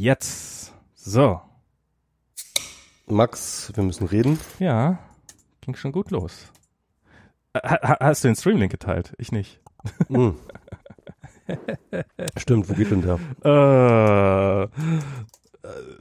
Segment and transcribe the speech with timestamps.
[0.00, 0.72] Jetzt.
[0.94, 1.40] So.
[3.08, 4.38] Max, wir müssen reden.
[4.60, 5.00] Ja,
[5.60, 6.52] ging schon gut los.
[7.52, 9.14] Ha hast du den Streamlink geteilt?
[9.18, 9.60] Ich nicht.
[10.08, 10.34] Mm.
[12.36, 13.18] Stimmt, wo geht denn der?
[13.42, 14.68] Äh,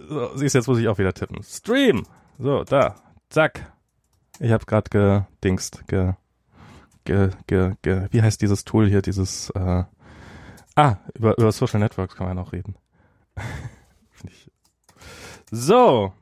[0.08, 1.42] so, siehst jetzt muss ich auch wieder tippen.
[1.42, 2.06] Stream.
[2.38, 2.98] So, da.
[3.30, 3.74] Zack.
[4.40, 6.14] Ich habe gerade gedingst, ge,
[7.04, 9.86] ge, ge, ge, wie heißt dieses Tool hier, dieses, äh,
[10.76, 12.76] ah, über, über Social Networks kann man ja noch reden.
[15.52, 16.14] so.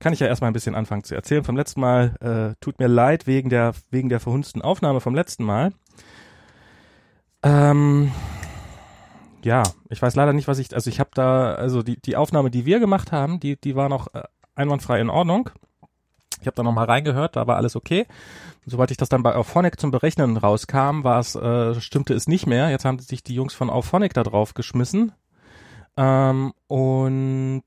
[0.00, 1.42] Kann ich ja erstmal ein bisschen anfangen zu erzählen.
[1.42, 5.44] Vom letzten Mal, äh, tut mir leid wegen der, wegen der verhunzten Aufnahme vom letzten
[5.44, 5.72] Mal.
[7.42, 8.12] Ähm,
[9.42, 12.50] ja, ich weiß leider nicht, was ich, also ich habe da, also die, die Aufnahme,
[12.50, 14.22] die wir gemacht haben, die, die war noch äh,
[14.54, 15.50] einwandfrei in Ordnung.
[16.40, 18.06] Ich habe da nochmal reingehört, da war alles okay.
[18.66, 22.46] Sobald ich das dann bei Auphonic zum Berechnen rauskam, war es, äh, stimmte es nicht
[22.46, 22.70] mehr.
[22.70, 25.12] Jetzt haben sich die Jungs von Auphonic da drauf geschmissen
[25.98, 27.64] ähm, und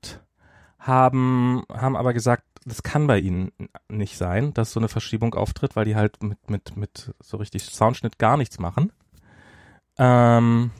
[0.78, 3.52] haben, haben aber gesagt, das kann bei ihnen
[3.88, 7.64] nicht sein, dass so eine Verschiebung auftritt, weil die halt mit, mit, mit so richtig
[7.64, 8.90] Soundschnitt gar nichts machen.
[9.98, 10.70] Ähm,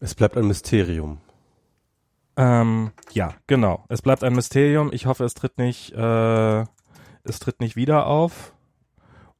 [0.00, 1.18] es bleibt ein Mysterium.
[2.36, 3.84] Ähm, ja, genau.
[3.88, 4.90] Es bleibt ein Mysterium.
[4.92, 6.60] Ich hoffe, es tritt nicht, äh,
[7.24, 8.54] es tritt nicht wieder auf.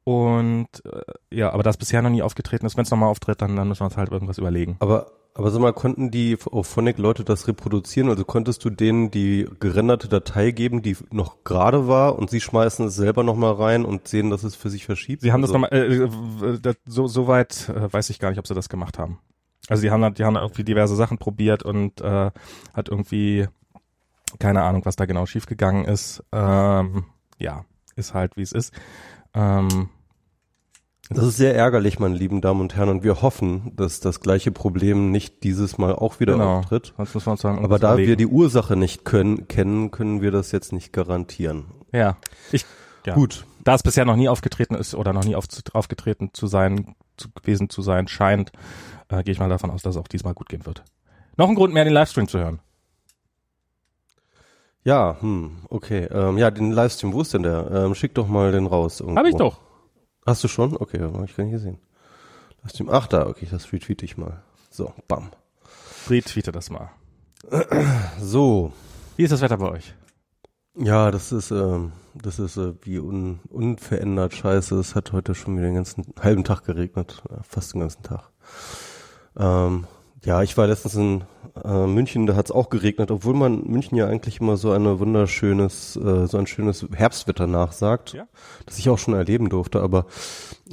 [0.03, 3.55] Und äh, ja, aber das bisher noch nie aufgetreten ist, wenn es nochmal auftritt, dann,
[3.55, 4.77] dann müssen wir uns halt irgendwas überlegen.
[4.79, 8.09] Aber aber sag mal, konnten die Phonic-Leute das reproduzieren?
[8.09, 12.87] Also konntest du denen die gerenderte Datei geben, die noch gerade war und sie schmeißen
[12.87, 15.21] es selber nochmal rein und sehen, dass es für sich verschiebt?
[15.21, 18.39] Sie haben also, das nochmal, äh, das, so, so weit äh, weiß ich gar nicht,
[18.39, 19.19] ob sie das gemacht haben.
[19.67, 22.31] Also die haben, die haben irgendwie diverse Sachen probiert und äh,
[22.73, 23.47] hat irgendwie
[24.37, 26.23] keine Ahnung, was da genau schiefgegangen ist.
[26.31, 27.05] Ähm,
[27.39, 28.73] ja, ist halt wie es ist.
[29.33, 29.89] Ähm,
[31.09, 34.51] das ist sehr ärgerlich, meine lieben Damen und Herren, und wir hoffen, dass das gleiche
[34.51, 36.59] Problem nicht dieses Mal auch wieder genau.
[36.59, 36.93] auftritt.
[36.97, 38.09] Das muss man sagen, Aber da überlegen.
[38.09, 41.65] wir die Ursache nicht können, kennen, können wir das jetzt nicht garantieren.
[41.91, 42.17] Ja,
[42.51, 42.63] ich,
[43.07, 43.15] ja.
[43.15, 43.45] gut.
[43.63, 47.29] Da es bisher noch nie aufgetreten ist oder noch nie auf, aufgetreten zu sein, zu,
[47.31, 48.51] gewesen zu sein scheint,
[49.09, 50.83] äh, gehe ich mal davon aus, dass es auch diesmal gut gehen wird.
[51.37, 52.59] Noch ein Grund mehr, den Livestream zu hören.
[54.83, 56.07] Ja, hm, okay.
[56.11, 57.69] Ähm, ja, den Livestream, wo ist denn der?
[57.71, 58.99] Ähm, schick doch mal den raus.
[58.99, 59.19] Irgendwo.
[59.19, 59.59] Hab ich doch.
[60.25, 60.75] Hast du schon?
[60.77, 61.79] Okay, habe ich gar nicht gesehen.
[62.63, 64.43] Livestream, ach da, okay, das retweete ich mal.
[64.69, 65.31] So, bam.
[66.09, 66.91] Retweete das mal.
[68.21, 68.73] So.
[69.15, 69.95] Wie ist das Wetter bei euch?
[70.75, 74.75] Ja, das ist, ähm, das ist äh, wie un, unverändert scheiße.
[74.75, 78.29] Es hat heute schon wieder den ganzen halben Tag geregnet, fast den ganzen Tag.
[79.37, 79.87] Ähm,
[80.25, 81.23] ja, ich war letztens in
[81.63, 84.99] äh, München, da hat es auch geregnet, obwohl man München ja eigentlich immer so eine
[84.99, 88.27] wunderschönes, äh, so ein schönes Herbstwetter nachsagt, ja?
[88.65, 89.81] das ich auch schon erleben durfte.
[89.81, 90.05] Aber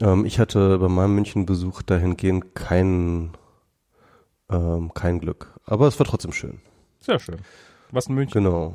[0.01, 3.37] ähm, ich hatte bei meinem München-Besuch dahingehend kein,
[4.51, 5.55] ähm, kein Glück.
[5.65, 6.61] Aber es war trotzdem schön.
[7.01, 7.39] Sehr schön.
[7.93, 8.43] Was in München?
[8.43, 8.75] Genau,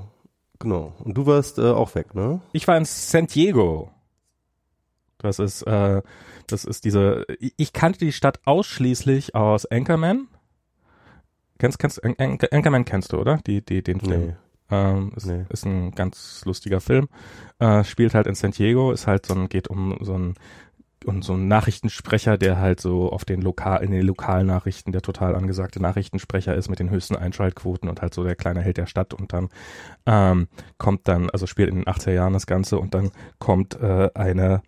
[0.59, 0.93] genau.
[1.03, 2.41] Und du warst äh, auch weg, ne?
[2.53, 3.91] Ich war in San Diego.
[5.17, 6.01] Das ist, äh,
[6.47, 7.25] das ist diese.
[7.39, 10.27] Ich kannte die Stadt ausschließlich aus Anchorman
[11.61, 13.37] Kennst, kennst, Anchorman kennst du, oder?
[13.45, 14.25] Die, die, den Film.
[14.25, 14.33] Nee.
[14.71, 15.45] Ähm, ist, nee.
[15.49, 17.07] ist ein ganz lustiger Film.
[17.59, 20.33] Äh, spielt halt in San Diego, ist halt so ein, geht um so ein,
[21.05, 25.35] um so ein Nachrichtensprecher, der halt so auf den lokal, in den Lokalnachrichten der total
[25.35, 29.13] angesagte Nachrichtensprecher ist mit den höchsten Einschaltquoten und halt so der kleine Held der Stadt
[29.13, 29.49] und dann
[30.07, 30.47] ähm,
[30.79, 34.63] kommt dann, also spielt in den 80er Jahren das Ganze und dann kommt äh, eine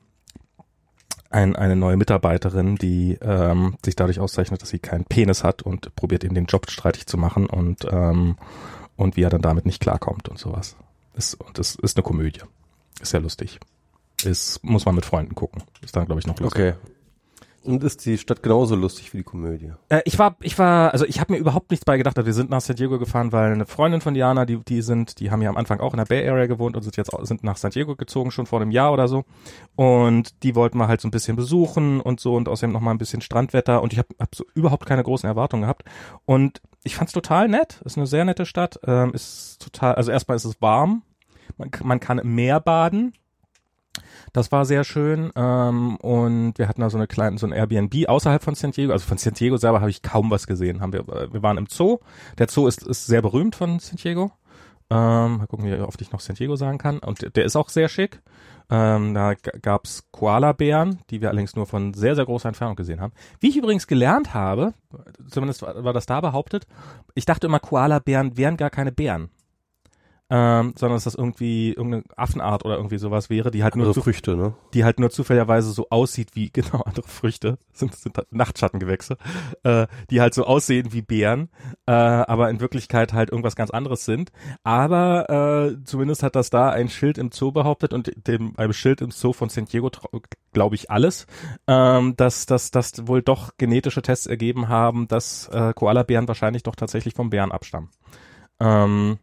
[1.33, 5.95] ein, eine neue Mitarbeiterin, die ähm, sich dadurch auszeichnet, dass sie keinen Penis hat und
[5.95, 8.37] probiert ihm den Job streitig zu machen und ähm,
[8.95, 10.75] und wie er dann damit nicht klarkommt und sowas.
[11.15, 12.41] Ist, und das ist eine Komödie.
[13.01, 13.59] Ist sehr lustig.
[14.23, 15.63] Ist, muss man mit Freunden gucken.
[15.81, 16.75] Ist dann, glaube ich, noch lustig.
[16.75, 16.93] Okay.
[17.63, 19.71] Und ist die Stadt genauso lustig wie die Komödie?
[19.87, 22.17] Äh, ich war, ich war, also ich habe mir überhaupt nichts bei gedacht.
[22.17, 25.31] Wir sind nach San Diego gefahren, weil eine Freundin von Diana, die, die sind, die
[25.31, 27.55] haben ja am Anfang auch in der Bay Area gewohnt und sind jetzt sind nach
[27.55, 29.23] San Diego gezogen, schon vor einem Jahr oder so.
[29.75, 32.91] Und die wollten wir halt so ein bisschen besuchen und so und außerdem noch mal
[32.91, 33.81] ein bisschen Strandwetter.
[33.81, 35.83] Und ich habe hab so überhaupt keine großen Erwartungen gehabt.
[36.25, 37.81] Und ich fand's total nett.
[37.85, 38.77] Ist eine sehr nette Stadt.
[38.85, 41.03] Ähm, ist total, also erstmal ist es warm.
[41.57, 43.13] Man, man kann im Meer baden
[44.33, 45.31] das war sehr schön.
[45.35, 48.91] Ähm, und wir hatten da so eine kleine, so ein Airbnb außerhalb von San Diego.
[48.91, 50.81] Also von San Diego selber habe ich kaum was gesehen.
[50.81, 51.99] Haben wir, äh, wir waren im Zoo.
[52.39, 54.31] Der Zoo ist, ist sehr berühmt von San Diego.
[54.89, 56.99] Ähm, mal gucken, wie oft ich noch San Diego sagen kann.
[56.99, 58.21] Und der ist auch sehr schick.
[58.69, 63.13] Ähm, da gab's Koala-Bären, die wir allerdings nur von sehr, sehr großer Entfernung gesehen haben.
[63.39, 64.73] Wie ich übrigens gelernt habe,
[65.29, 66.65] zumindest war das da behauptet,
[67.13, 69.29] ich dachte immer, Koala-Bären wären gar keine Bären.
[70.35, 73.93] Ähm, sondern dass das irgendwie irgendeine Affenart oder irgendwie sowas wäre, die halt nur Andere
[73.93, 74.55] zu, Früchte, ne?
[74.73, 79.17] die halt nur zufälligerweise so aussieht wie genau andere Früchte sind sind halt Nachtschattengewächse,
[79.61, 81.49] äh, die halt so aussehen wie Beeren,
[81.85, 84.31] äh, aber in Wirklichkeit halt irgendwas ganz anderes sind.
[84.63, 89.01] Aber äh, zumindest hat das da ein Schild im Zoo behauptet und dem einem Schild
[89.01, 89.91] im Zoo von San Diego
[90.51, 91.27] glaube ich alles,
[91.67, 96.75] ähm, dass dass dass wohl doch genetische Tests ergeben haben, dass äh, Koalabären wahrscheinlich doch
[96.75, 97.89] tatsächlich vom Bären abstammen.
[98.59, 99.19] Ähm,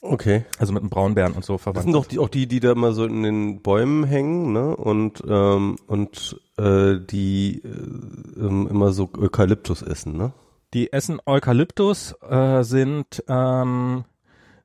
[0.00, 0.44] Okay.
[0.58, 1.84] also mit einem Braunbären und so Das verwandt.
[1.84, 4.76] sind doch die, auch die, die da mal so in den Bäumen hängen, ne?
[4.76, 10.32] Und ähm, und äh, die äh, ähm, immer so Eukalyptus essen, ne?
[10.74, 14.04] Die essen Eukalyptus, äh, sind ähm,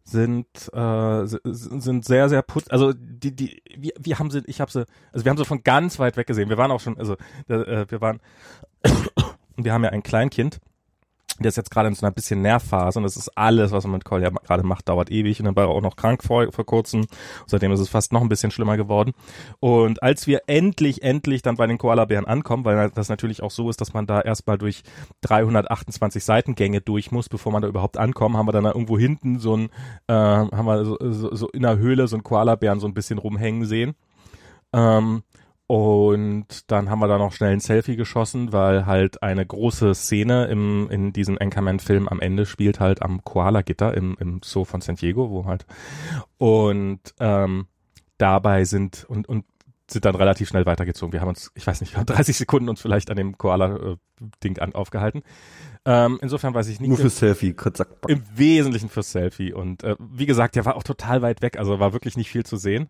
[0.03, 4.69] sind äh, sind sehr sehr putz also die die wir, wir haben sie ich habe
[4.69, 7.13] sie also wir haben sie von ganz weit weg gesehen wir waren auch schon also
[7.47, 8.19] äh, wir waren
[9.55, 10.59] wir haben ja ein Kleinkind
[11.39, 13.93] der ist jetzt gerade in so einer bisschen Nervphase und das ist alles, was man
[13.93, 16.65] mit Kolja gerade macht, dauert ewig und dann war er auch noch krank vor, vor
[16.65, 17.05] kurzem.
[17.47, 19.13] Seitdem ist es fast noch ein bisschen schlimmer geworden.
[19.59, 23.69] Und als wir endlich, endlich dann bei den Koalabären ankommen, weil das natürlich auch so
[23.69, 24.83] ist, dass man da erstmal durch
[25.21, 29.39] 328 Seitengänge durch muss, bevor man da überhaupt ankommt, haben wir dann da irgendwo hinten
[29.39, 29.69] so ein,
[30.07, 33.17] äh, haben wir so, so, so in der Höhle so einen Koalabären so ein bisschen
[33.17, 33.95] rumhängen sehen.
[34.73, 35.23] Ähm,
[35.67, 40.45] und dann haben wir da noch schnell ein Selfie geschossen, weil halt eine große Szene
[40.47, 44.95] im, in diesem Anchorman-Film am Ende spielt halt am Koala-Gitter im, im Zoo von San
[44.95, 45.65] Diego, wo halt
[46.37, 47.67] und ähm,
[48.17, 49.45] dabei sind und, und
[49.89, 51.13] sind dann relativ schnell weitergezogen.
[51.13, 54.59] Wir haben uns, ich weiß nicht, wir haben 30 Sekunden uns vielleicht an dem Koala-Ding
[54.59, 55.23] an, aufgehalten.
[55.85, 56.89] Ähm, insofern weiß ich nicht.
[56.89, 57.55] Nur für Selfie.
[57.55, 57.87] Zack, zack.
[58.07, 59.53] Im Wesentlichen fürs Selfie.
[59.53, 62.45] Und äh, wie gesagt, der war auch total weit weg, also war wirklich nicht viel
[62.45, 62.89] zu sehen.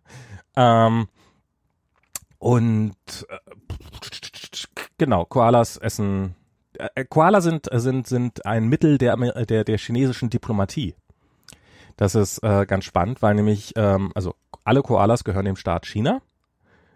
[0.56, 1.08] Ähm,
[2.44, 2.94] und
[3.30, 3.38] äh,
[4.98, 6.34] genau, Koalas essen.
[6.76, 10.94] Äh, Koala sind sind sind ein Mittel der der der chinesischen Diplomatie.
[11.96, 16.20] Das ist äh, ganz spannend, weil nämlich ähm, also alle Koalas gehören dem Staat China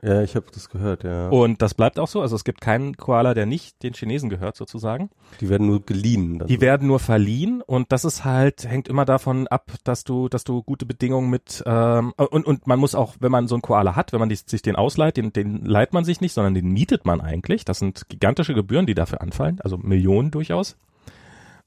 [0.00, 1.28] Ja, ich habe das gehört, ja.
[1.28, 2.20] und das bleibt auch so.
[2.20, 5.10] Also es gibt keinen Koala, der nicht den Chinesen gehört sozusagen.
[5.40, 6.38] Die werden nur geliehen.
[6.38, 6.46] Dann.
[6.46, 10.44] Die werden nur verliehen und das ist halt, hängt immer davon ab, dass du, dass
[10.44, 13.96] du gute Bedingungen mit ähm, und, und man muss auch, wenn man so einen Koala
[13.96, 16.68] hat, wenn man die, sich den ausleiht, den, den leiht man sich nicht, sondern den
[16.68, 17.64] mietet man eigentlich.
[17.64, 20.76] Das sind gigantische Gebühren, die dafür anfallen, also Millionen durchaus.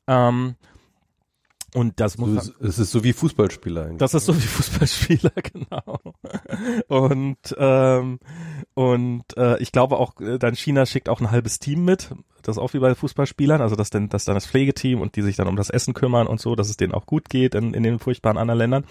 [0.08, 0.56] Ähm,
[1.74, 4.00] und das muss so, es ist so wie Fußballspieler eigentlich.
[4.00, 6.00] das ist so wie Fußballspieler, genau.
[6.88, 8.20] Und ähm,
[8.74, 12.14] und äh, ich glaube auch, äh, dann China schickt auch ein halbes Team mit.
[12.42, 15.22] Das ist auch wie bei Fußballspielern, also dass dann, dass dann das Pflegeteam und die
[15.22, 17.74] sich dann um das Essen kümmern und so, dass es denen auch gut geht in,
[17.74, 18.86] in den furchtbaren anderen Ländern.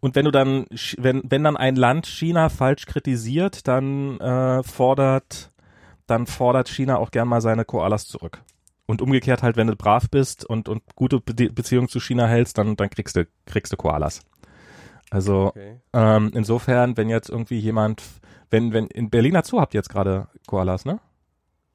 [0.00, 0.66] Und wenn du dann,
[0.98, 5.50] wenn, wenn dann ein Land China falsch kritisiert, dann äh, fordert,
[6.06, 8.42] dann fordert China auch gern mal seine Koalas zurück.
[8.86, 12.58] Und umgekehrt halt, wenn du brav bist und, und gute Be Beziehungen zu China hältst,
[12.58, 14.20] dann, dann kriegst du, kriegst du Koalas.
[15.10, 15.80] Also Okay.
[15.92, 18.02] ähm, insofern, wenn jetzt irgendwie jemand,
[18.50, 21.00] wenn, wenn, in Berliner Zoo habt ihr jetzt gerade Koalas, ne?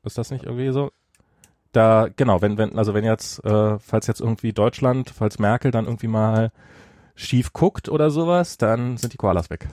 [0.03, 0.91] Ist das nicht irgendwie so?
[1.71, 5.85] Da, genau, wenn, wenn, also wenn jetzt, äh, falls jetzt irgendwie Deutschland, falls Merkel dann
[5.85, 6.51] irgendwie mal
[7.15, 9.67] schief guckt oder sowas, dann sind die Koalas weg.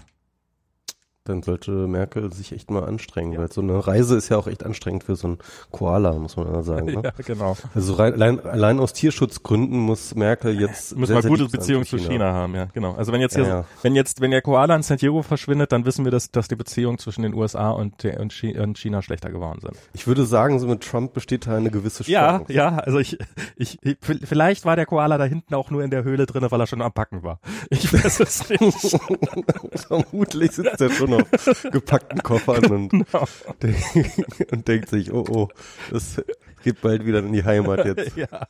[1.27, 4.65] Dann sollte Merkel sich echt mal anstrengen, weil so eine Reise ist ja auch echt
[4.65, 5.39] anstrengend für so einen
[5.71, 6.87] Koala, muss man ja sagen.
[6.87, 6.93] Ne?
[7.05, 7.57] Ja, genau.
[7.75, 11.99] Also rein, allein, allein aus Tierschutzgründen muss Merkel jetzt Müssen sehr, sehr gute Beziehungen zu
[11.99, 12.33] China.
[12.33, 12.95] haben, ja, genau.
[12.95, 13.65] Also wenn jetzt hier, Ja, ja.
[13.83, 16.57] wenn jetzt, wenn der Koala in San Diego verschwindet, dann wissen wir, dass, dass die
[16.57, 19.75] Beziehungen zwischen den USA und, der, und, Chi und China schlechter geworden sind.
[19.95, 22.53] Ich würde sagen, so mit Trump besteht da eine gewisse Ja, Chance.
[22.53, 23.19] ja, also ich,
[23.57, 26.61] ich, ich, vielleicht war der Koala da hinten auch nur in der Höhle drinne, weil
[26.61, 27.41] er schon am Packen war.
[27.71, 28.99] Ich weiß es nicht.
[29.89, 33.27] Vermutlich sitzt er schon auf gepackten Koffern und, Genau.
[34.53, 35.49] und denkt sich, oh oh,
[35.91, 36.23] das
[36.63, 38.17] geht bald wieder in die Heimat jetzt.
[38.17, 38.49] ja.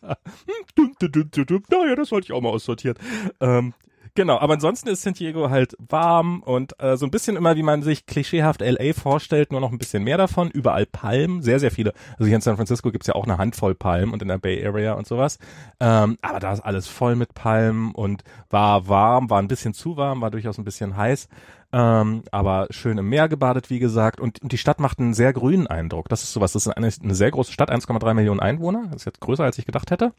[0.74, 1.62] Dum, dum, dum, dum, dum.
[1.70, 2.96] Naja, das wollte ich auch mal aussortieren.
[3.40, 3.74] Ähm,
[4.16, 7.62] genau, aber ansonsten ist San Diego halt warm und äh, so ein bisschen immer, wie
[7.62, 10.50] man sich klischeehaft LA vorstellt, nur noch ein bisschen mehr davon.
[10.50, 11.92] Überall Palmen, sehr, sehr viele.
[12.12, 14.66] Also hier in San Francisco gibt's ja auch eine Handvoll Palmen und in der Bay
[14.66, 15.38] Area und sowas.
[15.78, 19.96] Ähm, aber da ist alles voll mit Palmen und war warm, war ein bisschen zu
[19.96, 21.28] warm, war durchaus ein bisschen heiß.
[21.72, 24.18] Ähm, aber schön im Meer gebadet, wie gesagt.
[24.18, 26.08] Und, und die Stadt macht einen sehr grünen Eindruck.
[26.08, 28.84] Das ist sowas, das ist eine, eine sehr große Stadt, 1,3 Millionen Einwohner.
[28.86, 30.12] Das ist jetzt größer, als ich gedacht hätte.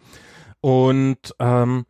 [0.62, 1.86] Und ähm,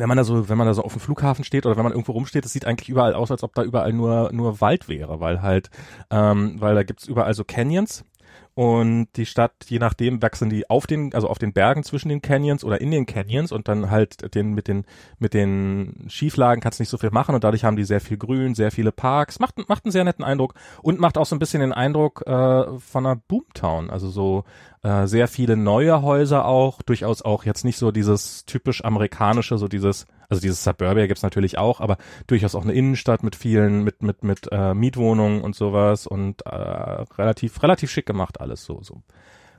[0.00, 1.92] wenn man da so, wenn man da so auf dem Flughafen steht oder wenn man
[1.92, 5.20] irgendwo rumsteht, das sieht eigentlich überall aus, als ob da überall nur nur Wald wäre,
[5.20, 5.70] weil halt,
[6.10, 8.04] ähm, weil da gibt's überall so Canyons
[8.54, 12.20] und die Stadt, je nachdem, wachsen die auf den, also auf den Bergen zwischen den
[12.20, 14.84] Canyons oder in den Canyons und dann halt den mit den
[15.18, 18.18] mit den Schieflagen kannst du nicht so viel machen und dadurch haben die sehr viel
[18.18, 21.38] Grün, sehr viele Parks, macht macht einen sehr netten Eindruck und macht auch so ein
[21.38, 24.44] bisschen den Eindruck äh, von einer Boomtown, also so
[24.82, 29.68] äh, sehr viele neue Häuser auch, durchaus auch jetzt nicht so dieses typisch amerikanische, so
[29.68, 34.02] dieses, Also dieses Suburbia gibt's natürlich auch, aber durchaus auch eine Innenstadt mit vielen, mit
[34.02, 39.02] mit mit äh, Mietwohnungen und sowas und äh, relativ relativ schick gemacht alles so so.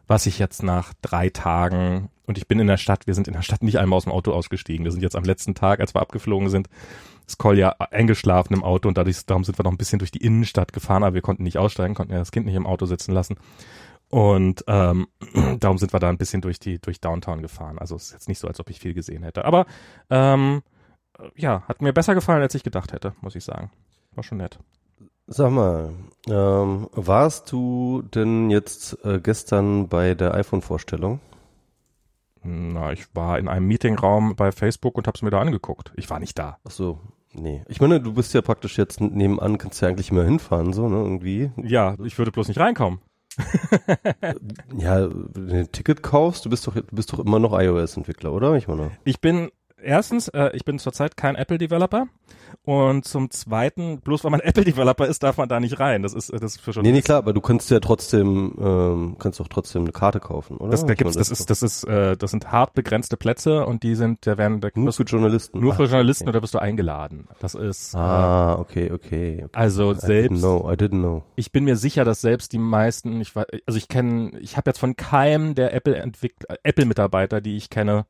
[0.07, 3.35] Was ich jetzt nach drei Tagen und ich bin in der Stadt, wir sind in
[3.35, 4.83] der Stadt nicht einmal aus dem Auto ausgestiegen.
[4.83, 6.69] Wir sind jetzt am letzten Tag, als wir abgeflogen sind,
[7.27, 10.25] ist Kolja eingeschlafen im Auto und dadurch, darum sind wir noch ein bisschen durch die
[10.25, 13.11] Innenstadt gefahren, aber wir konnten nicht aussteigen, konnten ja das Kind nicht im Auto sitzen
[13.11, 13.35] lassen.
[14.13, 15.07] Und ähm,
[15.59, 17.79] darum sind wir da ein bisschen durch die durch Downtown gefahren.
[17.79, 19.43] Also es ist jetzt nicht so, als ob ich viel gesehen hätte.
[19.43, 19.65] Aber
[20.11, 20.61] ähm,
[21.35, 23.71] ja, hat mir besser gefallen, als ich gedacht hätte, muss ich sagen.
[24.13, 24.59] War schon nett.
[25.25, 25.93] Sag mal,
[26.29, 31.19] ähm, warst du denn jetzt äh, gestern bei der iPhone-Vorstellung?
[32.43, 35.91] Na, ich war in einem Meetingraum bei Facebook und hab's mir da angeguckt.
[35.95, 36.59] Ich war nicht da.
[36.67, 36.99] Ach so,
[37.31, 37.63] nee.
[37.67, 40.97] Ich meine, du bist ja praktisch jetzt nebenan, kannst ja eigentlich mehr hinfahren, so, ne,
[40.97, 41.51] irgendwie.
[41.57, 42.99] Ja, ich würde bloß nicht reinkommen.
[44.77, 48.31] Ja, wenn du ein Ticket kaufst, du bist doch, du bist doch immer noch iOS-Entwickler,
[48.31, 48.55] oder?
[48.55, 48.91] Ich meine.
[49.03, 49.49] Ich bin
[49.83, 52.07] erstens, äh, ich bin zurzeit kein Apple-Developer
[52.65, 56.03] und zum Zweiten, bloß weil man Apple-Developer ist, darf man da nicht rein.
[56.03, 56.83] Das ist, das ist für schon.
[56.83, 60.57] Nee, nee, klar, aber du kannst ja trotzdem, ähm, kannst doch trotzdem eine Karte kaufen,
[60.57, 60.71] oder?
[60.71, 63.95] Das, da gibt's, das, ist, das ist, äh, das sind hart begrenzte Plätze und die
[63.95, 65.59] sind, da werden, da nur für Journalisten.
[65.59, 66.29] Nur für Journalisten okay.
[66.29, 67.27] oder wirst du eingeladen.
[67.39, 67.95] Das ist.
[67.95, 69.43] Ah, okay, okay.
[69.43, 69.45] okay.
[69.53, 70.31] Also I selbst.
[70.31, 71.23] Didn't know, I didn't know.
[71.35, 74.69] Ich bin mir sicher, dass selbst die meisten, ich war, also ich kenne, ich habe
[74.69, 78.05] jetzt von keinem der Apple-Entwickler, Apple-Mitarbeiter, die ich kenne,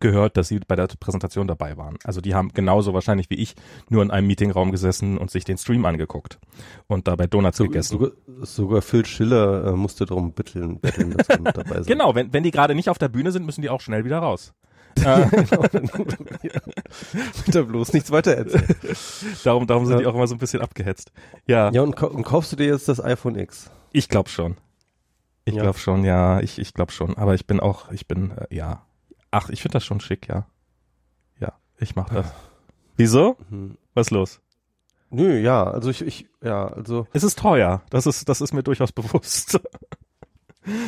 [0.00, 1.98] gehört, dass sie bei der Präsentation dabei waren.
[2.04, 3.54] Also die haben genauso wahrscheinlich wie ich
[3.88, 6.38] nur in einem Meetingraum gesessen und sich den Stream angeguckt
[6.86, 7.98] und dabei Donuts so, gegessen.
[7.98, 8.10] Sogar,
[8.42, 11.84] sogar Phil Schiller äh, musste darum bitteln, betteln, dass er mit dabei sein.
[11.86, 14.18] Genau, wenn, wenn die gerade nicht auf der Bühne sind, müssen die auch schnell wieder
[14.18, 14.54] raus.
[17.46, 18.76] Bitte bloß nichts weiter erzählen.
[19.42, 20.00] darum, darum sind ja.
[20.00, 21.12] die auch immer so ein bisschen abgehetzt.
[21.46, 21.70] Ja.
[21.72, 23.70] Ja, und, und kaufst du dir jetzt das iPhone X?
[23.92, 24.56] Ich glaube schon.
[25.44, 25.62] Ich ja.
[25.62, 27.16] glaube schon, ja, ich, ich glaube schon.
[27.16, 28.82] Aber ich bin auch, ich bin, äh, ja,
[29.32, 30.46] Ach, ich finde das schon schick, ja.
[31.40, 32.32] Ja, ich mach das.
[32.96, 33.36] Wieso?
[33.48, 33.76] Mhm.
[33.94, 34.40] Was ist los?
[35.10, 37.06] Nö, ja, also ich, ich, ja, also.
[37.12, 37.82] Es ist teuer.
[37.90, 39.58] Das ist, das ist mir durchaus bewusst.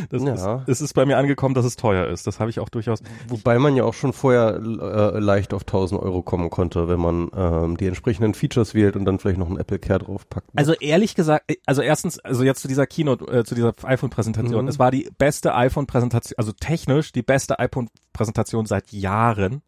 [0.09, 0.35] Das ja.
[0.35, 2.27] ist, es ist bei mir angekommen, dass es teuer ist.
[2.27, 3.01] Das habe ich auch durchaus.
[3.29, 7.31] Wobei man ja auch schon vorher äh, leicht auf 1000 Euro kommen konnte, wenn man
[7.37, 10.55] ähm, die entsprechenden Features wählt und dann vielleicht noch ein Apple Care draufpackt.
[10.55, 10.59] Ne?
[10.59, 14.65] Also ehrlich gesagt, also erstens, also jetzt zu dieser Keynote, äh, zu dieser iPhone-Präsentation.
[14.65, 14.69] Mhm.
[14.69, 19.63] Es war die beste iPhone-Präsentation, also technisch die beste iPhone-Präsentation seit Jahren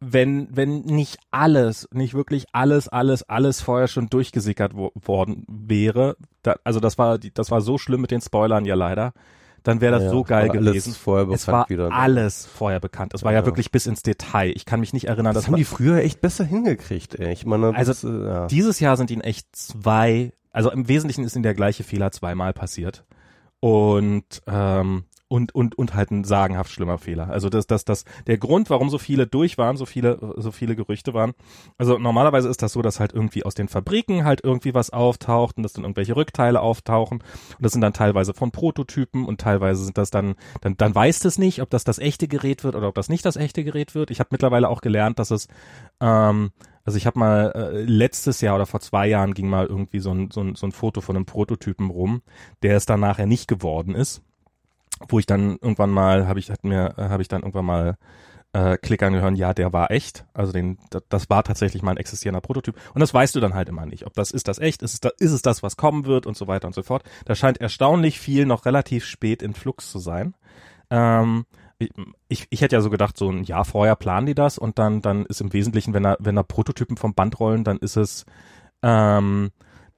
[0.00, 6.16] wenn, wenn nicht alles, nicht wirklich alles, alles, alles vorher schon durchgesickert wo, worden wäre,
[6.42, 9.12] da, also das war, das war so schlimm mit den Spoilern ja leider,
[9.62, 10.94] dann wäre das ja, so geil gewesen.
[10.94, 11.94] Vorher bekannt es war wieder, ne?
[11.94, 13.12] alles vorher bekannt.
[13.12, 13.40] Es war ja.
[13.40, 13.44] ja.
[13.46, 14.52] wirklich bis ins Detail.
[14.56, 17.16] Ich kann mich nicht erinnern, das dass haben die früher echt besser hingekriegt.
[17.16, 17.32] Ey.
[17.32, 18.46] Ich meine, also das, äh, ja.
[18.46, 22.54] dieses Jahr sind ihnen echt zwei, also im Wesentlichen ist ihnen der gleiche Fehler zweimal
[22.54, 23.04] passiert
[23.60, 27.30] und ähm, und und und halt ein sagenhaft schlimmer Fehler.
[27.30, 30.74] Also das das das der Grund, warum so viele durch waren, so viele so viele
[30.74, 31.34] Gerüchte waren.
[31.78, 35.56] Also normalerweise ist das so, dass halt irgendwie aus den Fabriken halt irgendwie was auftaucht
[35.56, 39.84] und dass dann irgendwelche Rückteile auftauchen und das sind dann teilweise von Prototypen und teilweise
[39.84, 42.88] sind das dann dann dann weißt es nicht, ob das das echte Gerät wird oder
[42.88, 44.10] ob das nicht das echte Gerät wird.
[44.10, 45.46] Ich habe mittlerweile auch gelernt, dass es
[46.00, 46.50] ähm,
[46.84, 50.10] also ich habe mal äh, letztes Jahr oder vor zwei Jahren ging mal irgendwie so
[50.10, 52.22] ein, so, ein, so ein Foto von einem Prototypen rum,
[52.62, 54.24] der es dann nachher nicht geworden ist
[55.08, 57.96] wo ich dann irgendwann mal habe ich hat mir äh, habe ich dann irgendwann mal
[58.52, 60.24] äh, Klick angehört, ja, der war echt.
[60.34, 60.78] Also den,
[61.08, 62.76] das war tatsächlich mal ein existierender Prototyp.
[62.94, 64.06] Und das weißt du dann halt immer nicht.
[64.06, 66.36] Ob das ist das echt, ist es, da, ist es das, was kommen wird und
[66.36, 67.04] so weiter und so fort.
[67.26, 70.34] Da scheint erstaunlich viel noch relativ spät in Flux zu sein.
[70.90, 71.46] Ähm,
[72.28, 75.00] ich, ich hätte ja so gedacht, so ein Jahr vorher planen die das und dann,
[75.00, 78.26] dann ist im Wesentlichen, wenn da, wenn da Prototypen vom Band rollen, dann ist es
[78.82, 79.50] ähm,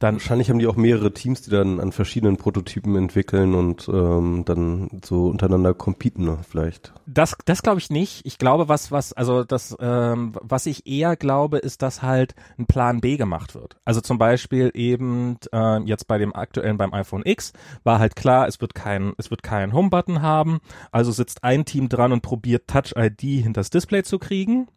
[0.02, 4.44] dann wahrscheinlich haben die auch mehrere Teams, die dann an verschiedenen Prototypen entwickeln und ähm,
[4.44, 6.92] dann so untereinander competen ne, vielleicht.
[7.06, 8.25] Das, das glaube ich nicht.
[8.25, 12.66] Ich glaube, was, was, also das, ähm, was ich eher glaube, ist, dass halt ein
[12.66, 13.76] Plan B gemacht wird.
[13.85, 17.52] Also zum Beispiel eben äh, jetzt bei dem aktuellen beim iPhone X
[17.85, 20.61] war halt klar, es wird kein, es wird keinen Home-Button haben.
[20.90, 24.68] Also sitzt ein Team dran und probiert Touch ID hinters Display zu kriegen.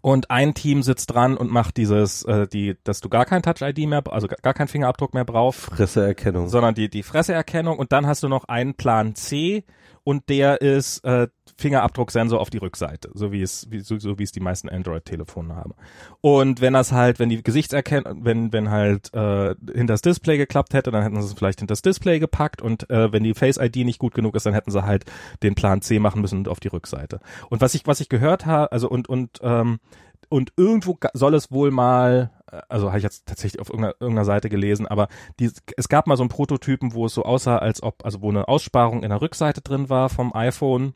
[0.00, 3.86] Und ein Team sitzt dran und macht dieses, äh, die, dass du gar kein Touch-ID
[3.88, 5.60] mehr, also gar keinen Fingerabdruck mehr brauchst.
[5.60, 6.48] Fresseerkennung.
[6.48, 9.64] Sondern die, die Fresseerkennung und dann hast du noch einen Plan C
[10.06, 11.26] und der ist äh,
[11.58, 15.56] Fingerabdrucksensor auf die Rückseite, so wie es wie, so, so wie es die meisten Android-Telefone
[15.56, 15.74] haben.
[16.20, 20.74] Und wenn das halt, wenn die Gesichtserkennung, wenn wenn halt äh, hinter das Display geklappt
[20.74, 23.56] hätte, dann hätten sie es vielleicht hinter das Display gepackt und äh, wenn die Face
[23.56, 25.06] ID nicht gut genug ist, dann hätten sie halt
[25.42, 27.18] den Plan C machen müssen und auf die Rückseite.
[27.50, 29.80] Und was ich was ich gehört habe, also und und ähm,
[30.28, 34.24] und irgendwo soll es wohl mal, äh, also habe ich jetzt tatsächlich auf irgendeiner, irgendeiner
[34.24, 37.82] Seite gelesen, aber die, es gab mal so einen Prototypen, wo es so aussah, als
[37.82, 40.94] ob, also wo eine Aussparung in der Rückseite drin war vom iPhone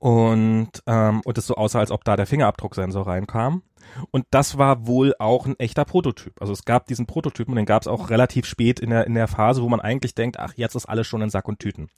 [0.00, 3.62] und ähm, und es so aussah, als ob da der Fingerabdrucksensor reinkam.
[4.10, 6.40] Und das war wohl auch ein echter Prototyp.
[6.40, 9.14] Also es gab diesen Prototypen und den gab es auch relativ spät in der in
[9.14, 11.90] der Phase, wo man eigentlich denkt, ach jetzt ist alles schon in Sack und Tüten.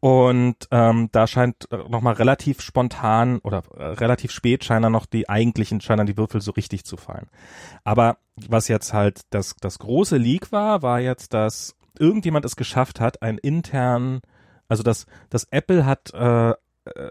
[0.00, 4.92] Und ähm, da scheint äh, noch mal relativ spontan oder äh, relativ spät scheinen dann
[4.92, 7.28] noch die eigentlichen, scheinen dann die Würfel so richtig zu fallen.
[7.84, 12.98] Aber was jetzt halt das, das große Leak war, war jetzt, dass irgendjemand es geschafft
[12.98, 14.22] hat, einen internen,
[14.68, 16.54] also dass, dass Apple hat äh, äh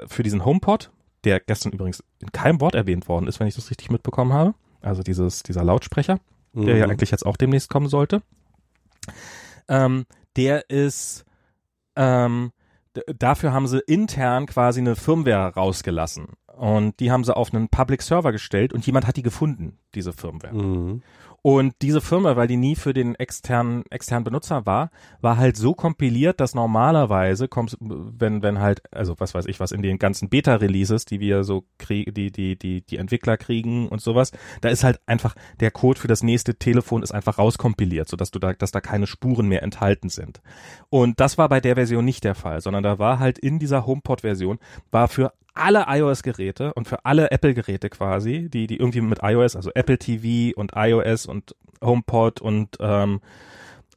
[0.08, 0.89] für diesen HomePod,
[1.25, 4.55] der gestern übrigens in keinem Wort erwähnt worden ist, wenn ich das richtig mitbekommen habe,
[4.81, 6.19] also dieses, dieser Lautsprecher,
[6.53, 6.65] mhm.
[6.65, 6.93] der ja mhm.
[6.93, 8.24] eigentlich jetzt auch demnächst kommen sollte,
[9.67, 11.24] ähm, der ist
[11.96, 12.51] ähm,
[13.08, 16.27] dafür haben sie intern quasi eine Firmware rausgelassen.
[16.58, 20.12] Und die haben sie auf einen Public Server gestellt und jemand hat die gefunden, diese
[20.12, 20.53] Firmware.
[20.53, 21.01] Mhm.
[21.41, 24.91] Und diese Firma, weil die nie für den externen, externen Benutzer war,
[25.22, 29.72] war halt so kompiliert, dass normalerweise kommt, wenn, wenn halt, also was weiß ich, was
[29.72, 34.01] in den ganzen Beta-Releases, die wir so kriegen, die, die, die, die Entwickler kriegen und
[34.01, 34.31] sowas,
[34.62, 38.39] da ist halt einfach, der Code für das nächste Telefon ist einfach rauskompiliert, sodass du
[38.39, 40.41] da, dass da keine Spuren mehr enthalten sind.
[40.89, 43.86] Und das war bei der Version nicht der Fall, sondern da war halt in dieser
[43.86, 44.60] HomePod-Version,
[44.91, 49.72] war für alle iOS-Geräte und für alle Apple-Geräte quasi, die, die irgendwie mit iOS, also
[49.74, 53.22] Apple TV und iOS und HomePod und ähm,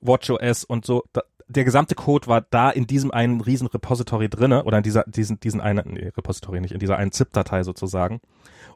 [0.00, 4.64] WatchOS und so, da, der gesamte Code war da in diesem einen riesen Repository drinne
[4.64, 8.20] oder in dieser diesen diesen einen nee, Repository nicht in dieser einen ZIP-Datei sozusagen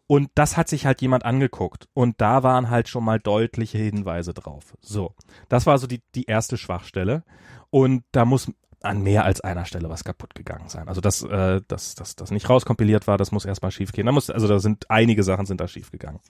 [0.07, 4.35] und das hat sich halt jemand angeguckt und da waren halt schon mal deutliche Hinweise
[4.35, 4.77] drauf.
[4.81, 5.15] So,
[5.49, 7.25] das war so die die erste Schwachstelle
[7.71, 8.53] und da muss
[8.83, 10.89] an mehr als einer Stelle was kaputt gegangen sein.
[10.89, 14.09] Also dass äh, das, das, das nicht rauskompiliert war, das muss erstmal schief gehen.
[14.09, 16.21] Also da sind einige Sachen sind da schief gegangen.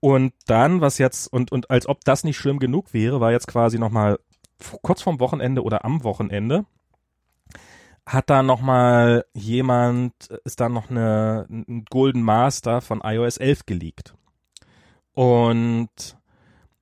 [0.00, 3.46] Und dann, was jetzt, und, und als ob das nicht schlimm genug wäre, war jetzt
[3.46, 4.18] quasi nochmal
[4.82, 6.64] kurz vorm Wochenende oder am Wochenende,
[8.06, 10.12] hat da nochmal jemand,
[10.44, 14.14] ist da noch eine, ein Golden Master von iOS 11 geleakt.
[15.14, 16.16] Und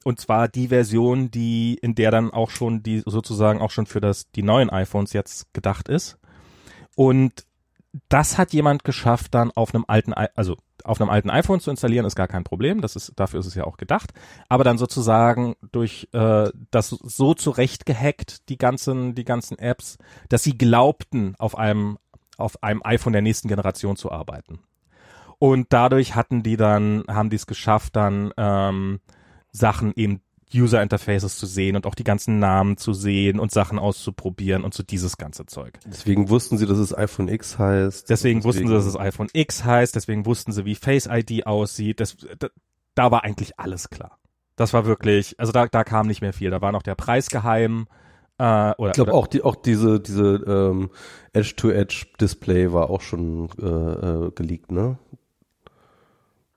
[0.04, 4.00] und zwar die Version, die, in der dann auch schon die, sozusagen auch schon für
[4.00, 6.19] das, die neuen iPhones jetzt gedacht ist.
[6.97, 7.45] Und
[8.09, 12.07] das hat jemand geschafft, dann auf einem alten, also auf einem alten iPhone zu installieren,
[12.07, 12.80] ist gar kein Problem.
[12.80, 14.13] Das ist, dafür ist es ja auch gedacht.
[14.49, 20.43] Aber dann sozusagen durch äh, das so zurecht gehackt, die ganzen, die ganzen Apps, dass
[20.43, 21.99] sie glaubten, auf einem,
[22.39, 24.60] auf einem iPhone der nächsten Generation zu arbeiten.
[25.39, 29.00] Und dadurch hatten die dann, haben die es geschafft, dann ähm,
[29.52, 30.21] Sachen eben
[30.54, 34.75] User Interfaces zu sehen und auch die ganzen Namen zu sehen und Sachen auszuprobieren und
[34.75, 35.78] so dieses ganze Zeug.
[35.86, 38.10] Deswegen wussten sie, dass es iPhone X heißt.
[38.10, 39.95] Deswegen, deswegen wussten sie, dass es iPhone X heißt.
[39.95, 42.00] Deswegen wussten sie, wie Face ID aussieht.
[42.00, 42.49] Das, da,
[42.95, 44.19] da war eigentlich alles klar.
[44.56, 46.50] Das war wirklich, also da, da kam nicht mehr viel.
[46.50, 47.86] Da war noch der Preis geheim.
[48.39, 50.91] Äh, oder, ich glaube auch die, auch diese, diese ähm,
[51.32, 54.99] Edge-to-Edge-Display war auch schon äh, äh, geleakt, ne?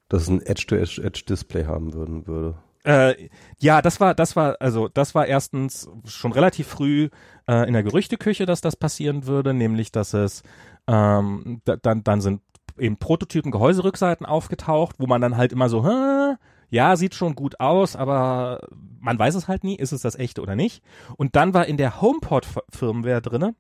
[0.10, 2.56] Dass es ein Edge-to-Edge-Display haben würden würde.
[2.84, 7.10] Äh, ja, das war, das war, also das war erstens schon relativ früh
[7.48, 10.44] äh, in der Gerüchteküche, dass das passieren würde, nämlich dass es
[10.88, 12.42] ähm, da, dann, dann sind
[12.78, 16.36] eben Prototypen Gehäuserückseiten aufgetaucht, wo man dann halt immer so, Hä?
[16.70, 18.60] ja, sieht schon gut aus, aber
[19.00, 20.84] man weiß es halt nie, ist es das echte oder nicht.
[21.16, 23.56] Und dann war in der HomePod-Firmware drinne,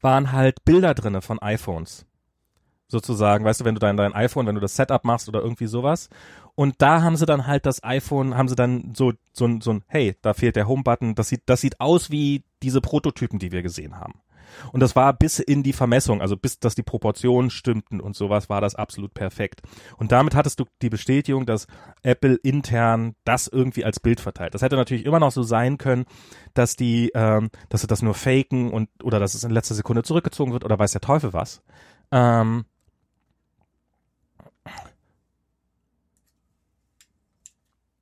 [0.00, 2.06] waren halt Bilder drinne von iPhones
[2.90, 5.66] sozusagen, weißt du, wenn du dein, dein iPhone, wenn du das Setup machst oder irgendwie
[5.66, 6.08] sowas.
[6.54, 9.72] Und da haben sie dann halt das iPhone, haben sie dann so, so, ein, so
[9.72, 13.52] ein, hey, da fehlt der Home-Button, das sieht, das sieht aus wie diese Prototypen, die
[13.52, 14.20] wir gesehen haben.
[14.72, 18.48] Und das war bis in die Vermessung, also bis, dass die Proportionen stimmten und sowas,
[18.48, 19.62] war das absolut perfekt.
[19.96, 21.66] Und damit hattest du die Bestätigung, dass
[22.02, 24.54] Apple intern das irgendwie als Bild verteilt.
[24.54, 26.04] Das hätte natürlich immer noch so sein können,
[26.54, 30.02] dass die, ähm, dass sie das nur faken und, oder dass es in letzter Sekunde
[30.02, 31.62] zurückgezogen wird oder weiß der Teufel was.
[32.12, 32.64] Ähm,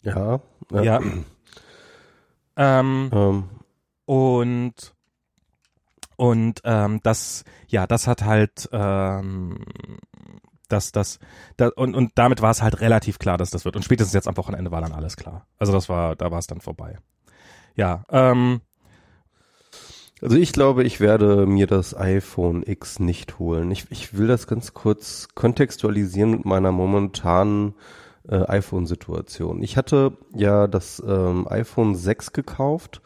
[0.03, 0.41] Ja.
[0.71, 0.83] Ja.
[0.83, 1.01] ja.
[2.57, 3.45] ähm, ähm.
[4.07, 4.95] Und
[6.17, 9.65] und ähm, das, ja, das hat halt, ähm,
[10.69, 11.21] das, das,
[11.57, 13.77] das und, und damit war es halt relativ klar, dass das wird.
[13.77, 15.47] Und spätestens jetzt am Wochenende war dann alles klar.
[15.59, 16.99] Also das war, da war es dann vorbei.
[17.77, 18.63] Ja, ähm,
[20.21, 23.71] also ich glaube, ich werde mir das iPhone X nicht holen.
[23.71, 27.75] Ich, ich will das ganz kurz kontextualisieren mit meiner momentanen
[28.29, 29.63] äh, iPhone-Situation.
[29.63, 33.01] Ich hatte ja das ähm, iPhone 6 gekauft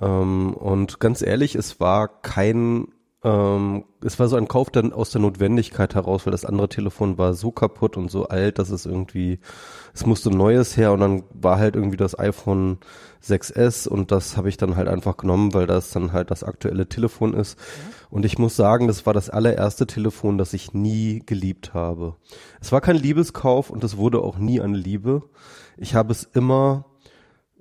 [0.00, 2.88] ähm, und ganz ehrlich, es war kein
[3.24, 7.16] ähm, es war so ein Kauf dann aus der Notwendigkeit heraus, weil das andere Telefon
[7.16, 9.40] war so kaputt und so alt, dass es irgendwie,
[9.94, 12.78] es musste ein neues her und dann war halt irgendwie das iPhone
[13.24, 16.86] 6S und das habe ich dann halt einfach genommen, weil das dann halt das aktuelle
[16.86, 17.58] Telefon ist.
[18.10, 22.16] Und ich muss sagen, das war das allererste Telefon, das ich nie geliebt habe.
[22.60, 25.22] Es war kein Liebeskauf und es wurde auch nie eine Liebe.
[25.78, 26.84] Ich habe es immer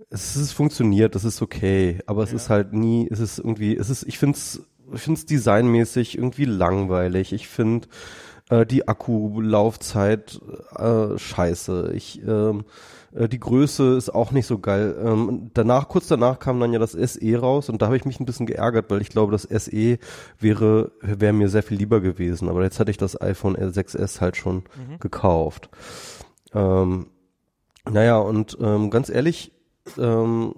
[0.09, 2.35] es ist funktioniert, das ist okay, aber es ja.
[2.35, 4.61] ist halt nie, es ist irgendwie, es ist, ich finde es
[4.93, 7.33] ich finde es designmäßig irgendwie langweilig.
[7.33, 7.87] Ich finde
[8.49, 10.39] äh, die Akkulaufzeit
[10.75, 11.91] äh, scheiße.
[11.93, 12.65] Ich ähm,
[13.15, 14.95] äh, die Größe ist auch nicht so geil.
[15.03, 18.19] Ähm, danach, kurz danach kam dann ja das SE raus und da habe ich mich
[18.19, 19.97] ein bisschen geärgert, weil ich glaube, das SE
[20.39, 22.49] wäre, wäre mir sehr viel lieber gewesen.
[22.49, 24.99] Aber jetzt hatte ich das iPhone 6S halt schon mhm.
[24.99, 25.69] gekauft.
[26.53, 27.07] Ähm,
[27.89, 29.51] naja, und ähm, ganz ehrlich,
[29.97, 30.55] ähm,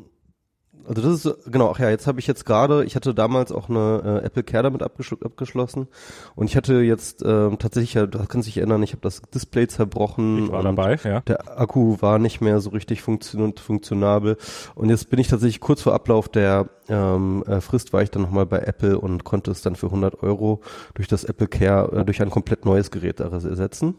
[0.88, 3.70] also das ist genau, ach ja, jetzt habe ich jetzt gerade, ich hatte damals auch
[3.70, 5.88] eine äh, Apple Care damit abgeschl abgeschlossen
[6.36, 9.68] und ich hatte jetzt ähm, tatsächlich, ja, das kann sich erinnern, ich habe das Display
[9.68, 10.46] zerbrochen.
[10.46, 11.22] Ich war dabei, ja.
[11.22, 14.38] Der Akku war nicht mehr so richtig funktion funktionabel
[14.76, 18.22] und jetzt bin ich tatsächlich kurz vor Ablauf der ähm, äh, Frist war ich dann
[18.22, 20.62] nochmal bei Apple und konnte es dann für 100 Euro
[20.94, 23.96] durch das Apple Care äh, durch ein komplett neues Gerät ersetzen.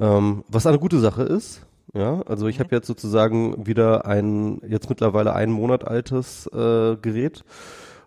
[0.00, 4.88] Ähm, was eine gute Sache ist, ja, also ich habe jetzt sozusagen wieder ein jetzt
[4.88, 7.44] mittlerweile einen Monat altes äh, Gerät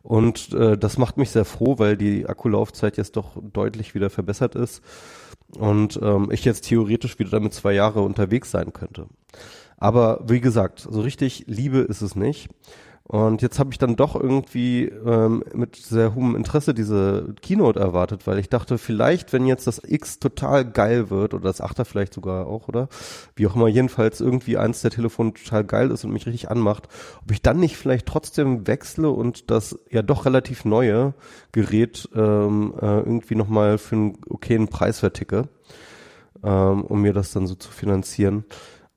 [0.04, 4.56] und äh, das macht mich sehr froh, weil die Akkulaufzeit jetzt doch deutlich wieder verbessert
[4.56, 4.84] ist
[5.58, 9.08] und ähm, ich jetzt theoretisch wieder damit zwei Jahre unterwegs sein könnte.
[9.78, 12.50] Aber wie gesagt, so richtig Liebe ist es nicht.
[13.12, 18.26] Und jetzt habe ich dann doch irgendwie ähm, mit sehr hohem Interesse diese Keynote erwartet,
[18.26, 22.14] weil ich dachte, vielleicht, wenn jetzt das X total geil wird, oder das 8er vielleicht
[22.14, 22.88] sogar auch, oder?
[23.36, 26.88] Wie auch immer, jedenfalls irgendwie eins der Telefone total geil ist und mich richtig anmacht,
[27.22, 31.14] ob ich dann nicht vielleicht trotzdem wechsle und das ja doch relativ neue
[31.52, 35.50] Gerät ähm, äh, irgendwie nochmal für einen okayen Preis verticke,
[36.46, 38.46] ähm, um mir das dann so zu finanzieren.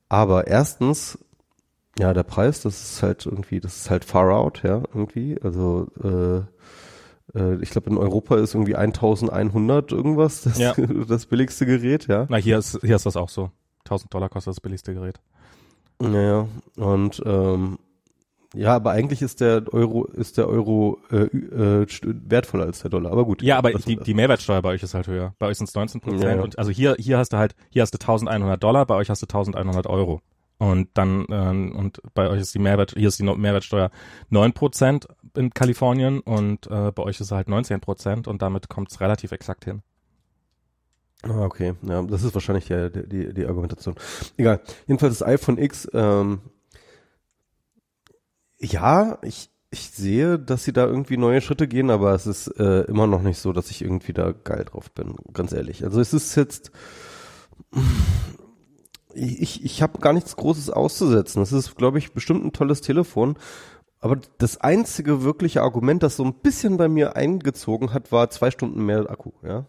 [0.09, 1.19] Aber erstens
[1.99, 5.41] ja, der Preis, das ist halt irgendwie, das ist halt far out, ja, irgendwie.
[5.43, 10.75] Also äh, äh, ich glaube in Europa ist irgendwie 1100 irgendwas das, ja.
[11.09, 12.27] das billigste Gerät, ja.
[12.29, 13.51] Na, hier ist, hier ist das auch so.
[13.85, 15.21] 1000 Dollar kostet das billigste Gerät.
[16.01, 17.79] Naja, und ähm,
[18.55, 23.13] ja, aber eigentlich ist der Euro ist der Euro äh, äh, wertvoller als der Dollar.
[23.13, 23.43] Aber gut.
[23.43, 25.35] Ja, aber die, die Mehrwertsteuer bei euch ist halt höher.
[25.39, 26.23] Bei euch sind es 19 Prozent.
[26.23, 26.43] Ja, ja.
[26.43, 29.23] Und also hier hier hast du halt hier hast du 1100 Dollar, bei euch hast
[29.23, 30.21] du 1100 Euro.
[30.59, 33.91] Und dann, ähm, und bei euch ist die Mehrwert, hier ist die Mehrwertsteuer
[34.31, 38.69] neun Prozent in Kalifornien und äh, bei euch ist es halt 19 Prozent und damit
[38.69, 39.83] kommt es relativ exakt hin.
[41.23, 41.75] Ah, okay.
[41.83, 43.95] Ja, das ist wahrscheinlich die, die, die Argumentation.
[44.37, 44.61] Egal.
[44.87, 46.41] Jedenfalls das iPhone X, ähm,
[48.59, 52.83] ja, ich, ich sehe, dass sie da irgendwie neue Schritte gehen, aber es ist äh,
[52.83, 55.85] immer noch nicht so, dass ich irgendwie da geil drauf bin, ganz ehrlich.
[55.85, 56.71] Also es ist jetzt,
[59.15, 61.41] ich, ich habe gar nichts Großes auszusetzen.
[61.41, 63.37] Das ist, glaube ich, bestimmt ein tolles Telefon.
[64.01, 68.51] Aber das einzige wirkliche Argument, das so ein bisschen bei mir eingezogen hat, war zwei
[68.51, 69.65] Stunden mehr Akku, ja.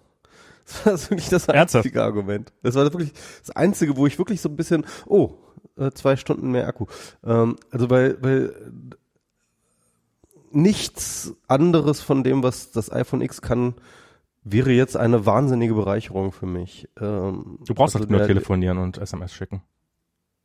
[0.66, 1.98] Das war wirklich das einzige Ernsthaft?
[1.98, 2.54] Argument.
[2.64, 5.36] Das war wirklich das einzige, wo ich wirklich so ein bisschen, oh,
[5.78, 6.88] äh, zwei Stunden mehr Akku.
[7.24, 8.54] Ähm, also weil, weil
[10.52, 13.76] nichts anderes von dem, was das iPhone X kann,
[14.46, 16.88] wäre jetzt eine wahnsinnige Bereicherung für mich.
[17.02, 19.64] Ähm, du brauchst also halt nur telefonieren und SMS schicken.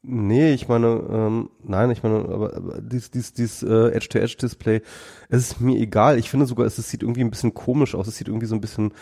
[0.02, 4.80] Nee, ich meine, ähm, nein, ich meine, aber, aber dies, dies, dies äh, Edge-to-Edge-Display,
[5.28, 6.18] es ist mir egal.
[6.18, 8.06] Ich finde sogar, es, es sieht irgendwie ein bisschen komisch aus.
[8.06, 8.94] Es sieht irgendwie so ein bisschen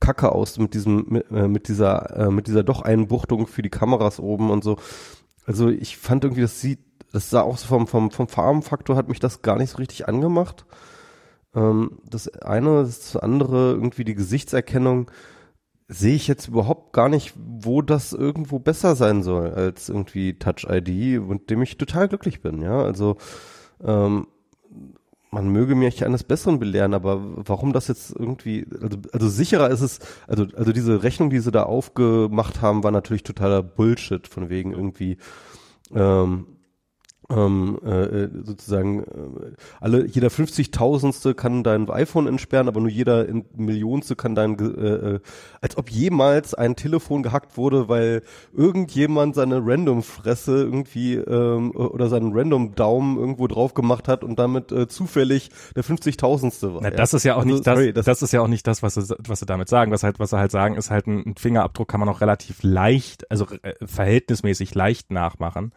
[0.00, 3.70] kacke aus mit diesem, mit, äh, mit dieser, äh, mit dieser doch Einbuchtung für die
[3.70, 4.78] Kameras oben und so.
[5.46, 6.80] Also ich fand irgendwie, das sieht,
[7.12, 10.08] das sah auch so vom, vom, vom Farbenfaktor hat mich das gar nicht so richtig
[10.08, 10.66] angemacht.
[11.54, 15.10] Ähm, das eine, das andere, irgendwie die Gesichtserkennung,
[15.88, 20.64] sehe ich jetzt überhaupt gar nicht, wo das irgendwo besser sein soll als irgendwie Touch
[20.68, 22.80] ID, mit dem ich total glücklich bin, ja.
[22.80, 23.16] Also
[23.82, 24.28] ähm,
[25.32, 29.80] man möge mich eines Besseren belehren, aber warum das jetzt irgendwie, also, also sicherer ist
[29.80, 34.48] es, also, also diese Rechnung, die sie da aufgemacht haben, war natürlich totaler Bullshit, von
[34.48, 35.18] wegen irgendwie,
[35.94, 36.46] ähm,
[37.30, 39.04] ähm, äh, sozusagen äh,
[39.80, 45.14] alle jeder 50.000ste kann dein iPhone entsperren, aber nur jeder in Millionste kann dein äh,
[45.14, 45.20] äh,
[45.60, 48.22] als ob jemals ein Telefon gehackt wurde, weil
[48.56, 54.38] irgendjemand seine Random Fresse irgendwie ähm, oder seinen Random Daumen irgendwo drauf gemacht hat und
[54.38, 56.80] damit äh, zufällig der 50.000ste war.
[56.82, 57.16] Na, das ja.
[57.16, 58.94] ist ja auch also, nicht das, sorry, das, das ist ja auch nicht das, was
[58.94, 59.92] sie, was sie damit sagen.
[59.92, 62.62] Was halt was sie halt sagen, ist halt ein, ein Fingerabdruck kann man auch relativ
[62.62, 65.72] leicht, also äh, verhältnismäßig leicht nachmachen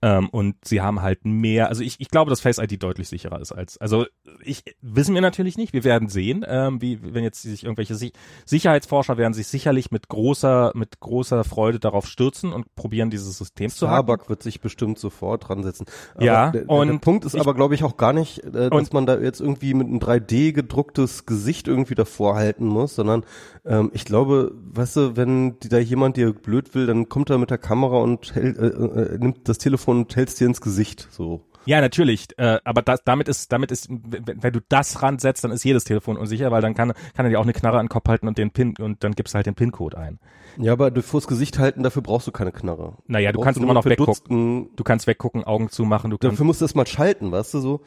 [0.00, 3.40] Ähm, und sie haben halt mehr, also ich, ich glaube, dass Face ID deutlich sicherer
[3.40, 4.06] ist als, also
[4.44, 8.12] ich wissen wir natürlich nicht, wir werden sehen, ähm, wie wenn jetzt sich irgendwelche si
[8.46, 13.70] Sicherheitsforscher werden sich sicherlich mit großer, mit großer Freude darauf stürzen und probieren dieses System
[13.70, 14.06] zu haben.
[14.06, 15.86] Starbuck wird sich bestimmt sofort dran setzen.
[16.14, 18.70] Aber Ja, der, und der Punkt ist ich- aber, glaube ich, auch gar nicht, äh,
[18.70, 23.24] dass man da jetzt irgendwie mit einem 3D gedrucktes Gesicht irgendwie davor halten muss, sondern
[23.64, 27.38] ähm, ich glaube, weißt du, wenn die, da jemand dir blöd will, dann kommt er
[27.38, 31.08] mit der Kamera und hält, äh, äh, nimmt das Telefon und hält's dir ins Gesicht.
[31.10, 31.42] So.
[31.64, 35.50] Ja, natürlich, äh, aber das, damit ist, damit ist, wenn, wenn du das ransetzt, dann
[35.50, 37.90] ist jedes Telefon unsicher, weil dann kann, kann er dir auch eine Knarre an den
[37.90, 40.18] Kopf halten und den Pin und dann gibst du halt den PIN-Code ein.
[40.56, 42.96] Ja, aber du vors Gesicht halten, dafür brauchst du keine Knarre.
[43.06, 44.70] Naja, du Brauchst kannst immer noch weggucken.
[44.76, 47.60] Du kannst weggucken, Augen zumachen, du kannst Dafür musst du das mal schalten, weißt du
[47.60, 47.80] so.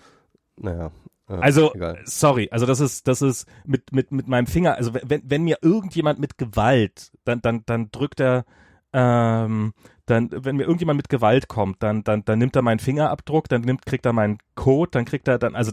[0.57, 0.91] Naja.
[1.27, 1.99] äh, Also, egal.
[2.05, 5.57] sorry, also das ist, das ist mit, mit, mit meinem Finger, also wenn, wenn mir
[5.63, 8.45] irgendjemand mit Gewalt, dann, dann, dann drückt er,
[8.93, 9.73] ähm,
[10.11, 13.61] dann, wenn mir irgendjemand mit Gewalt kommt, dann, dann, dann nimmt er meinen Fingerabdruck, dann
[13.61, 15.71] nimmt, kriegt er meinen Code, dann kriegt er dann, also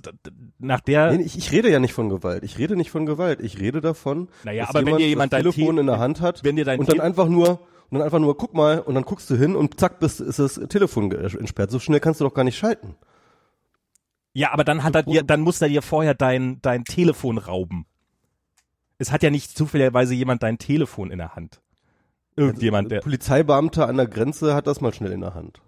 [0.59, 2.43] nach der, Nee, ich, ich rede ja nicht von Gewalt.
[2.45, 3.41] Ich rede nicht von Gewalt.
[3.41, 5.99] Ich rede davon, Naja, dass aber wenn dir jemand das dein Telefon Te- in der
[5.99, 8.55] Hand hat wenn dir dein und dann Te- einfach nur und dann einfach nur guck
[8.55, 11.71] mal und dann guckst du hin und zack bist ist das Telefon entsperrt.
[11.71, 12.95] So schnell kannst du doch gar nicht schalten.
[14.35, 17.87] ja, aber dann hat er dir, dann muss er dir vorher dein, dein Telefon rauben.
[18.99, 21.61] Es hat ja nicht zufälligerweise jemand dein Telefon in der Hand.
[22.39, 25.61] Irgendjemand, der, Polizeibeamter an der Grenze hat das mal schnell in der Hand.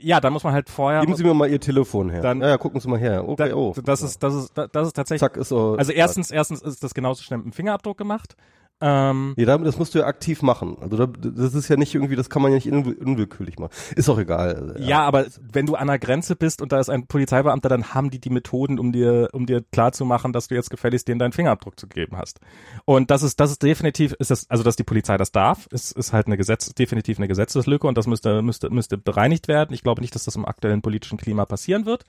[0.00, 2.22] ja, dann muss man halt vorher, Geben Sie mir mal Ihr Telefon her.
[2.22, 3.28] Dann- ja, ja, gucken Sie mal her.
[3.28, 3.74] Okay, da, oh.
[3.84, 5.74] das ist, das ist, das ist tatsächlich, zack ist so.
[5.76, 8.36] Also erstens, erstens ist das genauso schnell mit dem Fingerabdruck gemacht.
[8.80, 10.76] Ähm, Ja, damit- das musst du ja aktiv machen.
[10.80, 13.70] Also da, das ist ja nicht irgendwie, das kann man ja nicht unwill- unwillkürlich machen.
[13.96, 14.76] Ist auch egal.
[14.78, 15.00] ja.
[15.02, 18.20] aber wenn du an der Grenze bist und da ist ein Polizeibeamter, dann haben die
[18.20, 21.86] die Methoden, um dir, um dir klarzumachen, dass du jetzt gefälligst denen deinen Fingerabdruck zu
[21.86, 22.40] geben hast.
[22.84, 25.92] Und das ist, das ist definitiv, ist das, also dass die Polizei das darf, ist,
[25.96, 29.72] ist halt eine Gesetz, definitiv eine Gesetzeslücke und das müsste, müsste, müsste bereinigt werden.
[29.72, 32.04] Ich glaube nicht, dass das im aktuellen politischen Klima passieren wird.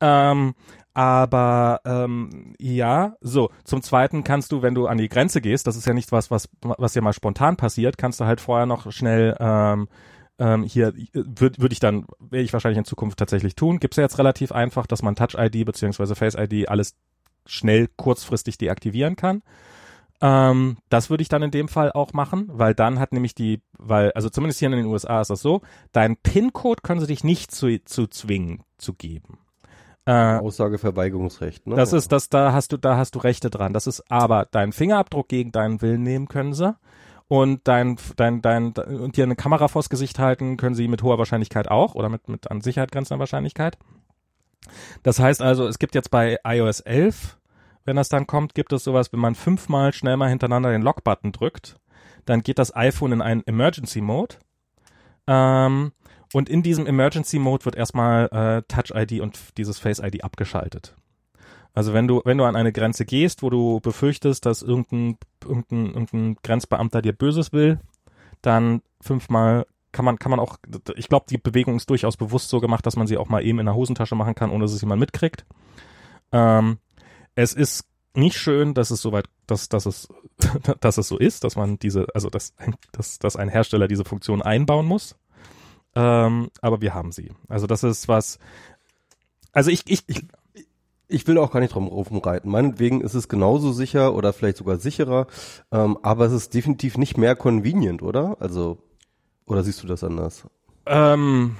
[0.00, 0.54] Ähm,
[0.94, 3.50] aber ähm, ja, so.
[3.64, 6.30] Zum Zweiten kannst du, wenn du an die Grenze gehst, das ist ja nicht was,
[6.30, 9.88] was, was dir mal spontan passiert, kannst du halt vorher noch schnell ähm,
[10.38, 13.78] ähm, hier würde würd ich dann, werde ich wahrscheinlich in Zukunft tatsächlich tun.
[13.78, 16.96] Gibt's ja jetzt relativ einfach, dass man Touch-ID beziehungsweise Face-ID alles
[17.46, 19.42] schnell kurzfristig deaktivieren kann.
[20.20, 23.60] Ähm, das würde ich dann in dem Fall auch machen, weil dann hat nämlich die,
[23.78, 25.60] weil, also zumindest hier in den USA ist das so,
[25.92, 29.38] deinen PIN-Code können sie dich nicht zu, zu zwingen zu geben.
[30.06, 31.66] Äh, Aussageverweigerungsrecht.
[31.66, 31.76] Ne?
[31.76, 33.72] das ist, das, da hast du, da hast du Rechte dran.
[33.72, 36.76] Das ist aber deinen Fingerabdruck gegen deinen Willen nehmen können sie.
[37.26, 41.16] Und dein, dein, dein, und dir eine Kamera vors Gesicht halten können sie mit hoher
[41.16, 43.78] Wahrscheinlichkeit auch oder mit, mit an Sicherheit grenzender Wahrscheinlichkeit.
[45.02, 47.38] Das heißt also, es gibt jetzt bei iOS 11,
[47.84, 51.32] wenn das dann kommt, gibt es sowas, wenn man fünfmal schnell mal hintereinander den Lock-Button
[51.32, 51.76] drückt,
[52.24, 54.36] dann geht das iPhone in einen Emergency Mode.
[55.26, 55.92] Ähm,
[56.34, 60.96] und in diesem Emergency Mode wird erstmal äh, Touch ID und dieses Face ID abgeschaltet.
[61.74, 65.86] Also wenn du, wenn du an eine Grenze gehst, wo du befürchtest, dass irgendein, irgendein,
[65.86, 67.78] irgendein Grenzbeamter dir Böses will,
[68.42, 70.56] dann fünfmal kann man, kann man auch,
[70.96, 73.60] ich glaube, die Bewegung ist durchaus bewusst so gemacht, dass man sie auch mal eben
[73.60, 75.46] in der Hosentasche machen kann, ohne dass es jemand mitkriegt.
[76.32, 76.78] Ähm,
[77.36, 80.08] es ist nicht schön, dass es soweit, dass, dass es,
[80.80, 82.54] dass es so ist, dass man diese, also dass,
[82.90, 85.14] dass, dass ein Hersteller diese Funktion einbauen muss.
[85.94, 87.30] Ähm, aber wir haben sie.
[87.48, 88.38] Also das ist was,
[89.52, 90.24] also ich, ich, ich
[91.06, 92.50] Ich will auch gar nicht drum rumreiten.
[92.50, 95.26] Meinetwegen ist es genauso sicher oder vielleicht sogar sicherer,
[95.70, 98.36] ähm, aber es ist definitiv nicht mehr convenient, oder?
[98.40, 98.78] Also,
[99.46, 100.44] oder siehst du das anders?
[100.86, 101.56] Ähm,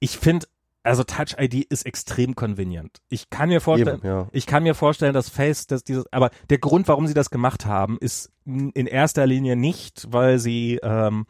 [0.00, 0.46] ich finde,
[0.82, 3.00] also Touch ID ist extrem convenient.
[3.08, 4.28] Ich kann mir vorstellen, Eben, ja.
[4.32, 7.66] ich kann mir vorstellen, dass Face, dass dieses, aber der Grund, warum sie das gemacht
[7.66, 11.26] haben, ist in erster Linie nicht, weil sie, ähm,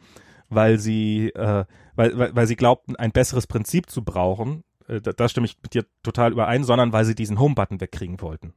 [0.49, 4.63] weil sie, äh, weil, weil, weil sie glaubten, ein besseres Prinzip zu brauchen.
[4.87, 8.21] Äh, da, da stimme ich mit dir total überein, sondern weil sie diesen Home-Button wegkriegen
[8.21, 8.53] wollten.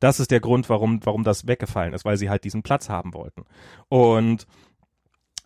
[0.00, 3.14] Das ist der Grund, warum, warum das weggefallen ist, weil sie halt diesen Platz haben
[3.14, 3.44] wollten.
[3.88, 4.46] Und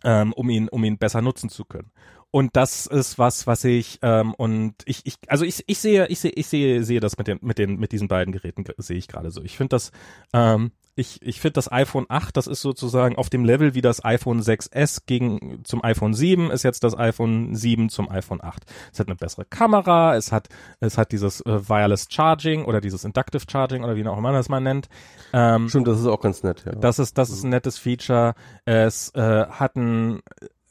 [0.03, 1.91] ähm, um ihn, um ihn besser nutzen zu können.
[2.29, 6.19] Und das ist was, was ich ähm, und ich, ich, also ich, ich sehe, ich
[6.19, 8.97] sehe, ich sehe, sehe das mit den, mit den, mit diesen beiden Geräten ge- sehe
[8.97, 9.41] ich gerade so.
[9.43, 9.91] Ich finde das,
[10.33, 14.03] ähm, ich, ich finde das iPhone 8, das ist sozusagen auf dem Level wie das
[14.03, 18.63] iPhone 6s gegen zum iPhone 7 ist jetzt das iPhone 7 zum iPhone 8.
[18.91, 23.05] Es hat eine bessere Kamera, es hat, es hat dieses äh, Wireless Charging oder dieses
[23.05, 24.89] Inductive Charging oder wie auch immer man das mal nennt.
[25.33, 26.71] Ähm, Stimmt, das ist auch ganz nett, ja.
[26.73, 28.33] das ist, das ist ein nettes Feature.
[28.65, 30.21] Es äh, hat ein,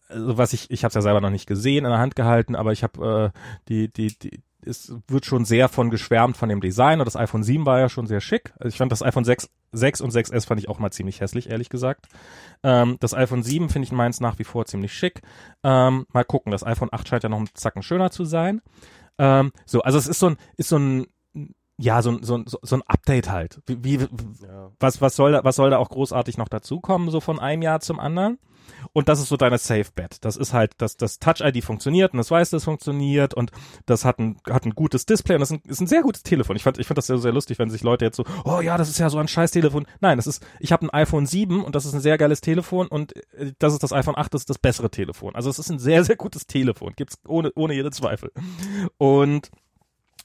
[0.09, 2.57] also was ich, ich habe es ja selber noch nicht gesehen, in der Hand gehalten,
[2.57, 6.61] aber ich habe äh, die, die, die, es wird schon sehr von geschwärmt von dem
[6.61, 8.53] Design und das iPhone 7 war ja schon sehr schick.
[8.59, 11.51] Also ich fand das iPhone 6, 6 und 6S fand ich auch mal ziemlich hässlich,
[11.51, 12.07] ehrlich gesagt.
[12.63, 15.23] Ähm, das iPhone 7 finde ich meins nach wie vor ziemlich schick.
[15.63, 18.61] Ähm, mal gucken, das iPhone 8 scheint ja noch ein Zacken schöner zu sein.
[19.19, 21.07] Ähm, so, also es ist so ein, ist so ein,
[21.79, 23.61] ja, so, so, so, so ein Update halt.
[23.67, 24.07] Wie, wie
[24.43, 24.71] Ja.
[24.81, 27.81] was, was soll da, was soll da auch großartig noch dazukommen, so von einem Jahr
[27.81, 28.39] zum anderen?
[28.93, 30.25] Und das ist so deine Safe Bet.
[30.25, 33.53] Das ist halt, dass das Touch ID funktioniert und das weiß, das funktioniert und
[33.85, 36.23] das hat ein, hat ein gutes Display und das ist ein, ist ein sehr gutes
[36.25, 36.57] Telefon.
[36.57, 38.77] Ich fand, ich fand das sehr, sehr lustig, wenn sich Leute jetzt so, oh ja,
[38.77, 39.87] das ist ja so ein scheiß Telefon.
[40.01, 42.89] Nein, das ist, ich habe ein iPhone 7 und das ist ein sehr geiles Telefon
[42.89, 45.37] und äh, das ist das iPhone 8, das ist das bessere Telefon.
[45.37, 46.95] Also es ist ein sehr, sehr gutes Telefon.
[46.97, 48.33] Gibt's ohne, ohne jede Zweifel.
[48.99, 49.51] Und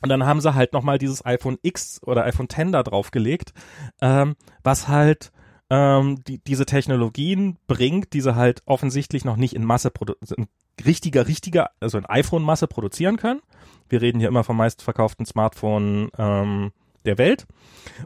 [0.02, 3.54] und dann haben sie halt nochmal dieses iPhone X oder iPhone X da draufgelegt,
[4.02, 5.32] ähm, was halt
[5.70, 10.48] ähm, die, diese Technologien bringt, die sie halt offensichtlich noch nicht in Masse produ- in
[10.86, 13.42] richtiger, richtiger, also in iPhone-Masse produzieren können.
[13.88, 16.72] Wir reden hier immer vom meistverkauften Smartphone ähm,
[17.06, 17.48] der Welt.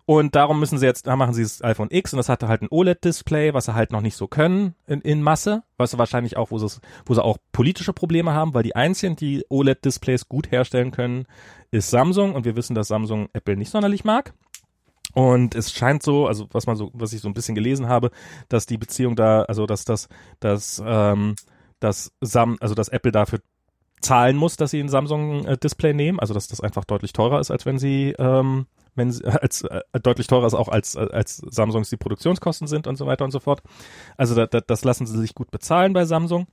[0.06, 2.62] Und darum müssen sie jetzt, da machen sie das iPhone X und das hatte halt
[2.62, 6.52] ein OLED-Display, was sie halt noch nicht so können in, in Masse, was wahrscheinlich auch,
[6.52, 10.92] wo sie, wo sie auch politische Probleme haben, weil die einzigen, die OLED-Displays gut herstellen
[10.92, 11.26] können,
[11.72, 14.34] ist Samsung und wir wissen, dass Samsung Apple nicht sonderlich mag.
[15.14, 18.12] Und es scheint so, also was man so, was ich so ein bisschen gelesen habe,
[18.50, 21.36] dass die Beziehung da, also dass das, dass, ähm,
[21.80, 23.40] dass Sam, also dass Apple dafür
[24.02, 27.66] zahlen muss, dass sie ein Samsung-Display nehmen, also dass das einfach deutlich teurer ist, als
[27.66, 31.98] wenn sie, ähm, wenn sie, als äh, deutlich teurer ist auch als als Samsungs die
[31.98, 33.62] Produktionskosten sind und so weiter und so fort.
[34.18, 36.48] Also da, da, das lassen sie sich gut bezahlen bei Samsung.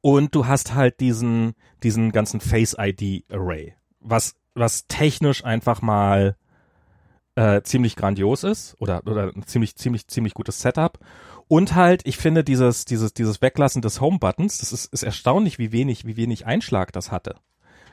[0.00, 6.36] Und du hast halt diesen diesen ganzen Face ID Array, was was technisch einfach mal
[7.34, 10.98] äh, ziemlich grandios ist oder oder ein ziemlich ziemlich ziemlich gutes Setup
[11.48, 15.58] und halt ich finde dieses dieses dieses Weglassen des Home Buttons das ist ist erstaunlich
[15.58, 17.34] wie wenig wie wenig Einschlag das hatte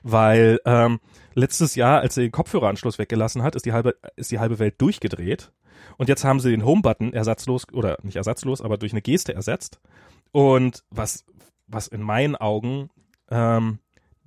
[0.04, 1.00] weil ähm,
[1.34, 4.76] letztes Jahr als er den Kopfhöreranschluss weggelassen hat ist die halbe ist die halbe Welt
[4.80, 5.52] durchgedreht.
[5.98, 9.34] Und jetzt haben sie den Home Button ersatzlos oder nicht ersatzlos aber durch eine Geste
[9.34, 9.80] ersetzt.
[10.32, 11.26] Und was
[11.68, 12.90] was in meinen Augen
[13.30, 13.80] ähm,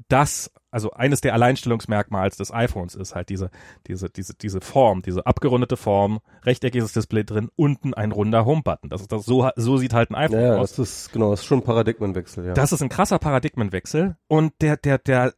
[0.09, 3.51] das, also eines der Alleinstellungsmerkmals des iPhones ist halt diese,
[3.87, 8.91] diese, diese, diese Form, diese abgerundete Form, rechteckiges Display drin, unten ein runder Home-Button.
[8.91, 10.73] Das ist das, so, so sieht halt ein iPhone Ja, aus.
[10.75, 12.53] das ist, genau, das ist schon ein Paradigmenwechsel, ja.
[12.55, 15.33] Das ist ein krasser Paradigmenwechsel und der, der, der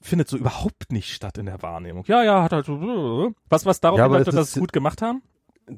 [0.00, 2.04] findet so überhaupt nicht statt in der Wahrnehmung.
[2.06, 5.02] Ja, ja, hat halt so, was, was darauf Ja, bedeutet, dass sie es gut gemacht
[5.02, 5.22] haben?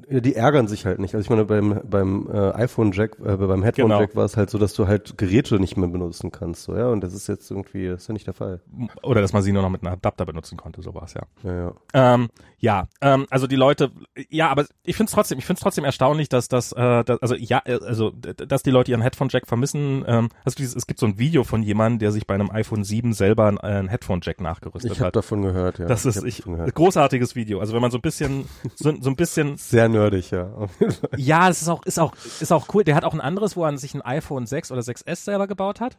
[0.07, 1.15] Ja, die ärgern sich halt nicht.
[1.15, 4.73] Also ich meine, beim, beim äh, iPhone-Jack, äh, beim Headphone-Jack war es halt so, dass
[4.73, 6.89] du halt Geräte nicht mehr benutzen kannst, so, ja.
[6.89, 8.61] Und das ist jetzt irgendwie, das ist ja nicht der Fall.
[9.01, 11.23] Oder dass man sie nur noch mit einem Adapter benutzen konnte, sowas, ja.
[11.43, 11.73] Ja, ja.
[12.13, 13.91] Ähm, ja, ähm, also die Leute,
[14.29, 17.19] ja, aber ich finde es trotzdem, ich finde es trotzdem erstaunlich, dass das, äh, dass,
[17.23, 20.03] also ja, äh, also dass die Leute ihren Headphone Jack vermissen.
[20.05, 22.83] Ähm, also dieses, es gibt so ein Video von jemandem, der sich bei einem iPhone
[22.83, 25.15] 7 selber einen, einen Headphone Jack nachgerüstet Ich habe hat.
[25.15, 25.87] davon gehört, ja.
[25.87, 27.59] Das ist hab ich, großartiges Video.
[27.59, 30.67] Also wenn man so ein bisschen, so, so ein bisschen, Sehr nerdig, ja.
[31.15, 32.83] Ja, es ist auch, ist auch, ist auch cool.
[32.83, 35.79] Der hat auch ein anderes, wo er sich ein iPhone 6 oder 6S selber gebaut
[35.79, 35.97] hat.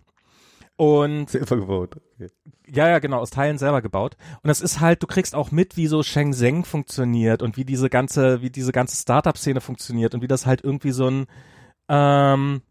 [0.76, 1.96] Und Selber gebaut.
[2.14, 2.28] Okay.
[2.66, 4.16] Ja, ja, genau, aus Teilen selber gebaut.
[4.42, 7.90] Und das ist halt, du kriegst auch mit, wie so Shenzhen funktioniert und wie diese
[7.90, 11.26] ganze, wie diese ganze Startup-Szene funktioniert und wie das halt irgendwie so ein,
[11.88, 12.62] ähm,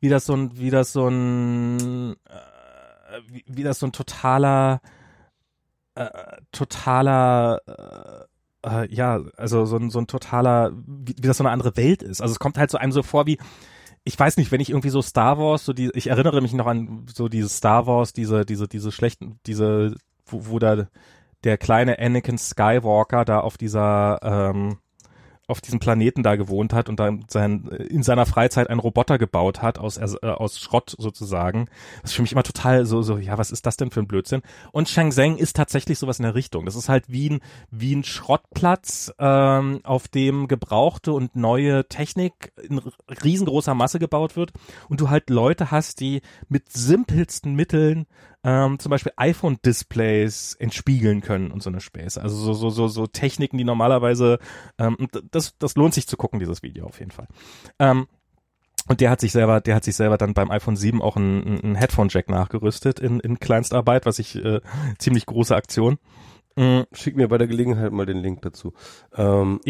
[0.00, 4.80] wie das so ein, wie das so ein, äh, wie, wie das so ein totaler,
[5.94, 6.08] äh,
[6.50, 8.31] totaler, äh,
[8.64, 12.02] äh, ja, also so ein, so ein totaler, wie, wie das so eine andere Welt
[12.02, 12.20] ist.
[12.20, 13.38] Also es kommt halt so einem so vor wie,
[14.04, 16.66] ich weiß nicht, wenn ich irgendwie so Star Wars, so die, ich erinnere mich noch
[16.66, 19.94] an so diese Star Wars, diese, diese, diese schlechten, diese,
[20.26, 20.88] wo, wo da
[21.44, 24.78] der kleine Anakin Skywalker da auf dieser, ähm,
[25.48, 29.60] auf diesem Planeten da gewohnt hat und da sein, in seiner Freizeit einen Roboter gebaut
[29.60, 31.68] hat aus, äh, aus Schrott sozusagen.
[32.02, 34.06] Das ist für mich immer total so, so, ja, was ist das denn für ein
[34.06, 34.42] Blödsinn?
[34.70, 36.64] Und Shenzhen ist tatsächlich sowas in der Richtung.
[36.64, 42.52] Das ist halt wie ein, wie ein Schrottplatz, ähm, auf dem gebrauchte und neue Technik
[42.62, 42.80] in
[43.22, 44.52] riesengroßer Masse gebaut wird
[44.88, 48.06] und du halt Leute hast, die mit simpelsten Mitteln
[48.44, 52.20] ähm, zum Beispiel iPhone-Displays entspiegeln können und so eine Späße.
[52.20, 54.38] Also so, so, so, so Techniken, die normalerweise,
[54.78, 54.96] ähm,
[55.30, 57.28] das, das lohnt sich zu gucken, dieses Video auf jeden Fall.
[57.78, 58.06] Ähm,
[58.88, 61.60] und der hat sich selber, der hat sich selber dann beim iPhone 7 auch ein,
[61.62, 64.60] ein Headphone-Jack nachgerüstet in, in Kleinstarbeit, was ich äh,
[64.98, 65.98] ziemlich große Aktion.
[66.56, 68.72] Mm, Schick mir bei der Gelegenheit mal den Link dazu.
[69.14, 69.60] Ähm,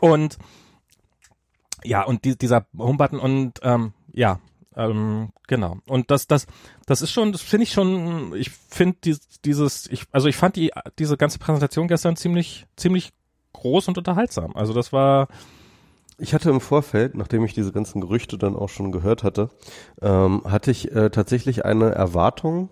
[0.00, 0.38] Und
[1.84, 4.40] ja, und die, dieser Homebutton und ähm, ja,
[4.76, 5.78] ähm, genau.
[5.88, 6.46] Und das, das,
[6.86, 10.56] das ist schon, das finde ich schon, ich finde dies, dieses, ich, also ich fand
[10.56, 13.12] die, diese ganze Präsentation gestern ziemlich, ziemlich
[13.54, 14.54] groß und unterhaltsam.
[14.54, 15.28] Also das war,
[16.18, 19.50] Ich hatte im Vorfeld, nachdem ich diese ganzen Gerüchte dann auch schon gehört hatte,
[20.00, 22.70] ähm, hatte ich äh, tatsächlich eine Erwartung,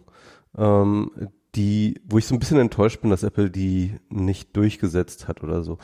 [0.56, 1.10] ähm,
[1.54, 5.62] die, wo ich so ein bisschen enttäuscht bin, dass Apple die nicht durchgesetzt hat oder
[5.62, 5.78] so.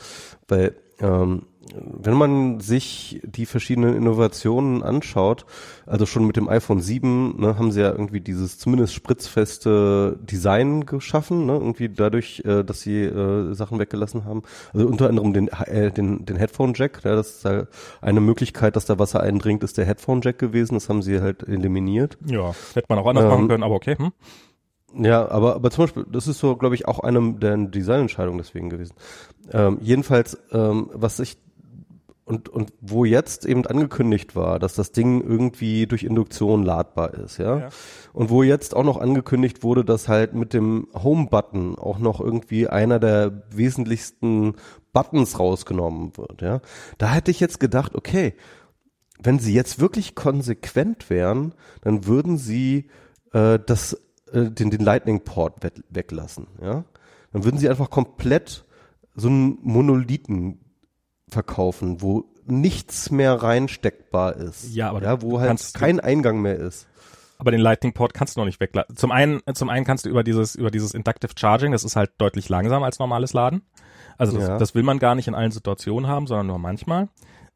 [0.47, 1.43] Weil ähm,
[1.73, 5.45] wenn man sich die verschiedenen Innovationen anschaut,
[5.85, 10.85] also schon mit dem iPhone 7 ne, haben sie ja irgendwie dieses zumindest spritzfeste Design
[10.85, 14.43] geschaffen, ne, irgendwie dadurch, äh, dass sie äh, Sachen weggelassen haben.
[14.73, 17.67] Also unter anderem den, äh, den, den Headphone-Jack, ja, das ist
[18.01, 22.17] eine Möglichkeit, dass da Wasser eindringt, ist der Headphone-Jack gewesen, das haben sie halt eliminiert.
[22.25, 23.97] Ja, hätte man auch anders ähm, machen können, aber okay.
[23.97, 24.11] Hm?
[24.93, 28.69] Ja, aber, aber zum Beispiel, das ist so, glaube ich, auch eine der Designentscheidungen deswegen
[28.69, 28.95] gewesen.
[29.51, 31.37] Ähm, jedenfalls, ähm, was ich
[32.31, 37.37] und, und wo jetzt eben angekündigt war, dass das Ding irgendwie durch Induktion ladbar ist,
[37.37, 37.59] ja?
[37.59, 37.69] ja.
[38.13, 42.67] Und wo jetzt auch noch angekündigt wurde, dass halt mit dem Home-Button auch noch irgendwie
[42.67, 44.53] einer der wesentlichsten
[44.93, 46.61] Buttons rausgenommen wird, ja.
[46.97, 48.33] Da hätte ich jetzt gedacht, okay,
[49.21, 52.89] wenn sie jetzt wirklich konsequent wären, dann würden sie
[53.33, 53.97] äh, das
[54.31, 56.83] äh, den, den Lightning-Port we weglassen, ja.
[57.33, 58.65] Dann würden sie einfach komplett
[59.15, 60.59] so einen Monolithen
[61.29, 64.73] verkaufen, wo nichts mehr reinsteckbar ist.
[64.73, 66.87] Ja, aber ja, wo halt kein Eingang mehr ist.
[67.37, 68.95] Aber den Lightning Port kannst du noch nicht weglassen.
[68.95, 72.11] Zum einen, zum einen kannst du über dieses, über dieses Inductive Charging, das ist halt
[72.17, 73.63] deutlich langsamer als normales Laden.
[74.17, 74.57] Also das, ja.
[74.59, 77.09] das will man gar nicht in allen Situationen haben, sondern nur manchmal.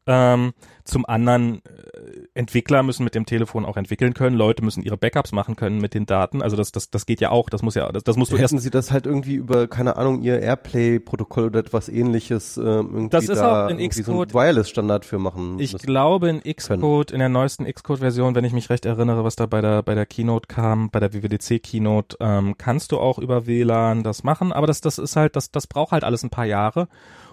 [0.08, 0.54] Ähm,
[0.84, 2.05] zum anderen, äh,
[2.36, 5.94] Entwickler müssen mit dem Telefon auch entwickeln können, Leute müssen ihre Backups machen können mit
[5.94, 6.42] den Daten.
[6.42, 8.56] Also das, das, das geht ja auch, das muss ja, das, das musst du Hätten
[8.56, 8.64] erst.
[8.64, 13.28] Sie das halt irgendwie über, keine Ahnung, ihr Airplay-Protokoll oder etwas ähnliches ähm, irgendwie das
[13.28, 15.58] ist da auch in Xcode, so Wireless-Standard für machen.
[15.58, 19.46] Ich glaube in Xcode, in der neuesten Xcode-Version, wenn ich mich recht erinnere, was da
[19.46, 24.02] bei der bei der Keynote kam, bei der WWDC-Keynote, ähm, kannst du auch über WLAN
[24.02, 26.88] das machen, aber das, das ist halt, das, das braucht halt alles ein paar Jahre.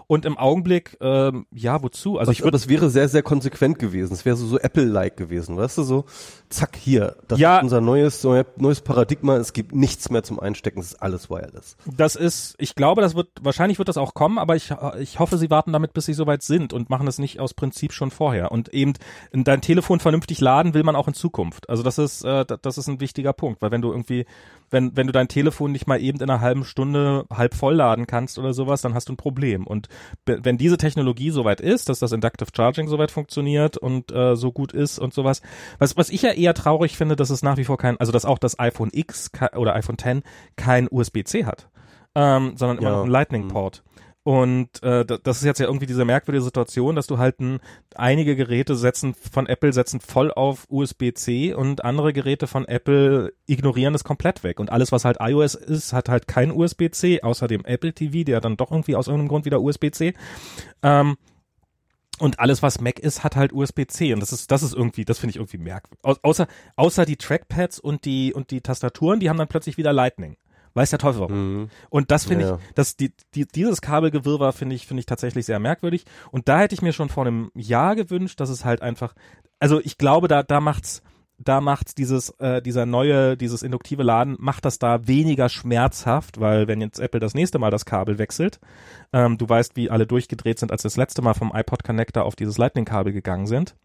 [0.08, 2.18] Und im Augenblick, ähm, ja, wozu?
[2.18, 4.14] Also Was, ich würde, das wäre sehr, sehr konsequent gewesen.
[4.14, 6.06] Es wäre so, so Apple-like gewesen, weißt du, so,
[6.50, 10.80] zack, hier, das ja, ist unser neues, neues Paradigma, es gibt nichts mehr zum Einstecken,
[10.80, 11.78] es ist alles wireless.
[11.86, 15.38] Das ist, ich glaube, das wird, wahrscheinlich wird das auch kommen, aber ich, ich hoffe,
[15.38, 18.52] sie warten damit, bis sie soweit sind und machen das nicht aus Prinzip schon vorher.
[18.52, 18.94] Und eben
[19.32, 21.70] dein Telefon vernünftig laden will man auch in Zukunft.
[21.70, 24.26] Also das ist, äh, das ist ein wichtiger Punkt, weil wenn du irgendwie
[24.74, 28.08] wenn, wenn du dein Telefon nicht mal eben in einer halben Stunde halb voll laden
[28.08, 29.68] kannst oder sowas, dann hast du ein Problem.
[29.68, 29.88] Und
[30.26, 34.74] wenn diese Technologie soweit ist, dass das Inductive Charging soweit funktioniert und äh, so gut
[34.74, 35.42] ist und sowas,
[35.80, 38.26] was, was ich ja eher traurig finde, dass es nach wie vor kein, also dass
[38.26, 40.22] auch das iPhone X oder iPhone X
[40.56, 41.70] kein USB-C hat,
[42.16, 42.96] ähm, sondern immer ja.
[42.96, 43.84] noch einen Lightning-Port.
[43.86, 43.94] Mhm.
[44.24, 47.60] Und äh, das ist jetzt ja irgendwie diese merkwürdige Situation, dass du halt ein,
[47.96, 53.94] einige Geräte setzen von Apple setzen voll auf USB-C und andere Geräte von Apple ignorieren
[53.96, 54.62] es komplett weg.
[54.62, 58.40] Und alles, was halt iOS ist, hat halt kein USB-C, außer dem Apple TV, der
[58.40, 60.14] dann doch irgendwie aus irgendeinem Grund wieder USB-C.
[60.84, 61.18] Ähm,
[62.20, 64.14] und alles, was Mac ist, hat halt USB-C.
[64.14, 66.00] Und das ist, das ist irgendwie, das finde ich irgendwie merkwürdig.
[66.04, 66.48] Au außer,
[66.78, 70.38] außer die Trackpads und die, und die Tastaturen, die haben dann plötzlich wieder Lightning.
[70.74, 71.62] Weiß der Teufel warum.
[71.62, 71.70] Mhm.
[71.90, 72.56] Und das finde ja.
[72.56, 76.06] ich, das, die, die, dieses Kabelgewirrwarr finde ich, finde ich tatsächlich sehr merkwürdig.
[76.32, 79.14] Und da hätte ich mir schon vor einem Jahr gewünscht, dass es halt einfach,
[79.60, 81.04] also ich glaube, da, da macht's,
[81.38, 86.68] da macht's dieses, äh, dieser neue, dieses induktive Laden, macht das da weniger schmerzhaft, weil
[86.68, 88.60] wenn jetzt Apple das nächste Mal das Kabel wechselt,
[89.12, 92.36] ähm, du weißt, wie alle durchgedreht sind, als das letzte Mal vom iPod Connector auf
[92.36, 93.76] dieses Lightning-Kabel gegangen sind.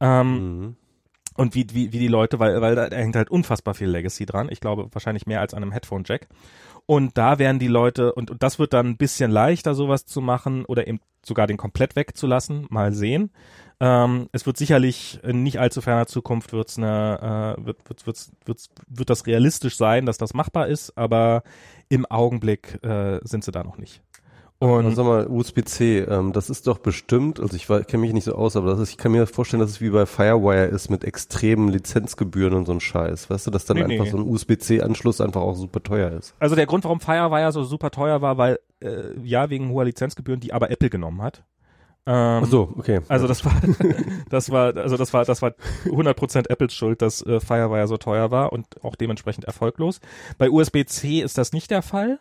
[0.00, 0.76] Ähm, mhm
[1.40, 4.48] und wie, wie, wie die Leute, weil, weil da hängt halt unfassbar viel Legacy dran.
[4.50, 6.28] Ich glaube wahrscheinlich mehr als an einem Headphone-Jack.
[6.84, 10.20] Und da werden die Leute, und, und das wird dann ein bisschen leichter, sowas zu
[10.20, 12.66] machen oder eben sogar den komplett wegzulassen.
[12.68, 13.30] Mal sehen.
[13.80, 18.18] Ähm, es wird sicherlich in nicht allzu ferner Zukunft wird's eine, äh, wird, wird, wird,
[18.44, 21.42] wird, wird das realistisch sein, dass das machbar ist, aber
[21.88, 24.02] im Augenblick äh, sind sie da noch nicht.
[24.62, 28.12] Und also sag mal, USB-C, ähm, das ist doch bestimmt, also ich, ich kenne mich
[28.12, 30.66] nicht so aus, aber das ist, ich kann mir vorstellen, dass es wie bei Firewire
[30.66, 33.30] ist mit extremen Lizenzgebühren und so ein Scheiß.
[33.30, 34.10] Weißt du, dass dann nee, einfach nee.
[34.10, 36.34] so ein USB-C-Anschluss einfach auch super teuer ist.
[36.40, 40.40] Also der Grund, warum Firewire so super teuer war, weil, äh, ja, wegen hoher Lizenzgebühren,
[40.40, 41.42] die aber Apple genommen hat.
[42.04, 43.00] Ähm, Ach so, okay.
[43.08, 43.54] Also das war,
[44.28, 45.54] das war, also das war, das war
[45.86, 50.00] 100% Apples Schuld, dass äh, Firewire so teuer war und auch dementsprechend erfolglos.
[50.36, 52.20] Bei USB-C ist das nicht der Fall.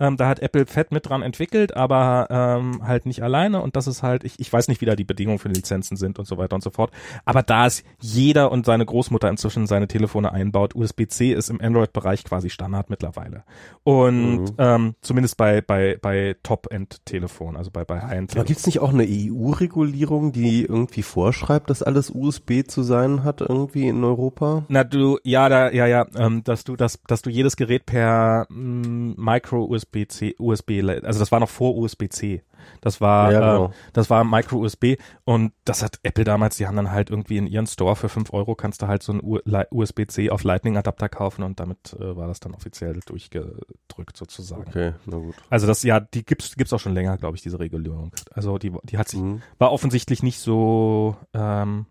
[0.00, 3.60] Ähm, da hat Apple fett mit dran entwickelt, aber ähm, halt nicht alleine.
[3.60, 6.18] Und das ist halt, ich, ich weiß nicht, wie da die Bedingungen für Lizenzen sind
[6.18, 6.90] und so weiter und so fort.
[7.24, 12.24] Aber da ist jeder und seine Großmutter inzwischen seine Telefone einbaut, USB-C ist im Android-Bereich
[12.24, 13.44] quasi Standard mittlerweile.
[13.82, 14.54] Und mhm.
[14.58, 18.34] ähm, zumindest bei, bei, bei Top-End-Telefonen, also bei, bei High-End.
[18.36, 23.22] Aber gibt es nicht auch eine EU-Regulierung, die irgendwie vorschreibt, dass alles USB zu sein
[23.24, 24.64] hat irgendwie in Europa?
[24.68, 28.46] Na du, ja, da, ja, ja, ähm, dass du, dass, dass du jedes Gerät per
[28.48, 30.70] mm, Micro USB USB-C, USB,
[31.04, 32.42] also das war noch vor USB-C.
[32.82, 33.66] Das war, Ja, genau.
[33.66, 37.46] äh, das war Micro-USB und das hat Apple damals, die haben dann halt irgendwie in
[37.46, 39.22] ihren Store für 5 Euro kannst du halt so einen
[39.70, 44.64] USB-C auf Lightning-Adapter kaufen und damit äh, war das dann offiziell durchgedrückt sozusagen.
[44.68, 45.34] Okay, na gut.
[45.48, 48.12] Also das, ja, die gibt's, gibt's auch schon länger, glaube ich, diese Regulierung.
[48.32, 49.42] Also die, die hat sich, Mhm.
[49.58, 51.86] war offensichtlich nicht so, ähm,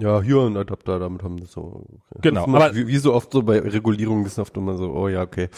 [0.00, 1.84] Ja, hier ein Adapter, damit haben wir so.
[2.10, 2.28] Okay.
[2.28, 5.08] Genau, immer- aber- wie, wie so oft so bei Regulierungen ist oft immer so, oh
[5.08, 5.48] ja, okay.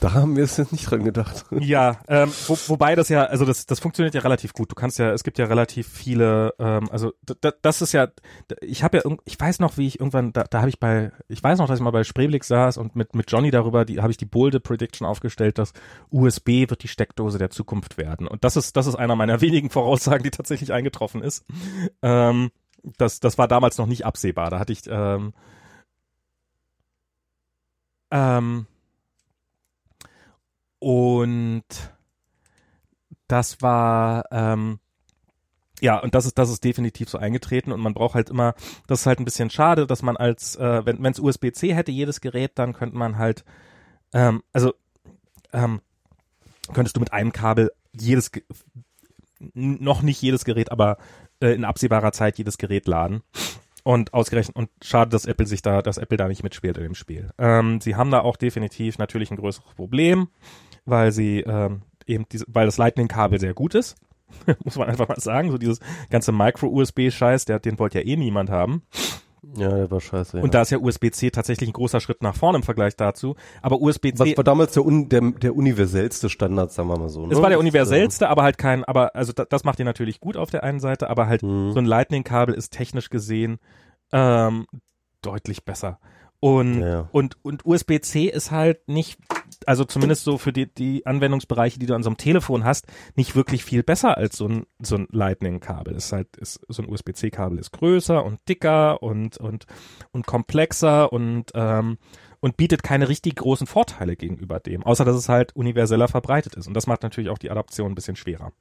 [0.00, 1.44] Da haben wir es jetzt nicht dran gedacht.
[1.60, 4.70] Ja, ähm, wo, wobei das ja, also das, das funktioniert ja relativ gut.
[4.70, 7.12] Du kannst ja, es gibt ja relativ viele, ähm, also
[7.62, 8.08] das ist ja,
[8.60, 11.42] ich habe ja, ich weiß noch, wie ich irgendwann, da, da habe ich bei, ich
[11.42, 14.10] weiß noch, dass ich mal bei Spreeblick saß und mit mit Johnny darüber, die habe
[14.10, 15.72] ich die bolde Prediction aufgestellt, dass
[16.10, 18.26] USB wird die Steckdose der Zukunft werden.
[18.26, 21.44] Und das ist, das ist einer meiner wenigen Voraussagen, die tatsächlich eingetroffen ist.
[22.02, 22.50] Ähm,
[22.98, 24.50] das, das war damals noch nicht absehbar.
[24.50, 25.32] Da hatte ich, ähm,
[28.10, 28.66] ähm,
[30.78, 31.64] und
[33.26, 34.78] das war, ähm,
[35.80, 38.54] ja, und das ist, das ist definitiv so eingetreten und man braucht halt immer,
[38.86, 42.20] das ist halt ein bisschen schade, dass man als, äh, wenn es USB-C hätte, jedes
[42.20, 43.44] Gerät, dann könnte man halt,
[44.12, 44.74] ähm, also,
[45.52, 45.80] ähm,
[46.72, 48.30] könntest du mit einem Kabel jedes,
[49.54, 50.98] noch nicht jedes Gerät, aber
[51.44, 53.22] äh, in absehbarer Zeit jedes Gerät laden.
[53.82, 56.94] Und ausgerechnet, und schade, dass Apple sich da, dass Apple da nicht mitspielt in dem
[56.94, 57.30] Spiel.
[57.36, 60.28] Ähm, sie haben da auch definitiv natürlich ein größeres Problem,
[60.86, 63.96] weil sie ähm, eben diese, weil das Lightning-Kabel sehr gut ist.
[64.64, 65.50] Muss man einfach mal sagen.
[65.50, 68.82] So dieses ganze Micro-USB-Scheiß, der, den wollte ja eh niemand haben.
[69.56, 70.38] Ja, der war scheiße.
[70.38, 70.42] Ja.
[70.42, 73.36] Und da ist ja USB-C tatsächlich ein großer Schritt nach vorne im Vergleich dazu.
[73.62, 77.26] Aber USB-C Was war damals der, un, der, der universellste Standard, sagen wir mal so.
[77.26, 77.32] Ne?
[77.32, 80.20] Es war der Das, universellste, aber halt kein, aber also da, das macht ihr natürlich
[80.20, 81.72] gut auf der einen Seite, aber halt Mhm.
[81.72, 83.58] so ein Lightning-Kabel ist technisch gesehen
[84.12, 84.66] ähm,
[85.22, 85.98] deutlich besser.
[86.40, 87.08] Und, ja.
[87.12, 89.18] und, und USB-C ist halt nicht,
[89.66, 93.34] also zumindest so für die, die Anwendungsbereiche, die du an so einem Telefon hast, nicht
[93.36, 95.94] wirklich viel besser als so ein, so ein Lightning-Kabel.
[95.94, 99.66] Ist halt, ist, so ein USB-C-Kabel ist größer und dicker und, und,
[100.12, 101.98] und komplexer und, ähm,
[102.40, 106.66] und bietet keine richtig großen Vorteile gegenüber dem, außer dass es halt universeller verbreitet ist.
[106.66, 108.52] Und das macht natürlich auch die Adaption ein bisschen schwerer.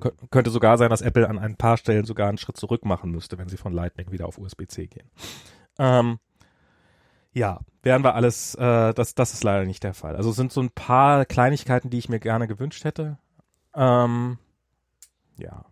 [0.00, 3.10] Kön könnte sogar sein, dass Apple an ein paar Stellen sogar einen Schritt zurück machen
[3.10, 5.10] müsste, wenn sie von Lightning wieder auf USB-C gehen.
[5.78, 6.18] Ähm,
[7.32, 10.16] ja, werden wir alles, äh, das, das ist leider nicht der Fall.
[10.16, 13.18] Also es sind so ein paar Kleinigkeiten, die ich mir gerne gewünscht hätte.
[13.74, 14.38] Ähm,
[15.36, 15.64] ja.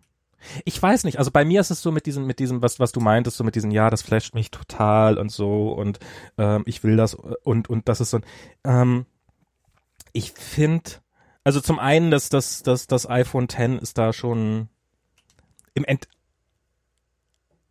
[0.65, 2.91] Ich weiß nicht, also bei mir ist es so mit diesem, mit diesem, was, was
[2.91, 5.99] du meintest, so mit diesem, ja, das flasht mich total und so und
[6.39, 8.25] ähm, ich will das und, und das ist so ein,
[8.63, 9.05] ähm,
[10.13, 10.91] ich finde,
[11.43, 14.69] also zum einen, dass das, das, das iPhone X ist da schon
[15.75, 16.07] im End,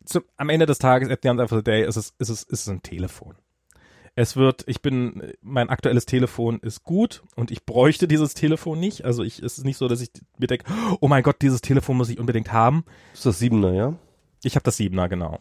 [0.05, 2.45] zum, am Ende des Tages, at the end of the day, ist es, ist es,
[2.45, 3.35] ist es ein Telefon.
[4.17, 9.05] Es wird, ich bin, mein aktuelles Telefon ist gut und ich bräuchte dieses Telefon nicht.
[9.05, 10.65] Also ich, es ist nicht so, dass ich mir denke,
[11.01, 12.85] oh mein Gott, dieses Telefon muss ich unbedingt haben.
[13.15, 13.95] Ist das Siebener, ja?
[14.43, 15.41] Ich habe das Siebener, genau.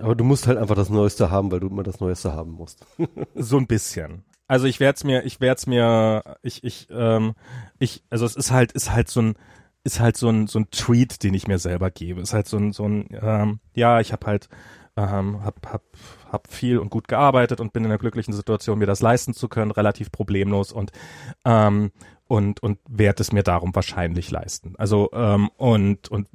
[0.00, 2.84] Aber du musst halt einfach das Neueste haben, weil du immer das Neueste haben musst.
[3.34, 4.24] So ein bisschen.
[4.46, 7.34] Also ich werde es mir, ich werde es mir, ich, ich, ähm,
[7.78, 9.34] ich, also es ist halt, ist halt so ein,
[9.84, 12.20] ist halt so ein, so ein Treat, den ich mir selber gebe.
[12.20, 14.48] Ist halt so ein, so ein, ähm, ja, ich habe halt,
[14.96, 15.82] ähm, hab, hab,
[16.30, 19.48] hab viel und gut gearbeitet und bin in der glücklichen Situation, mir das leisten zu
[19.48, 20.72] können, relativ problemlos.
[20.72, 20.90] Und,
[21.44, 21.90] ähm,
[22.28, 24.74] und, und werde es mir darum wahrscheinlich leisten.
[24.76, 26.28] Also, ähm, und, und,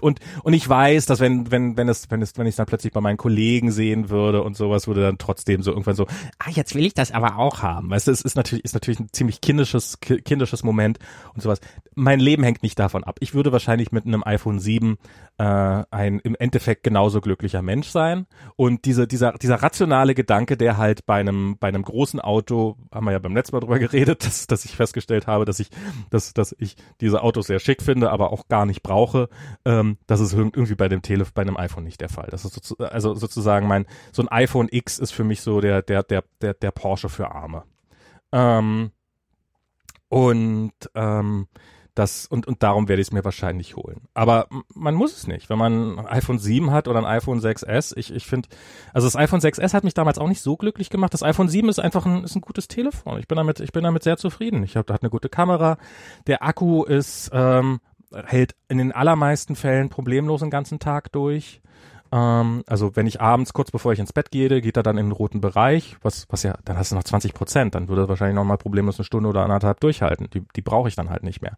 [0.00, 2.92] und, und ich weiß, dass wenn, wenn, wenn es, wenn es, wenn ich dann plötzlich
[2.92, 6.06] bei meinen Kollegen sehen würde und sowas, würde dann trotzdem so irgendwann so,
[6.38, 7.90] ah, jetzt will ich das aber auch haben.
[7.90, 10.98] Weißt du, es ist natürlich, ist natürlich ein ziemlich kindisches, ki- kindisches Moment
[11.34, 11.60] und sowas.
[11.96, 13.16] Mein Leben hängt nicht davon ab.
[13.20, 14.96] Ich würde wahrscheinlich mit einem iPhone 7
[15.38, 15.44] äh,
[15.90, 18.26] ein im Endeffekt genauso glücklicher Mensch sein.
[18.54, 23.04] Und diese, dieser, dieser rationale Gedanke, der halt bei einem, bei einem großen Auto, haben
[23.06, 25.70] wir ja beim letzten Mal drüber geredet, dass, dass ich festgestellt habe, dass ich,
[26.10, 29.28] dass, dass ich diese Autos sehr schick finde, aber auch gar nicht brauche.
[29.64, 32.28] Ähm, das ist irg- irgendwie bei dem Tele, bei einem iPhone nicht der Fall.
[32.30, 35.82] Das ist sozu also sozusagen mein, so ein iPhone X ist für mich so der,
[35.82, 37.64] der, der, der, der Porsche für Arme.
[38.32, 38.90] Ähm,
[40.08, 41.48] und ähm,
[41.94, 44.08] das und und darum werde ich es mir wahrscheinlich holen.
[44.14, 47.96] Aber man muss es nicht, wenn man ein iPhone 7 hat oder ein iPhone 6s.
[47.96, 48.48] Ich ich finde,
[48.94, 51.12] also das iPhone 6s hat mich damals auch nicht so glücklich gemacht.
[51.12, 53.18] Das iPhone 7 ist einfach ein ist ein gutes Telefon.
[53.18, 54.62] Ich bin damit ich bin damit sehr zufrieden.
[54.62, 55.76] Ich habe hat eine gute Kamera.
[56.26, 57.80] Der Akku ist ähm,
[58.24, 61.60] hält in den allermeisten Fällen problemlos den ganzen Tag durch.
[62.12, 65.06] Ähm, also wenn ich abends kurz bevor ich ins Bett gehe, geht er dann in
[65.06, 68.08] den roten Bereich, was, was ja, dann hast du noch 20 Prozent, dann würde er
[68.08, 70.28] wahrscheinlich noch mal problemlos eine Stunde oder anderthalb durchhalten.
[70.30, 71.56] Die, die brauche ich dann halt nicht mehr.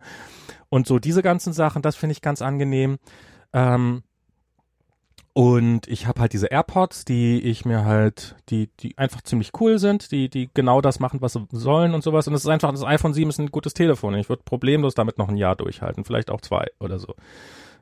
[0.70, 2.98] Und so diese ganzen Sachen, das finde ich ganz angenehm.
[3.52, 4.02] Ähm,
[5.36, 9.80] Und ich habe halt diese AirPods, die ich mir halt, die, die einfach ziemlich cool
[9.80, 12.28] sind, die, die genau das machen, was sie sollen und sowas.
[12.28, 14.14] Und es ist einfach, das iPhone 7 ist ein gutes Telefon.
[14.14, 17.14] Ich würde problemlos damit noch ein Jahr durchhalten, vielleicht auch zwei oder so.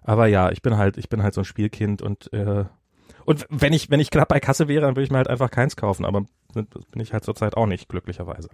[0.04, 2.64] Aber ja, ich bin halt, ich bin halt so ein Spielkind und äh,
[3.24, 5.50] und wenn ich, wenn ich knapp bei Kasse wäre, dann würde ich mir halt einfach
[5.50, 6.24] keins kaufen, aber
[6.54, 8.48] das bin ich halt zurzeit auch nicht, glücklicherweise.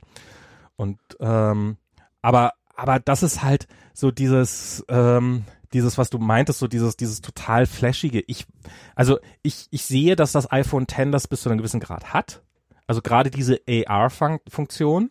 [0.76, 1.78] Und ähm,
[2.22, 7.20] aber, aber das ist halt so dieses, ähm, dieses, was du meintest, so dieses, dieses
[7.20, 8.22] total flashige.
[8.26, 8.46] Ich,
[8.94, 12.42] also ich, ich sehe, dass das iPhone X das bis zu einem gewissen Grad hat.
[12.86, 15.10] Also gerade diese AR-Funktion,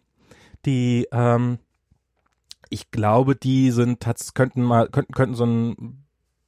[0.65, 1.59] die, ähm,
[2.69, 6.06] ich glaube, die sind, könnten mal, könnten, könnten so ein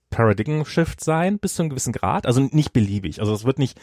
[0.10, 2.26] Paradigm Shift sein, bis zu einem gewissen Grad.
[2.26, 3.20] Also nicht beliebig.
[3.20, 3.80] Also es wird nicht,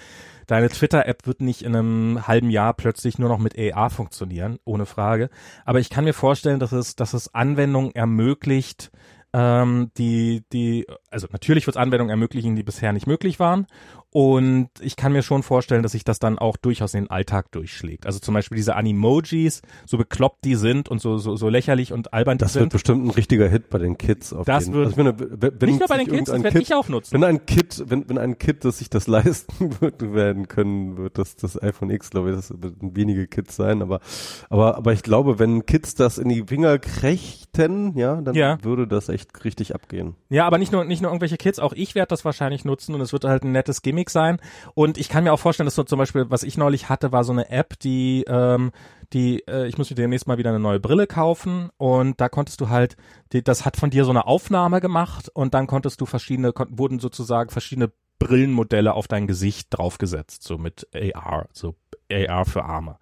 [0.46, 4.86] deine Twitter-App wird nicht in einem halben Jahr plötzlich nur noch mit AR funktionieren, ohne
[4.86, 5.30] Frage.
[5.64, 8.90] Aber ich kann mir vorstellen, dass es, dass es Anwendungen ermöglicht,
[9.32, 13.66] ähm, die, die, also natürlich wird es Anwendungen ermöglichen, die bisher nicht möglich waren.
[14.12, 17.52] Und ich kann mir schon vorstellen, dass sich das dann auch durchaus in den Alltag
[17.52, 18.06] durchschlägt.
[18.06, 22.14] Also zum Beispiel diese Animojis, so bekloppt die sind und so, so, so lächerlich und
[22.14, 22.60] albern das die sind.
[22.60, 24.32] Das wird bestimmt ein richtiger Hit bei den Kids.
[24.32, 24.74] Auf das jeden.
[24.74, 27.12] wird, also wenn, wenn nicht nur bei den Kids, das werde ich auch nutzen.
[27.12, 31.18] Wenn ein Kid, wenn, wenn ein Kid, das sich das leisten wird, werden können, wird
[31.18, 34.00] das, das iPhone X, glaube ich, das werden wenige Kids sein, aber,
[34.48, 38.56] aber, aber ich glaube, wenn Kids das in die Finger krächten, ja, dann ja.
[38.62, 40.14] würde das echt richtig abgehen.
[40.30, 43.02] Ja, aber nicht nur, nicht nur irgendwelche Kids, auch ich werde das wahrscheinlich nutzen und
[43.02, 44.38] es wird halt ein nettes Gimmick Gimmick sein.
[44.74, 47.24] Und ich kann mir auch vorstellen, dass so zum Beispiel, was ich neulich hatte, war
[47.24, 48.70] so eine App, die, ähm,
[49.12, 52.60] die, äh, ich muss mir demnächst mal wieder eine neue Brille kaufen und da konntest
[52.60, 52.96] du halt,
[53.32, 56.66] die, das hat von dir so eine Aufnahme gemacht und dann konntest du verschiedene, kon
[56.70, 61.74] wurden sozusagen verschiedene Brillenmodelle auf dein Gesicht draufgesetzt, so mit AR, so
[62.10, 62.98] AR für Arme.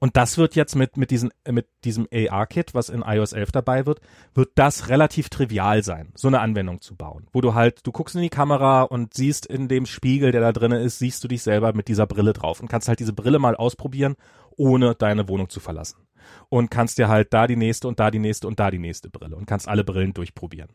[0.00, 3.86] Und das wird jetzt mit, mit, diesen, mit diesem AR-Kit, was in iOS 11 dabei
[3.86, 4.00] wird,
[4.34, 7.26] wird das relativ trivial sein, so eine Anwendung zu bauen.
[7.32, 10.52] Wo du halt, du guckst in die Kamera und siehst in dem Spiegel, der da
[10.52, 13.38] drinnen ist, siehst du dich selber mit dieser Brille drauf und kannst halt diese Brille
[13.38, 14.16] mal ausprobieren,
[14.56, 15.98] ohne deine Wohnung zu verlassen.
[16.48, 19.10] Und kannst dir halt da die nächste und da die nächste und da die nächste
[19.10, 20.70] Brille und kannst alle Brillen durchprobieren.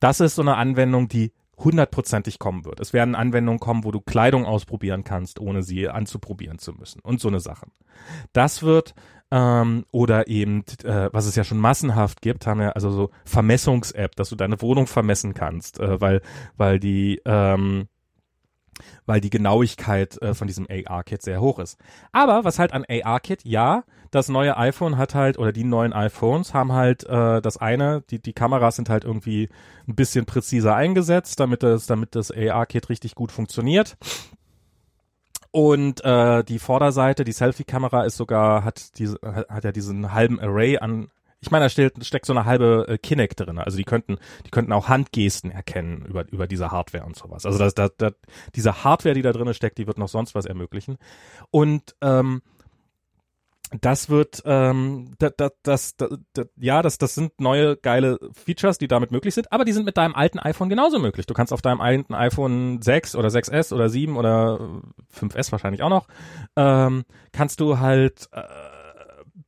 [0.00, 1.32] Das ist so eine Anwendung, die
[1.64, 2.80] hundertprozentig kommen wird.
[2.80, 7.20] Es werden Anwendungen kommen, wo du Kleidung ausprobieren kannst, ohne sie anzuprobieren zu müssen und
[7.20, 7.72] so eine Sachen.
[8.32, 8.94] Das wird
[9.30, 14.14] ähm, oder eben, äh, was es ja schon massenhaft gibt, haben wir also so Vermessungs-App,
[14.14, 16.20] dass du deine Wohnung vermessen kannst, äh, weil
[16.56, 17.88] weil die ähm,
[19.06, 21.78] weil die Genauigkeit äh, von diesem AR-Kit sehr hoch ist.
[22.12, 26.52] Aber was halt an AR-Kit, ja, das neue iPhone hat halt, oder die neuen iPhones
[26.52, 29.48] haben halt äh, das eine, die, die Kameras sind halt irgendwie
[29.88, 33.96] ein bisschen präziser eingesetzt, damit das, damit das AR-Kit richtig gut funktioniert.
[35.50, 40.78] Und äh, die Vorderseite, die Selfie-Kamera ist sogar, hat diese, hat ja diesen halben Array
[40.78, 41.08] an
[41.42, 43.58] ich meine, da steckt, steckt so eine halbe äh, Kinect drin.
[43.58, 47.44] Also die könnten, die könnten auch Handgesten erkennen über, über diese Hardware und sowas.
[47.44, 48.12] Also das, das, das,
[48.54, 50.98] diese Hardware, die da drin steckt, die wird noch sonst was ermöglichen.
[51.50, 52.42] Und ähm,
[53.80, 58.86] das wird, ähm, das, das, das, das, ja, das, das sind neue geile Features, die
[58.86, 61.26] damit möglich sind, aber die sind mit deinem alten iPhone genauso möglich.
[61.26, 64.60] Du kannst auf deinem alten iPhone 6 oder 6S oder 7 oder
[65.18, 66.06] 5S wahrscheinlich auch noch,
[66.54, 68.42] ähm, kannst du halt äh,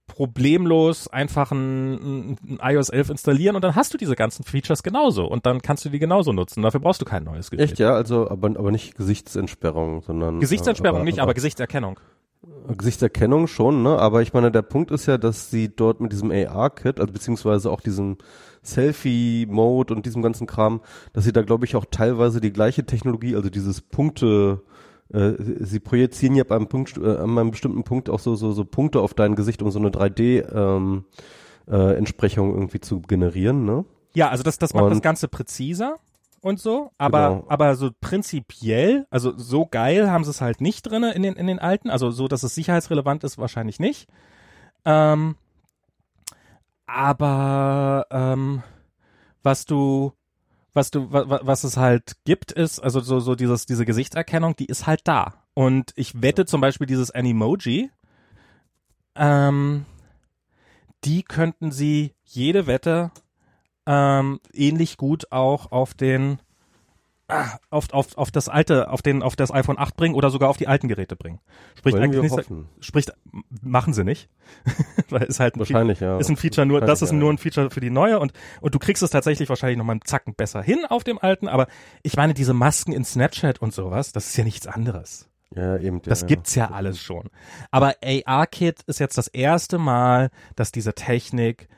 [0.07, 5.25] problemlos einfach ein, ein, iOS 11 installieren und dann hast du diese ganzen Features genauso
[5.27, 6.63] und dann kannst du die genauso nutzen.
[6.63, 7.71] Dafür brauchst du kein neues Gerät.
[7.71, 11.99] Echt, ja, also aber, aber nicht Gesichtsentsperrung, sondern Gesichtsentsperrung aber, nicht, aber, aber Gesichtserkennung.
[12.77, 13.99] Gesichtserkennung schon, ne?
[13.99, 17.71] Aber ich meine, der Punkt ist ja, dass sie dort mit diesem AR-Kit, also beziehungsweise
[17.71, 18.19] auch diesem
[18.63, 20.81] Selfie-Mode und diesem ganzen Kram,
[21.13, 24.74] dass sie da, glaube ich, auch teilweise die gleiche Technologie, also dieses Punkte, äh,
[25.17, 29.01] sie projizieren ja beim Punkt, äh, an einem bestimmten Punkt auch so, so, so Punkte
[29.01, 31.05] auf dein Gesicht, um so eine 3D ähm,
[31.69, 33.85] äh, irgendwie zu generieren, ne?
[34.15, 35.97] Ja, also das, das macht und, das Ganze präziser
[36.41, 37.45] und so, aber, genau.
[37.49, 41.47] aber so prinzipiell, also so geil haben sie es halt nicht drinne in den, in
[41.47, 44.09] den alten, also so, dass es sicherheitsrelevant ist, wahrscheinlich nicht.
[44.85, 45.37] Ähm,
[46.87, 48.63] aber ähm,
[49.43, 50.13] was du
[50.75, 54.67] was du, was, was es halt gibt, ist, also so, so dieses, diese Gesichtserkennung, die
[54.67, 55.45] ist halt da.
[55.55, 57.91] Und ich wette zum Beispiel dieses Animoji,
[59.15, 59.87] ähm,
[61.05, 63.13] die könnten sie jede Wette
[63.87, 66.41] ähm, ähnlich gut auch auf den
[67.71, 70.59] auf, auf, auf das alte, auf den, auf das iPhone 8 bringen oder sogar auf
[70.59, 71.41] die alten Geräte bringen.
[71.75, 72.51] Spricht Wollen eigentlich nicht,
[72.81, 73.13] spricht,
[73.63, 74.29] machen sie nicht.
[75.09, 76.21] Weil es halt ein wahrscheinlich, Feature, ja.
[76.21, 78.75] ist ein Feature nur, das ist ja, nur ein Feature für die neue und, und
[78.75, 81.67] du kriegst es tatsächlich wahrscheinlich noch mal einen Zacken besser hin auf dem alten, aber
[82.03, 85.31] ich meine, diese Masken in Snapchat und sowas, das ist ja nichts anderes.
[85.55, 86.03] Ja, eben.
[86.03, 87.31] Das ja, gibt's ja alles schon.
[87.71, 91.69] Aber AR-Kit ist jetzt das erste Mal, dass diese Technik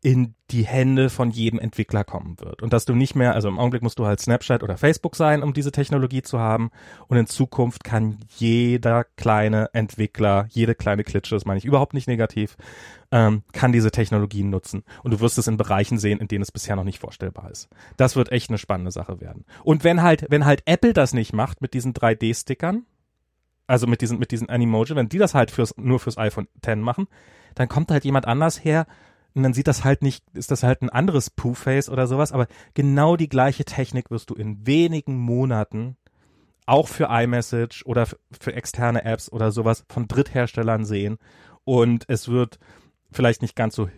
[0.00, 2.62] in die Hände von jedem Entwickler kommen wird.
[2.62, 5.42] Und dass du nicht mehr, also im Augenblick musst du halt Snapchat oder Facebook sein,
[5.42, 6.70] um diese Technologie zu haben.
[7.08, 12.06] Und in Zukunft kann jeder kleine Entwickler, jede kleine Klitsche, das meine ich überhaupt nicht
[12.06, 12.56] negativ,
[13.10, 14.84] ähm, kann diese Technologien nutzen.
[15.02, 17.68] Und du wirst es in Bereichen sehen, in denen es bisher noch nicht vorstellbar ist.
[17.96, 19.44] Das wird echt eine spannende Sache werden.
[19.64, 22.84] Und wenn halt, wenn halt Apple das nicht macht mit diesen 3D-Stickern,
[23.66, 26.76] also mit diesen, mit diesen Animoji, wenn die das halt fürs, nur fürs iPhone X
[26.76, 27.08] machen,
[27.56, 28.86] dann kommt halt jemand anders her,
[29.38, 32.48] und dann sieht das halt nicht, ist das halt ein anderes Pooh-Face oder sowas, aber
[32.74, 35.96] genau die gleiche Technik wirst du in wenigen Monaten
[36.66, 41.18] auch für iMessage oder für externe Apps oder sowas von Drittherstellern sehen.
[41.62, 42.58] Und es wird
[43.12, 43.88] vielleicht nicht ganz so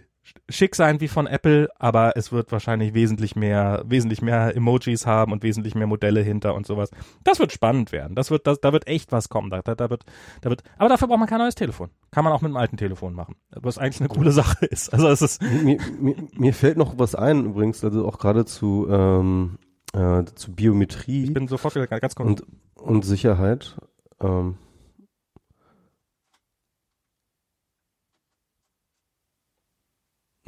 [0.48, 5.32] schick sein wie von Apple, aber es wird wahrscheinlich wesentlich mehr, wesentlich mehr Emojis haben
[5.32, 6.90] und wesentlich mehr Modelle hinter und sowas.
[7.24, 8.14] Das wird spannend werden.
[8.14, 9.50] Das wird, das, da wird echt was kommen.
[9.50, 10.04] Da, da, da wird,
[10.40, 11.90] da wird, aber dafür braucht man kein neues Telefon.
[12.10, 13.36] Kann man auch mit einem alten Telefon machen.
[13.50, 14.92] Was eigentlich eine coole Sache ist.
[14.92, 15.42] Also es ist.
[15.42, 19.58] Mir, mir, mir fällt noch was ein übrigens, also auch gerade zu, ähm,
[19.92, 21.24] äh, zu Biometrie.
[21.24, 22.28] Ich bin sofort wieder ganz kurz.
[22.28, 22.46] Und,
[22.76, 23.76] und Sicherheit.
[24.20, 24.56] Ähm,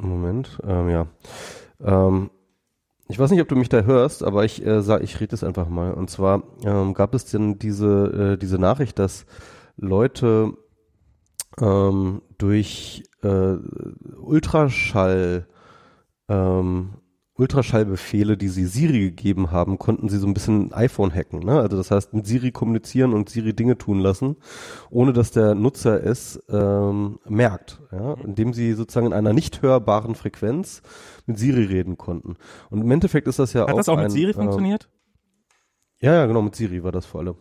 [0.09, 1.07] Moment, ähm, ja.
[1.81, 2.29] Ähm,
[3.09, 5.43] ich weiß nicht, ob du mich da hörst, aber ich äh, sag, ich rede es
[5.43, 5.93] einfach mal.
[5.93, 9.25] Und zwar ähm, gab es denn diese äh, diese Nachricht, dass
[9.75, 10.53] Leute
[11.59, 13.55] ähm, durch äh,
[14.17, 15.47] Ultraschall
[16.29, 16.95] ähm,
[17.35, 21.39] Ultraschallbefehle, die sie Siri gegeben haben, konnten sie so ein bisschen iPhone hacken.
[21.39, 21.59] Ne?
[21.59, 24.35] Also das heißt, mit Siri kommunizieren und Siri Dinge tun lassen,
[24.91, 28.13] ohne dass der Nutzer es ähm, merkt, ja?
[28.23, 30.83] indem sie sozusagen in einer nicht hörbaren Frequenz
[31.25, 32.35] mit Siri reden konnten.
[32.69, 34.89] Und im Endeffekt ist das ja Hat auch das auch ein, mit Siri äh, funktioniert?
[36.01, 37.35] Ja, ja, genau, mit Siri war das vor allem.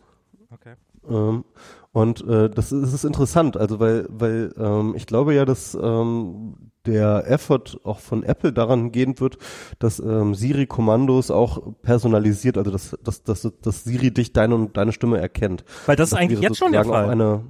[0.51, 0.74] Okay.
[1.09, 1.45] Ähm,
[1.93, 5.74] und äh, das, ist, das ist interessant, also weil, weil ähm, ich glaube ja, dass
[5.74, 6.55] ähm,
[6.86, 9.36] der Effort auch von Apple daran gehen wird,
[9.78, 14.93] dass ähm, Siri-Kommandos auch personalisiert, also dass, dass, dass, dass Siri dich deine und deine
[14.93, 15.64] Stimme erkennt.
[15.86, 17.11] Weil das ist Das eigentlich wäre jetzt schon der Fall.
[17.11, 17.45] Eine,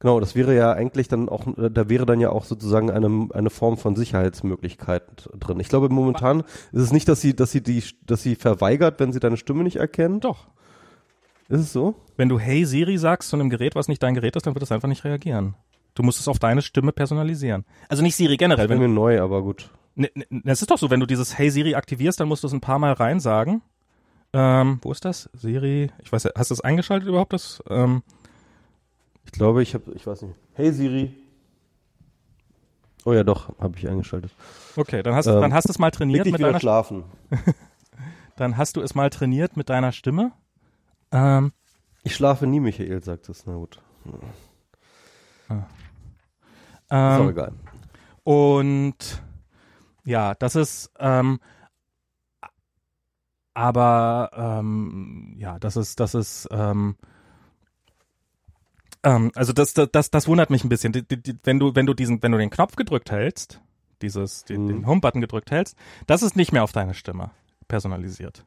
[0.00, 3.28] genau, das wäre ja eigentlich dann auch, äh, da wäre dann ja auch sozusagen eine,
[3.32, 5.60] eine Form von Sicherheitsmöglichkeit drin.
[5.60, 6.40] Ich glaube, momentan
[6.72, 9.62] ist es nicht, dass sie, dass sie die, dass sie verweigert, wenn sie deine Stimme
[9.62, 10.24] nicht erkennt.
[10.24, 10.48] Doch.
[11.50, 11.96] Ist es so?
[12.16, 14.62] Wenn du Hey Siri sagst zu einem Gerät, was nicht dein Gerät ist, dann wird
[14.62, 15.54] es einfach nicht reagieren.
[15.94, 17.64] Du musst es auf deine Stimme personalisieren.
[17.88, 18.68] Also nicht Siri generell.
[18.68, 19.68] Wäre Wenn, mir neu, aber gut.
[19.96, 22.46] ne, ne, es ist doch so, wenn du dieses Hey Siri aktivierst, dann musst du
[22.46, 23.62] es ein paar Mal rein sagen.
[24.32, 25.28] Ähm, wo ist das?
[25.32, 27.32] Siri, ich weiß, hast du es eingeschaltet überhaupt?
[27.32, 28.02] Das, ähm,
[29.26, 30.36] Ich glaube, ich habe, ich weiß nicht.
[30.54, 31.12] Hey Siri.
[33.04, 34.30] Oh ja, doch, habe ich eingeschaltet.
[34.76, 37.02] okay, dann hast, Ähm, dann hast du es mal trainiert mit deiner, schlafen.
[38.36, 40.30] dann hast du es mal trainiert mit deiner Stimme.
[41.12, 41.52] Ähm,
[42.02, 43.46] Ich schlafe nie, Michael, sagt es.
[43.46, 43.80] Na gut.
[45.48, 45.52] Ist
[46.90, 47.52] auch ähm, egal.
[48.24, 49.22] Und
[50.04, 51.40] ja, das ist, ähm,
[53.54, 56.96] aber ähm, ja, das ist, das ist, ähm,
[59.02, 60.92] ähm, also das, das, das, das wundert mich ein bisschen.
[60.92, 63.60] Die, die, die, wenn du, wenn du diesen, wenn du den Knopf gedrückt hältst,
[64.02, 64.68] dieses, den, Mhm.
[64.68, 67.30] den Home-Button gedrückt hältst, das ist nicht mehr auf deine Stimme
[67.68, 68.44] personalisiert.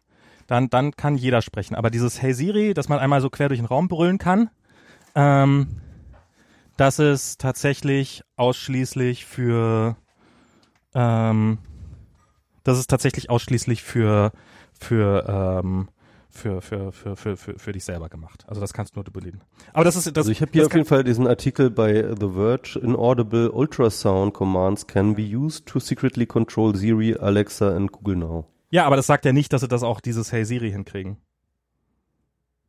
[0.48, 1.76] Dann, dann kann jeder sprechen.
[1.76, 4.50] Aber dieses Hey Siri, dass man einmal so quer durch den Raum brüllen kann,
[5.16, 5.68] ähm,
[6.78, 9.96] das ist tatsächlich ausschließlich für,
[10.96, 11.60] ähm,
[12.64, 14.32] das ist tatsächlich ausschließlich für,
[14.80, 15.90] für, ähm,
[16.30, 18.44] für, für, für, für, für, für dich selber gemacht.
[18.48, 19.42] Also das kannst nur du belegen.
[19.72, 22.30] Aber das ist, das, Also ich habe hier auf jeden Fall diesen Artikel bei The
[22.34, 22.80] Verge.
[22.80, 28.46] Inaudible ultrasound commands can be used to secretly control Siri, Alexa and Google Now.
[28.74, 31.18] Ja, aber das sagt ja nicht, dass sie das auch dieses Hey Siri hinkriegen.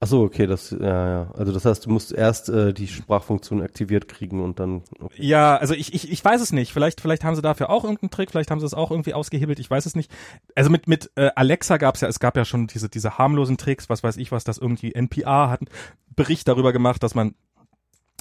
[0.01, 1.31] Ach so, okay, das, ja, ja.
[1.33, 4.83] Also das heißt, du musst erst äh, die Sprachfunktion aktiviert kriegen und dann.
[5.01, 5.25] Okay.
[5.25, 6.75] Ja, also ich, ich, ich weiß es nicht.
[6.75, 9.59] Vielleicht, vielleicht haben sie dafür auch irgendeinen Trick, vielleicht haben sie es auch irgendwie ausgehebelt,
[9.59, 10.13] ich weiß es nicht.
[10.55, 13.57] Also mit, mit äh, Alexa gab es ja, es gab ja schon diese, diese harmlosen
[13.57, 15.71] Tricks, was weiß ich was, das irgendwie NPR hat einen
[16.15, 17.35] Bericht darüber gemacht, dass man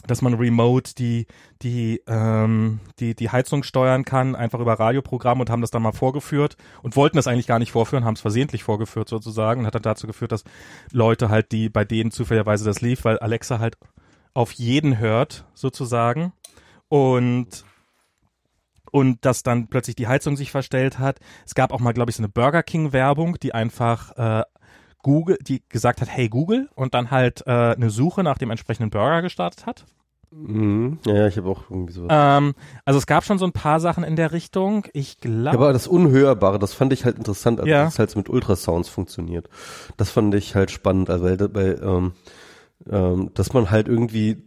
[0.07, 1.27] dass man remote die
[1.61, 5.91] die ähm, die die Heizung steuern kann, einfach über Radioprogramm und haben das dann mal
[5.91, 9.75] vorgeführt und wollten das eigentlich gar nicht vorführen, haben es versehentlich vorgeführt sozusagen und hat
[9.75, 10.43] dann dazu geführt, dass
[10.91, 13.77] Leute halt, die bei denen zufälligerweise das lief, weil Alexa halt
[14.33, 16.33] auf jeden hört sozusagen
[16.89, 17.65] und
[18.93, 21.19] und dass dann plötzlich die Heizung sich verstellt hat.
[21.47, 24.43] Es gab auch mal, glaube ich, so eine Burger King Werbung, die einfach äh,
[25.03, 28.89] Google, die gesagt hat, hey Google, und dann halt äh, eine Suche nach dem entsprechenden
[28.89, 29.85] Burger gestartet hat.
[30.31, 30.97] Mhm.
[31.05, 32.09] Ja, ich habe auch irgendwie sowas.
[32.11, 34.87] Ähm, also es gab schon so ein paar Sachen in der Richtung.
[34.93, 35.57] Ich Ja, glaube.
[35.59, 37.83] aber das Unhörbare, das fand ich halt interessant, also Ja.
[37.83, 39.47] dass es halt mit Ultrasounds funktioniert.
[39.97, 42.13] Das fand ich halt spannend, also weil, weil ähm,
[42.89, 44.41] ähm, dass man halt irgendwie,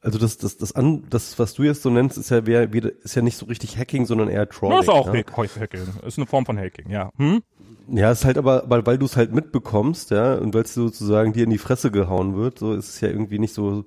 [0.00, 3.14] Also das, das, das, an, das, was du jetzt so nennst, ist ja, wär, ist
[3.14, 4.78] ja nicht so richtig Hacking, sondern eher Trolling.
[4.78, 5.20] Das ist auch ja?
[5.20, 5.80] Hacking.
[6.06, 7.10] Ist eine Form von Hacking, ja.
[7.18, 7.42] Hm?
[7.90, 11.32] Ja, ist halt aber, weil, weil du es halt mitbekommst, ja, und weil es sozusagen
[11.32, 13.86] dir in die Fresse gehauen wird, so ist es ja irgendwie nicht so,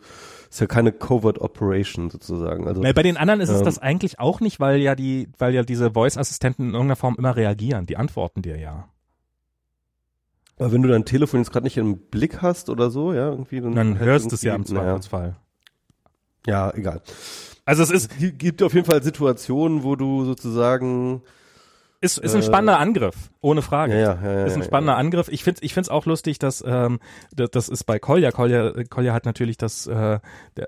[0.50, 2.68] ist ja keine Covert Operation sozusagen.
[2.68, 5.54] Also bei den anderen ist ähm, es das eigentlich auch nicht, weil ja die, weil
[5.54, 7.86] ja diese Voice-Assistenten in irgendeiner Form immer reagieren.
[7.86, 8.90] Die antworten dir ja.
[10.58, 13.62] Aber wenn du dein Telefon jetzt gerade nicht im Blick hast oder so, ja, irgendwie,
[13.62, 15.36] dann, dann hörst du es ja im Zweifelsfall.
[16.48, 17.02] Ja, egal.
[17.66, 21.22] Also es ist, gibt auf jeden Fall Situationen, wo du sozusagen
[22.02, 23.94] ist, ist ein spannender Angriff, ohne Frage.
[23.94, 25.28] Ja, ja, ja, ist ein spannender Angriff.
[25.30, 27.00] Ich finde ich find's auch lustig, dass ähm,
[27.32, 28.32] das, das ist bei Kolja.
[28.32, 30.20] Kolja, Kolja hat natürlich das, äh,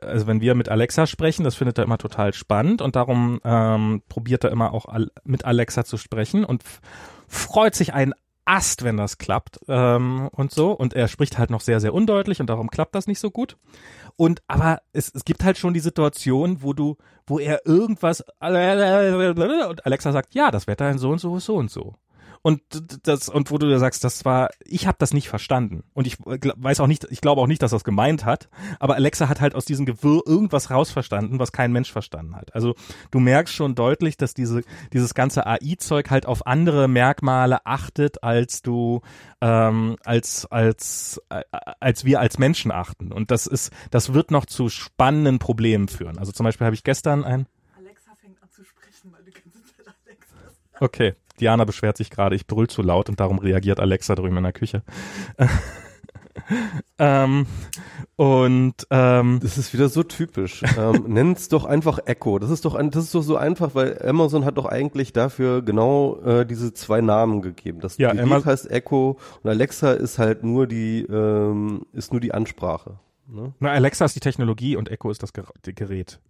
[0.01, 4.03] also wenn wir mit Alexa sprechen, das findet er immer total spannend und darum ähm,
[4.09, 4.85] probiert er immer auch
[5.23, 6.63] mit Alexa zu sprechen und
[7.27, 8.13] freut sich einen
[8.45, 10.71] Ast, wenn das klappt ähm, und so.
[10.71, 13.57] Und er spricht halt noch sehr, sehr undeutlich und darum klappt das nicht so gut.
[14.15, 19.85] Und aber es, es gibt halt schon die Situation, wo du, wo er irgendwas und
[19.85, 21.95] Alexa sagt, ja, das Wetter in so und so ist so und so.
[22.45, 22.61] Und
[23.03, 26.17] das und wo du da sagst, das war, ich habe das nicht verstanden und ich
[26.19, 28.49] weiß auch nicht, ich glaube auch nicht, dass das gemeint hat.
[28.81, 32.53] Aber Alexa hat halt aus diesem Gewirr irgendwas rausverstanden, was kein Mensch verstanden hat.
[32.53, 32.75] Also
[33.11, 38.61] du merkst schon deutlich, dass diese dieses ganze AI-Zeug halt auf andere Merkmale achtet, als
[38.61, 38.99] du
[39.39, 41.43] ähm, als als äh,
[41.79, 43.13] als wir als Menschen achten.
[43.13, 46.17] Und das ist, das wird noch zu spannenden Problemen führen.
[46.17, 49.59] Also zum Beispiel habe ich gestern ein Alexa fängt an zu sprechen, weil du kennst
[50.05, 50.35] Alexa.
[50.81, 54.43] Okay, Diana beschwert sich gerade, ich brüll zu laut und darum reagiert Alexa drüben in
[54.43, 54.81] der Küche.
[56.99, 57.45] ähm,
[58.15, 60.63] und ähm, das ist wieder so typisch.
[60.77, 62.39] ähm, Nenn's doch einfach Echo.
[62.39, 65.61] Das ist doch ein, das ist doch so einfach, weil Amazon hat doch eigentlich dafür
[65.61, 67.81] genau äh, diese zwei Namen gegeben.
[67.81, 72.33] Das ja, Gerät heißt Echo und Alexa ist halt nur die ähm, ist nur die
[72.33, 72.99] Ansprache.
[73.27, 73.53] Ne?
[73.59, 76.21] Na, Alexa ist die Technologie und Echo ist das Gerät.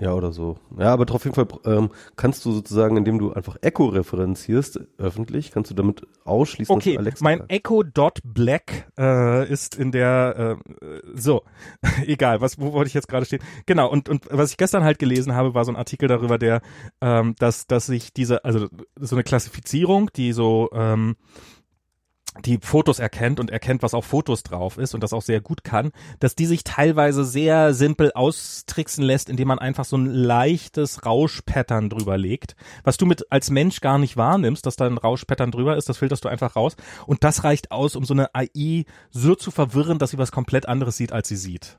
[0.00, 0.56] Ja, oder so.
[0.78, 5.52] Ja, aber auf jeden Fall ähm, kannst du sozusagen, indem du einfach Echo referenzierst, öffentlich,
[5.52, 10.58] kannst du damit ausschließen, okay, dass Alexa mein Echo Dot Black äh, ist in der
[10.80, 11.42] äh, so
[12.06, 13.42] egal, was wo wollte ich jetzt gerade stehen?
[13.66, 16.62] Genau und und was ich gestern halt gelesen habe, war so ein Artikel darüber, der
[17.02, 21.16] ähm, dass dass sich diese also so eine Klassifizierung, die so ähm,
[22.46, 25.64] die Fotos erkennt und erkennt, was auf Fotos drauf ist und das auch sehr gut
[25.64, 31.04] kann, dass die sich teilweise sehr simpel austricksen lässt, indem man einfach so ein leichtes
[31.04, 35.50] Rauschpattern drüber legt, was du mit als Mensch gar nicht wahrnimmst, dass da ein Rauschpattern
[35.50, 36.76] drüber ist, das filterst du einfach raus
[37.06, 40.66] und das reicht aus, um so eine AI so zu verwirren, dass sie was komplett
[40.66, 41.78] anderes sieht, als sie sieht.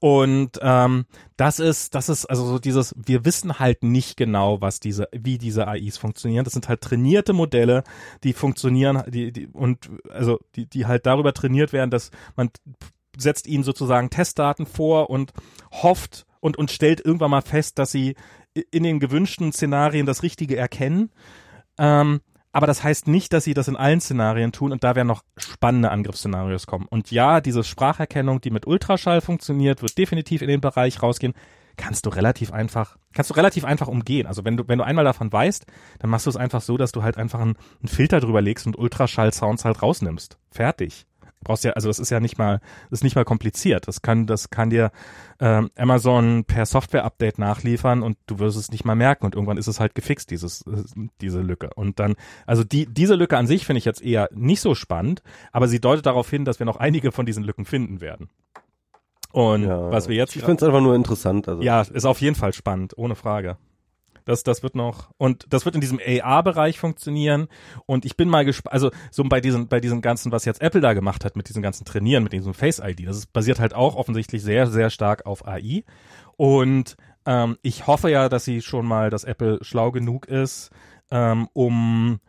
[0.00, 4.78] Und ähm, das ist, das ist also so dieses, wir wissen halt nicht genau, was
[4.78, 6.44] diese, wie diese AIs funktionieren.
[6.44, 7.84] Das sind halt trainierte Modelle,
[8.22, 12.50] die funktionieren, die, die und also die, die halt darüber trainiert werden, dass man
[13.16, 15.32] setzt ihnen sozusagen Testdaten vor und
[15.70, 18.16] hofft und, und stellt irgendwann mal fest, dass sie
[18.70, 21.10] in den gewünschten Szenarien das Richtige erkennen.
[21.78, 22.20] Ähm,
[22.54, 25.24] aber das heißt nicht, dass sie das in allen Szenarien tun und da werden noch
[25.36, 26.86] spannende Angriffsszenarios kommen.
[26.88, 31.34] Und ja, diese Spracherkennung, die mit Ultraschall funktioniert, wird definitiv in den Bereich rausgehen.
[31.76, 34.28] Kannst du relativ einfach, kannst du relativ einfach umgehen.
[34.28, 35.66] Also wenn du, wenn du einmal davon weißt,
[35.98, 38.68] dann machst du es einfach so, dass du halt einfach einen, einen Filter drüber legst
[38.68, 40.38] und Ultraschall-Sounds halt rausnimmst.
[40.52, 41.06] Fertig
[41.44, 43.86] brauchst ja, also das ist ja nicht mal, das ist nicht mal kompliziert.
[43.86, 44.90] Das kann, das kann dir
[45.40, 49.66] ähm, Amazon per Software-Update nachliefern und du wirst es nicht mal merken und irgendwann ist
[49.66, 50.64] es halt gefixt, dieses,
[51.20, 51.70] diese Lücke.
[51.74, 52.14] Und dann,
[52.46, 55.22] also die, diese Lücke an sich finde ich jetzt eher nicht so spannend,
[55.52, 58.28] aber sie deutet darauf hin, dass wir noch einige von diesen Lücken finden werden.
[59.32, 60.36] Und ja, was wir jetzt.
[60.36, 61.48] Ich finde es einfach nur interessant.
[61.48, 61.60] Also.
[61.60, 63.56] Ja, ist auf jeden Fall spannend, ohne Frage.
[64.24, 67.48] Das, das wird noch, und das wird in diesem AR-Bereich funktionieren.
[67.86, 70.80] Und ich bin mal gespannt, also so bei diesen, bei diesem ganzen, was jetzt Apple
[70.80, 73.74] da gemacht hat, mit diesem ganzen Trainieren, mit diesem Face ID, das ist, basiert halt
[73.74, 75.84] auch offensichtlich sehr, sehr stark auf AI.
[76.36, 76.96] Und
[77.26, 80.70] ähm, ich hoffe ja, dass sie schon mal, dass Apple schlau genug ist,
[81.10, 82.20] ähm, um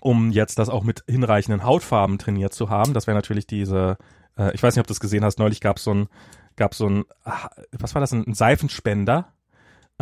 [0.00, 2.94] um jetzt das auch mit hinreichenden Hautfarben trainiert zu haben.
[2.94, 3.98] Das wäre natürlich diese,
[4.36, 6.08] äh, ich weiß nicht, ob du das gesehen hast, neulich gab es so ein,
[6.56, 7.04] gab so ein,
[7.72, 9.32] was war das, ein Seifenspender,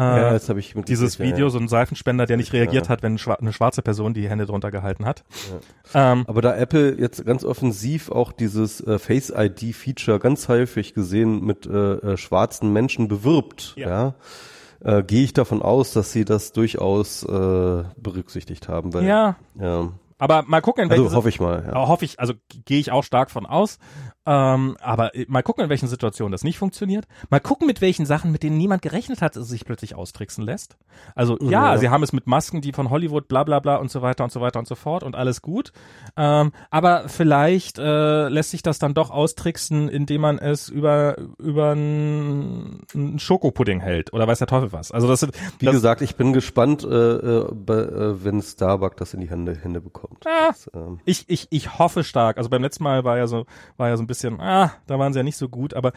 [0.03, 1.51] ja, das habe ich mit dieses Video, ja.
[1.51, 2.91] so ein Seifenspender, der nicht reagiert ja.
[2.91, 5.25] hat, wenn eine schwarze Person die Hände drunter gehalten hat.
[5.93, 6.13] Ja.
[6.13, 10.95] Ähm, Aber da Apple jetzt ganz offensiv auch dieses äh, Face ID Feature ganz häufig
[10.95, 14.15] gesehen mit äh, äh, schwarzen Menschen bewirbt, ja,
[14.81, 18.95] äh, gehe ich davon aus, dass sie das durchaus äh, berücksichtigt haben.
[18.95, 19.37] Weil, ja.
[19.59, 19.91] ja.
[20.19, 21.65] Aber mal gucken, in also hoffe ich mal.
[21.67, 21.89] Ja.
[21.89, 22.35] Hoffe ich, also
[22.65, 23.79] gehe ich auch stark von aus.
[24.31, 27.07] Ähm, aber äh, mal gucken, in welchen Situationen das nicht funktioniert.
[27.31, 30.77] Mal gucken, mit welchen Sachen, mit denen niemand gerechnet hat, es sich plötzlich austricksen lässt.
[31.15, 31.79] Also ja, Ja.
[31.79, 34.31] sie haben es mit Masken, die von Hollywood, bla bla bla und so weiter und
[34.33, 35.73] so weiter und so fort und alles gut.
[36.17, 41.71] Ähm, aber vielleicht äh, lässt sich das dann doch austricksen, indem man es über über
[41.73, 44.93] einen Schokopudding hält oder weiß der Teufel was.
[44.93, 49.15] Also das, sind- Wie das gesagt, ich bin gespannt, äh, äh, äh, wenn Starbucks das
[49.15, 50.27] in die Hände, Hände bekommt.
[50.27, 50.49] Ah.
[50.49, 52.37] Das, ähm, ich, ich, ich hoffe stark.
[52.39, 55.13] Also beim letzten Mal war ja so, war ja so ein bisschen, ah, da waren
[55.13, 55.93] sie ja nicht so gut, aber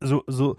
[0.00, 0.56] so, so,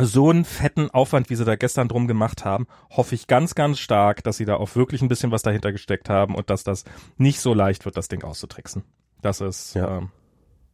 [0.00, 3.78] so einen fetten Aufwand, wie sie da gestern drum gemacht haben, hoffe ich ganz, ganz
[3.78, 6.84] stark, dass sie da auch wirklich ein bisschen was dahinter gesteckt haben und dass das
[7.16, 8.84] nicht so leicht wird, das Ding auszutricksen.
[9.22, 9.98] Das ist, Ja.
[9.98, 10.10] ähm,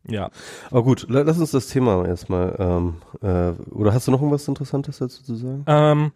[0.06, 0.30] ja.
[0.70, 2.54] aber gut, la- lass uns das Thema erstmal.
[2.58, 5.64] Ähm, äh, oder hast du noch irgendwas Interessantes dazu zu sagen?
[5.66, 6.12] Ähm,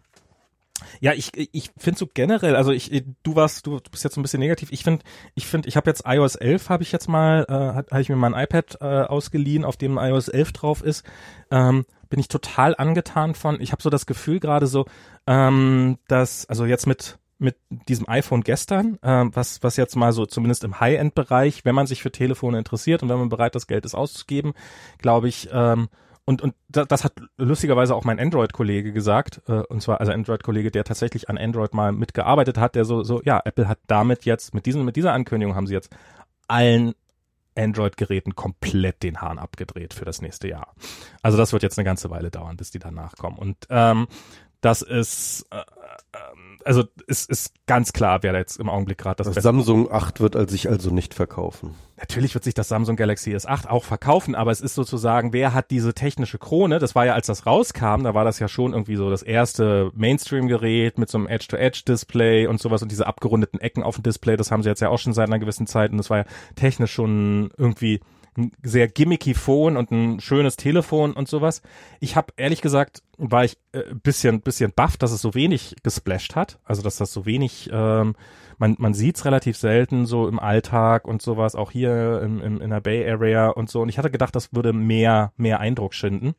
[0.99, 4.23] ja, ich, ich finde so generell, also ich, du warst, du, bist jetzt so ein
[4.23, 4.71] bisschen negativ.
[4.71, 5.03] Ich finde,
[5.35, 8.15] ich finde, ich habe jetzt iOS 11, habe ich jetzt mal, äh, habe ich mir
[8.15, 11.05] mein iPad äh, ausgeliehen, auf dem iOS 11 drauf ist.
[11.51, 13.61] Ähm, bin ich total angetan von.
[13.61, 14.85] Ich habe so das Gefühl gerade so,
[15.27, 20.25] ähm, dass, also jetzt mit mit diesem iPhone gestern, ähm, was was jetzt mal so
[20.25, 23.85] zumindest im High-End-Bereich, wenn man sich für Telefone interessiert und wenn man bereit das Geld
[23.85, 24.53] ist auszugeben,
[24.97, 25.87] glaube ich, ähm,
[26.29, 30.69] und, und da- das hat lustigerweise auch mein Android-Kollege gesagt, äh, und zwar also Android-Kollege,
[30.69, 34.53] der tatsächlich an Android mal mitgearbeitet hat, der so, so, ja, Apple hat damit jetzt,
[34.53, 35.91] mit diesen, mit dieser Ankündigung haben sie jetzt
[36.47, 36.93] allen
[37.57, 40.73] Android-Geräten komplett den Hahn abgedreht für das nächste Jahr.
[41.23, 43.37] Also das wird jetzt eine ganze Weile dauern, bis die danach kommen.
[43.39, 44.07] Und ähm,
[44.61, 45.57] das ist, äh,
[46.13, 49.47] ähm, also ist, ist ganz klar, wer da jetzt im Augenblick gerade das Das Beste
[49.47, 51.73] Samsung 8 wird als sich also nicht verkaufen.
[51.97, 55.71] Natürlich wird sich das Samsung Galaxy S8 auch verkaufen, aber es ist sozusagen, wer hat
[55.71, 56.77] diese technische Krone?
[56.77, 59.89] Das war ja, als das rauskam, da war das ja schon irgendwie so das erste
[59.95, 64.51] Mainstream-Gerät mit so einem Edge-to-Edge-Display und sowas und diese abgerundeten Ecken auf dem Display, das
[64.51, 66.93] haben sie jetzt ja auch schon seit einer gewissen Zeit und das war ja technisch
[66.93, 67.99] schon irgendwie
[68.39, 71.61] ein sehr gimmicky Phone und ein schönes Telefon und sowas.
[71.99, 76.35] Ich habe ehrlich gesagt, war ich äh, bisschen bisschen baff, dass es so wenig gesplasht
[76.35, 78.15] hat, also dass das so wenig ähm,
[78.57, 82.69] man, man sieht's relativ selten so im Alltag und sowas, auch hier im, im, in
[82.69, 83.81] der Bay Area und so.
[83.81, 86.35] Und ich hatte gedacht, das würde mehr, mehr Eindruck schinden.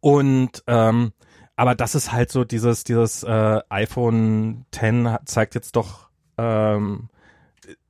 [0.00, 1.12] Und ähm,
[1.54, 6.08] aber das ist halt so dieses, dieses äh, iPhone 10 hat- zeigt jetzt doch,
[6.38, 7.08] ähm,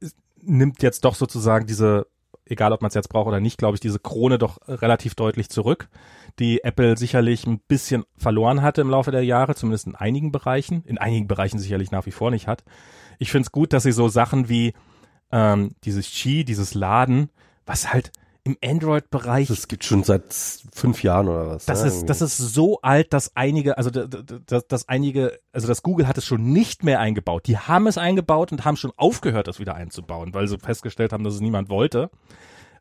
[0.00, 2.06] es nimmt jetzt doch sozusagen diese,
[2.46, 5.48] egal ob man es jetzt braucht oder nicht, glaube ich, diese Krone doch relativ deutlich
[5.48, 5.88] zurück,
[6.38, 10.84] die Apple sicherlich ein bisschen verloren hatte im Laufe der Jahre, zumindest in einigen Bereichen,
[10.84, 12.64] in einigen Bereichen sicherlich nach wie vor nicht hat.
[13.18, 14.74] Ich finde es gut, dass sie so Sachen wie
[15.30, 17.30] ähm, dieses Qi, dieses Laden,
[17.66, 18.12] was halt
[18.44, 20.22] im Android-Bereich Das gibt schon seit
[20.72, 21.66] fünf Jahren oder was.
[21.66, 21.88] das ne?
[21.88, 25.82] ist, das ist so alt, dass einige, also d- d- das, das einige, also das
[25.82, 27.46] Google hat es schon nicht mehr eingebaut.
[27.46, 31.22] Die haben es eingebaut und haben schon aufgehört, das wieder einzubauen, weil sie festgestellt haben,
[31.22, 32.10] dass es niemand wollte.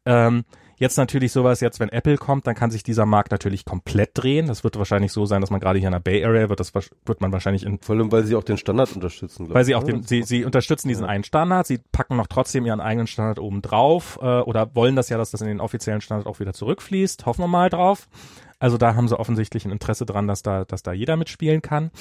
[0.05, 0.45] Ähm,
[0.81, 4.47] jetzt natürlich sowas, jetzt wenn Apple kommt, dann kann sich dieser Markt natürlich komplett drehen.
[4.47, 6.73] Das wird wahrscheinlich so sein, dass man gerade hier in der Bay Area wird das
[6.73, 9.47] wird man wahrscheinlich in Vor allem, weil sie auch den Standard unterstützen.
[9.53, 9.93] weil sie auch ne?
[9.93, 13.61] den, sie, sie unterstützen diesen einen Standard, sie packen noch trotzdem ihren eigenen Standard oben
[13.61, 17.27] drauf äh, oder wollen das ja, dass das in den offiziellen Standard auch wieder zurückfließt.
[17.27, 18.09] Hoffen wir mal drauf.
[18.57, 21.91] Also da haben sie offensichtlich ein Interesse dran, dass da, dass da jeder mitspielen kann.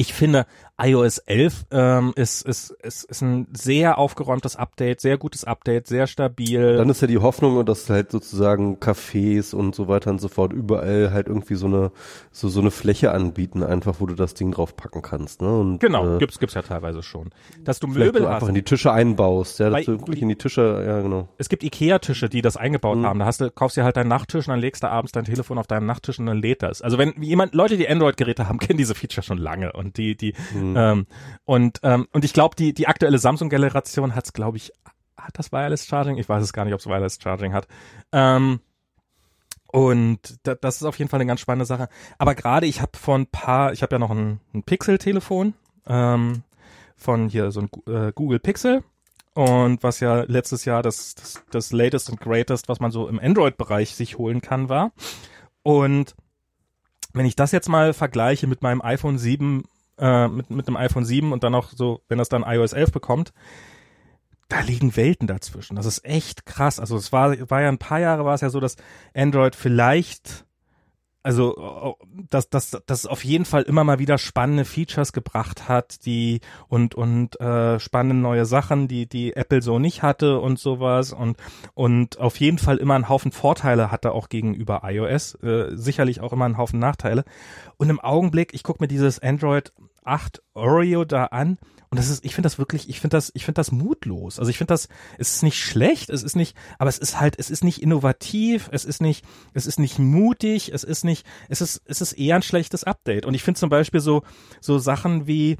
[0.00, 0.46] Ich finde,
[0.80, 6.06] iOS 11 ähm, ist, ist, ist, ist ein sehr aufgeräumtes Update, sehr gutes Update, sehr
[6.06, 6.76] stabil.
[6.76, 10.52] Dann ist ja die Hoffnung, dass halt sozusagen Cafés und so weiter und so fort
[10.52, 11.90] überall halt irgendwie so eine
[12.30, 15.48] so so eine Fläche anbieten, einfach wo du das Ding drauf packen kannst, ne?
[15.58, 17.30] Und genau, äh, gibt's gibt's ja teilweise schon.
[17.64, 18.34] Dass du Möbel du hast.
[18.36, 21.26] einfach in die Tische einbaust, ja, dass du wirklich in die Tische, ja genau.
[21.38, 23.06] es gibt Ikea-Tische, die das eingebaut Mhm.
[23.06, 23.18] haben.
[23.18, 25.58] Da hast du, kaufst dir halt deinen Nachttisch und dann legst du abends dein Telefon
[25.58, 26.82] auf deinen Nachttisch und dann lädt das.
[26.82, 30.34] Also wenn jemand, Leute, die Android-Geräte haben, kennen diese Feature schon lange und die, die,
[30.54, 30.74] Mhm.
[30.76, 31.06] ähm,
[31.44, 34.72] und, ähm, und ich glaube, die, die aktuelle Samsung-Generation hat's, glaube ich,
[35.16, 36.16] hat das Wireless Charging?
[36.16, 37.66] Ich weiß es gar nicht, ob es Wireless Charging hat.
[38.12, 38.60] Ähm,
[39.70, 41.88] und da, das ist auf jeden Fall eine ganz spannende Sache.
[42.16, 45.54] Aber gerade ich habe vor ein paar, ich habe ja noch ein, ein Pixel-Telefon
[45.86, 46.42] ähm,
[46.96, 48.82] von hier so ein äh, Google Pixel
[49.34, 53.20] und was ja letztes Jahr das, das, das latest und greatest, was man so im
[53.20, 54.92] Android-Bereich sich holen kann, war.
[55.62, 56.16] Und
[57.12, 59.64] wenn ich das jetzt mal vergleiche mit meinem iPhone 7,
[59.98, 62.92] äh, mit, mit dem iPhone 7 und dann auch so, wenn das dann iOS 11
[62.92, 63.32] bekommt,
[64.48, 65.76] da liegen Welten dazwischen.
[65.76, 66.80] Das ist echt krass.
[66.80, 68.76] Also es war, war ja ein paar Jahre war es ja so, dass
[69.14, 70.46] Android vielleicht,
[71.22, 71.96] also
[72.30, 76.40] dass, dass, dass es auf jeden Fall immer mal wieder spannende Features gebracht hat, die
[76.68, 81.36] und und äh, spannende neue Sachen, die die Apple so nicht hatte und sowas und
[81.74, 86.32] und auf jeden Fall immer einen Haufen Vorteile hatte auch gegenüber iOS, äh, sicherlich auch
[86.32, 87.24] immer einen Haufen Nachteile.
[87.76, 89.74] Und im Augenblick, ich gucke mir dieses Android
[90.08, 91.58] 8 Oreo da an
[91.90, 94.38] und das ist, ich finde das wirklich, ich finde das, ich finde das mutlos.
[94.38, 97.38] Also ich finde das, es ist nicht schlecht, es ist nicht, aber es ist halt,
[97.38, 101.60] es ist nicht innovativ, es ist nicht, es ist nicht mutig, es ist nicht, es
[101.62, 103.24] ist, es ist eher ein schlechtes Update.
[103.24, 104.22] Und ich finde zum Beispiel so,
[104.60, 105.56] so Sachen wie,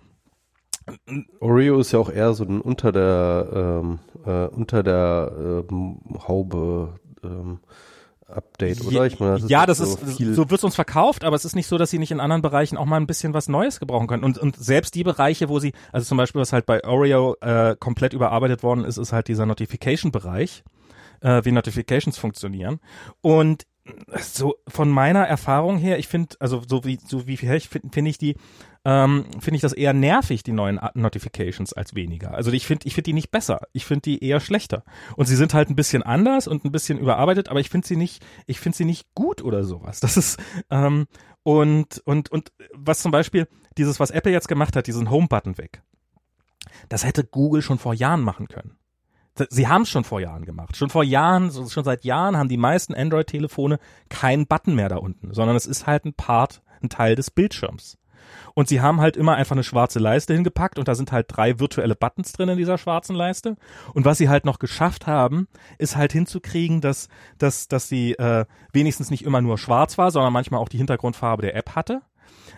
[1.41, 3.49] Oreo ist ja auch eher so ein unter der
[3.83, 7.61] ähm, äh, unter der ähm, Haube ähm,
[8.29, 9.07] Update, oder?
[9.07, 11.57] Ich meine, das ja, ist das so ist, so wird's uns verkauft, aber es ist
[11.57, 14.07] nicht so, dass sie nicht in anderen Bereichen auch mal ein bisschen was Neues gebrauchen
[14.07, 14.25] können.
[14.25, 17.75] Und, und selbst die Bereiche, wo sie, also zum Beispiel, was halt bei Oreo äh,
[17.79, 20.63] komplett überarbeitet worden ist, ist halt dieser Notification-Bereich,
[21.21, 22.81] äh, wie Notifications funktionieren.
[23.23, 23.67] Und
[24.21, 27.89] so von meiner Erfahrung her, ich finde, also so wie so wie viel ich finde
[27.91, 28.37] find ich die
[28.85, 32.35] ähm, finde ich das eher nervig die neuen Notifications als weniger.
[32.35, 34.85] Also ich finde ich finde die nicht besser, ich finde die eher schlechter
[35.17, 37.97] und sie sind halt ein bisschen anders und ein bisschen überarbeitet, aber ich finde sie
[37.97, 40.01] nicht ich finde sie nicht gut oder sowas.
[40.01, 40.39] Das ist
[40.71, 41.07] ähm,
[41.43, 45.59] und und und was zum Beispiel dieses was Apple jetzt gemacht hat, diesen Home Button
[45.59, 45.83] weg.
[46.89, 48.79] Das hätte Google schon vor Jahren machen können
[49.51, 50.77] sie haben es schon vor Jahren gemacht.
[50.77, 55.33] Schon vor Jahren, schon seit Jahren haben die meisten Android-Telefone keinen Button mehr da unten,
[55.33, 57.99] sondern es ist halt ein Part, ein Teil des Bildschirms.
[58.59, 61.61] Und sie haben halt immer einfach eine schwarze Leiste hingepackt und da sind halt drei
[61.61, 63.55] virtuelle Buttons drin in dieser schwarzen Leiste.
[63.95, 65.47] Und was sie halt noch geschafft haben,
[65.79, 70.33] ist halt hinzukriegen, dass, dass, dass sie äh, wenigstens nicht immer nur schwarz war, sondern
[70.33, 72.03] manchmal auch die Hintergrundfarbe der App hatte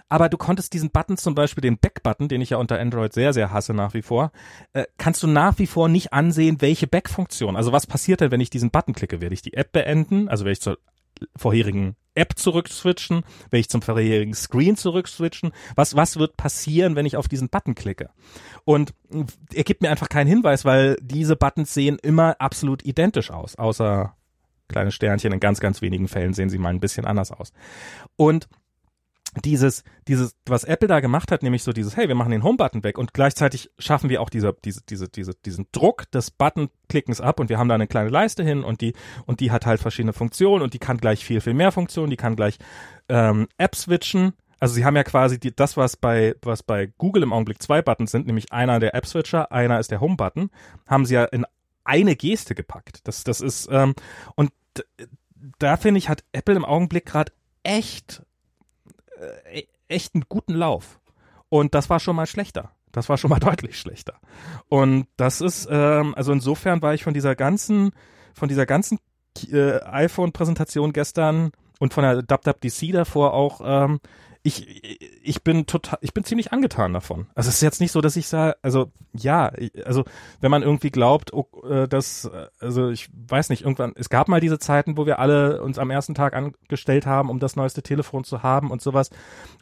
[0.08, 3.32] aber du konntest diesen Button zum Beispiel, den Back-Button, den ich ja unter Android sehr,
[3.32, 4.32] sehr hasse nach wie vor,
[4.72, 7.56] äh, kannst du nach wie vor nicht ansehen, welche Back-Funktion.
[7.56, 9.20] Also was passiert denn, wenn ich diesen Button klicke?
[9.20, 10.28] Werde ich die App beenden?
[10.28, 10.78] Also werde ich zur
[11.36, 13.22] vorherigen App zurückswitchen?
[13.50, 15.52] Werde ich zum vorherigen Screen zurückswitchen?
[15.74, 18.10] Was, was wird passieren, wenn ich auf diesen Button klicke?
[18.64, 18.94] Und
[19.52, 24.14] er gibt mir einfach keinen Hinweis, weil diese Buttons sehen immer absolut identisch aus, außer
[24.68, 25.32] kleine Sternchen.
[25.32, 27.52] In ganz, ganz wenigen Fällen sehen sie mal ein bisschen anders aus.
[28.16, 28.48] Und
[29.44, 32.82] dieses, dieses, was Apple da gemacht hat, nämlich so dieses, hey, wir machen den Home-Button
[32.82, 37.38] weg und gleichzeitig schaffen wir auch diese, diese, diese, diese, diesen Druck des Button-Klickens ab
[37.38, 38.94] und wir haben da eine kleine Leiste hin und die,
[39.26, 42.16] und die hat halt verschiedene Funktionen und die kann gleich viel, viel mehr Funktionen, die
[42.16, 42.58] kann gleich
[43.08, 44.32] ähm, App switchen.
[44.58, 47.80] Also sie haben ja quasi die, das, was bei, was bei Google im Augenblick zwei
[47.80, 50.50] Buttons sind, nämlich einer der App-Switcher, einer ist der Home-Button,
[50.86, 51.46] haben sie ja in
[51.84, 53.00] eine Geste gepackt.
[53.04, 53.94] Das, das ist, ähm,
[54.34, 54.52] und
[55.58, 58.22] da finde ich, hat Apple im Augenblick gerade echt
[59.20, 61.00] äh, echt einen guten Lauf.
[61.48, 62.70] Und das war schon mal schlechter.
[62.92, 64.14] Das war schon mal deutlich schlechter.
[64.68, 67.90] Und das ist, ähm, also insofern war ich von dieser ganzen,
[68.34, 68.98] von dieser ganzen
[69.50, 74.00] äh, iPhone-Präsentation gestern und von der WWDC davor auch ähm,
[74.42, 77.26] ich, ich bin total, ich bin ziemlich angetan davon.
[77.34, 79.52] Also es ist jetzt nicht so, dass ich sage, also ja,
[79.84, 80.04] also
[80.40, 84.28] wenn man irgendwie glaubt, oh, äh, dass, äh, also ich weiß nicht, irgendwann, es gab
[84.28, 87.82] mal diese Zeiten, wo wir alle uns am ersten Tag angestellt haben, um das neueste
[87.82, 89.10] Telefon zu haben und sowas.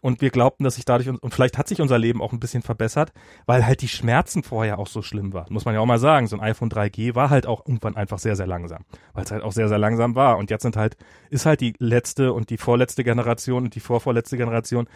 [0.00, 2.62] Und wir glaubten, dass sich dadurch, und vielleicht hat sich unser Leben auch ein bisschen
[2.62, 3.12] verbessert,
[3.46, 5.52] weil halt die Schmerzen vorher auch so schlimm waren.
[5.52, 6.28] Muss man ja auch mal sagen.
[6.28, 8.84] So ein iPhone 3G war halt auch irgendwann einfach sehr, sehr langsam.
[9.12, 10.38] Weil es halt auch sehr, sehr langsam war.
[10.38, 10.96] Und jetzt sind halt,
[11.30, 14.88] ist halt die letzte und die vorletzte Generation und die vorvorletzte Generation Generation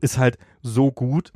[0.00, 1.32] ist halt so gut,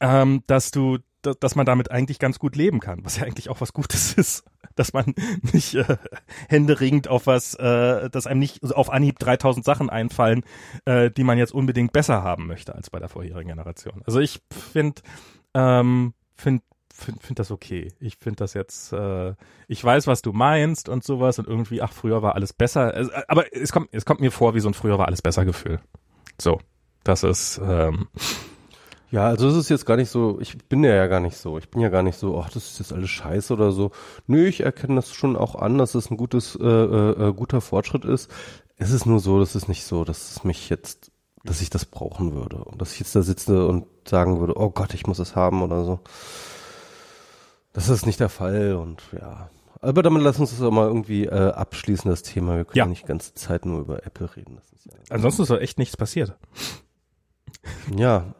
[0.00, 3.60] ähm, dass du, dass man damit eigentlich ganz gut leben kann, was ja eigentlich auch
[3.60, 4.44] was Gutes ist,
[4.74, 5.14] dass man
[5.52, 5.96] nicht äh,
[6.48, 10.44] händeringend auf was, äh, dass einem nicht auf Anhieb 3000 Sachen einfallen,
[10.84, 14.02] äh, die man jetzt unbedingt besser haben möchte als bei der vorherigen Generation.
[14.04, 15.02] Also ich finde,
[15.54, 17.92] ähm, finde finde find das okay.
[17.98, 19.34] Ich finde das jetzt, äh,
[19.66, 23.10] ich weiß, was du meinst und sowas und irgendwie, ach, früher war alles besser.
[23.26, 25.80] Aber es kommt, es kommt mir vor wie so ein früher war alles besser Gefühl.
[26.40, 26.60] So,
[27.04, 27.60] das ist.
[27.62, 28.08] Ähm,
[29.10, 31.56] ja, also es ist jetzt gar nicht so, ich bin ja, gar nicht so.
[31.56, 33.92] Ich bin ja gar nicht so, ach, das ist jetzt alles scheiße oder so.
[34.26, 38.04] Nö, ich erkenne das schon auch an, dass es ein gutes, äh, äh, guter Fortschritt
[38.04, 38.28] ist.
[38.76, 41.12] Es ist nur so, dass es nicht so, dass es mich jetzt,
[41.44, 42.56] dass ich das brauchen würde.
[42.56, 45.62] Und dass ich jetzt da sitze und sagen würde, oh Gott, ich muss es haben
[45.62, 46.00] oder so.
[47.72, 49.48] Das ist nicht der Fall und ja.
[49.84, 52.56] Aber damit lass uns das auch mal irgendwie äh, abschließen, das Thema.
[52.56, 52.86] Wir können ja.
[52.86, 54.58] nicht die ganze Zeit nur über Apple reden.
[54.84, 56.36] Ja Ansonsten ist doch echt nichts passiert.
[57.96, 58.34] Ja,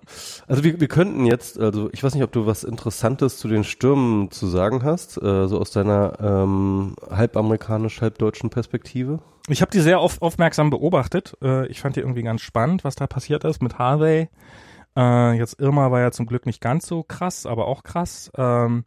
[0.46, 3.64] also wir, wir könnten jetzt, also ich weiß nicht, ob du was Interessantes zu den
[3.64, 9.20] Stürmen zu sagen hast, äh, so aus deiner ähm, halb amerikanisch, halb deutschen Perspektive.
[9.48, 11.36] Ich habe die sehr oft aufmerksam beobachtet.
[11.42, 14.28] Äh, ich fand die irgendwie ganz spannend, was da passiert ist mit Harvey.
[14.96, 18.30] Äh, jetzt Irma war ja zum Glück nicht ganz so krass, aber auch krass.
[18.36, 18.84] Ähm,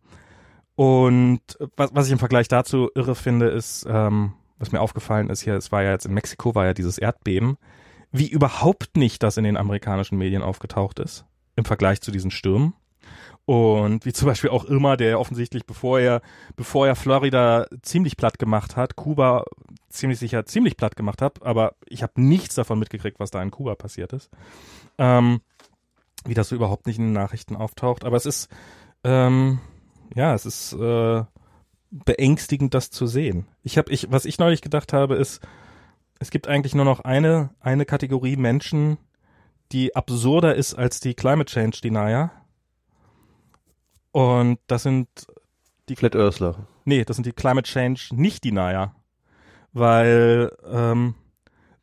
[0.77, 1.41] und
[1.75, 5.55] was, was ich im Vergleich dazu irre finde, ist, ähm, was mir aufgefallen ist hier,
[5.55, 7.57] es war ja jetzt in Mexiko, war ja dieses Erdbeben,
[8.11, 11.25] wie überhaupt nicht das in den amerikanischen Medien aufgetaucht ist,
[11.55, 12.75] im Vergleich zu diesen Stürmen.
[13.45, 16.21] Und wie zum Beispiel auch Irma, der offensichtlich, bevor er,
[16.55, 19.45] bevor er Florida ziemlich platt gemacht hat, Kuba
[19.89, 23.49] ziemlich sicher ziemlich platt gemacht hat, aber ich habe nichts davon mitgekriegt, was da in
[23.49, 24.29] Kuba passiert ist.
[24.99, 25.41] Ähm,
[26.23, 28.05] wie das so überhaupt nicht in den Nachrichten auftaucht.
[28.05, 28.47] Aber es ist,
[29.03, 29.59] ähm,
[30.15, 31.23] ja, es ist äh,
[31.91, 33.47] beängstigend, das zu sehen.
[33.63, 35.41] Ich habe, ich, was ich neulich gedacht habe, ist,
[36.19, 38.97] es gibt eigentlich nur noch eine, eine Kategorie Menschen,
[39.71, 42.31] die absurder ist als die Climate Change Denier.
[44.11, 45.07] Und das sind
[45.89, 46.67] die Flat Earthler.
[46.85, 48.93] Nee, das sind die Climate Change nicht Denier.
[49.73, 51.15] Weil, ähm,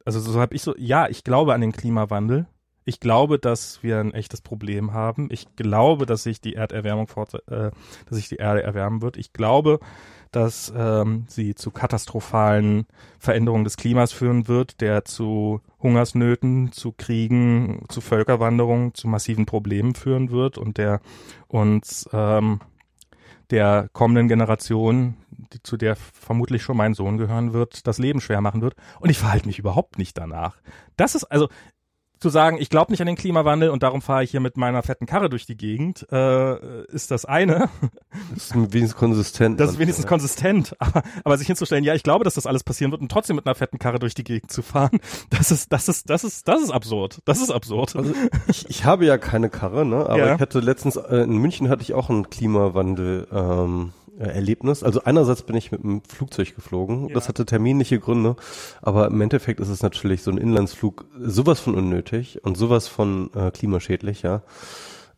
[0.05, 2.47] also so habe ich so, ja, ich glaube an den Klimawandel.
[2.85, 5.29] Ich glaube, dass wir ein echtes Problem haben.
[5.31, 7.71] Ich glaube, dass sich die Erderwärmung fort, äh,
[8.07, 9.17] dass sich die Erde erwärmen wird.
[9.17, 9.81] Ich glaube,
[10.33, 12.87] dass ähm, sie zu katastrophalen
[13.19, 19.95] Veränderungen des Klimas führen wird, der zu Hungersnöten, zu Kriegen, zu Völkerwanderungen, zu massiven Problemen
[19.95, 21.01] führen wird und der
[21.47, 22.61] uns ähm,
[23.51, 25.15] der kommenden Generation,
[25.53, 28.75] die, zu der vermutlich schon mein Sohn gehören wird, das Leben schwer machen wird.
[29.01, 30.57] Und ich verhalte mich überhaupt nicht danach.
[30.97, 31.49] Das ist also,
[32.25, 34.83] zu sagen, ich glaube nicht an den Klimawandel und darum fahre ich hier mit meiner
[34.83, 37.69] fetten Karre durch die Gegend, äh, ist das eine.
[38.33, 39.61] Das ist wenigstens konsistent.
[39.61, 40.09] Das ist wenigstens ja.
[40.09, 40.75] konsistent.
[40.79, 43.45] Aber, aber sich hinzustellen, ja, ich glaube, dass das alles passieren wird und trotzdem mit
[43.45, 46.63] einer fetten Karre durch die Gegend zu fahren, das ist, das ist, das ist, das
[46.63, 47.19] ist absurd.
[47.27, 47.95] Das ist absurd.
[47.95, 48.15] Also
[48.47, 50.07] ich, ich habe ja keine Karre, ne?
[50.07, 50.35] Aber ja.
[50.37, 54.83] ich hatte letztens, äh, in München hatte ich auch einen Klimawandel, ähm, äh, Erlebnis.
[54.83, 57.09] Also einerseits bin ich mit dem Flugzeug geflogen.
[57.09, 57.15] Ja.
[57.15, 58.37] Das hatte terminliche Gründe.
[58.83, 63.31] Aber im Endeffekt ist es natürlich so ein Inlandsflug sowas von unnötig und sowas von
[63.35, 64.43] äh, klimaschädlich, ja.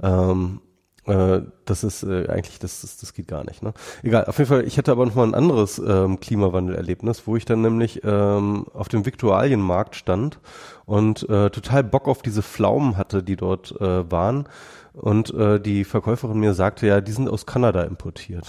[0.02, 0.60] Ähm,
[1.06, 3.62] äh, das ist äh, eigentlich, das, das, das geht gar nicht.
[3.62, 3.72] Ne?
[4.02, 7.44] Egal, auf jeden Fall, ich hatte aber noch mal ein anderes ähm, Klimawandelerlebnis, wo ich
[7.44, 10.40] dann nämlich ähm, auf dem Viktualienmarkt stand
[10.84, 14.48] und äh, total Bock auf diese Pflaumen hatte, die dort äh, waren
[14.96, 18.46] und äh, die Verkäuferin mir sagte, ja, die sind aus Kanada importiert.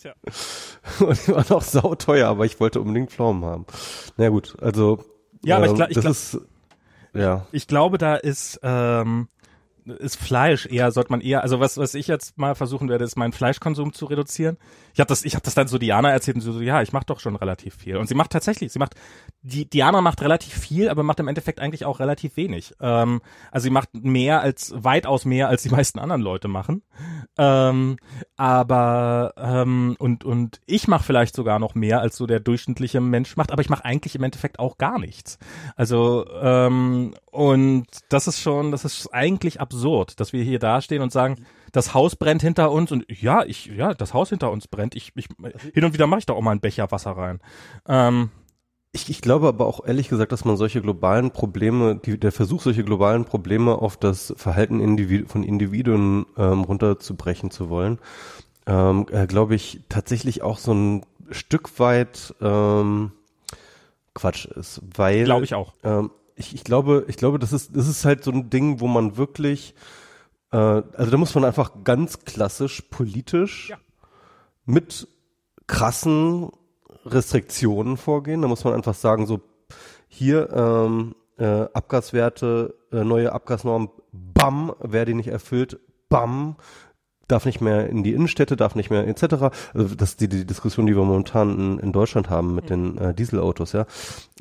[0.00, 0.14] Tja.
[1.06, 3.66] Und die waren auch sauteuer, aber ich wollte unbedingt Pflaumen haben.
[4.16, 5.04] Na gut, also
[5.44, 6.40] ja, aber ich, ähm, ich, ist,
[7.12, 7.46] ja.
[7.52, 9.28] ich glaube, da ist ähm,
[9.84, 13.16] ist Fleisch eher, sollte man eher, also was, was ich jetzt mal versuchen werde, ist
[13.16, 14.56] meinen Fleischkonsum zu reduzieren.
[14.94, 16.92] Ich habe das, ich habe das dann so Diana erzählt und sie so, ja, ich
[16.92, 17.96] mache doch schon relativ viel.
[17.96, 18.94] Und sie macht tatsächlich, sie macht,
[19.42, 22.74] die Diana macht relativ viel, aber macht im Endeffekt eigentlich auch relativ wenig.
[22.80, 26.82] Ähm, also sie macht mehr als, weitaus mehr als die meisten anderen Leute machen.
[27.38, 27.96] Ähm,
[28.36, 33.36] aber ähm, und und ich mache vielleicht sogar noch mehr als so der durchschnittliche Mensch
[33.36, 35.38] macht, aber ich mache eigentlich im Endeffekt auch gar nichts.
[35.76, 41.12] Also ähm, und das ist schon, das ist eigentlich absurd, dass wir hier dastehen und
[41.12, 44.94] sagen, das Haus brennt hinter uns und ja, ich, ja, das Haus hinter uns brennt.
[44.94, 45.28] Ich, ich
[45.72, 47.40] hin und wieder mache ich da auch mal einen Becher Wasser rein.
[47.88, 48.30] Ähm,
[48.92, 52.60] ich, ich glaube aber auch ehrlich gesagt, dass man solche globalen Probleme, die, der Versuch,
[52.60, 57.98] solche globalen Probleme auf das Verhalten Individu von Individuen ähm, runterzubrechen zu wollen,
[58.66, 63.12] ähm, äh, glaube ich, tatsächlich auch so ein Stück weit ähm,
[64.12, 64.82] Quatsch ist.
[64.94, 65.72] Weil glaube ich auch.
[65.82, 66.10] Ähm,
[66.42, 69.16] ich, ich glaube, ich glaube, das ist, das ist halt so ein Ding, wo man
[69.16, 69.74] wirklich,
[70.50, 73.78] äh, also da muss man einfach ganz klassisch politisch ja.
[74.64, 75.06] mit
[75.66, 76.50] krassen
[77.06, 78.42] Restriktionen vorgehen.
[78.42, 79.40] Da muss man einfach sagen, so
[80.08, 85.78] hier ähm, äh, Abgaswerte, äh, neue Abgasnormen, bam, wer die nicht erfüllt,
[86.08, 86.56] bam,
[87.32, 89.24] darf nicht mehr in die Innenstädte, darf nicht mehr etc.
[89.74, 92.98] Also das ist die, die Diskussion, die wir momentan in, in Deutschland haben mit den
[92.98, 93.86] äh, Dieselautos, ja.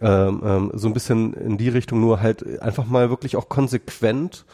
[0.02, 4.46] Ähm, ähm, so ein bisschen in die Richtung, nur halt einfach mal wirklich auch konsequent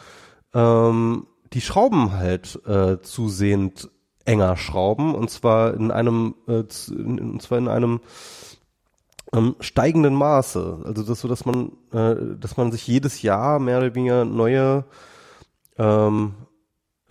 [0.54, 3.90] ähm, die Schrauben halt äh, zusehend
[4.24, 8.00] enger schrauben und zwar in einem äh, in, und zwar in einem
[9.32, 10.82] ähm, steigenden Maße.
[10.84, 14.84] Also das so, dass man äh, dass man sich jedes Jahr mehr oder weniger neue
[15.78, 16.34] ähm,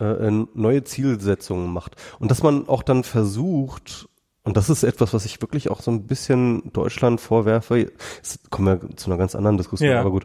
[0.00, 1.96] äh, neue Zielsetzungen macht.
[2.18, 4.08] Und dass man auch dann versucht,
[4.44, 7.76] und das ist etwas, was ich wirklich auch so ein bisschen Deutschland vorwerfe,
[8.16, 10.00] jetzt kommen wir zu einer ganz anderen Diskussion, ja.
[10.00, 10.24] aber gut,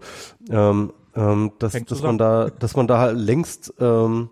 [0.49, 4.29] ähm, ähm, dass, dass man da, dass man da längst ähm,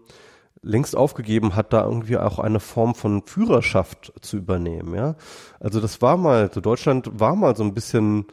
[0.63, 5.15] längst aufgegeben hat, da irgendwie auch eine Form von Führerschaft zu übernehmen, ja.
[5.59, 8.25] Also das war mal, so Deutschland war mal so ein bisschen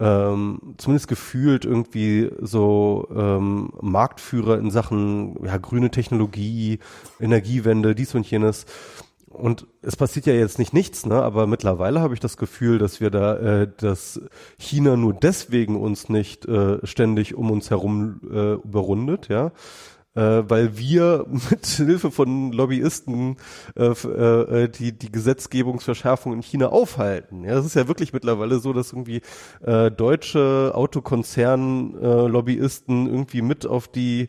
[0.00, 6.78] ähm, zumindest gefühlt irgendwie so ähm, Marktführer in Sachen ja, grüne Technologie,
[7.20, 8.64] Energiewende, dies und jenes.
[9.28, 11.22] Und es passiert ja jetzt nicht nichts, ne?
[11.22, 14.20] Aber mittlerweile habe ich das Gefühl, dass wir da, äh, dass
[14.58, 19.52] China nur deswegen uns nicht äh, ständig um uns herum äh, überrundet, ja,
[20.14, 23.36] äh, weil wir mit Hilfe von Lobbyisten
[23.76, 27.44] äh, äh, die, die Gesetzgebungsverschärfung in China aufhalten.
[27.44, 29.20] Ja, das ist ja wirklich mittlerweile so, dass irgendwie
[29.64, 34.28] äh, deutsche Autokonzern-Lobbyisten äh, irgendwie mit auf die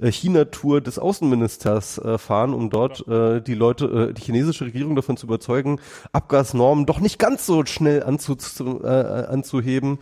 [0.00, 4.96] äh, China-Tour des Außenministers äh, fahren, um dort äh, die Leute, äh, die chinesische Regierung
[4.96, 5.80] davon zu überzeugen,
[6.12, 8.36] Abgasnormen doch nicht ganz so schnell anzu,
[8.82, 9.98] äh, anzuheben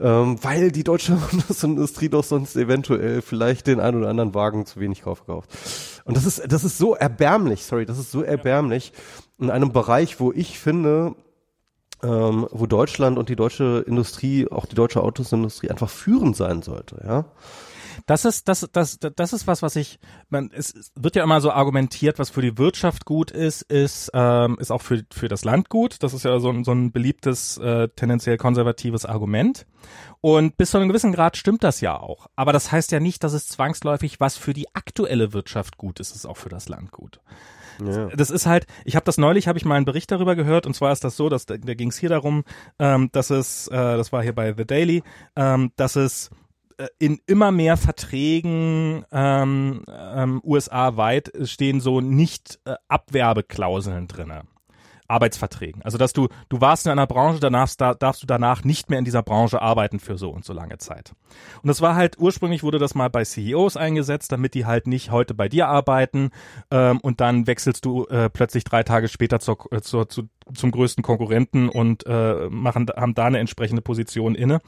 [0.00, 1.18] ähm, weil die deutsche
[1.62, 5.50] Industrie doch sonst eventuell vielleicht den ein oder anderen Wagen zu wenig gekauft.
[6.04, 8.92] Und das ist, das ist so erbärmlich, sorry, das ist so erbärmlich
[9.38, 11.14] in einem Bereich, wo ich finde,
[12.02, 17.02] ähm, wo Deutschland und die deutsche Industrie, auch die deutsche Autosindustrie einfach führend sein sollte,
[17.06, 17.24] ja.
[18.06, 19.98] Das ist, das, das, das ist was, was ich,
[20.28, 24.56] man, es wird ja immer so argumentiert, was für die Wirtschaft gut ist, ist, ähm,
[24.60, 26.02] ist auch für, für das Land gut.
[26.02, 29.66] Das ist ja so ein, so ein beliebtes, äh, tendenziell konservatives Argument.
[30.20, 32.26] Und bis zu einem gewissen Grad stimmt das ja auch.
[32.36, 36.14] Aber das heißt ja nicht, dass es zwangsläufig was für die aktuelle Wirtschaft gut ist,
[36.14, 37.20] ist auch für das Land gut.
[37.84, 38.08] Ja.
[38.08, 40.74] Das ist halt, ich habe das neulich, habe ich mal einen Bericht darüber gehört und
[40.74, 42.44] zwar ist das so, dass da, da ging es hier darum,
[42.78, 45.02] ähm, dass es, äh, das war hier bei The Daily,
[45.36, 46.30] ähm, dass es
[46.98, 54.42] in immer mehr Verträgen ähm, ähm, USA-weit stehen so nicht äh, Abwerbeklauseln drinne.
[55.10, 55.82] Arbeitsverträgen.
[55.82, 58.98] Also dass du, du warst in einer Branche, danach da, darfst du danach nicht mehr
[58.98, 61.12] in dieser Branche arbeiten für so und so lange Zeit.
[61.62, 65.10] Und das war halt, ursprünglich wurde das mal bei CEOs eingesetzt, damit die halt nicht
[65.10, 66.30] heute bei dir arbeiten
[66.70, 70.70] ähm, und dann wechselst du äh, plötzlich drei Tage später zur, äh, zur, zu, zum
[70.70, 74.60] größten Konkurrenten und äh, machen, haben da eine entsprechende Position inne,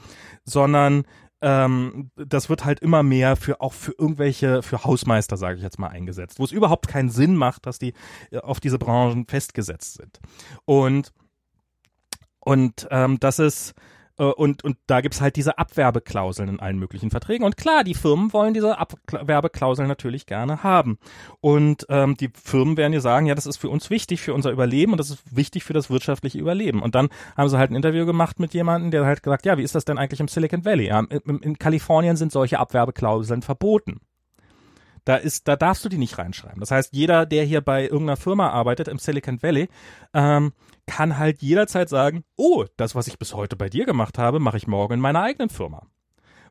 [0.43, 1.05] sondern
[1.43, 5.77] ähm, das wird halt immer mehr für auch für irgendwelche, für Hausmeister, sage ich jetzt
[5.77, 7.93] mal, eingesetzt, wo es überhaupt keinen Sinn macht, dass die
[8.31, 10.19] äh, auf diese Branchen festgesetzt sind.
[10.65, 11.11] Und
[12.39, 13.73] und ähm, das ist
[14.17, 17.43] und, und da gibt's halt diese Abwerbeklauseln in allen möglichen Verträgen.
[17.45, 20.99] Und klar, die Firmen wollen diese Abwerbeklauseln natürlich gerne haben.
[21.41, 24.51] Und ähm, die Firmen werden ja sagen, ja, das ist für uns wichtig, für unser
[24.51, 26.81] Überleben und das ist wichtig für das wirtschaftliche Überleben.
[26.81, 29.63] Und dann haben sie halt ein Interview gemacht mit jemandem, der halt gesagt, ja, wie
[29.63, 30.87] ist das denn eigentlich im Silicon Valley?
[30.87, 33.99] Ja, in, in Kalifornien sind solche Abwerbeklauseln verboten.
[35.05, 36.59] Da ist, da darfst du die nicht reinschreiben.
[36.59, 39.67] Das heißt, jeder, der hier bei irgendeiner Firma arbeitet im Silicon Valley,
[40.13, 40.53] ähm,
[40.87, 44.57] kann halt jederzeit sagen, oh, das, was ich bis heute bei dir gemacht habe, mache
[44.57, 45.87] ich morgen in meiner eigenen Firma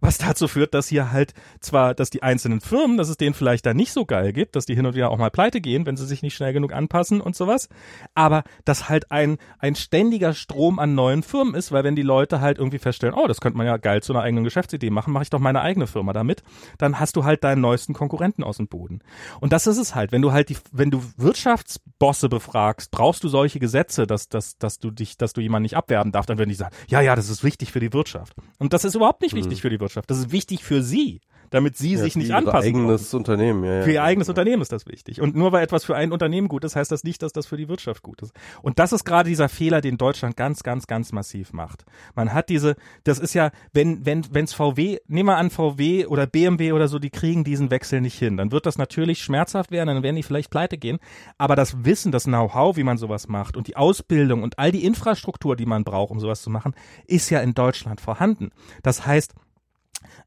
[0.03, 3.65] was dazu führt, dass hier halt zwar, dass die einzelnen Firmen, dass es denen vielleicht
[3.65, 5.97] da nicht so geil gibt, dass die hin und wieder auch mal pleite gehen, wenn
[5.97, 7.69] sie sich nicht schnell genug anpassen und sowas,
[8.15, 12.41] aber dass halt ein, ein ständiger Strom an neuen Firmen ist, weil wenn die Leute
[12.41, 15.23] halt irgendwie feststellen, oh, das könnte man ja geil zu einer eigenen Geschäftsidee machen, mache
[15.23, 16.43] ich doch meine eigene Firma damit,
[16.79, 19.01] dann hast du halt deinen neuesten Konkurrenten aus dem Boden.
[19.41, 23.29] Und das ist es halt, wenn du halt die, wenn du Wirtschaftsbosse befragst, brauchst du
[23.29, 26.49] solche Gesetze, dass, dass, dass du dich, dass du jemanden nicht abwerben darfst, dann werden
[26.49, 28.35] die sagen, ja, ja, das ist wichtig für die Wirtschaft.
[28.59, 29.39] Und das ist überhaupt nicht mhm.
[29.39, 29.92] wichtig für die Wirtschaft.
[29.93, 30.11] Wirtschaft.
[30.11, 31.21] Das ist wichtig für sie,
[31.53, 32.61] damit sie ja, sich nicht anpassen.
[32.63, 33.17] Für ihr eigenes brauchen.
[33.19, 33.83] Unternehmen, ja, ja.
[33.83, 35.21] Für ihr eigenes Unternehmen ist das wichtig.
[35.21, 37.59] Und nur weil etwas für ein Unternehmen gut ist, heißt das nicht, dass das für
[37.59, 38.33] die Wirtschaft gut ist.
[38.63, 41.85] Und das ist gerade dieser Fehler, den Deutschland ganz, ganz, ganz massiv macht.
[42.15, 42.75] Man hat diese,
[43.05, 46.99] das ist ja, wenn, wenn, wenn's VW, nehmen wir an VW oder BMW oder so,
[46.99, 50.23] die kriegen diesen Wechsel nicht hin, dann wird das natürlich schmerzhaft werden, dann werden die
[50.23, 50.99] vielleicht pleite gehen.
[51.37, 54.87] Aber das Wissen, das Know-how, wie man sowas macht und die Ausbildung und all die
[54.87, 56.75] Infrastruktur, die man braucht, um sowas zu machen,
[57.07, 58.51] ist ja in Deutschland vorhanden.
[58.83, 59.35] Das heißt,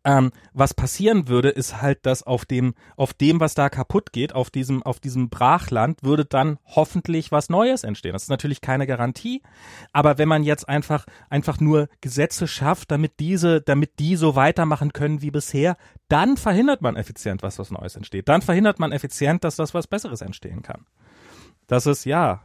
[0.03, 4.33] ähm, was passieren würde, ist halt, dass auf dem, auf dem, was da kaputt geht,
[4.33, 8.13] auf diesem, auf diesem Brachland, würde dann hoffentlich was Neues entstehen.
[8.13, 9.41] Das ist natürlich keine Garantie,
[9.93, 14.93] aber wenn man jetzt einfach, einfach nur Gesetze schafft, damit diese, damit die so weitermachen
[14.93, 15.77] können wie bisher,
[16.07, 18.29] dann verhindert man effizient, was was Neues entsteht.
[18.29, 20.85] Dann verhindert man effizient, dass das was Besseres entstehen kann.
[21.67, 22.43] Das ist, ja,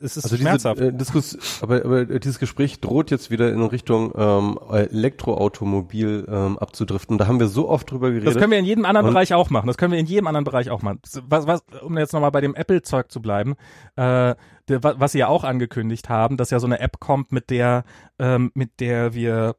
[0.00, 0.78] es ist also schmerzhaft.
[0.78, 6.58] Diese, äh, Diskus, aber, aber dieses Gespräch droht jetzt wieder in Richtung ähm, Elektroautomobil ähm,
[6.58, 7.18] abzudriften.
[7.18, 8.28] Da haben wir so oft drüber geredet.
[8.28, 9.66] Das können wir in jedem anderen Bereich auch machen.
[9.66, 11.00] Das können wir in jedem anderen Bereich auch machen.
[11.28, 13.54] Was, was, um jetzt nochmal bei dem Apple-Zeug zu bleiben,
[13.96, 14.34] äh,
[14.68, 17.84] der, was sie ja auch angekündigt haben, dass ja so eine App kommt, mit der,
[18.18, 19.54] ähm, mit der wir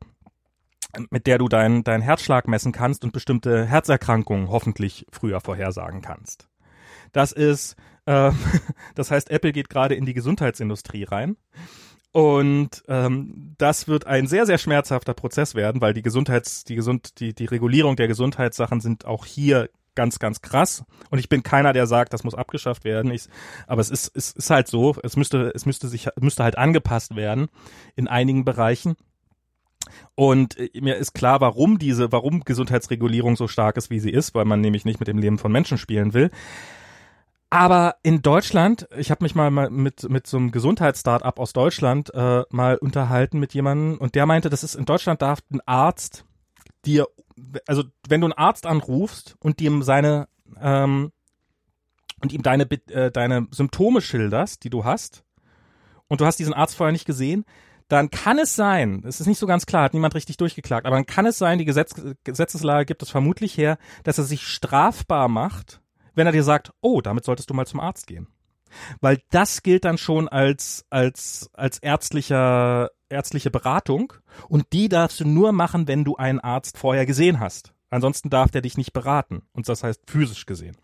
[1.10, 6.48] mit der du deinen dein Herzschlag messen kannst und bestimmte Herzerkrankungen hoffentlich früher vorhersagen kannst.
[7.12, 7.76] Das ist
[8.06, 8.32] äh,
[8.96, 11.38] das heißt, Apple geht gerade in die Gesundheitsindustrie rein.
[12.12, 17.20] Und ähm, das wird ein sehr, sehr schmerzhafter Prozess werden, weil die Gesundheits, die Gesund,
[17.20, 20.86] die, die Regulierung der Gesundheitssachen sind auch hier ganz, ganz krass.
[21.10, 23.12] Und ich bin keiner, der sagt, das muss abgeschafft werden.
[23.12, 23.28] Ich,
[23.68, 27.18] aber es ist, es ist halt so, es müsste, es müsste sich, müsste halt angepasst
[27.18, 27.48] werden
[27.96, 28.96] in einigen Bereichen.
[30.16, 34.36] Und äh, mir ist klar, warum diese, warum Gesundheitsregulierung so stark ist, wie sie ist,
[34.36, 36.32] weil man nämlich nicht mit dem Leben von Menschen spielen will.
[37.56, 42.44] Aber in Deutschland, ich habe mich mal mit, mit so einem Gesundheitsstartup aus Deutschland äh,
[42.50, 46.26] mal unterhalten mit jemandem und der meinte, das ist in Deutschland darf ein Arzt
[46.84, 47.08] dir,
[47.66, 50.28] also wenn du einen Arzt anrufst und ihm seine
[50.60, 51.14] ähm,
[52.22, 55.24] und ihm deine äh, deine Symptome schilderst, die du hast,
[56.10, 57.46] und du hast diesen Arzt vorher nicht gesehen,
[57.88, 60.98] dann kann es sein, es ist nicht so ganz klar, hat niemand richtig durchgeklagt, aber
[60.98, 61.94] dann kann es sein, die Gesetz,
[62.26, 65.80] Gesetzeslage gibt es vermutlich her, dass er sich strafbar macht,
[66.16, 68.28] wenn er dir sagt, oh, damit solltest du mal zum Arzt gehen.
[69.00, 74.14] Weil das gilt dann schon als, als, als ärztlicher, ärztliche Beratung
[74.50, 77.74] und die darfst du nur machen, wenn du einen Arzt vorher gesehen hast.
[77.90, 79.44] Ansonsten darf der dich nicht beraten.
[79.54, 80.76] Und das heißt physisch gesehen.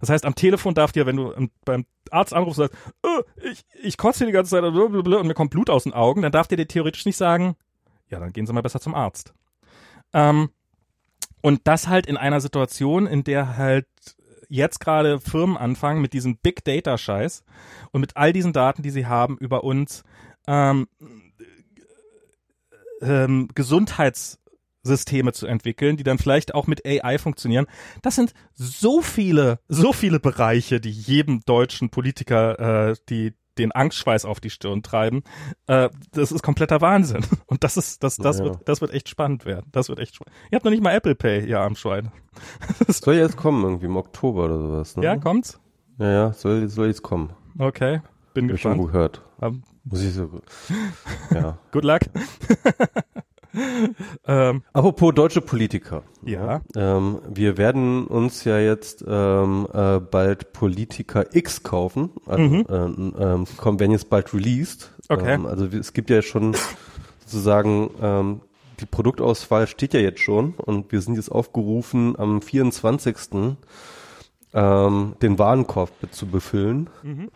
[0.00, 3.98] Das heißt, am Telefon darf dir, wenn du beim Arzt anrufst sagst, oh, ich, ich
[3.98, 6.68] kotze die ganze Zeit und mir kommt Blut aus den Augen, dann darf der dir
[6.68, 7.56] theoretisch nicht sagen,
[8.08, 9.34] ja, dann gehen Sie mal besser zum Arzt.
[10.12, 10.50] Ähm,
[11.42, 13.86] und das halt in einer Situation, in der halt
[14.48, 17.44] jetzt gerade Firmen anfangen mit diesem Big Data Scheiß
[17.92, 20.04] und mit all diesen Daten, die sie haben über uns,
[20.46, 20.88] ähm,
[23.00, 27.66] ähm, Gesundheitssysteme zu entwickeln, die dann vielleicht auch mit AI funktionieren.
[28.02, 34.24] Das sind so viele, so viele Bereiche, die jedem deutschen Politiker äh, die den Angstschweiß
[34.24, 35.22] auf die Stirn treiben.
[35.66, 37.24] Äh, das ist kompletter Wahnsinn.
[37.46, 38.44] Und das ist, das, das ja.
[38.44, 39.66] wird, das wird echt spannend werden.
[39.72, 40.34] Das wird echt spannend.
[40.50, 42.10] Ihr habt noch nicht mal Apple Pay, ihr Armschwein.
[42.88, 45.04] soll jetzt kommen, irgendwie im Oktober oder sowas, ne?
[45.04, 45.60] Ja, kommt's?
[45.98, 47.32] Ja, ja, soll, soll jetzt kommen.
[47.58, 48.00] Okay,
[48.32, 48.76] bin Hab gespannt.
[48.76, 49.22] Ich schon gehört.
[49.38, 50.28] Um, Muss ich so,
[51.32, 51.58] ja.
[51.72, 52.00] Good luck.
[54.26, 56.02] ähm, Apropos deutsche Politiker.
[56.24, 56.60] Ja.
[56.76, 62.10] Ähm, wir werden uns ja jetzt ähm, äh, bald Politiker X kaufen.
[62.26, 62.66] Also, mhm.
[62.68, 64.92] ähm, ähm, kommen, werden jetzt bald released.
[65.08, 65.34] Okay.
[65.34, 66.56] Ähm, also es gibt ja schon
[67.20, 68.40] sozusagen ähm,
[68.80, 73.16] die Produktauswahl steht ja jetzt schon und wir sind jetzt aufgerufen am 24.
[74.52, 76.90] Ähm, den Warenkorb zu befüllen.
[77.02, 77.30] Mhm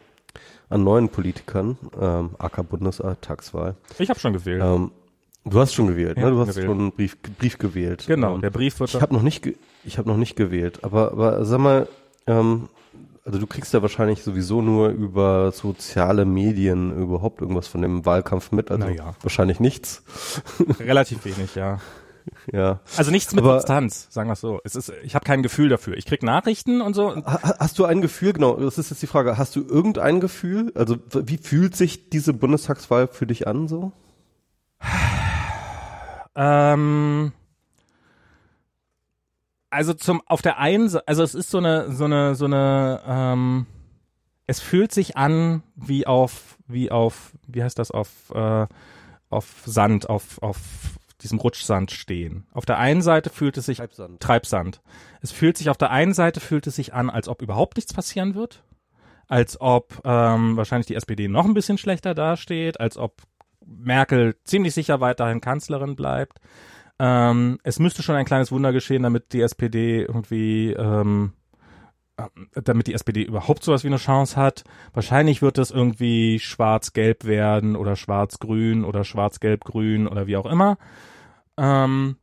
[0.71, 3.77] an neuen Politikern, ähm, AK Bundestagswahl.
[3.99, 4.63] Ich habe schon gewählt.
[4.63, 4.91] Ähm,
[5.51, 6.23] Du hast schon gewählt, ne?
[6.25, 6.67] Ja, Du hast gewählt.
[6.67, 8.05] schon einen Brief, Brief gewählt.
[8.07, 9.47] Genau, Ähm, der Brief wird ich habe noch nicht,
[9.85, 10.81] ich habe noch nicht gewählt.
[10.85, 11.89] Aber, aber sag mal,
[12.27, 12.69] ähm,
[13.25, 18.53] also du kriegst ja wahrscheinlich sowieso nur über soziale Medien überhaupt irgendwas von dem Wahlkampf
[18.53, 18.71] mit.
[18.71, 19.15] Also Naja.
[19.23, 20.03] wahrscheinlich nichts.
[20.81, 21.79] relativ wenig, ja.
[22.53, 22.81] Ja.
[22.97, 24.61] Also nichts mit Aber- Substanz, sagen wir so.
[24.65, 25.97] Es ist, ich habe kein Gefühl dafür.
[25.97, 27.17] Ich krieg Nachrichten und so.
[27.17, 30.71] Ha- Hast du ein Gefühl, genau, das ist jetzt die Frage, hast du irgendein Gefühl?
[30.75, 33.93] Also wie fühlt sich diese Bundestagswahl für dich an so?
[36.39, 37.33] Ähm,
[39.71, 43.03] also zum auf der einen Seite, also es ist so eine so eine so eine
[43.05, 43.67] ähm,
[44.47, 48.67] es fühlt sich an wie auf wie auf wie heißt das auf äh,
[49.31, 50.59] auf Sand auf auf
[51.23, 52.47] diesem Rutschsand stehen.
[52.53, 54.21] Auf der einen Seite fühlt es sich Treibsand.
[54.21, 54.81] Treibsand.
[55.21, 57.93] Es fühlt sich auf der einen Seite fühlt es sich an, als ob überhaupt nichts
[57.93, 58.63] passieren wird,
[59.27, 63.23] als ob ähm, wahrscheinlich die SPD noch ein bisschen schlechter dasteht, als ob
[63.69, 66.41] Merkel ziemlich sicher weiterhin Kanzlerin bleibt.
[66.99, 71.33] Ähm, es müsste schon ein kleines Wunder geschehen, damit die SPD irgendwie, ähm,
[72.17, 72.27] äh,
[72.63, 74.65] damit die SPD überhaupt sowas wie eine Chance hat.
[74.95, 80.79] Wahrscheinlich wird es irgendwie schwarz-gelb werden oder schwarz-grün oder schwarz-gelb-grün oder wie auch immer.
[81.57, 82.17] Ähm,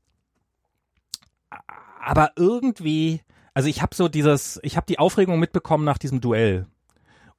[2.04, 3.22] aber irgendwie,
[3.54, 6.68] also ich habe so dieses, ich habe die Aufregung mitbekommen nach diesem Duell.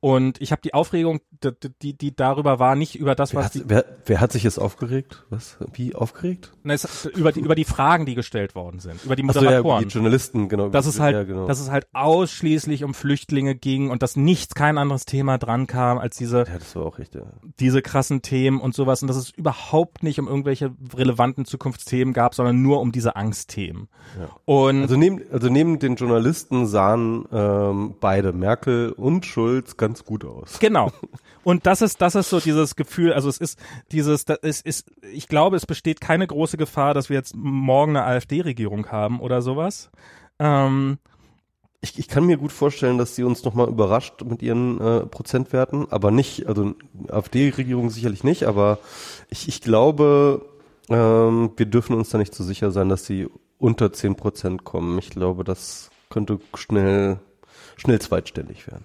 [0.00, 3.46] Und ich habe die Aufregung, die, die, die darüber war, nicht über das, Wer was
[3.46, 5.24] hat, die, wer, wer hat sich jetzt aufgeregt?
[5.30, 5.56] Was?
[5.72, 6.52] Wie aufgeregt?
[6.62, 9.40] Na, es, über die über die Fragen, die gestellt worden sind, über die Ach so,
[9.40, 9.84] ja, Moderatoren.
[9.84, 10.68] die Journalisten, genau.
[10.68, 11.46] dass es halt, ja, genau.
[11.46, 15.98] dass es halt ausschließlich um Flüchtlinge ging und dass nichts, kein anderes Thema dran kam
[15.98, 17.22] als diese ja, das war auch richtig.
[17.22, 17.32] Ja.
[17.58, 22.34] diese krassen Themen und sowas und dass es überhaupt nicht um irgendwelche relevanten Zukunftsthemen gab,
[22.34, 23.88] sondern nur um diese Angstthemen.
[24.20, 24.28] Ja.
[24.44, 30.24] Und Also neben, also neben den Journalisten sahen ähm, beide, Merkel und Schulz, ganz gut
[30.24, 30.58] aus.
[30.58, 30.90] Genau.
[31.44, 33.58] Und das ist, das ist so dieses Gefühl, also es ist
[33.92, 37.96] dieses, das ist, ist, ich glaube, es besteht keine große Gefahr, dass wir jetzt morgen
[37.96, 39.90] eine AfD-Regierung haben oder sowas.
[40.38, 40.98] Ähm,
[41.82, 45.86] Ich, ich kann mir gut vorstellen, dass sie uns nochmal überrascht mit ihren äh, Prozentwerten,
[45.92, 46.74] aber nicht, also
[47.08, 48.78] AfD-Regierung sicherlich nicht, aber
[49.30, 50.42] ich, ich glaube,
[50.88, 54.98] ähm, wir dürfen uns da nicht so sicher sein, dass sie unter 10 Prozent kommen.
[54.98, 57.18] Ich glaube, das könnte schnell,
[57.76, 58.84] schnell zweitständig werden.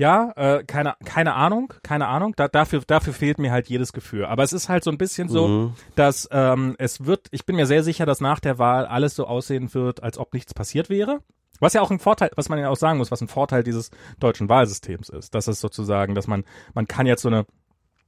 [0.00, 2.32] Ja, äh, keine, keine Ahnung, keine Ahnung.
[2.34, 4.24] Da, dafür, dafür fehlt mir halt jedes Gefühl.
[4.24, 5.74] Aber es ist halt so ein bisschen so, Mhm.
[5.94, 9.26] dass ähm, es wird, ich bin mir sehr sicher, dass nach der Wahl alles so
[9.26, 11.18] aussehen wird, als ob nichts passiert wäre.
[11.60, 13.90] Was ja auch ein Vorteil, was man ja auch sagen muss, was ein Vorteil dieses
[14.18, 15.34] deutschen Wahlsystems ist.
[15.34, 17.44] Das ist sozusagen, dass man, man kann jetzt so eine,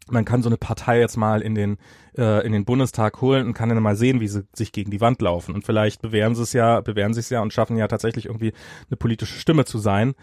[0.08, 1.76] man kann so eine Partei jetzt mal in den,
[2.16, 5.02] äh, in den Bundestag holen und kann dann mal sehen, wie sie sich gegen die
[5.02, 5.54] Wand laufen.
[5.54, 8.54] Und vielleicht bewähren sie es ja, bewähren sie es ja und schaffen ja tatsächlich irgendwie
[8.88, 10.14] eine politische Stimme zu sein.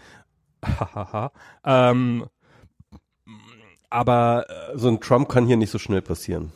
[0.64, 1.32] Hahaha.
[1.64, 2.26] ähm,
[3.88, 6.52] aber äh, So ein Trump kann hier nicht so schnell passieren.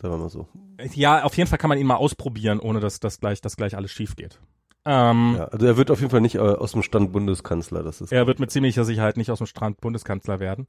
[0.00, 0.46] Sagen wir mal so.
[0.94, 3.76] ja, auf jeden Fall kann man ihn mal ausprobieren, ohne dass das gleich, dass gleich
[3.76, 4.38] alles schief geht.
[4.86, 7.82] Ähm, Ja, also er wird auf jeden Fall nicht äh, aus dem Stand Bundeskanzler.
[7.82, 10.66] Das ist Er wird mit ziemlicher Sicherheit nicht aus dem Strand Bundeskanzler werden.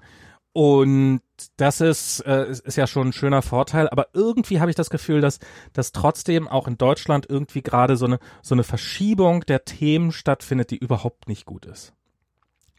[0.53, 1.19] Und
[1.57, 5.19] das ist, äh, ist ja schon ein schöner Vorteil, aber irgendwie habe ich das Gefühl,
[5.19, 5.39] dass,
[5.73, 10.71] dass trotzdem auch in Deutschland irgendwie gerade so eine, so eine Verschiebung der Themen stattfindet,
[10.71, 11.91] die überhaupt nicht gut ist.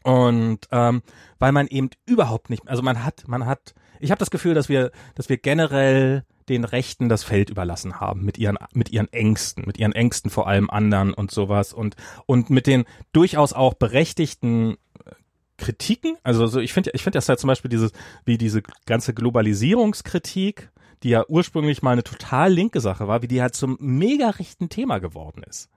[0.07, 1.01] Und ähm,
[1.37, 4.69] weil man eben überhaupt nicht, also man hat, man hat, ich habe das Gefühl, dass
[4.69, 9.65] wir, dass wir generell den Rechten das Feld überlassen haben mit ihren mit ihren Ängsten,
[9.67, 14.77] mit ihren Ängsten vor allem anderen und sowas und und mit den durchaus auch berechtigten
[15.03, 15.11] äh,
[15.57, 16.15] Kritiken.
[16.23, 17.91] Also so ich finde ich finde das halt zum Beispiel dieses
[18.23, 20.71] wie diese ganze Globalisierungskritik,
[21.03, 24.69] die ja ursprünglich mal eine total linke Sache war, wie die halt zum mega rechten
[24.69, 25.69] Thema geworden ist.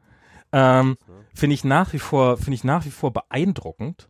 [0.52, 0.98] Ähm,
[1.34, 4.08] finde ich nach wie vor finde ich nach wie vor beeindruckend.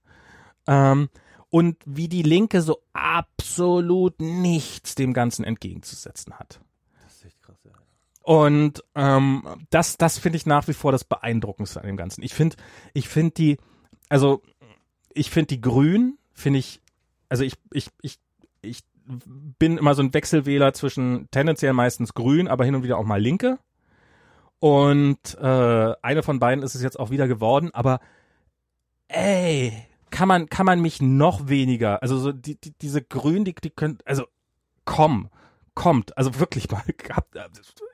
[0.66, 1.08] Ähm,
[1.50, 6.60] und wie die Linke so absolut nichts dem Ganzen entgegenzusetzen hat.
[7.02, 7.72] Das ist echt krass, ja.
[8.22, 12.22] Und ähm, das, das finde ich nach wie vor das Beeindruckendste an dem Ganzen.
[12.22, 12.56] Ich finde,
[12.94, 13.56] ich finde die,
[14.08, 14.42] also
[15.12, 16.80] ich finde die Grünen, finde ich,
[17.28, 18.18] also ich, ich, ich,
[18.62, 23.04] ich bin immer so ein Wechselwähler zwischen tendenziell meistens Grün, aber hin und wieder auch
[23.04, 23.58] mal Linke.
[24.60, 28.00] Und äh, eine von beiden ist es jetzt auch wieder geworden, aber
[29.08, 29.72] ey,
[30.10, 33.70] kann man, kann man mich noch weniger, also so die, die, diese Grünen, die, die
[33.70, 34.24] können, also
[34.84, 35.28] komm,
[35.74, 37.36] kommt, also wirklich mal, habt,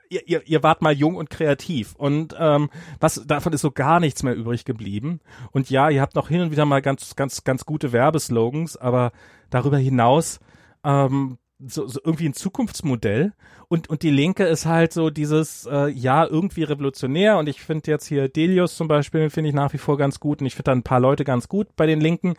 [0.09, 2.69] ihr, ihr, ihr wart mal jung und kreativ und ähm,
[2.99, 5.19] was davon ist so gar nichts mehr übrig geblieben.
[5.51, 9.11] Und ja, ihr habt noch hin und wieder mal ganz, ganz, ganz gute Werbeslogans, aber
[9.49, 10.39] darüber hinaus
[10.83, 13.33] ähm, so, so irgendwie ein Zukunftsmodell.
[13.67, 17.37] Und und die Linke ist halt so dieses äh, ja irgendwie revolutionär.
[17.37, 20.41] Und ich finde jetzt hier Delius zum Beispiel finde ich nach wie vor ganz gut.
[20.41, 22.35] Und ich finde da ein paar Leute ganz gut bei den Linken.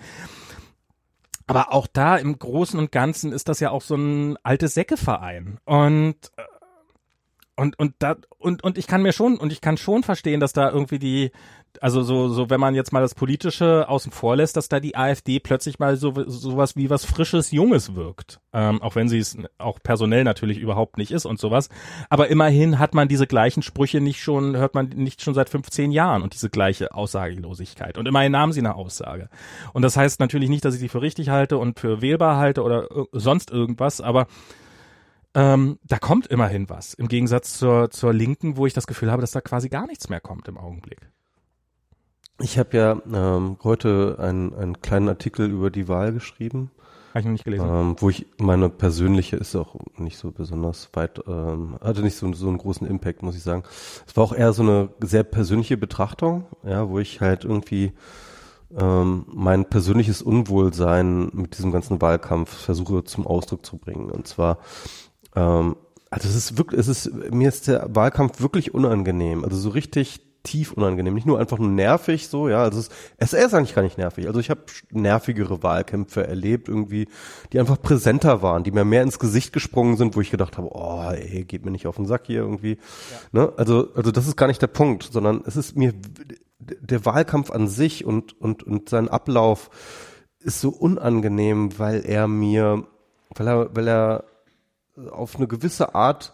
[1.46, 5.58] Aber auch da im Großen und Ganzen ist das ja auch so ein altes Säckeverein.
[5.64, 6.42] Und äh,
[7.58, 10.52] und und da und und ich kann mir schon und ich kann schon verstehen, dass
[10.52, 11.32] da irgendwie die
[11.80, 14.96] also so so wenn man jetzt mal das politische außen vor lässt, dass da die
[14.96, 19.36] AfD plötzlich mal so sowas wie was frisches Junges wirkt, ähm, auch wenn sie es
[19.58, 21.68] auch personell natürlich überhaupt nicht ist und sowas.
[22.08, 25.90] Aber immerhin hat man diese gleichen Sprüche nicht schon hört man nicht schon seit 15
[25.90, 29.28] Jahren und diese gleiche Aussagelosigkeit und immerhin nahmen sie eine Aussage.
[29.72, 32.62] Und das heißt natürlich nicht, dass ich die für richtig halte und für wählbar halte
[32.62, 34.28] oder sonst irgendwas, aber
[35.34, 36.94] ähm, da kommt immerhin was.
[36.94, 40.08] Im Gegensatz zur, zur Linken, wo ich das Gefühl habe, dass da quasi gar nichts
[40.08, 41.10] mehr kommt im Augenblick.
[42.40, 46.70] Ich habe ja ähm, heute einen, einen kleinen Artikel über die Wahl geschrieben.
[47.10, 47.66] Habe ich noch nicht gelesen.
[47.68, 52.32] Ähm, wo ich meine persönliche ist auch nicht so besonders weit, ähm, hatte nicht so,
[52.34, 53.64] so einen großen Impact, muss ich sagen.
[54.06, 57.92] Es war auch eher so eine sehr persönliche Betrachtung, ja, wo ich halt irgendwie
[58.78, 64.10] ähm, mein persönliches Unwohlsein mit diesem ganzen Wahlkampf versuche zum Ausdruck zu bringen.
[64.10, 64.58] Und zwar
[65.38, 65.76] ähm,
[66.10, 69.44] also es ist wirklich, es ist, mir ist der Wahlkampf wirklich unangenehm.
[69.44, 71.14] Also so richtig tief unangenehm.
[71.14, 72.62] Nicht nur einfach nur nervig so, ja.
[72.62, 72.88] Also es,
[73.18, 74.26] es ist eigentlich gar nicht nervig.
[74.26, 77.08] Also ich habe nervigere Wahlkämpfe erlebt irgendwie,
[77.52, 80.70] die einfach präsenter waren, die mir mehr ins Gesicht gesprungen sind, wo ich gedacht habe,
[80.72, 82.78] oh, ey, geht mir nicht auf den Sack hier irgendwie.
[83.32, 83.40] Ja.
[83.40, 83.52] Ne?
[83.56, 85.92] Also, also das ist gar nicht der Punkt, sondern es ist mir
[86.58, 89.70] der Wahlkampf an sich und, und, und sein Ablauf
[90.40, 92.84] ist so unangenehm, weil er mir,
[93.34, 94.24] weil er, weil er
[95.10, 96.32] auf eine gewisse Art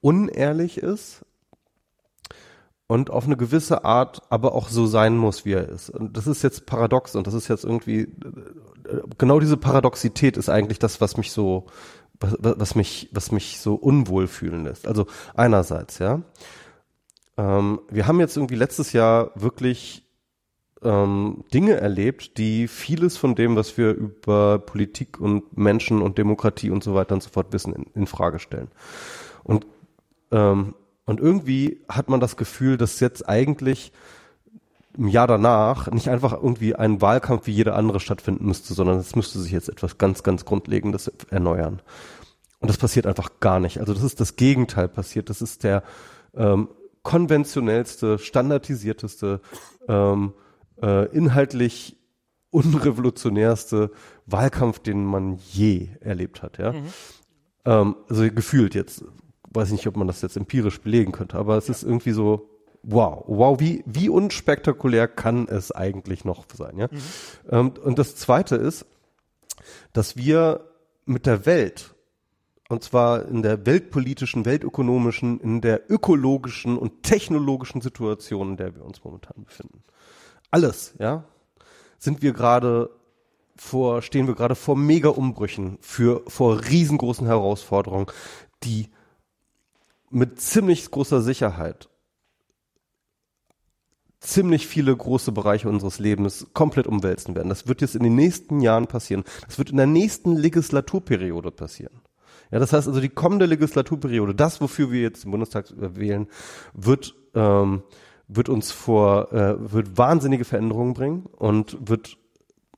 [0.00, 1.24] unehrlich ist
[2.86, 5.90] und auf eine gewisse Art aber auch so sein muss, wie er ist.
[5.90, 8.08] Und das ist jetzt paradox und das ist jetzt irgendwie
[9.18, 11.66] genau diese Paradoxität ist eigentlich das, was mich so
[12.20, 14.86] was, was mich was mich so unwohl fühlen lässt.
[14.86, 16.20] Also einerseits, ja,
[17.36, 20.01] ähm, wir haben jetzt irgendwie letztes Jahr wirklich
[20.84, 26.70] ähm, Dinge erlebt, die vieles von dem, was wir über Politik und Menschen und Demokratie
[26.70, 28.68] und so weiter und so fort wissen, in, in Frage stellen.
[29.44, 29.66] Und,
[30.30, 30.74] ähm,
[31.06, 33.92] und irgendwie hat man das Gefühl, dass jetzt eigentlich
[34.96, 39.16] im Jahr danach nicht einfach irgendwie ein Wahlkampf wie jeder andere stattfinden müsste, sondern es
[39.16, 41.80] müsste sich jetzt etwas ganz, ganz Grundlegendes erneuern.
[42.60, 43.78] Und das passiert einfach gar nicht.
[43.78, 45.30] Also das ist das Gegenteil passiert.
[45.30, 45.82] Das ist der
[46.34, 46.68] ähm,
[47.02, 49.40] konventionellste, standardisierteste,
[49.88, 50.34] ähm,
[50.82, 51.96] äh, inhaltlich
[52.50, 53.90] unrevolutionärste
[54.26, 56.72] Wahlkampf, den man je erlebt hat, ja.
[56.72, 56.86] Mhm.
[57.64, 59.04] Ähm, also gefühlt jetzt,
[59.50, 61.72] weiß ich nicht, ob man das jetzt empirisch belegen könnte, aber es ja.
[61.72, 62.50] ist irgendwie so,
[62.82, 66.88] wow, wow, wie, wie unspektakulär kann es eigentlich noch sein, ja.
[66.90, 66.98] Mhm.
[67.50, 68.84] Ähm, und das zweite ist,
[69.92, 70.68] dass wir
[71.06, 71.94] mit der Welt
[72.68, 78.84] und zwar in der weltpolitischen, weltökonomischen, in der ökologischen und technologischen Situation, in der wir
[78.84, 79.82] uns momentan befinden
[80.52, 81.24] alles, ja,
[81.98, 82.90] sind wir gerade
[83.56, 88.06] vor, stehen wir gerade vor Mega-Umbrüchen, vor riesengroßen Herausforderungen,
[88.62, 88.88] die
[90.10, 91.88] mit ziemlich großer Sicherheit
[94.22, 97.48] ziemlich viele große Bereiche unseres Lebens komplett umwälzen werden.
[97.48, 99.24] Das wird jetzt in den nächsten Jahren passieren.
[99.46, 102.00] Das wird in der nächsten Legislaturperiode passieren.
[102.52, 106.28] Ja, das heißt also, die kommende Legislaturperiode, das, wofür wir jetzt im Bundestag wählen,
[106.72, 107.82] wird ähm,
[108.36, 112.16] wird uns vor, äh, wird wahnsinnige Veränderungen bringen und wird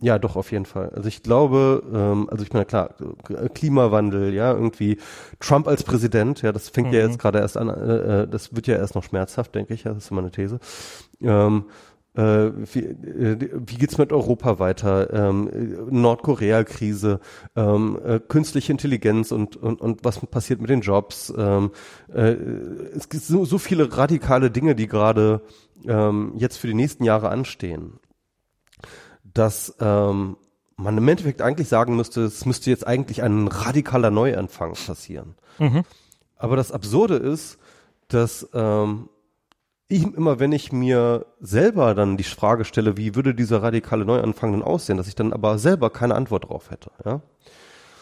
[0.01, 0.91] Ja, doch, auf jeden Fall.
[0.91, 2.95] Also ich glaube, ähm, also ich meine, klar,
[3.55, 4.99] Klimawandel, ja, irgendwie
[5.41, 6.95] Trump als Präsident, ja, das fängt mhm.
[6.95, 9.85] ja jetzt gerade erst an, äh, äh, das wird ja erst noch schmerzhaft, denke ich,
[9.85, 10.59] ja, das ist meine These.
[11.23, 11.65] Ähm,
[12.15, 15.13] äh, wie, äh, wie geht's mit Europa weiter?
[15.13, 15.51] Ähm,
[15.91, 17.21] Nordkorea-Krise,
[17.57, 21.33] ähm, äh, künstliche Intelligenz und, und, und was passiert mit den Jobs?
[21.37, 21.71] Ähm,
[22.13, 22.33] äh,
[22.97, 25.43] es gibt so, so viele radikale Dinge, die gerade
[25.87, 27.99] ähm, jetzt für die nächsten Jahre anstehen
[29.35, 30.37] dass ähm,
[30.77, 35.35] man im Endeffekt eigentlich sagen müsste, es müsste jetzt eigentlich ein radikaler Neuanfang passieren.
[35.59, 35.83] Mhm.
[36.37, 37.59] Aber das Absurde ist,
[38.09, 39.09] dass ähm,
[39.97, 44.53] ich immer, wenn ich mir selber dann die Frage stelle, wie würde dieser radikale Neuanfang
[44.53, 46.91] denn aussehen, dass ich dann aber selber keine Antwort drauf hätte.
[47.05, 47.21] Ja?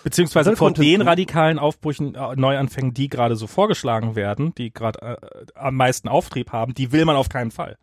[0.05, 5.47] Beziehungsweise von den radikalen Aufbrüchen, äh, Neuanfängen, die gerade so vorgeschlagen werden, die gerade äh,
[5.55, 7.77] am meisten Auftrieb haben, die will man auf keinen Fall.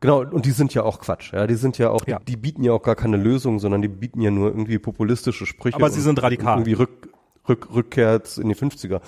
[0.00, 1.32] Genau, und die sind ja auch Quatsch.
[1.32, 2.18] Ja, die sind ja auch, ja.
[2.20, 5.44] Die, die, bieten ja auch gar keine Lösung, sondern die bieten ja nur irgendwie populistische
[5.44, 5.76] Sprüche.
[5.76, 6.56] Aber sie sind radikal.
[6.56, 7.10] Irgendwie rück,
[7.48, 9.02] rück, rückkehrt in die 50er.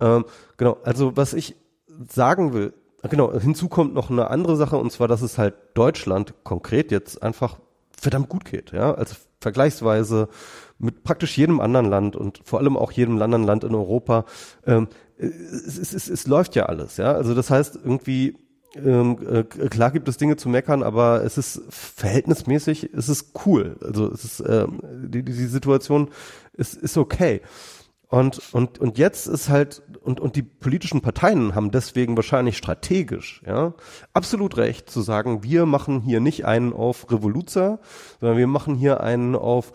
[0.00, 0.24] Ähm,
[0.56, 1.56] genau, also was ich
[2.08, 2.72] sagen will,
[3.08, 7.22] genau, hinzu kommt noch eine andere Sache, und zwar, dass es halt Deutschland konkret jetzt
[7.22, 7.58] einfach
[7.96, 8.72] verdammt gut geht.
[8.72, 10.28] Ja, also vergleichsweise
[10.78, 14.24] mit praktisch jedem anderen Land und vor allem auch jedem anderen Land in Europa.
[14.66, 16.96] Ähm, es, es, es, es läuft ja alles.
[16.96, 18.36] Ja, also das heißt irgendwie
[18.76, 23.76] ähm, äh, klar gibt es Dinge zu meckern, aber es ist verhältnismäßig, es ist cool.
[23.82, 26.10] Also es ist ähm, die, die Situation
[26.52, 27.42] ist, ist okay.
[28.10, 33.40] Und, und, und jetzt ist halt, und, und die politischen Parteien haben deswegen wahrscheinlich strategisch,
[33.46, 33.72] ja,
[34.12, 37.78] absolut recht zu sagen, wir machen hier nicht einen auf Revoluzer,
[38.18, 39.72] sondern wir machen hier einen auf,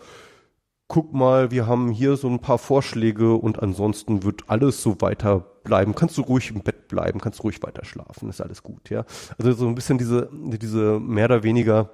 [0.86, 5.46] guck mal, wir haben hier so ein paar Vorschläge und ansonsten wird alles so weiter
[5.64, 5.94] bleiben.
[5.94, 9.06] Kannst du ruhig im Bett bleiben, kannst ruhig weiter schlafen, ist alles gut, ja.
[9.38, 11.90] Also so ein bisschen diese, diese mehr oder weniger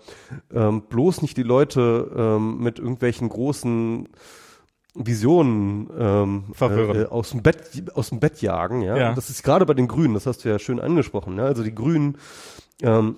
[0.52, 4.08] ähm, bloß nicht die Leute ähm, mit irgendwelchen großen
[4.94, 8.96] Visionen ähm, äh, aus dem Bett aus dem Bett jagen, ja.
[8.96, 9.14] ja.
[9.14, 11.44] Das ist gerade bei den Grünen, das hast du ja schön angesprochen, ja.
[11.44, 12.18] Also die Grünen
[12.82, 13.16] ähm,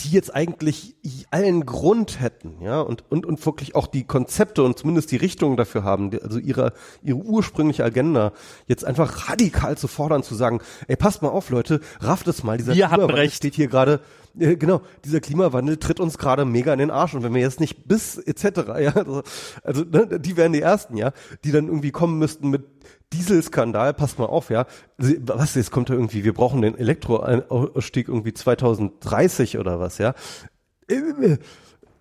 [0.00, 0.96] die jetzt eigentlich
[1.30, 5.56] allen Grund hätten, ja, und, und, und wirklich auch die Konzepte und zumindest die Richtung
[5.56, 6.72] dafür haben, die, also ihre,
[7.02, 8.32] ihre ursprüngliche Agenda
[8.66, 12.58] jetzt einfach radikal zu fordern, zu sagen, ey, passt mal auf, Leute, rafft es mal,
[12.58, 14.00] dieser Wir Klimawandel steht hier gerade,
[14.38, 17.60] äh, genau, dieser Klimawandel tritt uns gerade mega in den Arsch und wenn wir jetzt
[17.60, 18.44] nicht bis etc.,
[18.80, 19.22] ja, also,
[19.62, 21.12] also ne, die wären die ersten, ja,
[21.44, 22.64] die dann irgendwie kommen müssten mit
[23.12, 24.66] Dieselskandal, passt mal auf, ja.
[24.98, 30.14] Was, jetzt kommt da irgendwie, wir brauchen den Elektroausstieg irgendwie 2030 oder was, ja.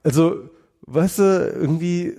[0.04, 0.50] Also,
[0.82, 1.24] weißt du,
[1.60, 2.18] irgendwie,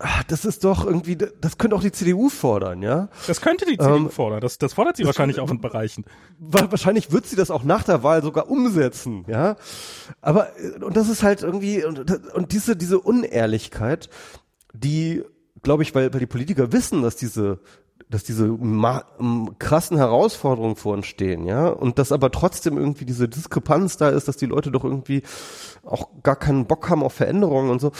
[0.00, 3.08] ach, das ist doch irgendwie, das könnte auch die CDU fordern, ja.
[3.26, 6.04] Das könnte die CDU ähm, fordern, das, das fordert sie wahrscheinlich auch in Bereichen.
[6.38, 9.56] Wahrscheinlich wird sie das auch nach der Wahl sogar umsetzen, ja.
[10.20, 10.48] Aber,
[10.80, 14.08] und das ist halt irgendwie, und, und diese, diese Unehrlichkeit,
[14.72, 15.22] die,
[15.62, 17.60] glaube ich, weil, weil die Politiker wissen, dass diese
[18.10, 18.58] dass diese
[19.58, 24.26] krassen Herausforderungen vor uns stehen, ja, und dass aber trotzdem irgendwie diese Diskrepanz da ist,
[24.26, 25.22] dass die Leute doch irgendwie
[25.84, 27.92] auch gar keinen Bock haben auf Veränderungen und so.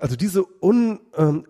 [0.00, 1.46] Also diese un, ähm,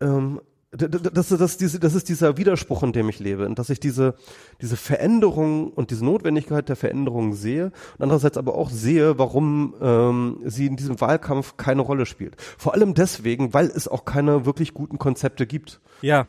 [0.00, 0.40] ähm,
[0.72, 4.14] das, das, das, das ist dieser Widerspruch, in dem ich lebe, und dass ich diese,
[4.62, 10.38] diese Veränderung und diese Notwendigkeit der Veränderung sehe und andererseits aber auch sehe, warum ähm,
[10.44, 12.40] sie in diesem Wahlkampf keine Rolle spielt.
[12.40, 15.80] Vor allem deswegen, weil es auch keine wirklich guten Konzepte gibt.
[16.00, 16.26] Ja,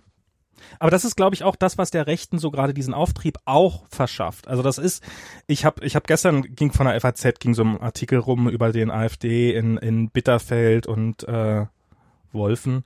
[0.80, 3.86] aber das ist, glaube ich, auch das, was der Rechten so gerade diesen Auftrieb auch
[3.90, 4.48] verschafft.
[4.48, 5.03] Also das ist,
[5.48, 8.72] ich habe ich hab gestern ging von der FAZ ging so ein Artikel rum über
[8.72, 11.65] den AfD in, in Bitterfeld und äh,
[12.32, 12.84] Wolfen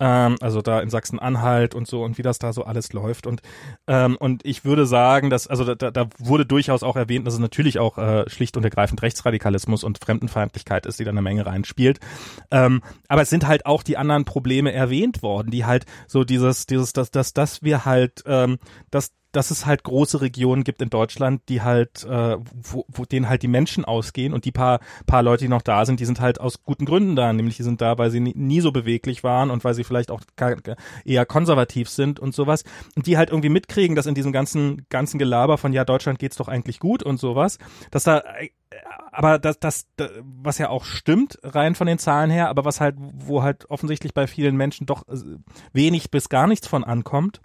[0.00, 3.42] ähm, also da in Sachsen-Anhalt und so und wie das da so alles läuft und
[3.86, 7.40] ähm, und ich würde sagen, dass also da, da wurde durchaus auch erwähnt, dass es
[7.40, 12.00] natürlich auch äh, schlicht und ergreifend Rechtsradikalismus und Fremdenfeindlichkeit ist, die da eine Menge reinspielt.
[12.50, 16.66] Ähm, aber es sind halt auch die anderen Probleme erwähnt worden, die halt so dieses
[16.66, 18.58] dieses dass dass dass wir halt ähm,
[18.90, 23.28] dass dass es halt große Regionen gibt in Deutschland, die halt, äh, wo, wo denen
[23.28, 26.20] halt die Menschen ausgehen und die paar, paar Leute, die noch da sind, die sind
[26.20, 29.24] halt aus guten Gründen da, nämlich die sind da, weil sie nie, nie so beweglich
[29.24, 30.20] waren und weil sie vielleicht auch
[31.04, 32.64] eher konservativ sind und sowas.
[32.94, 36.36] Und die halt irgendwie mitkriegen, dass in diesem ganzen, ganzen Gelaber von ja, Deutschland geht's
[36.36, 37.58] doch eigentlich gut und sowas,
[37.90, 38.50] dass da äh,
[39.12, 39.86] aber das, das,
[40.20, 44.12] was ja auch stimmt, rein von den Zahlen her, aber was halt, wo halt offensichtlich
[44.12, 45.16] bei vielen Menschen doch äh,
[45.72, 47.40] wenig bis gar nichts von ankommt,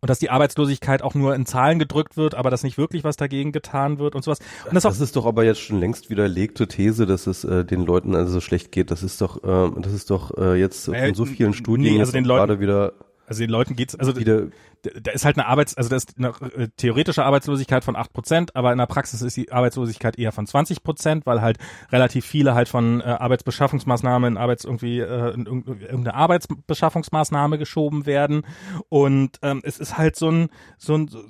[0.00, 3.16] und dass die Arbeitslosigkeit auch nur in Zahlen gedrückt wird, aber dass nicht wirklich was
[3.16, 4.38] dagegen getan wird und sowas.
[4.66, 7.84] Und das, das ist doch aber jetzt schon längst widerlegte These, dass es äh, den
[7.84, 8.90] Leuten also so schlecht geht.
[8.90, 12.00] Das ist doch, äh, das ist doch äh, jetzt äh, von so vielen Studien nee,
[12.00, 12.92] also den Leuten, gerade wieder
[13.26, 14.48] Also den Leuten geht's, also Wieder,
[14.82, 18.56] da ist halt eine Arbeits, also da ist eine äh, theoretische Arbeitslosigkeit von acht Prozent,
[18.56, 21.58] aber in der Praxis ist die Arbeitslosigkeit eher von 20 Prozent, weil halt
[21.92, 28.42] relativ viele halt von äh, Arbeitsbeschaffungsmaßnahmen in Arbeits irgendwie äh, in irgendeine Arbeitsbeschaffungsmaßnahme geschoben werden.
[28.88, 30.48] Und ähm, es ist halt so ein
[30.78, 31.22] so ein so,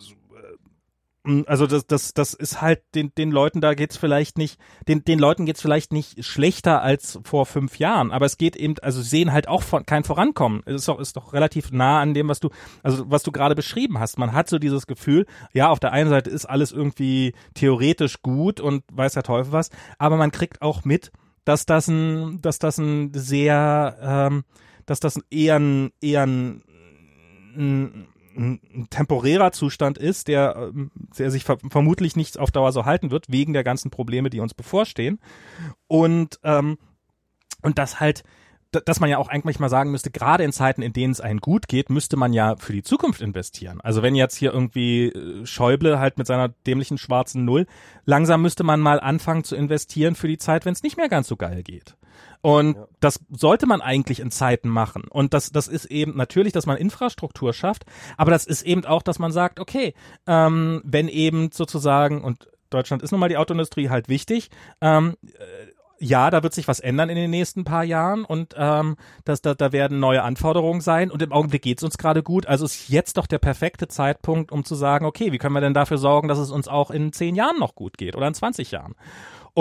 [1.47, 5.19] also das, das, das ist halt den, den Leuten da geht's vielleicht nicht, den, den
[5.19, 9.33] Leuten geht's vielleicht nicht schlechter als vor fünf Jahren, aber es geht eben, also sehen
[9.33, 10.63] halt auch von, kein Vorankommen.
[10.65, 12.49] Es ist doch, ist doch relativ nah an dem, was du,
[12.83, 14.19] also was du gerade beschrieben hast.
[14.19, 18.59] Man hat so dieses Gefühl, ja, auf der einen Seite ist alles irgendwie theoretisch gut
[18.59, 19.69] und weiß der Teufel was,
[19.99, 21.13] aber man kriegt auch mit,
[21.45, 24.45] dass das ein, dass das ein sehr, ähm,
[24.87, 26.63] dass das eher ein, eher ein,
[27.57, 28.09] ein
[28.41, 33.11] ein temporärer Zustand ist, der, ähm, der sich ver vermutlich nicht auf Dauer so halten
[33.11, 35.21] wird, wegen der ganzen Probleme, die uns bevorstehen.
[35.87, 36.79] Und, ähm,
[37.63, 38.25] und das halt,
[38.73, 41.41] dass man ja auch eigentlich mal sagen müsste, gerade in Zeiten, in denen es einen
[41.41, 43.81] gut geht, müsste man ja für die Zukunft investieren.
[43.81, 47.67] Also wenn jetzt hier irgendwie äh, Schäuble halt mit seiner dämlichen schwarzen Null,
[48.05, 51.29] langsam müsste man mal anfangen zu investieren für die Zeit, wenn es nicht mehr ganz
[51.29, 51.97] so geil geht.
[52.43, 52.87] Und ja.
[53.01, 55.05] das sollte man eigentlich in Zeiten machen.
[55.09, 57.85] Und das, das ist eben natürlich, dass man Infrastruktur schafft,
[58.17, 59.95] aber das ist eben auch, dass man sagt, okay,
[60.27, 64.51] ähm, wenn eben sozusagen, und Deutschland ist nun mal die Autoindustrie halt wichtig,
[64.81, 65.71] ähm, äh,
[66.03, 68.97] ja, da wird sich was ändern in den nächsten paar Jahren und ähm,
[69.27, 72.47] das, da, da werden neue Anforderungen sein und im Augenblick geht's uns gerade gut.
[72.47, 75.75] Also ist jetzt doch der perfekte Zeitpunkt, um zu sagen, okay, wie können wir denn
[75.75, 78.71] dafür sorgen, dass es uns auch in zehn Jahren noch gut geht oder in 20
[78.71, 78.95] Jahren?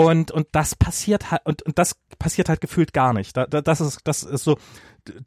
[0.06, 3.36] Und, und das passiert halt, und, und das passiert halt gefühlt gar nicht.
[3.36, 4.56] Da, da, das ist, das ist so,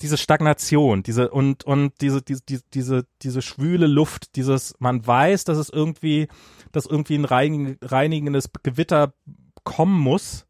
[0.02, 2.42] diese Stagnation, diese, und, und diese, diese,
[2.74, 6.28] diese, diese, schwüle Luft, dieses, man weiß, dass es irgendwie,
[6.72, 9.14] dass irgendwie ein reinigendes Gewitter
[9.64, 10.48] kommen muss,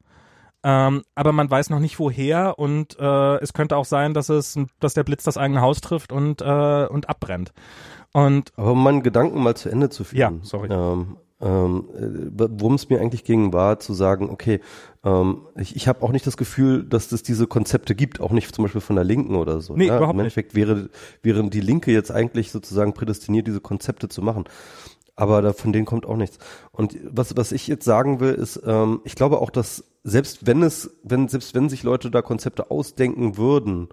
[0.63, 4.57] ähm, aber man weiß noch nicht woher und äh, es könnte auch sein, dass es,
[4.79, 7.51] dass der Blitz das eigene Haus trifft und äh, und abbrennt.
[8.13, 10.39] Und aber um meinen Gedanken mal zu Ende zu führen.
[10.39, 10.69] Ja, sorry.
[10.71, 14.61] Ähm, ähm, äh, worum es mir eigentlich ging, war zu sagen, okay,
[15.03, 18.55] ähm, ich, ich habe auch nicht das Gefühl, dass es diese Konzepte gibt, auch nicht
[18.55, 19.75] zum Beispiel von der Linken oder so.
[19.75, 19.97] Nee, ja?
[19.97, 20.67] überhaupt Im Endeffekt nicht.
[20.67, 20.89] wäre,
[21.21, 24.45] wäre die Linke jetzt eigentlich sozusagen prädestiniert, diese Konzepte zu machen.
[25.15, 26.37] Aber da, von denen kommt auch nichts.
[26.71, 30.63] Und was, was ich jetzt sagen will, ist, ähm, ich glaube auch, dass selbst wenn
[30.63, 33.89] es, wenn, selbst wenn sich Leute da Konzepte ausdenken würden,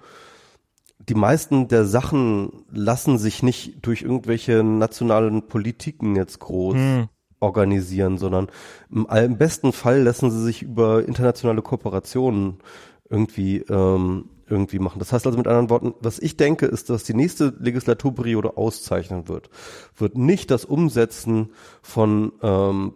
[1.08, 7.08] die meisten der Sachen lassen sich nicht durch irgendwelche nationalen Politiken jetzt groß hm
[7.40, 8.48] organisieren, sondern
[8.90, 12.58] im, im besten Fall lassen sie sich über internationale Kooperationen
[13.08, 14.98] irgendwie ähm, irgendwie machen.
[14.98, 19.28] Das heißt also mit anderen Worten, was ich denke, ist, dass die nächste Legislaturperiode auszeichnen
[19.28, 19.48] wird,
[19.96, 21.50] wird nicht das Umsetzen
[21.82, 22.94] von ähm,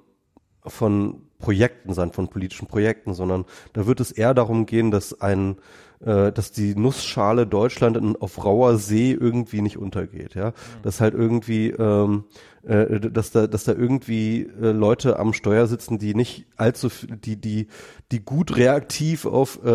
[0.67, 3.45] von Projekten sein, von politischen Projekten, sondern
[3.75, 5.57] da wird es eher darum gehen, dass ein
[6.05, 10.53] äh, dass die Nussschale Deutschland in, auf rauer See irgendwie nicht untergeht, ja, mhm.
[10.83, 12.25] dass halt irgendwie, ähm,
[12.67, 17.37] äh, dass da, dass da irgendwie äh, Leute am Steuer sitzen, die nicht allzu, die,
[17.37, 17.69] die,
[18.11, 19.71] die gut reaktiv auf äh,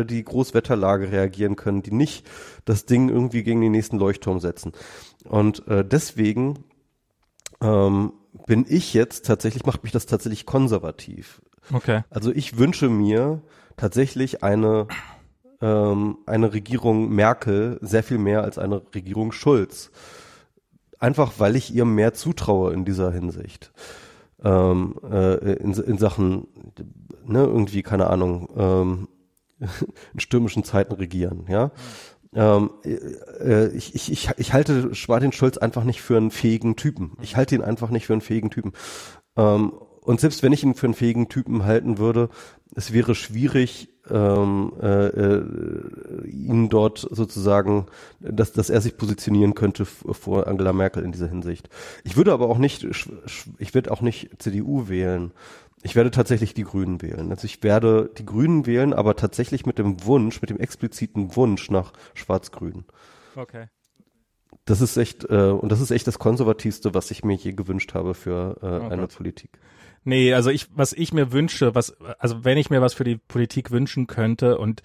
[0.00, 2.26] äh, die Großwetterlage reagieren können, die nicht
[2.64, 4.72] das Ding irgendwie gegen den nächsten Leuchtturm setzen.
[5.24, 6.64] Und äh, deswegen
[7.60, 8.12] ähm,
[8.46, 11.40] bin ich jetzt tatsächlich, macht mich das tatsächlich konservativ.
[11.72, 12.02] Okay.
[12.10, 13.40] Also ich wünsche mir
[13.76, 14.86] tatsächlich eine
[15.60, 19.90] ähm, eine Regierung Merkel sehr viel mehr als eine Regierung Schulz.
[21.04, 23.74] Einfach weil ich ihr mehr zutraue in dieser Hinsicht.
[24.42, 26.46] Ähm, äh, in, in Sachen,
[27.26, 29.08] ne, irgendwie, keine Ahnung, ähm,
[30.14, 31.72] in stürmischen Zeiten regieren, ja.
[32.32, 37.18] Ähm, äh, ich, ich, ich, ich halte Martin Schulz einfach nicht für einen fähigen Typen.
[37.20, 38.72] Ich halte ihn einfach nicht für einen fähigen Typen.
[39.36, 42.30] Ähm, und selbst wenn ich ihn für einen fähigen Typen halten würde,
[42.74, 47.86] es wäre schwierig, ähm, äh, äh, ihn dort sozusagen,
[48.20, 51.68] dass, dass er sich positionieren könnte vor Angela Merkel in dieser Hinsicht.
[52.04, 52.86] Ich würde aber auch nicht,
[53.58, 55.32] ich werde auch nicht CDU wählen.
[55.82, 57.30] Ich werde tatsächlich die Grünen wählen.
[57.30, 61.70] Also ich werde die Grünen wählen, aber tatsächlich mit dem Wunsch, mit dem expliziten Wunsch
[61.70, 62.84] nach Schwarz-Grün.
[63.36, 63.66] Okay.
[64.64, 67.92] Das ist echt, äh, und das ist echt das Konservativste, was ich mir je gewünscht
[67.92, 69.58] habe für äh, oh eine Politik.
[70.04, 73.16] Nee, also ich, was ich mir wünsche, was, also wenn ich mir was für die
[73.16, 74.82] Politik wünschen könnte und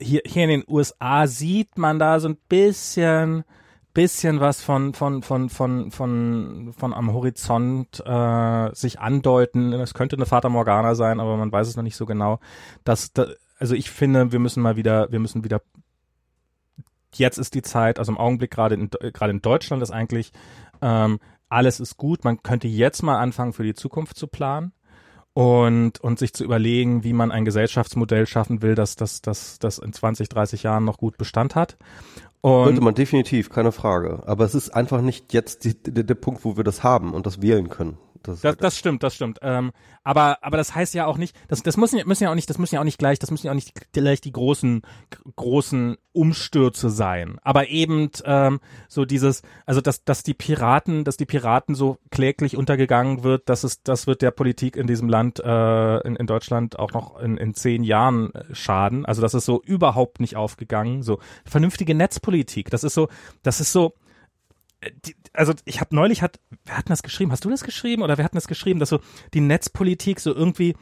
[0.00, 3.44] hier, hier in den USA sieht man da so ein bisschen,
[3.92, 9.72] bisschen was von, von, von, von, von, von am Horizont äh, sich andeuten.
[9.72, 12.38] Es könnte eine Fata Morgana sein, aber man weiß es noch nicht so genau.
[12.84, 13.26] Das, da,
[13.58, 15.60] also ich finde, wir müssen mal wieder, wir müssen wieder
[17.14, 20.32] jetzt ist die Zeit, also im Augenblick gerade in, gerade in Deutschland ist eigentlich
[20.82, 21.18] ähm,
[21.48, 24.72] alles ist gut, man könnte jetzt mal anfangen, für die Zukunft zu planen
[25.32, 29.78] und, und sich zu überlegen, wie man ein Gesellschaftsmodell schaffen will, das, das, das, das
[29.78, 31.76] in 20, 30 Jahren noch gut Bestand hat.
[32.40, 34.22] Und Sollte man definitiv, keine Frage.
[34.26, 37.26] Aber es ist einfach nicht jetzt die, der, der Punkt, wo wir das haben und
[37.26, 37.98] das wählen können.
[38.26, 39.38] Das, das, das stimmt, das stimmt.
[39.42, 39.72] Ähm,
[40.02, 42.58] aber, aber das heißt ja auch nicht, das, das müssen, müssen ja auch nicht, das
[42.58, 44.82] müssen ja auch nicht gleich, das müssen ja auch nicht gleich die großen,
[45.36, 47.38] großen Umstürze sein.
[47.42, 52.56] Aber eben ähm, so dieses, also dass, dass die Piraten, dass die Piraten so kläglich
[52.56, 56.78] untergegangen wird, dass es, das wird der Politik in diesem Land, äh, in, in Deutschland
[56.78, 59.04] auch noch in, in zehn Jahren äh, schaden.
[59.04, 61.02] Also das ist so überhaupt nicht aufgegangen.
[61.02, 63.08] So vernünftige Netzpolitik, das ist so,
[63.42, 63.94] das ist so,
[64.80, 67.32] äh, die, also ich habe neulich hat, wer hat das geschrieben?
[67.32, 69.00] Hast du das geschrieben oder wer hat das geschrieben, dass so
[69.34, 70.74] die Netzpolitik so irgendwie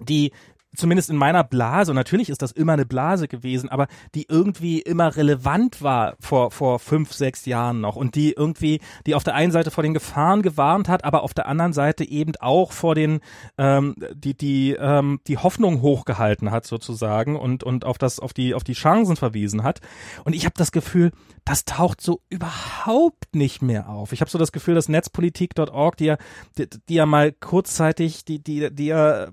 [0.00, 0.32] die
[0.74, 4.80] zumindest in meiner Blase, und natürlich ist das immer eine Blase gewesen, aber die irgendwie
[4.80, 9.34] immer relevant war vor, vor fünf, sechs Jahren noch und die irgendwie, die auf der
[9.34, 12.94] einen Seite vor den Gefahren gewarnt hat, aber auf der anderen Seite eben auch vor
[12.94, 13.20] den,
[13.58, 18.54] ähm, die, die, ähm, die Hoffnung hochgehalten hat sozusagen und, und auf das, auf die,
[18.54, 19.80] auf die Chancen verwiesen hat.
[20.24, 21.12] Und ich habe das Gefühl,
[21.44, 24.12] das taucht so überhaupt nicht mehr auf.
[24.12, 26.16] Ich habe so das Gefühl, dass Netzpolitik.org, die ja,
[26.56, 29.28] die, die ja mal kurzzeitig, die, die, die ja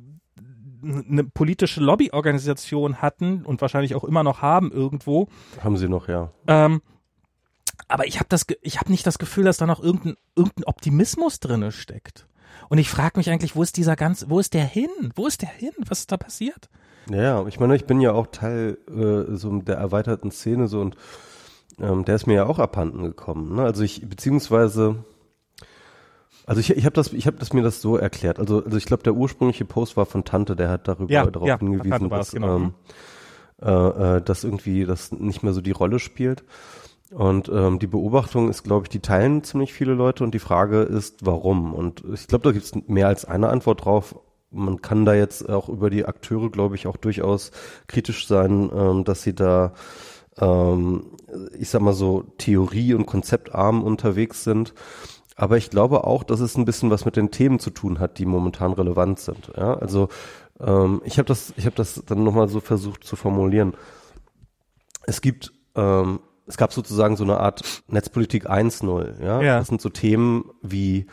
[0.83, 5.27] eine politische Lobbyorganisation hatten und wahrscheinlich auch immer noch haben irgendwo.
[5.63, 6.31] Haben sie noch, ja.
[6.47, 6.81] Ähm,
[7.87, 11.39] aber ich habe das, ich habe nicht das Gefühl, dass da noch irgendein, irgendein Optimismus
[11.39, 12.27] drinne steckt.
[12.69, 14.89] Und ich frage mich eigentlich, wo ist dieser ganz, wo ist der hin?
[15.15, 15.71] Wo ist der hin?
[15.87, 16.69] Was ist da passiert?
[17.09, 20.95] Ja, ich meine, ich bin ja auch Teil äh, so der erweiterten Szene so und
[21.79, 23.55] ähm, der ist mir ja auch abhanden gekommen.
[23.55, 23.63] Ne?
[23.63, 25.03] Also ich beziehungsweise
[26.49, 28.39] also ich, ich habe das, ich habe das mir das so erklärt.
[28.39, 31.47] Also, also ich glaube, der ursprüngliche Post war von Tante, der hat darüber ja, darauf
[31.47, 32.55] ja, hingewiesen, dass, genau.
[32.55, 32.73] ähm,
[33.61, 36.43] äh, äh, dass irgendwie das nicht mehr so die Rolle spielt.
[37.11, 40.81] Und ähm, die Beobachtung ist, glaube ich, die teilen ziemlich viele Leute und die Frage
[40.81, 41.75] ist, warum?
[41.75, 44.15] Und ich glaube, da gibt es mehr als eine Antwort drauf.
[44.49, 47.51] Man kann da jetzt auch über die Akteure, glaube ich, auch durchaus
[47.85, 49.73] kritisch sein, ähm, dass sie da,
[50.39, 51.11] ähm,
[51.59, 54.73] ich sag mal so, Theorie- und konzeptarm unterwegs sind.
[55.39, 58.17] Aber ich glaube auch, dass es ein bisschen was mit den Themen zu tun hat,
[58.17, 59.51] die momentan relevant sind.
[59.55, 60.09] Ja, also
[60.59, 63.73] ähm, ich habe das, ich habe das dann nochmal so versucht zu formulieren.
[65.05, 69.41] Es gibt ähm, es gab sozusagen so eine Art Netzpolitik 1.0, ja?
[69.41, 69.59] ja.
[69.59, 71.05] Das sind so Themen wie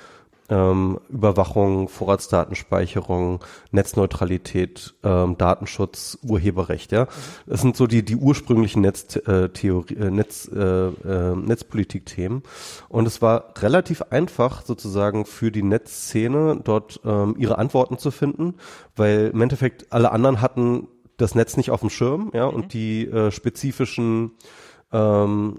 [0.48, 6.92] ähm, Überwachung, Vorratsdatenspeicherung, Netzneutralität, ähm, Datenschutz, Urheberrecht.
[6.92, 7.08] Ja,
[7.46, 12.42] das sind so die die ursprünglichen Netztheorie, äh, Netz, äh, äh, Netzpolitik-Themen.
[12.88, 18.54] Und es war relativ einfach sozusagen für die Netzszene dort ähm, ihre Antworten zu finden,
[18.94, 22.54] weil im Endeffekt alle anderen hatten das Netz nicht auf dem Schirm, ja, mhm.
[22.54, 24.32] und die äh, spezifischen
[24.96, 25.58] ähm,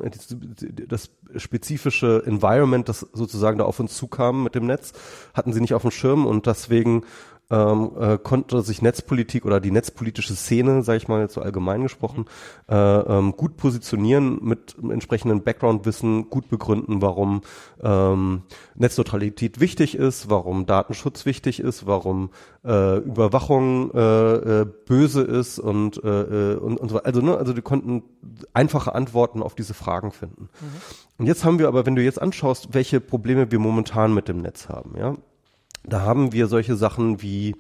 [0.88, 4.94] das spezifische Environment, das sozusagen da auf uns zukam mit dem Netz,
[5.34, 7.04] hatten sie nicht auf dem Schirm und deswegen
[7.50, 11.84] ähm, äh, konnte sich Netzpolitik oder die netzpolitische Szene, sage ich mal jetzt so allgemein
[11.84, 12.26] gesprochen,
[12.70, 17.42] äh, ähm, gut positionieren mit entsprechendem Background-Wissen, gut begründen, warum
[17.82, 18.44] ähm,
[18.76, 22.32] Netzneutralität wichtig ist, warum Datenschutz wichtig ist, warum
[22.66, 27.02] äh, Überwachung äh, äh, böse ist und, äh, äh und, und so.
[27.02, 28.04] Also ne, also die konnten
[28.54, 30.50] einfache Antworten auf diese Fragen finden.
[30.60, 30.82] Mhm.
[31.20, 34.42] Und jetzt haben wir aber, wenn du jetzt anschaust, welche Probleme wir momentan mit dem
[34.42, 35.16] Netz haben, ja,
[35.88, 37.56] da haben wir solche Sachen wie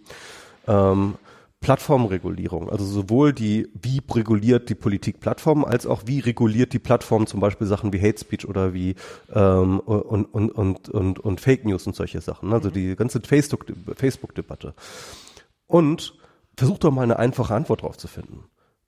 [0.67, 1.15] ähm,
[1.59, 7.25] Plattformregulierung, also sowohl die, wie reguliert die Politik Plattformen, als auch wie reguliert die Plattform
[7.25, 8.95] zum Beispiel Sachen wie Hate Speech oder wie
[9.33, 12.53] ähm, und, und, und, und, und Fake News und solche Sachen.
[12.53, 14.75] Also die ganze Facebook-Debatte.
[15.65, 16.13] Und
[16.55, 18.43] versuch doch mal eine einfache Antwort drauf zu finden.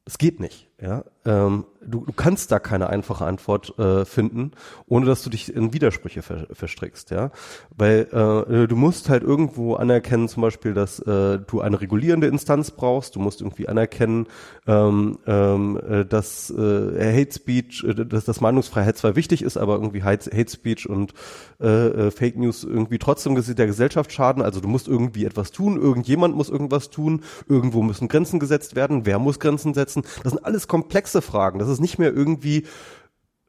[0.06, 0.69] Es geht nicht.
[0.82, 4.52] Ja, ähm, du, du kannst da keine einfache Antwort äh, finden,
[4.88, 7.32] ohne dass du dich in Widersprüche ver verstrickst, ja,
[7.76, 12.72] weil äh, du musst halt irgendwo anerkennen, zum Beispiel, dass äh, du eine regulierende Instanz
[12.72, 13.18] brauchst.
[13.18, 14.28] Du musst irgendwie anerkennen,
[14.68, 19.74] ähm, ähm, äh, dass äh, Hate Speech, äh, dass das Meinungsfreiheit zwar wichtig ist, aber
[19.76, 21.14] irgendwie Hate, Hate Speech und
[21.60, 21.68] äh,
[22.08, 24.42] äh, Fake News irgendwie trotzdem der Gesellschaft schaden.
[24.42, 29.06] Also du musst irgendwie etwas tun, irgendjemand muss irgendwas tun, irgendwo müssen Grenzen gesetzt werden.
[29.06, 30.04] Wer muss Grenzen setzen?
[30.24, 31.60] Das sind alles komplexe Fragen.
[31.60, 32.66] Das ist nicht mehr irgendwie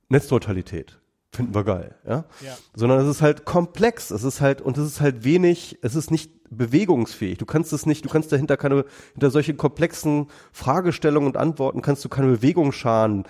[0.08, 0.98] Netzneutralität.
[1.32, 2.24] Finden wir geil, ja?
[2.40, 2.56] ja.
[2.74, 4.10] Sondern es ist halt komplex.
[4.10, 7.38] Es ist halt, und es ist halt wenig, es ist nicht bewegungsfähig.
[7.38, 12.04] Du kannst es nicht, du kannst dahinter keine, hinter solchen komplexen Fragestellungen und Antworten kannst
[12.04, 13.24] du keine Bewegung scharen,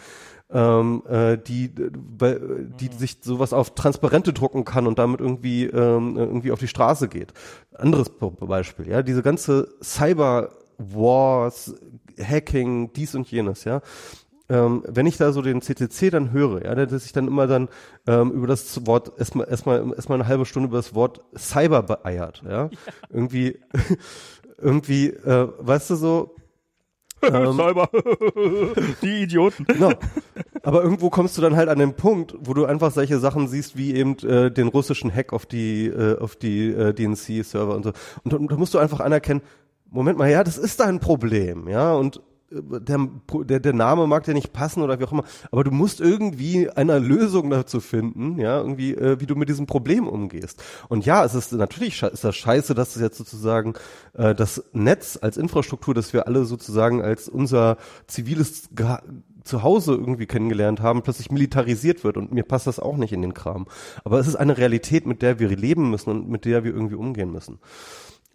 [0.50, 2.98] ähm, äh, die, die mhm.
[2.98, 7.34] sich sowas auf Transparente drucken kann und damit irgendwie, ähm, irgendwie auf die Straße geht.
[7.74, 11.74] Anderes Beispiel, ja, diese ganze Cyber Wars,
[12.18, 13.82] Hacking, dies und jenes, ja.
[14.48, 17.68] Ähm, wenn ich da so den CCC dann höre, ja, dass ich dann immer dann
[18.08, 22.42] ähm, über das Wort erstmal erstmal erstmal eine halbe Stunde über das Wort Cyber beeiert,
[22.44, 22.70] ja, ja.
[23.10, 23.60] irgendwie
[24.58, 26.36] irgendwie, äh, weißt du so,
[27.22, 27.88] Ähm, Cyber.
[29.02, 29.64] Die Idioten.
[29.66, 29.92] Genau.
[30.62, 33.76] Aber irgendwo kommst du dann halt an den Punkt, wo du einfach solche Sachen siehst,
[33.76, 37.92] wie eben äh, den russischen Hack auf die äh, auf die äh, DNC-Server und so.
[38.24, 39.42] Und da musst du einfach anerkennen,
[39.90, 43.08] Moment mal, ja, das ist dein Problem, ja, und der,
[43.44, 46.68] der, der Name mag dir nicht passen oder wie auch immer, aber du musst irgendwie
[46.68, 50.62] eine Lösung dazu finden, ja, irgendwie, äh, wie du mit diesem Problem umgehst.
[50.88, 53.74] Und ja, es ist natürlich ist das scheiße, dass es jetzt sozusagen
[54.14, 57.76] äh, das Netz als Infrastruktur, das wir alle sozusagen als unser
[58.06, 58.98] ziviles Ge
[59.42, 63.32] Zuhause irgendwie kennengelernt haben, plötzlich militarisiert wird und mir passt das auch nicht in den
[63.32, 63.66] Kram.
[64.04, 66.94] Aber es ist eine Realität, mit der wir leben müssen und mit der wir irgendwie
[66.94, 67.58] umgehen müssen.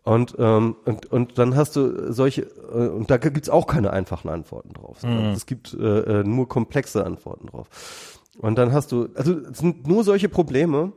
[0.06, 4.30] Und, ähm, und, und dann hast du solche, äh, und da gibt's auch keine einfachen
[4.30, 5.02] Antworten drauf.
[5.02, 5.32] Mhm.
[5.34, 8.19] Es gibt äh, äh, nur komplexe Antworten drauf.
[8.38, 10.94] Und dann hast du, also es sind nur solche Probleme,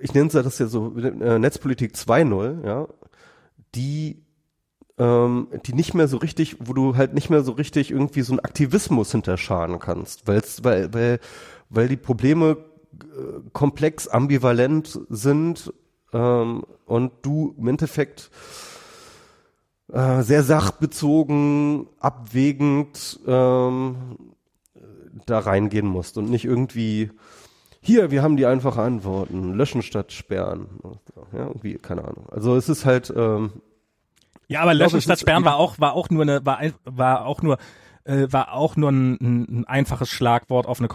[0.00, 2.88] ich nenne das ja so äh, Netzpolitik 2.0, ja,
[3.76, 4.24] die
[4.98, 8.32] ähm, die nicht mehr so richtig, wo du halt nicht mehr so richtig irgendwie so
[8.32, 11.20] einen Aktivismus hinterscharen kannst, weil's, weil, weil,
[11.70, 12.56] weil die Probleme
[12.94, 15.72] äh, komplex, ambivalent sind
[16.12, 18.30] ähm, und du im Endeffekt
[19.92, 23.96] äh, sehr sachbezogen, abwägend ähm,
[25.26, 27.10] da reingehen musst und nicht irgendwie
[27.84, 30.68] hier, wir haben die einfache Antworten, löschen statt sperren.
[31.32, 32.26] Ja, irgendwie, keine Ahnung.
[32.30, 33.52] Also es ist halt ähm,
[34.46, 37.58] Ja, aber löschen statt sperren war auch, war auch nur eine, war, war auch nur
[38.04, 40.88] äh, war auch nur ein, ein einfaches Schlagwort auf eine,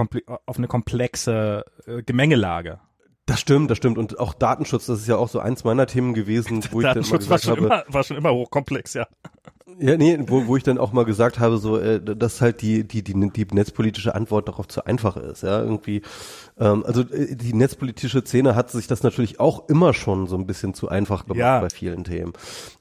[0.45, 2.79] auf eine komplexe äh, Gemengelage.
[3.27, 3.97] Das stimmt, das stimmt.
[3.97, 7.01] Und auch Datenschutz, das ist ja auch so eins meiner Themen gewesen, wo ich dann
[7.01, 9.05] mal gesagt war schon habe, immer, war schon immer hochkomplex, ja.
[9.79, 12.87] Ja, nee, wo, wo ich dann auch mal gesagt habe, so, äh, dass halt die,
[12.87, 16.01] die, die, die netzpolitische Antwort darauf zu einfach ist, ja, irgendwie.
[16.57, 20.47] Ähm, also äh, die netzpolitische Szene hat sich das natürlich auch immer schon so ein
[20.47, 21.59] bisschen zu einfach gemacht ja.
[21.59, 22.33] bei vielen Themen.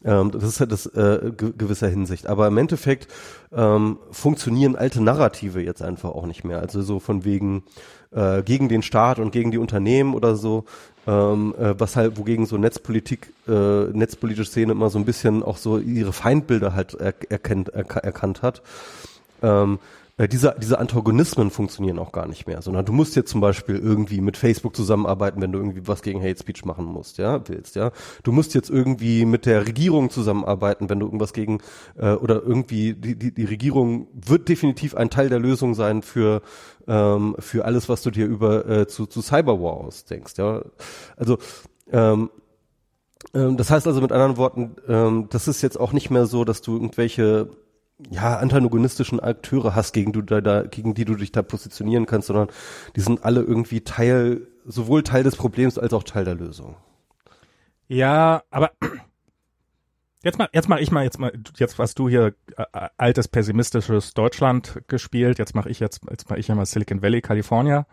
[0.05, 2.29] Ähm, das ist halt das äh, gewisser Hinsicht.
[2.29, 3.09] Aber im Endeffekt
[3.53, 6.61] ähm, funktionieren alte Narrative jetzt einfach auch nicht mehr.
[6.61, 7.65] Also so von wegen
[8.13, 10.65] äh, gegen den Staat und gegen die Unternehmen oder so,
[11.07, 15.57] ähm, äh, was halt, wogegen so Netzpolitik, äh, netzpolitische Szene immer so ein bisschen auch
[15.57, 18.63] so ihre Feindbilder halt er, erkennt, er, erkannt hat.
[19.43, 19.79] Ähm,
[20.19, 23.77] äh, diese, diese Antagonismen funktionieren auch gar nicht mehr, sondern du musst jetzt zum Beispiel
[23.77, 27.77] irgendwie mit Facebook zusammenarbeiten, wenn du irgendwie was gegen Hate Speech machen musst, ja, willst,
[27.77, 27.93] ja.
[28.23, 31.61] Du musst jetzt irgendwie mit der Regierung zusammenarbeiten, wenn du irgendwas gegen
[31.99, 36.41] äh, oder irgendwie die, die, die Regierung wird definitiv ein Teil der Lösung sein für
[36.89, 40.63] ähm, für alles, was du dir über äh, zu, zu Cyberwar ausdenkst, ja.
[41.17, 41.39] Also
[41.93, 42.31] ähm,
[43.35, 46.45] ähm, das heißt also mit anderen Worten, ähm, das ist jetzt auch nicht mehr so,
[46.45, 47.51] dass du irgendwelche
[48.11, 52.29] ja, antagonistischen Akteure hast, gegen, du da, da, gegen die du dich da positionieren kannst,
[52.29, 52.49] sondern
[52.95, 56.77] die sind alle irgendwie Teil, sowohl Teil des Problems als auch Teil der Lösung.
[57.89, 58.73] Ja, aber
[60.23, 64.13] jetzt mal, jetzt mal ich mal, jetzt mal, jetzt hast du hier äh, altes pessimistisches
[64.13, 67.87] Deutschland gespielt, jetzt mache ich jetzt, jetzt mache ich ja mal Silicon Valley, California.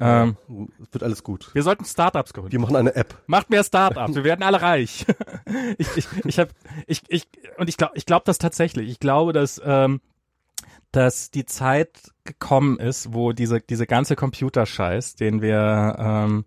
[0.00, 0.36] Ähm,
[0.82, 1.50] es wird alles gut.
[1.54, 2.52] Wir sollten Startups gründen.
[2.52, 3.22] Wir machen eine App.
[3.26, 4.14] Macht mehr Startups.
[4.14, 5.06] wir werden alle reich.
[5.78, 6.48] ich, ich, ich hab,
[6.86, 7.28] ich, ich,
[7.58, 8.88] und ich glaube, ich glaube das tatsächlich.
[8.88, 10.00] Ich glaube, dass, ähm,
[10.92, 16.44] dass die Zeit gekommen ist, wo diese, diese ganze Computerscheiß, den wir, ähm,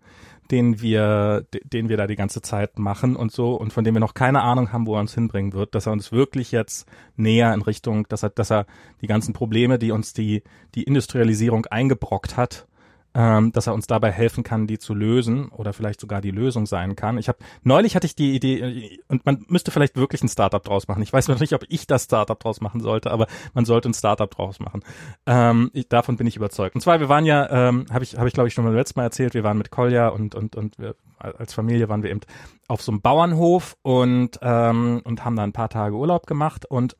[0.50, 4.00] den wir, den wir da die ganze Zeit machen und so und von dem wir
[4.00, 7.52] noch keine Ahnung haben, wo er uns hinbringen wird, dass er uns wirklich jetzt näher
[7.52, 8.66] in Richtung, dass er, dass er
[9.00, 10.42] die ganzen Probleme, die uns die,
[10.74, 12.68] die Industrialisierung eingebrockt hat,
[13.16, 16.66] ähm, dass er uns dabei helfen kann, die zu lösen oder vielleicht sogar die Lösung
[16.66, 17.16] sein kann.
[17.16, 20.62] Ich habe neulich hatte ich die Idee äh, und man müsste vielleicht wirklich ein Startup
[20.62, 21.02] draus machen.
[21.02, 23.94] Ich weiß noch nicht, ob ich das Startup draus machen sollte, aber man sollte ein
[23.94, 24.82] Startup draus machen.
[25.24, 26.74] Ähm, ich, davon bin ich überzeugt.
[26.74, 28.96] Und zwar wir waren ja, ähm, habe ich habe ich glaube ich schon mal letztes
[28.96, 32.20] Mal erzählt, wir waren mit Kolja und und und wir, als Familie waren wir eben
[32.68, 36.98] auf so einem Bauernhof und ähm, und haben da ein paar Tage Urlaub gemacht und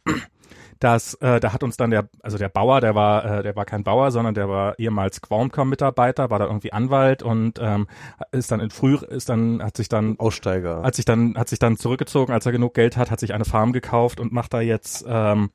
[0.79, 3.65] dass äh, da hat uns dann der, also der Bauer, der war, äh, der war
[3.65, 7.87] kein Bauer, sondern der war ehemals Qualcomm-Mitarbeiter, war da irgendwie Anwalt und ähm,
[8.33, 11.59] ist dann in früh, ist dann, hat sich dann Aussteiger, hat sich dann, hat sich
[11.59, 14.61] dann zurückgezogen, als er genug Geld hat, hat sich eine Farm gekauft und macht da
[14.61, 15.51] jetzt, ähm,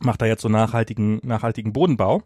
[0.00, 2.22] macht da jetzt so nachhaltigen, nachhaltigen Bodenbau.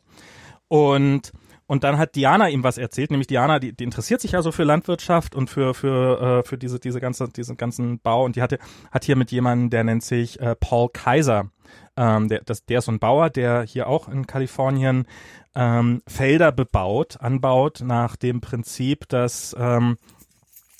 [0.68, 1.32] Und
[1.70, 4.52] und dann hat Diana ihm was erzählt, nämlich Diana, die, die interessiert sich ja so
[4.52, 8.24] für Landwirtschaft und für für äh, für diese diese ganze diesen ganzen Bau.
[8.24, 8.58] Und die hatte
[8.90, 11.50] hat hier mit jemandem, der nennt sich äh, Paul Kaiser
[11.98, 15.06] ähm, der, das, der ist so ein Bauer, der hier auch in Kalifornien
[15.54, 19.96] ähm, Felder bebaut, anbaut nach dem Prinzip, dass ähm,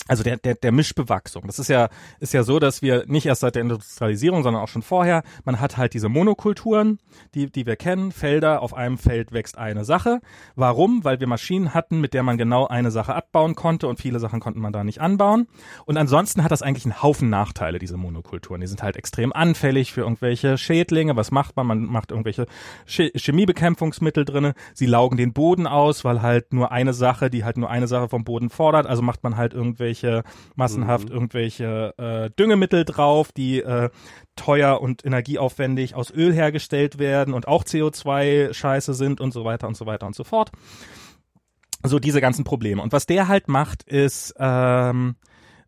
[0.08, 1.44] also der, der, der Mischbewachsung.
[1.46, 4.68] Das ist ja, ist ja so, dass wir nicht erst seit der Industrialisierung, sondern auch
[4.68, 6.98] schon vorher, man hat halt diese Monokulturen,
[7.34, 10.20] die, die wir kennen, Felder, auf einem Feld wächst eine Sache.
[10.56, 11.04] Warum?
[11.04, 14.40] Weil wir Maschinen hatten, mit der man genau eine Sache abbauen konnte und viele Sachen
[14.40, 15.46] konnten man da nicht anbauen.
[15.84, 18.62] Und ansonsten hat das eigentlich einen Haufen Nachteile, diese Monokulturen.
[18.62, 21.16] Die sind halt extrem anfällig für irgendwelche Schädlinge.
[21.16, 21.66] Was macht man?
[21.66, 22.46] Man macht irgendwelche
[22.86, 24.54] Chemiebekämpfungsmittel drinne.
[24.72, 28.08] Sie laugen den Boden aus, weil halt nur eine Sache, die halt nur eine Sache
[28.08, 28.86] vom Boden fordert.
[28.86, 31.14] Also macht man halt irgendwelche irgendwelche massenhaft mhm.
[31.14, 33.90] irgendwelche äh, Düngemittel drauf, die äh,
[34.36, 39.68] teuer und energieaufwendig aus Öl hergestellt werden und auch CO2 scheiße sind und so weiter
[39.68, 40.50] und so weiter und so fort.
[41.84, 42.82] So diese ganzen Probleme.
[42.82, 45.16] Und was der halt macht, ist, ähm,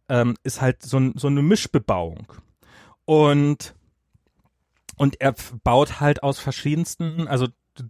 [0.08, 2.32] ähm, ist halt so, so eine Mischbebauung.
[3.04, 3.74] Und
[4.96, 5.34] und er
[5.64, 7.46] baut halt aus verschiedensten, also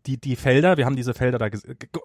[0.07, 1.48] die, die Felder, wir haben diese Felder da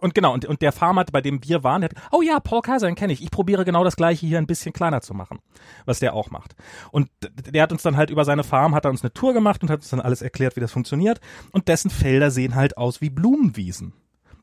[0.01, 2.61] und genau, und, und der Farmer, bei dem wir waren, der hat, oh ja, Paul
[2.61, 3.21] Kaiser, den kenne ich.
[3.21, 5.39] Ich probiere genau das gleiche hier ein bisschen kleiner zu machen,
[5.85, 6.55] was der auch macht.
[6.91, 9.61] Und der hat uns dann halt über seine Farm, hat er uns eine Tour gemacht
[9.61, 11.19] und hat uns dann alles erklärt, wie das funktioniert.
[11.51, 13.93] Und dessen Felder sehen halt aus wie Blumenwiesen.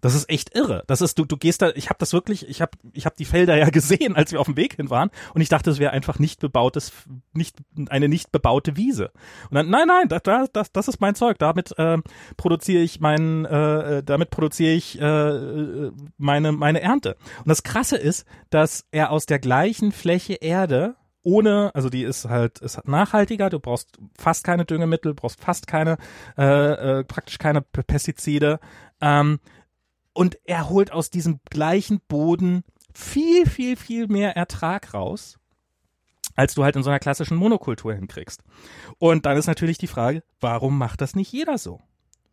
[0.02, 0.82] Das ist echt irre.
[0.88, 3.24] Das ist du du gehst da, ich habe das wirklich, ich habe ich habe die
[3.24, 5.92] Felder ja gesehen, als wir auf dem Weg hin waren und ich dachte, es wäre
[5.92, 6.92] einfach nicht bebautes
[7.32, 7.56] nicht
[7.88, 9.12] eine nicht bebaute Wiese.
[9.48, 11.38] Und dann nein, nein, das das das ist mein Zeug.
[11.38, 11.98] Damit äh,
[12.36, 17.16] produziere ich meinen äh, äh, damit produziere ich äh, meine meine Ernte.
[17.38, 22.28] Und das krasse ist, dass er aus der gleichen Fläche Erde ohne, also die ist
[22.28, 25.96] halt, ist nachhaltiger, du brauchst fast keine Düngemittel, brauchst fast keine,
[26.36, 28.58] äh, äh, praktisch keine Pestizide.
[29.00, 29.38] Ähm,
[30.12, 32.64] und er holt aus diesem gleichen Boden
[32.94, 35.38] viel, viel, viel mehr Ertrag raus,
[36.34, 38.42] als du halt in so einer klassischen Monokultur hinkriegst.
[38.98, 41.80] Und dann ist natürlich die Frage, warum macht das nicht jeder so?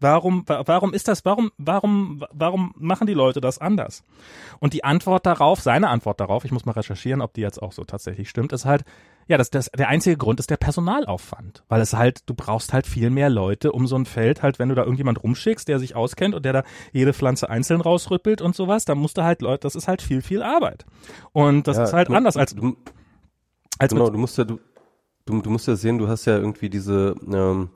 [0.02, 4.06] Warum, warum ist das, warum, warum, warum machen die Leute das anders?
[4.60, 7.74] Und die Antwort darauf, seine Antwort darauf, ich muss mal recherchieren, ob die jetzt auch
[7.74, 8.86] so tatsächlich stimmt, ist halt,
[9.30, 11.64] ja, das, das, der einzige Grund ist der Personalaufwand.
[11.70, 14.70] Weil es halt, du brauchst halt viel mehr Leute um so ein Feld, halt, wenn
[14.70, 18.56] du da irgendjemand rumschickst, der sich auskennt und der da jede Pflanze einzeln rausrüppelt und
[18.56, 20.88] sowas, dann musst du halt Leute, das ist halt viel, viel Arbeit.
[21.32, 22.76] Und das ja, ist halt du, anders als, du,
[23.78, 24.60] als genau, du musst ja, du,
[25.28, 27.70] du, du musst ja sehen, du hast ja irgendwie diese, ähm,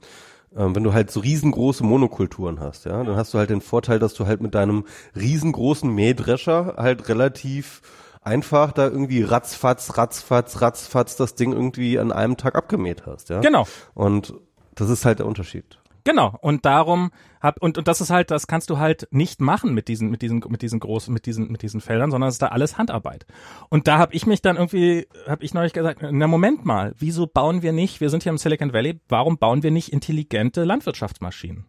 [0.58, 4.00] ähm, wenn du halt so riesengroße Monokulturen hast, ja, dann hast du halt den Vorteil,
[4.00, 4.86] dass du halt mit deinem
[5.16, 7.84] riesengroßen Mähdrescher halt relativ
[8.24, 13.40] einfach da irgendwie ratzfatz, ratzfatz, ratzfatz das Ding irgendwie an einem Tag abgemäht hast, ja.
[13.40, 13.68] Genau.
[13.94, 14.34] Und
[14.76, 15.80] das ist halt der Unterschied.
[16.06, 16.38] Genau.
[16.42, 19.88] Und darum hab, und, und das ist halt, das kannst du halt nicht machen mit
[19.88, 22.48] diesen, mit diesen, mit diesen großen, mit diesen, mit diesen Feldern, sondern es ist da
[22.48, 23.26] alles Handarbeit.
[23.70, 27.28] Und da habe ich mich dann irgendwie, habe ich neulich gesagt, na Moment mal, wieso
[27.28, 31.66] bauen wir nicht, wir sind hier im Silicon Valley, warum bauen wir nicht intelligente Landwirtschaftsmaschinen?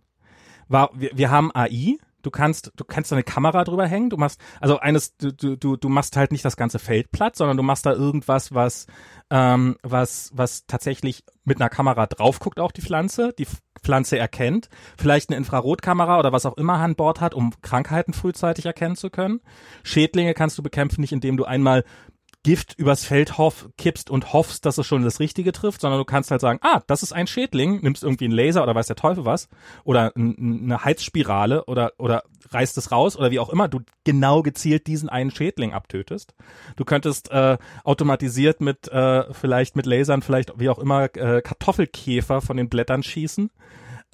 [0.69, 4.17] War, wir, wir haben AI, du kannst, du kannst da eine Kamera drüber hängen, du
[4.17, 7.63] machst, also eines, du, du, du machst halt nicht das ganze Feld platt, sondern du
[7.63, 8.87] machst da irgendwas, was,
[9.31, 13.47] ähm, was, was tatsächlich mit einer Kamera drauf guckt auch die Pflanze, die
[13.83, 18.67] Pflanze erkennt, vielleicht eine Infrarotkamera oder was auch immer an Bord hat, um Krankheiten frühzeitig
[18.67, 19.41] erkennen zu können.
[19.83, 21.85] Schädlinge kannst du bekämpfen, nicht indem du einmal
[22.45, 26.05] Gift übers Feld hoff, kippst und hoffst, dass es schon das Richtige trifft, sondern du
[26.05, 28.97] kannst halt sagen, ah, das ist ein Schädling, nimmst irgendwie einen Laser oder weiß der
[28.97, 29.49] Teufel was
[29.83, 34.87] oder eine Heizspirale oder oder reißt es raus oder wie auch immer, du genau gezielt
[34.87, 36.35] diesen einen Schädling abtötest.
[36.77, 42.43] Du könntest äh, automatisiert mit äh, vielleicht mit Lasern, vielleicht wie auch immer äh, Kartoffelkäfer
[42.43, 43.51] von den Blättern schießen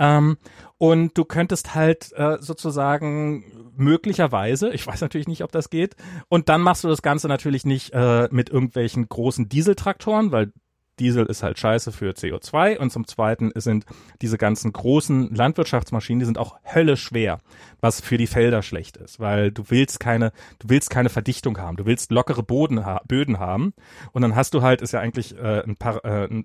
[0.00, 0.38] ähm,
[0.78, 3.44] und du könntest halt äh, sozusagen
[3.76, 5.94] möglicherweise, ich weiß natürlich nicht, ob das geht,
[6.28, 10.52] und dann machst du das Ganze natürlich nicht äh, mit irgendwelchen großen Dieseltraktoren, weil
[11.00, 13.86] Diesel ist halt scheiße für CO2 und zum Zweiten sind
[14.20, 17.38] diese ganzen großen Landwirtschaftsmaschinen, die sind auch Hölle schwer,
[17.80, 21.76] was für die Felder schlecht ist, weil du willst keine, du willst keine Verdichtung haben,
[21.76, 23.72] du willst lockere Boden, ha Böden haben
[24.12, 26.44] und dann hast du halt, ist ja eigentlich äh, ein, Par äh, ein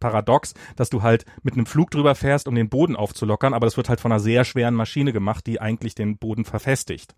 [0.00, 3.76] Paradox, dass du halt mit einem Flug drüber fährst, um den Boden aufzulockern, aber das
[3.76, 7.14] wird halt von einer sehr schweren Maschine gemacht, die eigentlich den Boden verfestigt.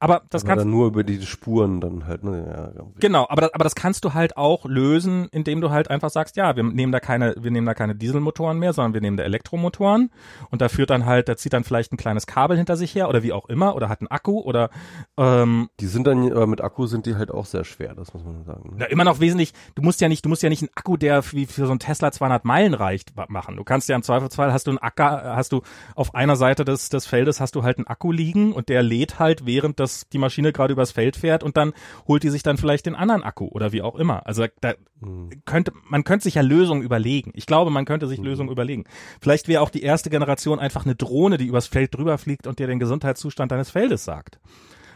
[0.00, 2.72] Aber das aber kannst nur über die Spuren dann halt, ne?
[2.76, 6.10] Ja, genau, aber das, aber das kannst du halt auch lösen, indem du halt einfach
[6.10, 9.16] sagst, ja, wir nehmen da keine, wir nehmen da keine Dieselmotoren mehr, sondern wir nehmen
[9.16, 10.10] da Elektromotoren
[10.50, 13.08] und da führt dann halt, da zieht dann vielleicht ein kleines Kabel hinter sich her
[13.08, 14.70] oder wie auch immer oder hat einen Akku oder
[15.16, 18.24] ähm, Die sind dann, aber mit Akku sind die halt auch sehr schwer, das muss
[18.24, 18.76] man sagen.
[18.76, 18.80] Ne?
[18.80, 21.22] Ja, immer noch wesentlich, du musst ja nicht, du musst ja nicht einen Akku, der
[21.32, 23.56] wie für so ein Tesla 200 Meilen reicht, machen.
[23.56, 25.62] Du kannst ja im Zweifelsfall hast du einen Acker, hast du
[25.94, 29.18] auf einer Seite des, des Feldes hast du halt einen Akku liegen und der lädt
[29.18, 31.72] halt, während das die Maschine gerade übers Feld fährt und dann
[32.06, 34.26] holt die sich dann vielleicht den anderen Akku oder wie auch immer.
[34.26, 35.42] Also da mhm.
[35.44, 37.30] könnte, man könnte sich ja Lösungen überlegen.
[37.34, 38.24] Ich glaube, man könnte sich mhm.
[38.26, 38.84] Lösungen überlegen.
[39.20, 42.58] Vielleicht wäre auch die erste Generation einfach eine Drohne, die übers Feld drüber fliegt und
[42.58, 44.38] dir den Gesundheitszustand deines Feldes sagt.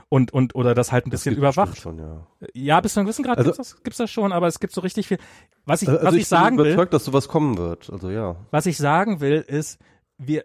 [0.09, 1.79] und und oder das halt ein bisschen überwacht.
[1.79, 2.27] Schon, ja.
[2.55, 4.73] Ja, bis zu einem gewissen Grad Also- gibt's das, gibt's das schon, aber es gibt
[4.73, 5.19] so richtig viel.
[5.65, 7.91] Was ich, Also was ich, bin sagen will, überzeugt, dass sowas kommen wird.
[7.91, 8.37] Also ja.
[8.53, 9.79] was ich sagen will, ist,
[10.19, 10.45] wir,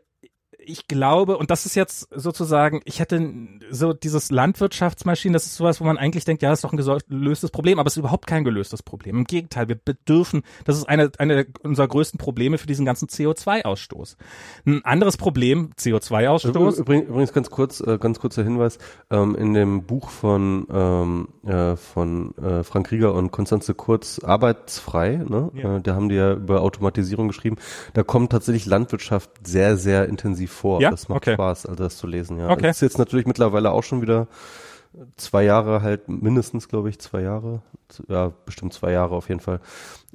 [0.65, 3.33] ich glaube, und das ist jetzt sozusagen, ich hätte
[3.69, 6.77] so dieses Landwirtschaftsmaschinen, das ist sowas, wo man eigentlich denkt, ja, das ist doch ein
[7.09, 9.17] gelöstes Problem, aber es ist überhaupt kein gelöstes Problem.
[9.17, 14.17] Im Gegenteil, wir bedürfen, das ist eine, eine unserer größten Probleme für diesen ganzen CO2-Ausstoß.
[14.65, 18.77] Ein anderes Problem, CO2-Ausstoß, Übrigens, ganz kurz, äh, ganz kurzer Hinweis,
[19.09, 25.21] ähm, in dem Buch von, ähm, äh, von äh, Frank Rieger und Konstanze Kurz Arbeitsfrei,
[25.27, 25.51] ne?
[25.55, 25.79] Ja.
[25.79, 27.57] Da haben die ja über Automatisierung geschrieben.
[27.93, 30.81] Da kommt tatsächlich Landwirtschaft sehr, sehr intensiv vor.
[30.81, 30.91] Ja?
[30.91, 31.33] Das macht Okay.
[31.33, 32.49] Spaß, also das zu lesen, ja.
[32.49, 32.61] Okay.
[32.63, 34.27] Das ist jetzt natürlich mittlerweile auch schon wieder
[35.17, 37.61] zwei Jahre halt, mindestens, glaube ich, zwei Jahre.
[38.07, 39.59] Ja, bestimmt zwei Jahre auf jeden Fall.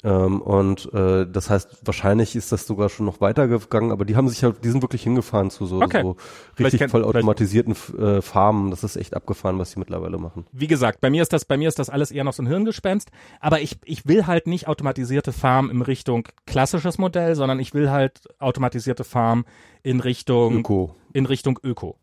[0.04, 4.28] Ähm, und äh, das heißt, wahrscheinlich ist das sogar schon noch weitergegangen, aber die haben
[4.28, 6.02] sich halt, die sind wirklich hingefahren zu so, Okay.
[6.02, 6.16] so
[6.58, 8.70] richtig kennt- voll automatisierten äh, Farmen.
[8.70, 10.46] Das ist echt abgefahren, was die mittlerweile machen.
[10.52, 12.46] wie gesagt, bei mir ist das, bei mir ist das alles eher noch so ein
[12.46, 17.74] Hirngespenst, aber ich, ich will halt nicht automatisierte Farm in Richtung klassisches Modell, sondern ich
[17.74, 19.44] will halt automatisierte Farm
[19.82, 20.94] in Richtung Öko.
[21.12, 21.96] in Richtung Öko.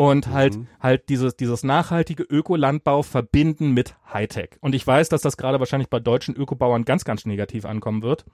[0.00, 4.56] Und halt, halt dieses, dieses nachhaltige Ökolandbau verbinden mit Hightech.
[4.62, 8.24] Und ich weiß, dass das gerade wahrscheinlich bei deutschen Ökobauern ganz, ganz negativ ankommen wird.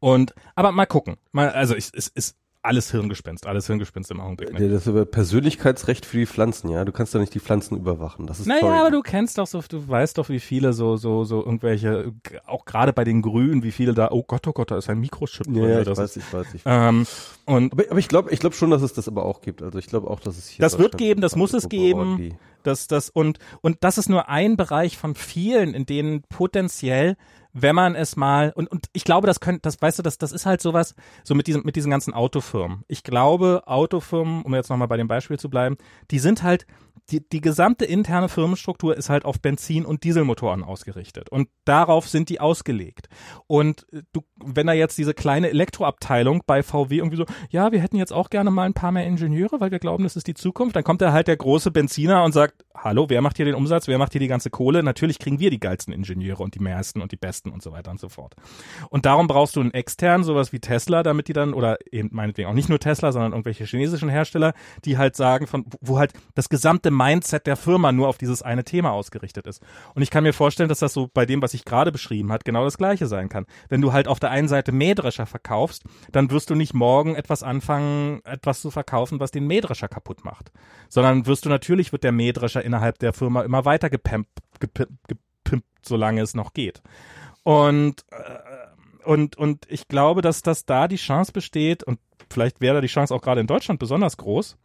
[0.00, 1.18] Und, aber mal gucken.
[1.30, 2.36] Mal, also, es ist, ist
[2.66, 4.52] alles Hirngespinst, alles Hirngespinst im Augenblick.
[4.52, 4.68] Ne?
[4.68, 6.84] Das ist aber Persönlichkeitsrecht für die Pflanzen, ja.
[6.84, 8.26] Du kannst ja nicht die Pflanzen überwachen.
[8.26, 11.24] Das ist Naja, aber du kennst doch so, du weißt doch, wie viele so, so,
[11.24, 12.12] so irgendwelche,
[12.46, 14.98] auch gerade bei den Grünen, wie viele da, oh Gott, oh Gott, da ist ein
[15.00, 16.88] Mikrochip ja, ja, ich das weiß, ist, ich weiß, ich weiß.
[16.88, 17.06] ähm,
[17.46, 19.62] und Aber, aber ich glaube, ich glaube schon, dass es das aber auch gibt.
[19.62, 20.62] Also ich glaube auch, dass es hier.
[20.62, 22.16] Das wird geben, das muss es geben.
[22.18, 22.34] die-
[22.64, 27.16] Das, das, und, und das ist nur ein Bereich von vielen, in denen potenziell,
[27.58, 30.30] wenn man es mal, und, und ich glaube, das könnte, das, weißt du, das, das
[30.30, 32.84] ist halt sowas, so mit diesem, mit diesen ganzen Autofirmen.
[32.86, 35.78] Ich glaube, Autofirmen, um jetzt nochmal bei dem Beispiel zu bleiben,
[36.10, 36.66] die sind halt,
[37.10, 41.30] die, die gesamte interne Firmenstruktur ist halt auf Benzin- und Dieselmotoren ausgerichtet.
[41.30, 43.08] Und darauf sind die ausgelegt.
[43.46, 47.80] Und äh, du, wenn da jetzt diese kleine Elektroabteilung bei VW irgendwie so, ja, wir
[47.80, 50.34] hätten jetzt auch gerne mal ein paar mehr Ingenieure, weil wir glauben, das ist die
[50.34, 53.54] Zukunft, dann kommt da halt der große Benziner und sagt, hallo, wer macht hier den
[53.54, 54.82] Umsatz, wer macht hier die ganze Kohle?
[54.82, 57.90] Natürlich kriegen wir die geilsten Ingenieure und die meisten und die besten und so weiter
[57.90, 58.34] und so fort.
[58.90, 62.48] Und darum brauchst du einen externen, sowas wie Tesla, damit die dann, oder eben meinetwegen
[62.48, 64.54] auch nicht nur Tesla, sondern irgendwelche chinesischen Hersteller,
[64.84, 68.64] die halt sagen, von, wo halt das gesamte Mindset der Firma nur auf dieses eine
[68.64, 69.62] Thema ausgerichtet ist.
[69.94, 72.44] Und ich kann mir vorstellen, dass das so bei dem, was ich gerade beschrieben hat,
[72.44, 73.46] genau das gleiche sein kann.
[73.68, 77.42] Wenn du halt auf der einen Seite Mähdrescher verkaufst, dann wirst du nicht morgen etwas
[77.42, 80.52] anfangen, etwas zu verkaufen, was den Mähdrescher kaputt macht.
[80.88, 84.30] Sondern wirst du natürlich, wird der Mähdrescher innerhalb der Firma immer weiter gepimpt,
[84.60, 86.82] gepimpt, gepimpt solange es noch geht.
[87.44, 92.74] Und, äh, und, und ich glaube, dass, dass da die Chance besteht, und vielleicht wäre
[92.74, 94.56] da die Chance auch gerade in Deutschland besonders groß,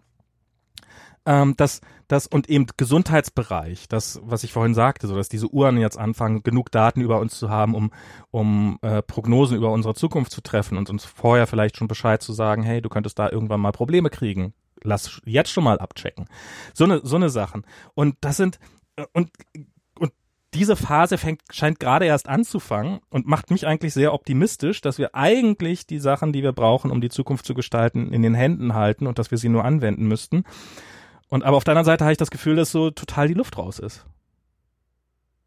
[1.26, 5.78] ähm, dass das und eben Gesundheitsbereich, das, was ich vorhin sagte, so dass diese Uhren
[5.78, 7.92] jetzt anfangen, genug Daten über uns zu haben, um,
[8.32, 12.34] um äh, Prognosen über unsere Zukunft zu treffen und uns vorher vielleicht schon Bescheid zu
[12.34, 14.54] sagen, hey, du könntest da irgendwann mal Probleme kriegen.
[14.84, 16.28] Lass jetzt schon mal abchecken.
[16.74, 17.66] So eine, so eine Sachen.
[17.94, 18.60] Und das sind,
[18.96, 19.30] äh, und,
[19.98, 20.14] und
[20.54, 25.16] diese Phase fängt, scheint gerade erst anzufangen und macht mich eigentlich sehr optimistisch, dass wir
[25.16, 29.08] eigentlich die Sachen, die wir brauchen, um die Zukunft zu gestalten, in den Händen halten
[29.08, 30.44] und dass wir sie nur anwenden müssten.
[31.30, 33.58] Und aber auf der anderen Seite habe ich das Gefühl, dass so total die Luft
[33.58, 34.06] raus ist.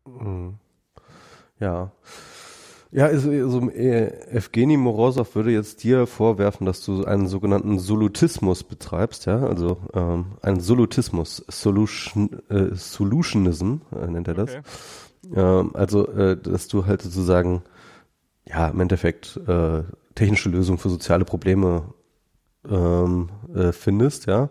[0.06, 0.58] Mhm.
[1.60, 1.92] Ja.
[2.94, 8.62] Ja, also, also äh, Evgeny Morozov würde jetzt dir vorwerfen, dass du einen sogenannten Solutismus
[8.62, 14.50] betreibst, ja, also ähm, einen Solutismus, Solution, äh, Solutionism äh, nennt er das.
[15.34, 17.62] Ähm, also, äh, dass du halt sozusagen,
[18.46, 19.82] ja, im Endeffekt äh,
[20.14, 21.92] technische Lösungen für soziale Probleme
[22.70, 24.50] ähm, äh, findest, ja.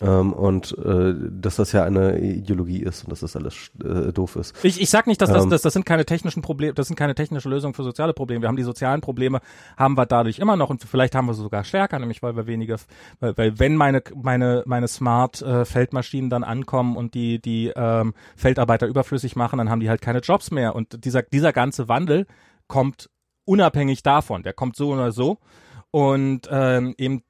[0.00, 4.36] Ähm, und äh, dass das ja eine Ideologie ist und dass das alles äh, doof
[4.36, 4.54] ist.
[4.64, 5.50] Ich, ich sag nicht, dass das, Ähm.
[5.50, 8.42] das, das sind keine technischen Probleme, das sind keine technische Lösungen für soziale Probleme.
[8.42, 9.40] Wir haben die sozialen Probleme,
[9.76, 12.46] haben wir dadurch immer noch und vielleicht haben wir sie sogar stärker, nämlich weil wir
[12.46, 12.76] weniger,
[13.18, 18.14] weil, weil wenn meine meine meine Smart äh, Feldmaschinen dann ankommen und die die ähm,
[18.36, 22.26] Feldarbeiter überflüssig machen, dann haben die halt keine Jobs mehr und dieser dieser ganze Wandel
[22.68, 23.10] kommt
[23.44, 24.44] unabhängig davon.
[24.44, 25.38] Der kommt so oder so.
[25.92, 27.24] Und ähm, eben,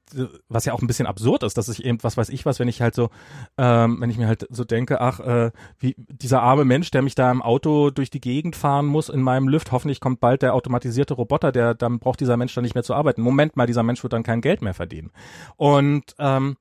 [0.47, 2.67] was ja auch ein bisschen absurd ist, dass ich eben, was weiß ich was, wenn
[2.67, 3.09] ich halt so,
[3.57, 7.15] ähm, wenn ich mir halt so denke, ach, äh, wie dieser arme Mensch, der mich
[7.15, 10.53] da im Auto durch die Gegend fahren muss in meinem Lift, hoffentlich kommt bald der
[10.53, 13.21] automatisierte Roboter, der dann braucht dieser Mensch dann nicht mehr zu arbeiten.
[13.21, 15.11] Moment mal, dieser Mensch wird dann kein Geld mehr verdienen.
[15.57, 16.55] Und ähm,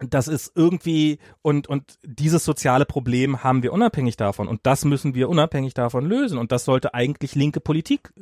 [0.00, 5.14] das ist irgendwie und und dieses soziale Problem haben wir unabhängig davon und das müssen
[5.14, 8.12] wir unabhängig davon lösen und das sollte eigentlich linke Politik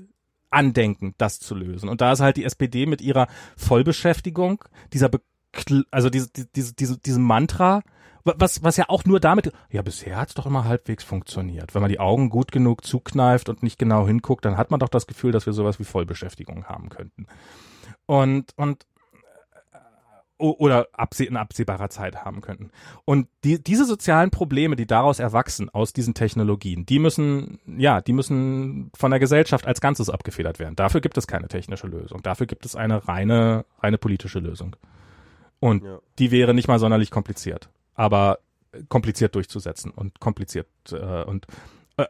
[0.50, 1.88] andenken, das zu lösen.
[1.88, 6.98] Und da ist halt die SPD mit ihrer Vollbeschäftigung, dieser Bekl also diese, diese, diese,
[6.98, 7.82] diesem Mantra,
[8.24, 11.74] was, was ja auch nur damit, ja, bisher hat's doch immer halbwegs funktioniert.
[11.74, 14.88] Wenn man die Augen gut genug zukneift und nicht genau hinguckt, dann hat man doch
[14.88, 17.26] das Gefühl, dass wir sowas wie Vollbeschäftigung haben könnten.
[18.06, 18.86] Und, und
[20.40, 20.88] oder
[21.18, 22.70] in absehbarer Zeit haben könnten.
[23.04, 28.12] Und die, diese sozialen Probleme, die daraus erwachsen, aus diesen Technologien, die müssen, ja, die
[28.12, 30.76] müssen von der Gesellschaft als Ganzes abgefedert werden.
[30.76, 32.22] Dafür gibt es keine technische Lösung.
[32.22, 34.76] Dafür gibt es eine reine, reine politische Lösung.
[35.60, 35.98] Und ja.
[36.18, 38.38] die wäre nicht mal sonderlich kompliziert, aber
[38.88, 41.46] kompliziert durchzusetzen und kompliziert äh, und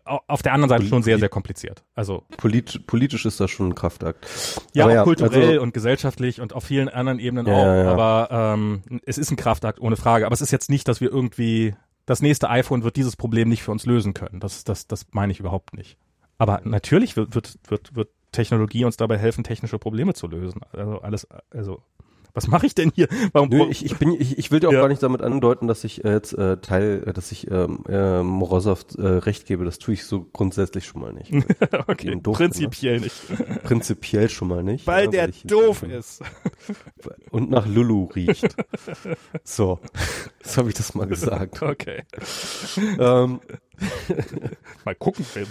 [0.05, 1.85] auf der anderen Seite schon sehr, sehr kompliziert.
[1.95, 4.27] Also Polit, politisch ist das schon ein Kraftakt.
[4.75, 7.65] Ja, ja, kulturell also, und gesellschaftlich und auf vielen anderen Ebenen ja, auch.
[7.65, 10.27] Ja, aber ähm, es ist ein Kraftakt ohne Frage.
[10.27, 11.75] Aber es ist jetzt nicht, dass wir irgendwie
[12.07, 14.41] das nächste iPhone wird dieses Problem nicht für uns lösen können.
[14.41, 15.97] Das, das, das meine ich überhaupt nicht.
[16.39, 20.63] Aber natürlich wird, wird, wird, wird Technologie uns dabei helfen, technische Probleme zu lösen.
[20.73, 21.83] Also alles, also
[22.35, 23.09] was mache ich denn hier?
[23.33, 24.81] Warum Nö, ich, ich bin ich, ich will dir auch ja.
[24.81, 28.23] gar nicht damit andeuten, dass ich äh, jetzt äh, Teil, äh, dass ich ähm, äh,
[28.23, 29.65] Morosow äh, recht gebe.
[29.65, 31.33] Das tue ich so grundsätzlich schon mal nicht.
[31.87, 33.37] okay, doof prinzipiell bin, ne?
[33.39, 33.63] nicht.
[33.65, 34.87] Prinzipiell schon mal nicht.
[34.87, 36.23] Weil ja, der weil doof ist.
[37.31, 38.55] Und nach Lulu riecht.
[39.45, 39.81] So,
[40.43, 41.63] so habe ich das mal gesagt.
[41.63, 42.03] Okay.
[42.99, 43.41] Ähm,
[44.85, 45.47] mal gucken, Film.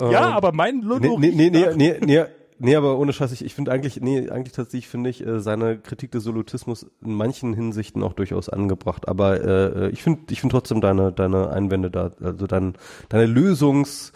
[0.00, 2.24] ja, ähm, aber mein Lulu nee, nee, nee, nee, nee,
[2.60, 5.78] nee, aber ohne Scheiß, ich, ich finde eigentlich, nee, eigentlich tatsächlich finde ich äh, seine
[5.78, 9.08] Kritik des Solutismus in manchen Hinsichten auch durchaus angebracht.
[9.08, 12.74] Aber äh, ich finde, ich finde trotzdem deine, deine Einwände da, also dein,
[13.08, 14.12] deine Lösungs,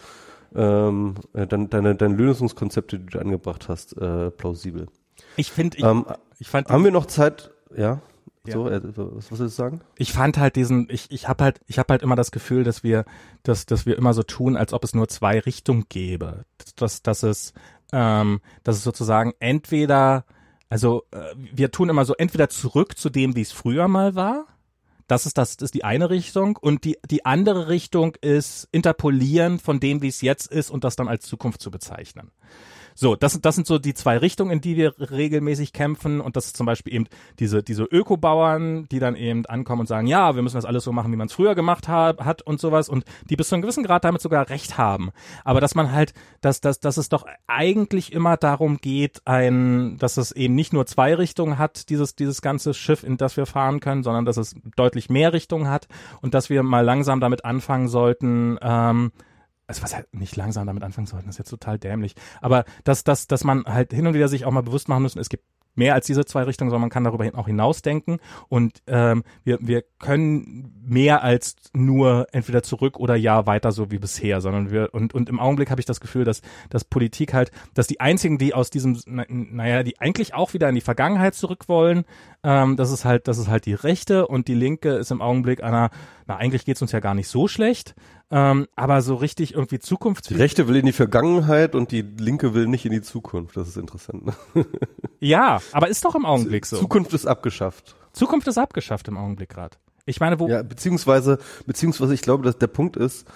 [0.55, 4.87] ähm, äh, deine, deine, deine Lösungskonzepte, die du angebracht hast, äh, plausibel.
[5.35, 6.05] Ich finde, ich, ähm,
[6.39, 6.69] ich fand.
[6.69, 7.51] Haben wir noch Zeit?
[7.75, 8.01] Ja.
[8.47, 8.77] So, ja.
[8.77, 9.81] äh, was, was willst du sagen?
[9.97, 12.83] Ich fand halt diesen, ich, ich habe halt, ich habe halt immer das Gefühl, dass
[12.83, 13.05] wir,
[13.43, 16.45] dass, dass wir immer so tun, als ob es nur zwei Richtungen gäbe.
[16.75, 17.53] Dass, dass es
[17.91, 20.25] ähm, dass es sozusagen entweder,
[20.69, 24.45] also äh, wir tun immer so entweder zurück zu dem, wie es früher mal war.
[25.07, 29.59] Das ist das, das ist die eine Richtung und die die andere Richtung ist interpolieren
[29.59, 32.31] von dem, wie es jetzt ist und das dann als Zukunft zu bezeichnen.
[32.97, 36.21] So, das, das sind so die zwei Richtungen, in die wir regelmäßig kämpfen.
[36.21, 37.07] Und das ist zum Beispiel eben
[37.39, 40.93] diese, diese Ökobauern, die dann eben ankommen und sagen, ja, wir müssen das alles so
[40.93, 42.87] machen, wie man es früher gemacht hat, hat und sowas.
[42.87, 45.11] Und die bis zu einem gewissen Grad damit sogar recht haben.
[45.43, 50.15] Aber dass man halt, dass, dass, dass es doch eigentlich immer darum geht, ein, dass
[50.15, 53.81] es eben nicht nur zwei Richtungen hat, dieses, dieses ganze Schiff, in das wir fahren
[53.81, 55.89] können, sondern dass es deutlich mehr Richtungen hat
[56.21, 59.11] und dass wir mal langsam damit anfangen sollten, ähm,
[59.67, 62.15] also was halt nicht langsam damit anfangen sollten, ist jetzt total dämlich.
[62.41, 65.19] Aber dass, dass, dass man halt hin und wieder sich auch mal bewusst machen müssen,
[65.19, 65.43] es gibt
[65.75, 69.83] mehr als diese zwei Richtungen, sondern man kann darüber auch hinausdenken und ähm, wir, wir
[69.99, 75.13] können mehr als nur entweder zurück oder ja weiter so wie bisher, sondern wir und,
[75.13, 78.53] und im Augenblick habe ich das Gefühl, dass, dass Politik halt, dass die einzigen, die
[78.53, 82.05] aus diesem, na, naja, die eigentlich auch wieder in die Vergangenheit zurück wollen,
[82.43, 85.63] ähm, das ist halt, das ist halt die Rechte und die Linke ist im Augenblick
[85.63, 85.89] einer,
[86.27, 87.95] na eigentlich geht's uns ja gar nicht so schlecht,
[88.31, 90.29] ähm, aber so richtig irgendwie Zukunft.
[90.29, 93.55] Die Rechte will in die Vergangenheit und die Linke will nicht in die Zukunft.
[93.55, 94.25] Das ist interessant.
[94.25, 94.65] Ne?
[95.19, 96.77] ja, aber ist doch im Augenblick so.
[96.77, 97.95] Zukunft ist abgeschafft.
[98.13, 99.77] Zukunft ist abgeschafft im Augenblick gerade.
[100.05, 100.47] Ich meine, wo.
[100.47, 103.27] Ja, beziehungsweise, beziehungsweise ich glaube, dass der Punkt ist,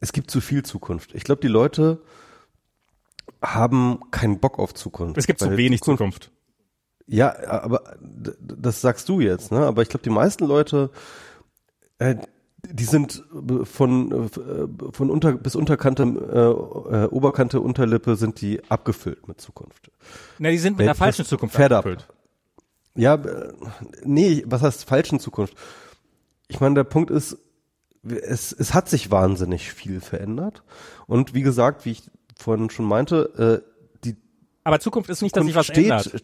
[0.00, 1.14] es gibt zu viel Zukunft.
[1.14, 2.02] Ich glaube, die Leute
[3.42, 5.16] haben keinen Bock auf Zukunft.
[5.16, 6.24] Es gibt zu wenig Zukunft.
[6.24, 6.30] Zukunft.
[7.06, 9.66] Ja, aber das sagst du jetzt, ne?
[9.66, 10.90] Aber ich glaube, die meisten Leute,
[11.98, 12.16] äh,
[12.72, 18.62] die sind äh, von, äh, von unter, bis Unterkante, äh, äh, Oberkante, Unterlippe sind die
[18.68, 19.90] abgefüllt mit Zukunft.
[20.38, 22.08] Na, die sind mit der falschen Zukunft abgefüllt.
[22.96, 23.20] Ja,
[24.04, 25.54] nee, was heißt falschen Zukunft?
[26.46, 27.38] Ich meine, der Punkt ist,
[28.04, 30.62] es, es hat sich wahnsinnig viel verändert.
[31.06, 32.02] Und wie gesagt, wie ich
[32.38, 34.16] vorhin schon meinte, äh, die
[34.62, 36.22] Aber Zukunft ist nicht, dass sich was steht, ändert.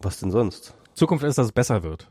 [0.00, 0.74] Was denn sonst?
[0.94, 2.08] Zukunft ist, dass es besser wird.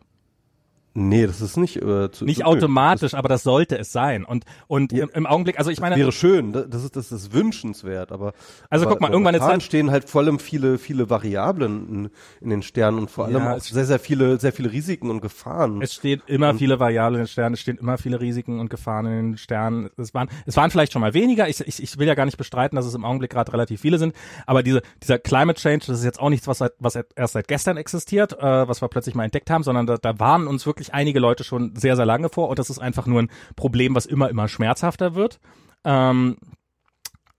[0.99, 4.25] Nee, das ist nicht äh, zu, nicht automatisch, das, aber das sollte es sein.
[4.25, 8.11] Und und ja, im, Augenblick, also ich meine, wäre schön, das ist das ist wünschenswert,
[8.11, 8.33] aber
[8.71, 12.09] also aber, guck mal, irgendwann jetzt stehen halt vor allem viele viele Variablen in,
[12.41, 15.21] in den Sternen und vor allem ja, auch sehr sehr viele sehr viele Risiken und
[15.21, 15.83] Gefahren.
[15.83, 18.71] Es steht immer und, viele Variablen in den Sternen, es stehen immer viele Risiken und
[18.71, 19.91] Gefahren in den Sternen.
[19.97, 21.47] Es waren es waren vielleicht schon mal weniger.
[21.47, 23.99] Ich ich, ich will ja gar nicht bestreiten, dass es im Augenblick gerade relativ viele
[23.99, 24.15] sind,
[24.47, 27.47] aber diese dieser Climate Change, das ist jetzt auch nichts, was seit, was erst seit
[27.47, 30.86] gestern existiert, äh, was wir plötzlich mal entdeckt haben, sondern da, da waren uns wirklich
[30.93, 34.05] einige Leute schon sehr, sehr lange vor und das ist einfach nur ein Problem, was
[34.05, 35.39] immer, immer schmerzhafter wird.
[35.83, 36.37] Ähm,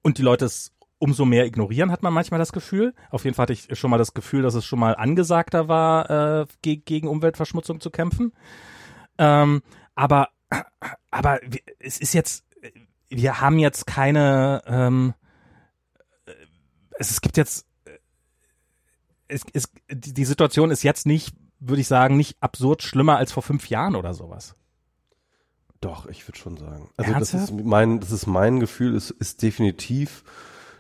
[0.03, 2.95] und die Leute es umso mehr ignorieren, hat man manchmal das Gefühl.
[3.11, 6.41] Auf jeden Fall hatte ich schon mal das Gefühl, dass es schon mal angesagter war,
[6.41, 8.33] äh, ge gegen Umweltverschmutzung zu kämpfen.
[9.17, 9.63] Ähm,
[9.95, 10.29] aber,
[11.11, 11.41] aber
[11.79, 12.45] es ist jetzt,
[13.09, 15.15] wir haben jetzt keine, ähm,
[16.99, 17.67] es, es gibt jetzt,
[19.29, 23.43] es, es, die Situation ist jetzt nicht würde ich sagen, nicht absurd schlimmer als vor
[23.43, 24.55] fünf Jahren oder sowas.
[25.81, 26.91] Doch, ich würde schon sagen.
[26.97, 30.25] Also das ist mein, das ist mein Gefühl, es ist definitiv,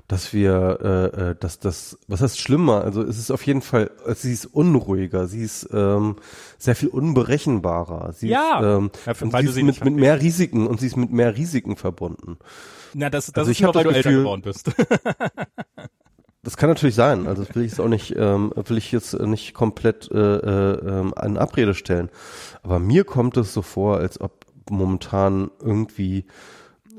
[0.08, 0.78] dass wir,
[1.14, 2.82] äh, äh, dass das, was heißt schlimmer?
[2.82, 6.16] Also es ist auf jeden Fall, sie ist unruhiger, sie ist ähm,
[6.56, 8.12] sehr viel unberechenbarer.
[8.12, 8.58] Sie Ja.
[8.58, 10.96] ist, ähm, Ja, weil sie du ist sie mit, mit mehr Risiken und sie ist
[10.96, 12.38] mit mehr Risiken verbunden.
[12.94, 14.70] Na, das, das Also ist ich nur, weil das du älter Gefühl- geworden bist.
[16.48, 17.26] Das kann natürlich sein.
[17.26, 21.00] Also das will ich jetzt auch nicht, ähm, will ich jetzt nicht komplett äh, äh,
[21.00, 22.08] ähm, an Abrede stellen.
[22.62, 26.24] Aber mir kommt es so vor, als ob momentan irgendwie,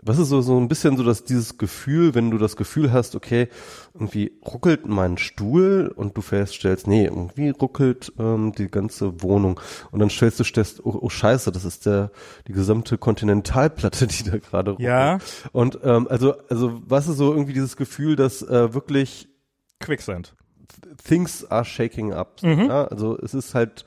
[0.04, 3.16] was ist so so ein bisschen so, dass dieses Gefühl, wenn du das Gefühl hast,
[3.16, 3.48] okay,
[3.96, 9.60] irgendwie ruckelt mein Stuhl und du feststellst, nee, irgendwie ruckelt ähm, die ganze Wohnung
[9.90, 12.12] und dann stellst du fest, oh, oh Scheiße, das ist der
[12.48, 14.88] die gesamte Kontinentalplatte, die da gerade ruckelt.
[14.88, 15.18] Ja.
[15.54, 19.29] Und ähm, also also was ist so irgendwie dieses Gefühl, dass äh, wirklich
[19.80, 20.36] Quicksand.
[21.04, 22.42] things are shaking up.
[22.44, 22.68] Mhm.
[22.68, 23.86] Ja, also es ist halt,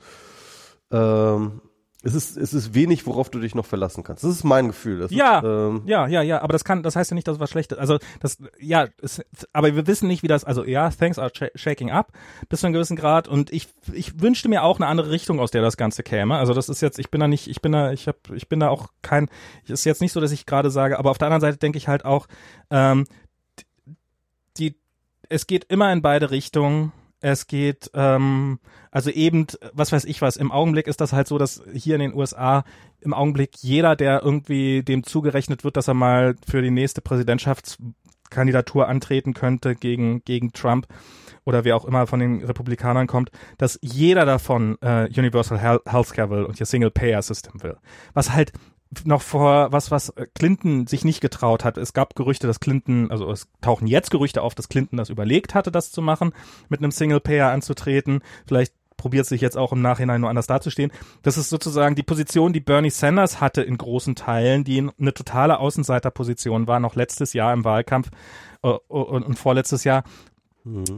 [0.91, 1.61] ähm,
[2.05, 4.25] es ist, es ist wenig, worauf du dich noch verlassen kannst.
[4.25, 4.99] Das ist mein Gefühl.
[4.99, 5.37] Das Ja.
[5.39, 7.49] Ist, ähm, Ja, ja, ja, aber das kann, das heißt ja nicht, dass es was
[7.49, 9.21] Schlechtes, also das, ja, es,
[9.53, 12.11] aber wir wissen nicht, wie das, also ja, things are sh shaking up
[12.49, 15.51] bis zu einem gewissen Grad und ich, ich wünschte mir auch eine andere Richtung, aus
[15.51, 16.35] der das Ganze käme.
[16.35, 18.59] Also das ist jetzt, ich bin da nicht, ich bin da, ich habe, ich bin
[18.59, 19.29] da auch kein,
[19.65, 21.87] ist jetzt nicht so, dass ich gerade sage, aber auf der anderen Seite denke ich
[21.87, 22.27] halt auch,
[22.69, 23.05] ähm,
[24.57, 24.75] die,
[25.29, 26.91] es geht immer in beide Richtungen.
[27.21, 28.59] Es geht, ähm,
[28.91, 32.01] also eben, was weiß ich was, im Augenblick ist das halt so, dass hier in
[32.01, 32.65] den USA
[32.99, 38.89] im Augenblick jeder, der irgendwie dem zugerechnet wird, dass er mal für die nächste Präsidentschaftskandidatur
[38.89, 40.87] antreten könnte gegen, gegen Trump
[41.45, 46.43] oder wer auch immer von den Republikanern kommt, dass jeder davon äh, Universal Healthcare will
[46.43, 47.77] und ihr Single-Payer-System will.
[48.13, 48.51] Was halt
[49.05, 51.77] noch vor was was Clinton sich nicht getraut hat.
[51.77, 55.55] Es gab Gerüchte, dass Clinton, also es tauchen jetzt Gerüchte auf, dass Clinton das überlegt
[55.55, 56.33] hatte, das zu machen,
[56.69, 58.21] mit einem Single Payer anzutreten.
[58.45, 60.91] Vielleicht probiert sich jetzt auch im Nachhinein nur anders dazustehen.
[61.23, 65.59] Das ist sozusagen die Position, die Bernie Sanders hatte in großen Teilen, die eine totale
[65.59, 68.11] Außenseiterposition war, noch letztes Jahr im Wahlkampf
[68.63, 70.03] äh, und, und vorletztes Jahr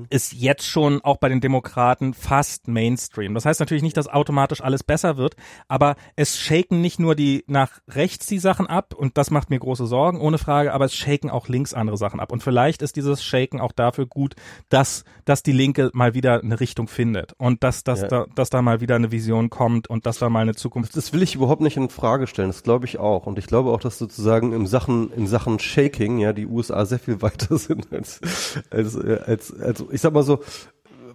[0.10, 3.34] ist jetzt schon auch bei den Demokraten fast Mainstream.
[3.34, 5.36] Das heißt natürlich nicht, dass automatisch alles besser wird,
[5.68, 9.60] aber es shaken nicht nur die nach rechts die Sachen ab und das macht mir
[9.60, 12.32] große Sorgen, ohne Frage, aber es shaken auch links andere Sachen ab.
[12.32, 14.36] Und vielleicht ist dieses Shaken auch dafür gut,
[14.70, 18.08] dass, dass die Linke mal wieder eine Richtung findet und dass, dass, Ja.
[18.08, 21.14] da, dass da mal wieder eine Vision kommt und dass da mal eine Zukunft das
[21.14, 22.50] will ich überhaupt nicht in Frage stellen.
[22.50, 23.26] Das glaube ich auch.
[23.26, 27.00] Und ich glaube auch, dass sozusagen im Sachen, in Sachen Shaking, ja, die USA sehr
[27.00, 28.22] viel weiter sind als,
[28.70, 30.44] als, äh, als, also ich sag mal so,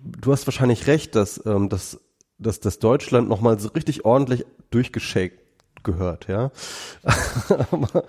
[0.03, 2.01] du hast wahrscheinlich recht, dass, ähm, dass,
[2.39, 5.39] dass, dass Deutschland nochmal so richtig ordentlich durchgeschakt
[5.83, 6.51] gehört, ja.
[7.71, 8.05] aber,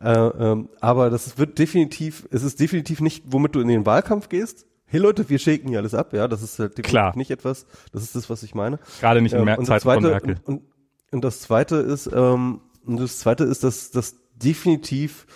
[0.00, 4.28] äh, ähm, aber das wird definitiv, es ist definitiv nicht, womit du in den Wahlkampf
[4.28, 4.66] gehst.
[4.84, 7.16] Hey Leute, wir shaken hier alles ab, ja, das ist halt definitiv Klar.
[7.16, 8.78] nicht etwas, das ist das, was ich meine.
[9.00, 10.36] gerade nicht in Ähm, Mer und das Zeiten von zweite, Merkel.
[10.44, 10.62] Und,
[11.10, 15.26] und das zweite ist, ähm, und das zweite ist, dass das definitiv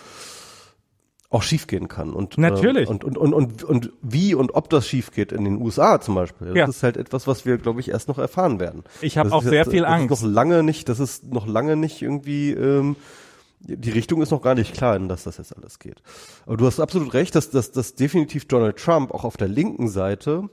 [1.31, 2.13] auch schiefgehen kann.
[2.13, 2.89] Und, Natürlich.
[2.89, 5.99] Ähm, und, und, und, und, und wie und ob das schief geht in den USA
[6.01, 6.67] zum Beispiel, das Ja.
[6.67, 8.83] ist halt etwas, was wir, glaube ich, erst noch erfahren werden.
[9.01, 10.11] Ich habe auch sehr jetzt- viel das Angst.
[10.11, 12.95] Ist noch lange nicht, das ist noch lange nicht irgendwie, ähm,
[13.61, 16.01] die Richtung ist noch gar nicht klar, in das das jetzt alles geht.
[16.45, 19.87] Aber du hast absolut recht, dass, dass, dass definitiv Donald Trump auch auf der linken
[19.87, 20.49] Seite,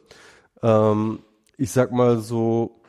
[0.63, 1.19] ähm,
[1.57, 2.81] ich sag mal so,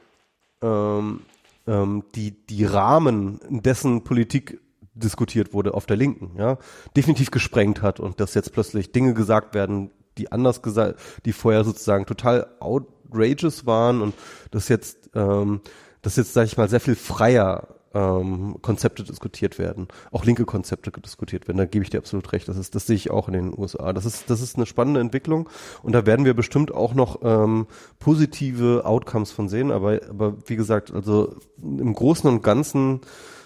[0.62, 1.22] ähm,
[1.68, 4.60] ähm, die, die Rahmen, in dessen Politik
[5.00, 6.58] diskutiert wurde auf der Linken, ja,
[6.96, 11.64] definitiv gesprengt hat und dass jetzt plötzlich Dinge gesagt werden, die anders gesagt, die vorher
[11.64, 14.14] sozusagen total outrageous waren und
[14.52, 15.62] dass jetzt, ähm,
[16.02, 20.92] dass jetzt, sag ich mal, sehr viel freier ähm, Konzepte diskutiert werden, auch linke Konzepte
[20.92, 21.58] diskutiert werden.
[21.58, 22.48] Da gebe ich dir absolut recht.
[22.48, 23.94] Das ist, das sehe ich auch in den USA.
[23.94, 25.50] Das ist, das ist eine spannende Entwicklung
[25.82, 27.68] und da werden wir bestimmt auch noch ähm,
[28.00, 29.72] positive Outcomes von sehen.
[29.72, 33.02] Aber, aber wie gesagt, also im Großen und Ganzen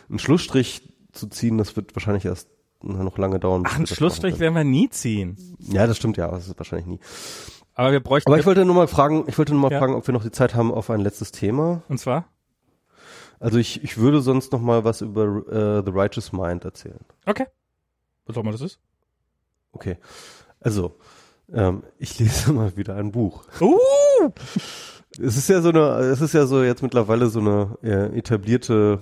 [0.09, 2.49] einen Schlussstrich zu ziehen, das wird wahrscheinlich erst
[2.81, 3.63] noch lange dauern.
[3.65, 5.37] Ach, einen Schlussstrich werden wir nie ziehen.
[5.59, 6.99] Ja, das stimmt ja, aber das ist wahrscheinlich nie.
[7.75, 9.79] Aber wir bräuchten, Aber ich wollte nur mal fragen, ich wollte nur mal Ja.
[9.79, 11.81] fragen, ob wir noch die Zeit haben auf ein letztes Thema.
[11.87, 12.25] und zwar?
[13.39, 16.99] Also ich, ich würde sonst noch mal was über äh, The Righteous Mind erzählen.
[17.25, 17.45] Okay.
[18.25, 18.79] Was auch immer das ist.
[19.71, 19.97] Okay.
[20.59, 20.95] Also,
[21.51, 23.43] ähm, ich lese mal wieder ein Buch.
[23.59, 24.29] Uh!
[25.19, 28.99] Es ist ja so eine, es ist ja so jetzt mittlerweile so eine äh, etablierte,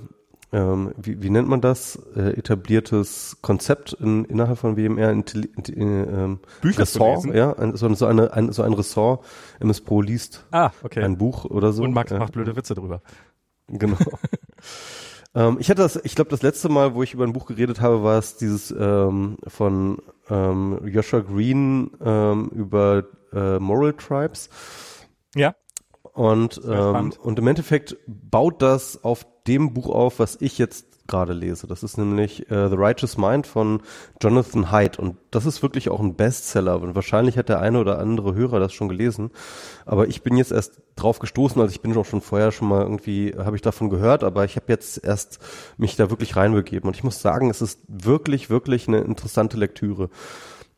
[0.54, 1.96] ähm, wie, wie nennt man das?
[2.16, 7.76] Äh, etabliertes Konzept in, innerhalb von WMR, Intelli- Inti- äh, ähm, Bücher Ressort, ja, ein,
[7.78, 9.24] so, so, eine, ein, so ein Ressort.
[9.60, 11.04] MS Pro liest Ah, okay.
[11.04, 11.84] ein Buch oder so.
[11.84, 12.20] und Max ja.
[12.20, 13.02] macht blöde Witze drüber.
[13.68, 13.96] Genau.
[15.36, 17.80] ähm, ich hatte das, ich glaube, das letzte Mal, wo ich über ein Buch geredet
[17.80, 20.00] habe, war es dieses ähm, von
[20.30, 24.50] ähm, Joshua Green ähm, über äh, Moral Tribes.
[25.36, 25.56] Ja.
[26.14, 31.34] Und, ähm, und im Endeffekt baut das auf dem Buch auf, was ich jetzt gerade
[31.34, 31.68] lese.
[31.68, 33.82] Das ist nämlich äh, The Righteous Mind von
[34.22, 34.98] Jonathan Haidt.
[34.98, 36.82] Und das ist wirklich auch ein Bestseller.
[36.82, 39.32] Und wahrscheinlich hat der eine oder andere Hörer das schon gelesen,
[39.86, 42.82] aber ich bin jetzt erst drauf gestoßen, also ich bin auch schon vorher schon mal
[42.82, 45.40] irgendwie, habe ich davon gehört, aber ich habe jetzt erst
[45.78, 46.88] mich da wirklich reinbegeben.
[46.88, 50.10] Und ich muss sagen, es ist wirklich, wirklich eine interessante Lektüre.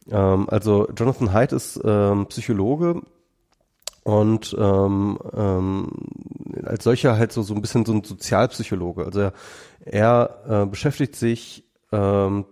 [0.09, 3.01] Ähm, also Jonathan Haidt ist ähm, Psychologe,
[4.03, 5.91] und ähm, ähm,
[6.63, 9.05] als solcher halt so so ein bisschen so ein Sozialpsychologe.
[9.05, 9.33] Also er,
[9.85, 12.45] er äh, beschäftigt sich ähm,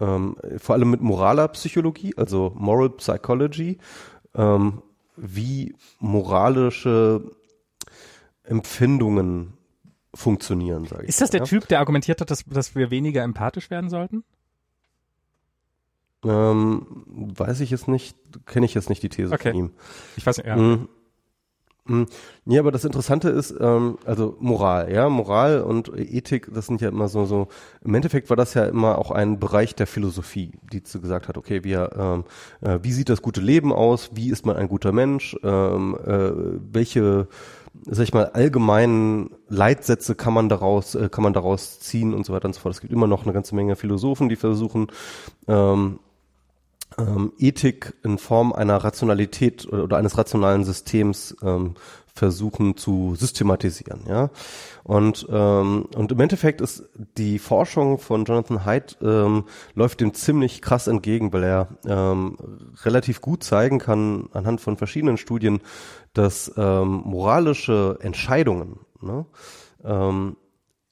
[0.00, 3.78] ähm, vor allem mit moraler Psychologie, also Moral Psychology,
[4.34, 4.82] ähm,
[5.16, 7.22] wie moralische
[8.42, 9.54] Empfindungen
[10.14, 11.10] funktionieren, sage ich.
[11.10, 11.46] Ist das der ja?
[11.46, 14.24] Typ, der argumentiert hat, dass, dass wir weniger empathisch werden sollten?
[16.24, 18.16] Ähm, weiß ich jetzt nicht,
[18.46, 19.50] kenne ich jetzt nicht die These okay.
[19.50, 19.70] von ihm.
[20.16, 20.56] Ich weiß nicht, ja.
[20.56, 20.88] Mhm.
[21.84, 22.06] Mhm.
[22.44, 26.88] Nee, aber das Interessante ist, ähm, also Moral, ja, Moral und Ethik, das sind ja
[26.88, 27.48] immer so, so,
[27.84, 31.36] im Endeffekt war das ja immer auch ein Bereich der Philosophie, die zu gesagt hat,
[31.36, 32.24] okay, wir, ähm,
[32.60, 36.30] äh, wie sieht das gute Leben aus, wie ist man ein guter Mensch, ähm, äh,
[36.72, 37.26] welche,
[37.86, 42.32] sag ich mal, allgemeinen Leitsätze kann man daraus, äh, kann man daraus ziehen und so
[42.32, 42.74] weiter und so fort.
[42.74, 44.86] Es gibt immer noch eine ganze Menge Philosophen, die versuchen,
[45.48, 45.98] ähm,
[46.98, 51.74] ähm, Ethik in Form einer Rationalität oder, oder eines rationalen Systems ähm,
[52.14, 54.30] versuchen zu systematisieren, ja.
[54.84, 56.84] Und ähm, und im Endeffekt ist
[57.16, 59.44] die Forschung von Jonathan Haidt ähm,
[59.74, 62.36] läuft dem ziemlich krass entgegen, weil er ähm,
[62.82, 65.60] relativ gut zeigen kann anhand von verschiedenen Studien,
[66.12, 69.24] dass ähm, moralische Entscheidungen ne,
[69.82, 70.36] ähm,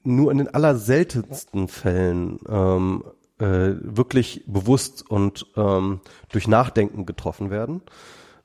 [0.02, 3.04] nur in den allerseltensten Fällen ähm,
[3.40, 6.00] äh, wirklich bewusst und ähm,
[6.30, 7.82] durch Nachdenken getroffen werden,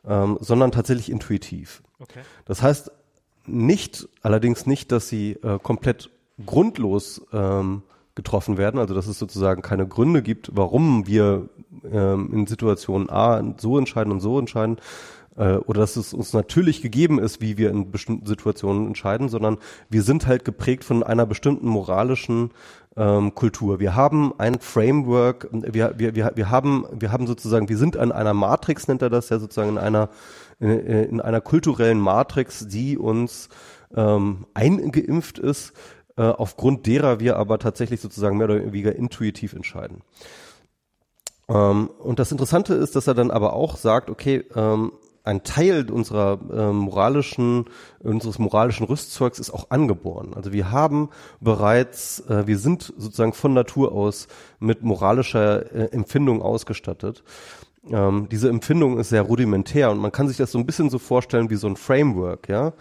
[0.07, 1.83] ähm, sondern tatsächlich intuitiv.
[1.99, 2.21] Okay.
[2.45, 2.91] Das heißt
[3.45, 6.09] nicht, allerdings nicht, dass sie äh, komplett
[6.45, 7.83] grundlos ähm,
[8.15, 11.49] getroffen werden, also dass es sozusagen keine Gründe gibt, warum wir
[11.91, 14.77] ähm, in Situationen A so entscheiden und so entscheiden,
[15.37, 19.57] äh, oder dass es uns natürlich gegeben ist, wie wir in bestimmten Situationen entscheiden, sondern
[19.89, 22.51] wir sind halt geprägt von einer bestimmten moralischen
[22.97, 23.79] ähm, Kultur.
[23.79, 28.11] Wir haben ein Framework, wir, wir, wir, wir haben, wir haben sozusagen, wir sind an
[28.11, 30.09] einer Matrix, nennt er das ja sozusagen, in einer,
[30.59, 33.49] in, in einer kulturellen Matrix, die uns
[33.95, 35.73] ähm, eingeimpft ist,
[36.17, 40.01] äh, aufgrund derer wir aber tatsächlich sozusagen mehr oder weniger intuitiv entscheiden.
[41.49, 44.93] Ähm, und das Interessante ist, dass er dann aber auch sagt, okay, ähm,
[45.25, 47.65] ein Teil unserer äh, moralischen,
[47.99, 50.33] unseres moralischen Rüstzeugs ist auch angeboren.
[50.35, 51.09] Also wir haben
[51.41, 54.27] bereits, äh, wir sind sozusagen von Natur aus
[54.59, 57.23] mit moralischer äh, Empfindung ausgestattet.
[57.91, 60.97] Ähm, diese Empfindung ist sehr rudimentär und man kann sich das so ein bisschen so
[60.97, 62.73] vorstellen wie so ein Framework, ja,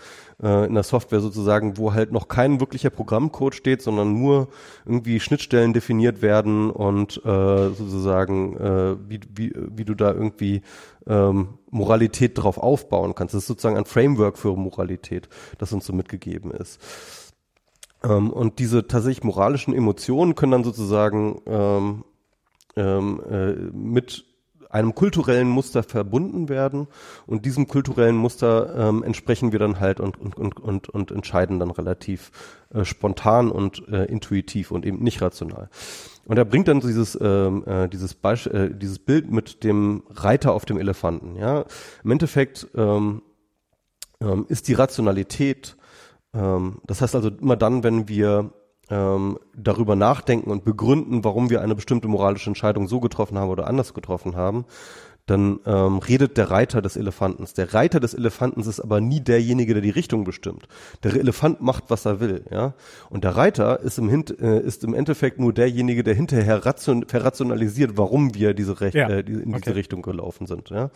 [0.43, 4.49] äh, in der Software sozusagen, wo halt noch kein wirklicher Programmcode steht, sondern nur
[4.87, 10.63] irgendwie Schnittstellen definiert werden und äh, sozusagen, äh, wie, wie, wie du da irgendwie
[11.07, 13.35] ähm, Moralität drauf aufbauen kannst.
[13.35, 15.29] Das ist sozusagen ein Framework für Moralität,
[15.59, 16.81] das uns so mitgegeben ist.
[18.03, 22.05] Ähm, und diese tatsächlich moralischen Emotionen können dann sozusagen ähm,
[22.77, 24.25] ähm, äh, mit
[24.75, 26.89] einem kulturellen Muster verbunden werden
[27.27, 31.61] und diesem kulturellen Muster ähm, entsprechen wir dann halt und, und, und, und, und entscheiden
[31.61, 32.33] dann relativ
[32.75, 35.71] äh, spontan und äh, intuitiv und eben nicht rational.
[36.25, 40.53] Und er bringt dann dieses ähm, äh, dieses Beisch äh, dieses Bild mit dem Reiter
[40.53, 41.37] auf dem Elefanten.
[41.37, 41.67] Ja,
[42.03, 43.23] im Endeffekt ähm,
[44.21, 45.77] ähm, ist die Rationalität,
[46.35, 48.51] ähm, das heißt also immer dann, wenn wir
[48.91, 53.67] ähm, darüber nachdenken und begründen, warum wir eine bestimmte moralische Entscheidung so getroffen haben oder
[53.67, 54.65] anders getroffen haben,
[55.27, 57.55] dann ähm, redet der Reiter des Elefantens.
[57.55, 60.69] Der Reiter des Elefantens ist aber nie derjenige, der die Richtung bestimmt.
[61.03, 62.75] Der Elefant macht, was er will, ja.
[63.09, 67.07] Und der Reiter ist im, Hint, äh, ist im Endeffekt nur derjenige, der hinterher ration,
[67.09, 69.09] verrationalisiert, warum wir diese Rech ja.
[69.09, 69.71] äh, in diese okay.
[69.71, 70.91] Richtung gelaufen sind, ja.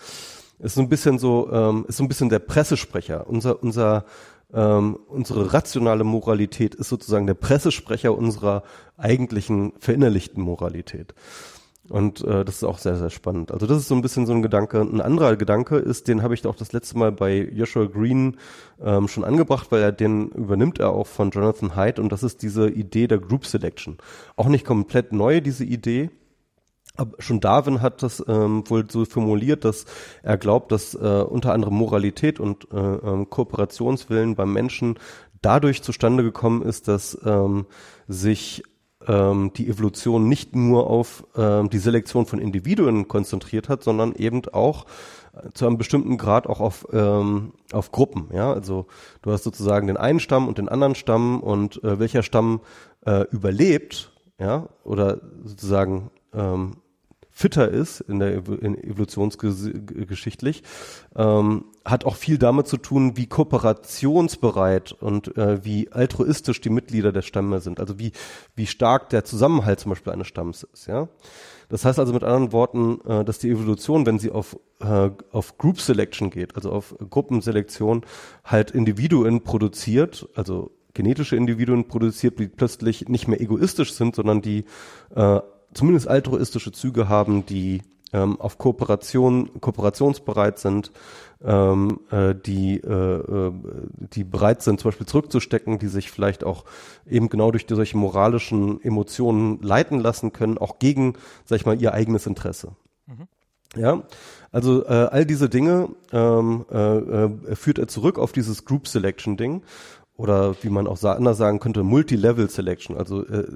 [0.59, 3.27] Ist so ein bisschen so, ähm, ist so ein bisschen der Pressesprecher.
[3.29, 4.05] Unser, unser
[4.53, 8.63] ähm, unsere rationale Moralität ist sozusagen der Pressesprecher unserer
[8.97, 11.15] eigentlichen verinnerlichten Moralität.
[11.89, 13.51] Und äh, das ist auch sehr, sehr spannend.
[13.51, 14.81] Also das ist so ein bisschen so ein Gedanke.
[14.81, 18.37] Ein anderer Gedanke ist, den habe ich auch das letzte Mal bei Joshua Green
[18.83, 22.43] ähm, schon angebracht, weil er den übernimmt er auch von Jonathan Haidt und das ist
[22.43, 23.97] diese Idee der Group Selection.
[24.37, 26.11] Auch nicht komplett neu, diese Idee.
[26.99, 29.87] Aber schon Darwin hat das ähm, wohl so formuliert, dass
[30.23, 34.99] er glaubt, dass äh, unter anderem Moralität und äh, ähm, Kooperationswillen beim Menschen
[35.41, 37.67] dadurch zustande gekommen ist, dass ähm,
[38.09, 38.65] sich
[39.07, 44.43] ähm, die Evolution nicht nur auf ähm, die Selektion von Individuen konzentriert hat, sondern eben
[44.53, 44.85] auch
[45.55, 48.53] zu einem bestimmten Grad auch auf, ähm, auf Gruppen, ja.
[48.53, 48.87] Also
[49.23, 52.61] du hast sozusagen den einen Stamm und den anderen Stamm und äh, welcher Stamm
[53.07, 56.77] äh, überlebt, ja, oder sozusagen ähm,
[57.39, 60.65] fitter ist in der in evolutionsgeschichtlich,
[61.15, 67.13] ähm, hat auch viel damit zu tun, wie kooperationsbereit und äh, wie altruistisch die Mitglieder
[67.13, 67.79] der Stämme sind.
[67.79, 68.11] Also wie
[68.57, 70.89] wie stark der Zusammenhalt zum Beispiel eines Stamms ist.
[70.89, 71.09] Ja,
[71.69, 75.59] das heißt also mit anderen Worten, äh, dass die Evolution, wenn sie auf äh, auf
[75.59, 78.03] Group Selection geht, also auf Gruppenselektion,
[78.43, 84.65] halt Individuen produziert, also genetische Individuen produziert, die plötzlich nicht mehr egoistisch sind, sondern die
[85.15, 85.39] äh,
[85.75, 87.83] zumindest altruistische Züge haben, die
[88.13, 90.93] ähm, auf Kooperation, kooperationsbereit sind,
[91.45, 93.53] ähm, äh, die, äh, äh,
[94.15, 96.65] die bereit sind, zum Beispiel zurückzustecken, die sich vielleicht auch
[97.07, 101.15] eben genau durch solche moralischen Emotionen leiten lassen können, auch gegen,
[101.45, 102.73] sag ich mal, ihr eigenes Interesse.
[103.07, 103.29] Mhm.
[103.77, 104.03] Ja,
[104.51, 109.37] also äh, all diese Dinge ähm, äh, äh, führt er zurück auf dieses Group Selection
[109.37, 109.63] Ding
[110.19, 112.97] oder wie man auch anders sagen könnte, Multi-Level Selection.
[112.97, 113.47] Also äh,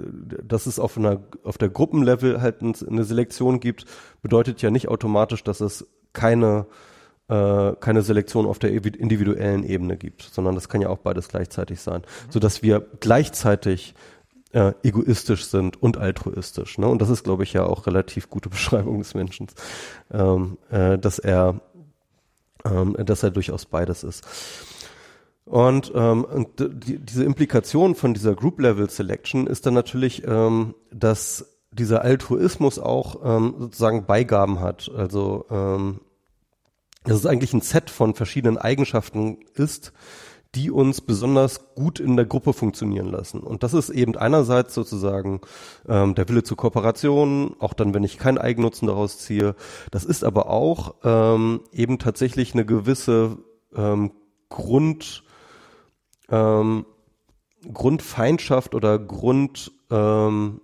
[0.45, 3.85] dass es auf einer auf der Gruppenlevel halt eine Selektion gibt,
[4.23, 6.67] bedeutet ja nicht automatisch, dass es keine
[7.29, 11.81] äh, keine Selektion auf der individuellen Ebene gibt, sondern das kann ja auch beides gleichzeitig
[11.81, 12.31] sein, mhm.
[12.31, 13.95] so dass wir gleichzeitig
[14.53, 16.79] äh, egoistisch sind und altruistisch.
[16.79, 16.87] Ne?
[16.87, 19.49] Und das ist, glaube ich, ja auch relativ gute Beschreibung des Menschen,
[20.13, 21.61] ähm, äh, dass er
[22.65, 24.25] ähm, dass er durchaus beides ist.
[25.45, 30.75] Und, ähm, und die, diese Implikation von dieser Group Level Selection ist dann natürlich, ähm,
[30.93, 34.91] dass dieser Altruismus auch ähm, sozusagen Beigaben hat.
[34.95, 36.01] Also ähm,
[37.05, 39.93] dass es eigentlich ein Set von verschiedenen Eigenschaften ist,
[40.55, 43.41] die uns besonders gut in der Gruppe funktionieren lassen.
[43.41, 45.41] Und das ist eben einerseits sozusagen
[45.89, 49.57] ähm, der Wille zur Kooperation, auch dann, wenn ich keinen Eigennutzen daraus ziehe.
[49.91, 53.39] Das ist aber auch ähm, eben tatsächlich eine gewisse
[53.75, 54.13] ähm,
[54.51, 55.25] Grund
[56.31, 56.87] ähm,
[57.73, 60.61] Grundfeindschaft oder Grund ähm,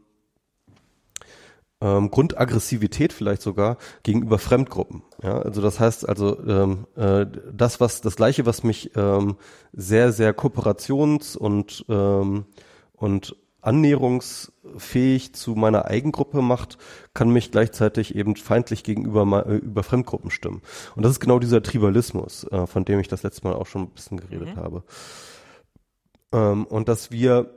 [1.80, 5.02] ähm, Grundaggressivität vielleicht sogar gegenüber Fremdgruppen.
[5.22, 9.36] Ja, also das heißt also ähm, äh, das was das gleiche was mich ähm,
[9.72, 12.46] sehr sehr kooperations und ähm,
[12.94, 16.78] und annäherungsfähig zu meiner Eigengruppe macht,
[17.12, 20.62] kann mich gleichzeitig eben feindlich gegenüber äh, über Fremdgruppen stimmen.
[20.94, 23.82] Und das ist genau dieser Tribalismus, äh, von dem ich das letzte Mal auch schon
[23.82, 24.60] ein bisschen geredet mhm.
[24.60, 24.82] habe.
[26.32, 27.50] Ähm, und dass wir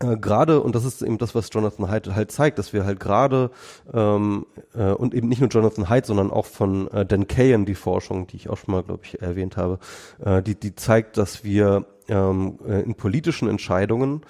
[0.00, 3.00] äh, gerade, und das ist eben das, was Jonathan Haidt halt zeigt, dass wir halt
[3.00, 3.50] gerade,
[3.92, 7.74] ähm, äh, und eben nicht nur Jonathan Haidt, sondern auch von äh, Dan Kayen, die
[7.74, 9.78] Forschung, die ich auch schon mal, glaube ich, erwähnt habe,
[10.24, 14.22] äh, die, die zeigt, dass wir ähm, äh, in politischen Entscheidungen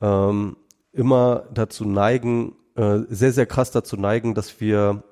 [0.00, 0.56] ähm,
[0.92, 5.04] immer dazu neigen, äh, sehr, sehr krass dazu neigen, dass wir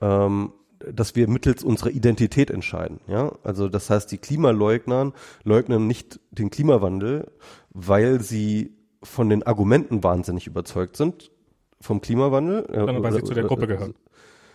[0.00, 0.52] ähm,
[0.92, 3.00] dass wir mittels unserer Identität entscheiden.
[3.06, 5.12] Ja, also das heißt, die Klimaleugner
[5.44, 7.30] leugnen nicht den Klimawandel,
[7.70, 11.30] weil sie von den Argumenten wahnsinnig überzeugt sind
[11.80, 13.94] vom Klimawandel, sondern weil sie zu der Gruppe gehören,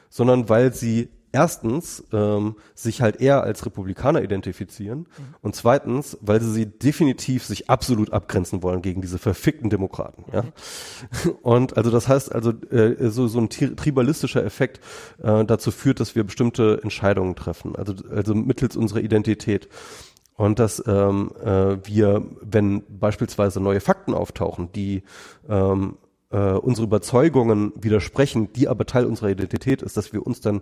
[0.09, 5.35] sondern weil sie erstens ähm, sich halt eher als Republikaner identifizieren mhm.
[5.41, 10.25] und zweitens, weil sie, sie definitiv sich absolut abgrenzen wollen gegen diese verfickten Demokraten.
[10.33, 10.41] Ja?
[10.41, 11.31] Mhm.
[11.43, 14.79] Und also das heißt also äh, so so ein tribalistischer Effekt
[15.21, 19.69] äh, dazu führt, dass wir bestimmte Entscheidungen treffen, also also mittels unserer Identität.
[20.35, 25.03] Und dass ähm, äh, wir, wenn beispielsweise neue Fakten auftauchen, die
[25.49, 25.97] ähm,
[26.29, 30.61] äh, unsere Überzeugungen widersprechen, die aber Teil unserer Identität ist, dass wir uns dann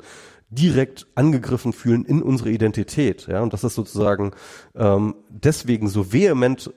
[0.49, 4.31] direkt angegriffen fühlen in unsere Identität, ja, und dass das sozusagen
[4.75, 6.71] ähm, deswegen so vehement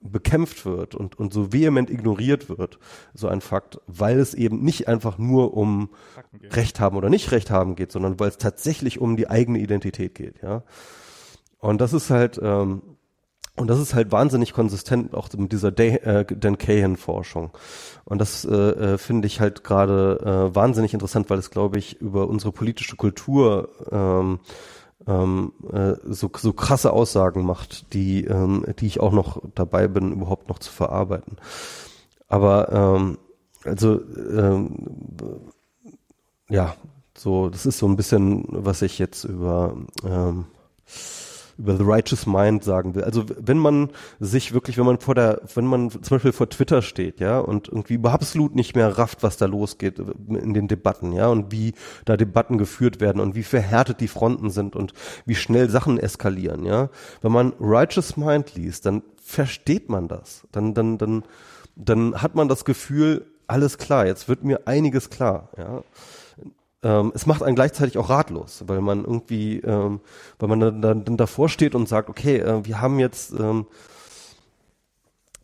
[0.00, 2.78] bekämpft wird und, und so vehement ignoriert wird,
[3.14, 5.90] so ein Fakt, weil es eben nicht einfach nur um
[6.50, 10.14] Recht haben oder nicht Recht haben geht, sondern weil es tatsächlich um die eigene Identität
[10.14, 10.64] geht, ja.
[11.58, 12.82] Und das ist halt, ähm,
[13.56, 17.50] und das ist halt wahnsinnig konsistent auch mit dieser Day, äh, Dan Cahan-Forschung.
[18.04, 22.00] Und das äh, äh, finde ich halt gerade äh, wahnsinnig interessant, weil es, glaube ich,
[22.00, 24.40] über unsere politische Kultur ähm,
[25.06, 30.12] ähm, äh, so, so krasse Aussagen macht, die, ähm, die ich auch noch dabei bin,
[30.12, 31.36] überhaupt noch zu verarbeiten.
[32.28, 33.18] Aber ähm,
[33.64, 34.76] also ähm,
[36.48, 36.74] ja,
[37.16, 40.46] so das ist so ein bisschen, was ich jetzt über ähm,
[41.58, 43.04] über The Righteous Mind sagen will.
[43.04, 43.90] Also wenn man
[44.20, 47.68] sich wirklich, wenn man vor der, wenn man zum Beispiel vor Twitter steht, ja, und
[47.68, 51.74] irgendwie absolut nicht mehr rafft, was da losgeht in den Debatten, ja, und wie
[52.04, 54.92] da Debatten geführt werden und wie verhärtet die Fronten sind und
[55.26, 56.88] wie schnell Sachen eskalieren, ja.
[57.20, 60.46] Wenn man Righteous Mind liest, dann versteht man das.
[60.52, 61.24] Dann, dann, dann,
[61.76, 65.82] dann hat man das Gefühl, alles klar, jetzt wird mir einiges klar, ja.
[66.82, 70.00] Ähm, es macht einen gleichzeitig auch ratlos, weil man irgendwie, ähm,
[70.38, 73.66] weil man dann, dann, dann davor steht und sagt, okay, äh, wir haben jetzt ähm,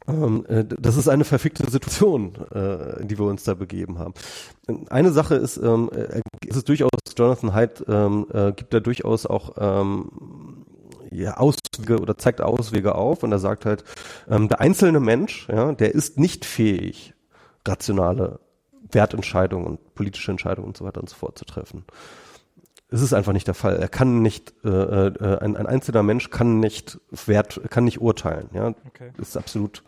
[0.09, 4.15] ähm, äh, das ist eine verfickte Situation, äh, die wir uns da begeben haben.
[4.89, 9.27] Eine Sache ist, ähm, äh, ist es durchaus, Jonathan Haidt ähm, äh, gibt da durchaus
[9.27, 10.65] auch ähm,
[11.11, 13.85] ja, Auswege oder zeigt Auswege auf und er sagt halt,
[14.31, 17.15] ähm, der einzelne Mensch, ja, der ist nicht fähig,
[17.67, 18.41] rationale
[18.91, 21.85] Wertentscheidungen und politische Entscheidungen und so weiter und so fort zu treffen.
[22.91, 23.77] Es ist einfach nicht der Fall.
[23.77, 28.49] Er kann nicht, äh, äh, ein, ein einzelner Mensch kann nicht Wert, kann nicht urteilen.
[28.55, 29.13] Ja, okay.
[29.17, 29.83] das ist absolut,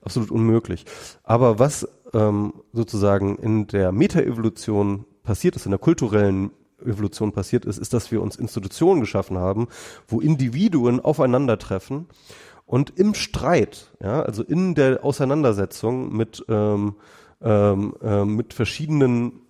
[0.00, 0.86] absolut unmöglich.
[1.22, 6.50] Aber was ähm, sozusagen in der Metaevolution passiert ist, in der kulturellen
[6.84, 9.68] Evolution passiert ist, ist, dass wir uns Institutionen geschaffen haben,
[10.08, 12.06] wo Individuen aufeinandertreffen
[12.64, 16.96] und im Streit, ja, also in der Auseinandersetzung mit ähm,
[17.42, 19.40] ähm, äh, mit verschiedenen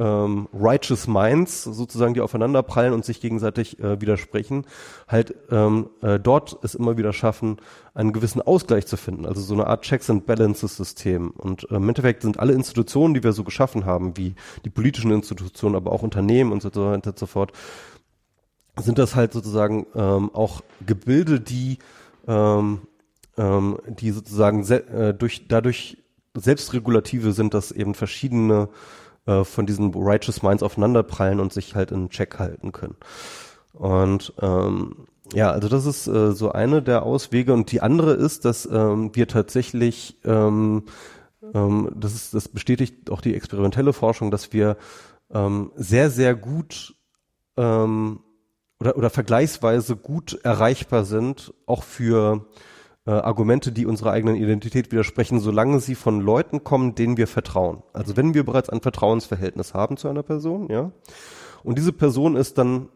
[0.00, 4.64] ähm, righteous minds sozusagen, die aufeinanderprallen und sich gegenseitig äh, widersprechen,
[5.06, 7.58] halt ähm, äh, dort es immer wieder schaffen,
[7.92, 11.30] einen gewissen Ausgleich zu finden, also so eine Art Checks and Balances System.
[11.30, 15.10] Und äh, im Endeffekt sind alle Institutionen, die wir so geschaffen haben, wie die politischen
[15.10, 17.52] Institutionen, aber auch Unternehmen und so weiter und so fort,
[18.78, 21.78] sind das halt sozusagen ähm, auch Gebilde, die
[22.26, 22.80] ähm,
[23.36, 25.98] ähm, die sozusagen äh, durch dadurch
[26.40, 28.68] selbstregulative sind, dass eben verschiedene
[29.26, 32.96] äh, von diesen Righteous Minds aufeinanderprallen und sich halt in Check halten können.
[33.72, 38.44] Und ähm, ja, also das ist äh, so eine der Auswege und die andere ist,
[38.44, 40.84] dass ähm, wir tatsächlich, ähm,
[41.54, 44.76] ähm, das ist, das bestätigt auch die experimentelle Forschung, dass wir
[45.32, 46.96] ähm, sehr, sehr gut
[47.56, 48.20] ähm,
[48.80, 52.46] oder, oder vergleichsweise gut erreichbar sind, auch für
[53.06, 57.82] äh, Argumente, die unserer eigenen Identität widersprechen, solange sie von Leuten kommen, denen wir vertrauen.
[57.92, 60.92] Also wenn wir bereits ein Vertrauensverhältnis haben zu einer Person, ja,
[61.62, 62.88] und diese Person ist dann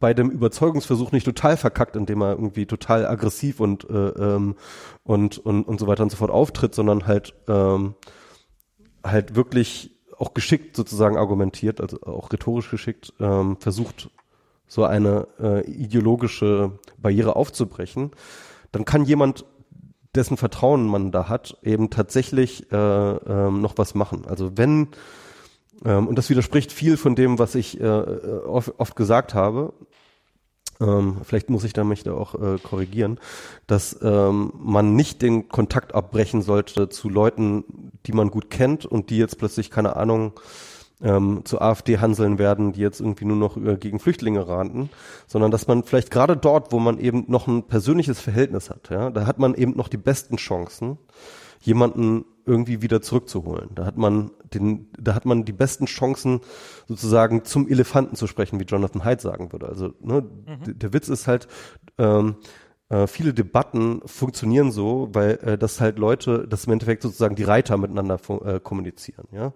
[0.00, 4.56] bei dem Überzeugungsversuch nicht total verkackt, indem er irgendwie total aggressiv und äh, ähm,
[5.04, 7.94] und, und und so weiter und so fort auftritt, sondern halt ähm,
[9.04, 14.10] halt wirklich auch geschickt sozusagen argumentiert, also auch rhetorisch geschickt ähm, versucht,
[14.66, 18.10] so eine äh, ideologische Barriere aufzubrechen,
[18.72, 19.44] dann kann jemand,
[20.14, 24.24] dessen Vertrauen man da hat, eben tatsächlich äh, ähm, noch was machen.
[24.26, 24.88] Also wenn
[25.84, 29.72] ähm, und das widerspricht viel von dem, was ich äh, oft, oft gesagt habe.
[30.78, 33.18] Ähm, vielleicht muss ich da mich da auch äh, korrigieren,
[33.66, 37.64] dass ähm, man nicht den Kontakt abbrechen sollte zu Leuten,
[38.06, 40.32] die man gut kennt und die jetzt plötzlich keine Ahnung
[41.02, 44.90] ähm, zur AfD hanseln werden, die jetzt irgendwie nur noch äh, gegen Flüchtlinge ranten,
[45.26, 49.10] sondern dass man vielleicht gerade dort, wo man eben noch ein persönliches Verhältnis hat, ja,
[49.10, 50.98] da hat man eben noch die besten Chancen,
[51.60, 53.70] jemanden irgendwie wieder zurückzuholen.
[53.74, 56.40] Da hat man den, da hat man die besten Chancen,
[56.86, 59.66] sozusagen zum Elefanten zu sprechen, wie Jonathan Haidt sagen würde.
[59.68, 60.78] Also ne, mhm.
[60.78, 61.48] der Witz ist halt,
[61.98, 62.36] ähm,
[62.88, 67.42] äh, viele Debatten funktionieren so, weil äh, das halt Leute, das im Endeffekt sozusagen die
[67.42, 69.52] Reiter miteinander äh, kommunizieren, ja.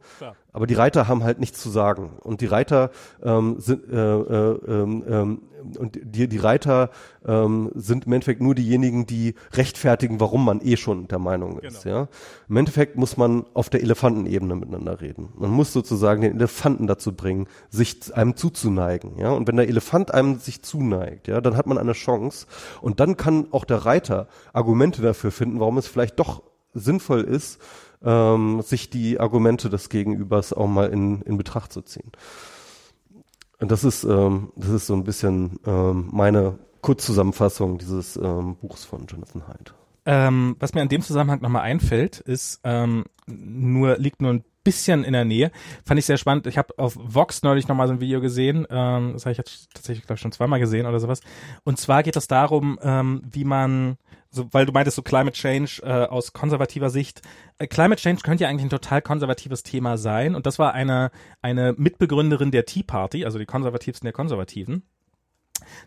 [0.53, 2.91] Aber die Reiter haben halt nichts zu sagen und die Reiter
[3.23, 5.43] ähm, sind äh, äh, ähm
[5.79, 6.91] und die, die Reiter
[7.27, 11.85] ähm, sind im Endeffekt nur diejenigen, die rechtfertigen, warum man eh schon der Meinung ist.
[11.85, 11.97] Genau.
[11.97, 12.09] Ja?
[12.49, 15.31] Im Endeffekt muss man auf der Elefantenebene miteinander reden.
[15.37, 19.19] Man muss sozusagen den Elefanten dazu bringen, sich einem zuzuneigen.
[19.19, 19.31] Ja?
[19.31, 22.47] Und wenn der Elefant einem sich zuneigt, ja, dann hat man eine Chance.
[22.81, 27.61] Und dann kann auch der Reiter Argumente dafür finden, warum es vielleicht doch sinnvoll ist,
[28.03, 32.13] ähm, sich die Argumente des Gegenübers auch mal in, in Betracht zu ziehen.
[33.61, 38.85] Und das ist, ähm, das ist so ein bisschen ähm, meine Kurzzusammenfassung dieses ähm, Buchs
[38.85, 39.75] von Jonathan Haidt.
[40.07, 45.05] Ähm, was mir an dem Zusammenhang nochmal einfällt, ist ähm, nur liegt nur ein bisschen
[45.05, 45.51] in der Nähe.
[45.85, 46.47] Fand ich sehr spannend.
[46.47, 48.67] Ich habe auf Vox neulich nochmal so ein Video gesehen.
[48.71, 51.21] Ähm, das habe ich jetzt tatsächlich, glaube ich, schon zweimal gesehen oder sowas.
[51.65, 53.97] Und zwar geht es darum, ähm, wie man
[54.31, 57.23] so, weil du meintest so Climate Change äh, aus konservativer Sicht.
[57.59, 61.11] Äh, Climate Change könnte ja eigentlich ein total konservatives Thema sein und das war eine
[61.43, 64.85] eine Mitbegründerin der Tea Party, also die konservativsten der Konservativen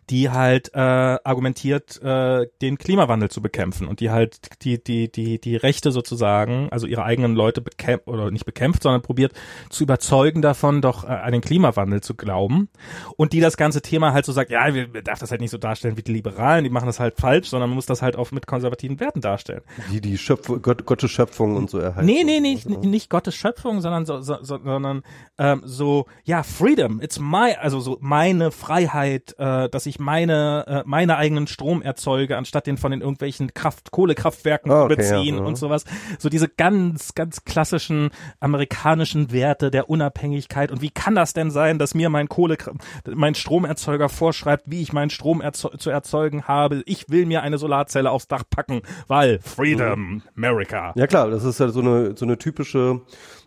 [0.10, 5.40] die halt äh, argumentiert, äh, den Klimawandel zu bekämpfen und die halt die die die
[5.40, 9.34] die Rechte sozusagen, also ihre eigenen Leute bekämpft oder nicht bekämpft, sondern probiert
[9.70, 12.70] zu überzeugen davon, doch äh, an den Klimawandel zu glauben
[13.18, 15.52] und die das ganze Thema halt so sagt, ja, wir, wir darf das halt nicht
[15.52, 18.16] so darstellen wie die Liberalen, die machen das halt falsch, sondern man muss das halt
[18.16, 19.62] auch mit konservativen Werten darstellen.
[19.92, 22.06] Die die Schöpfung, Gott, Gottes Schöpfung und so erhalten.
[22.06, 25.04] Nee, nee, nee, nicht, nicht Gottes Schöpfung, sondern so, so, sondern
[25.38, 30.66] ähm, so ja, Freedom, it's my also so meine Freiheit äh, äh, dass ich meine
[30.68, 35.36] äh, meine eigenen Strom erzeuge, anstatt den von den irgendwelchen Kraft Kohlekraftwerken zu okay, beziehen
[35.36, 35.48] ja, ja.
[35.48, 35.86] und sowas.
[36.20, 38.10] So diese ganz ganz klassischen
[38.40, 42.58] amerikanischen Werte der Unabhängigkeit und wie kann das denn sein, dass mir mein Kohle
[43.06, 46.84] mein Stromerzeuger vorschreibt, wie ich meinen Strom erze zu erzeugen habe?
[46.86, 50.94] Ich will mir eine Solarzelle aufs Dach packen, weil Freedom, America.
[50.96, 53.02] Ja klar, das ist ja so eine so eine typische,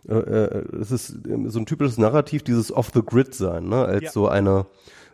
[0.07, 4.03] äh, äh, es ist so ein typisches Narrativ, dieses off the grid sein, ne, als
[4.03, 4.11] Ja.
[4.11, 4.65] so eine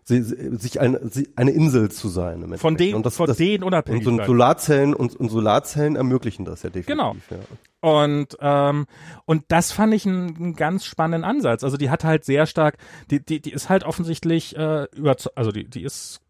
[0.06, 2.41] sich eine sie- eine Insel zu sein.
[2.43, 4.27] Im Von denen, und das, von das, denen und unabhängig so ein bleiben.
[4.32, 6.88] Solarzellen und, und Solarzellen ermöglichen das ja definitiv.
[6.88, 7.15] Genau.
[7.30, 7.38] Ja.
[7.90, 8.85] Und ähm,
[9.25, 11.64] und das fand ich einen, einen ganz spannenden Ansatz.
[11.64, 12.77] Also die hat halt sehr stark,
[13.11, 16.22] die die die ist halt offensichtlich äh, über, also die die ist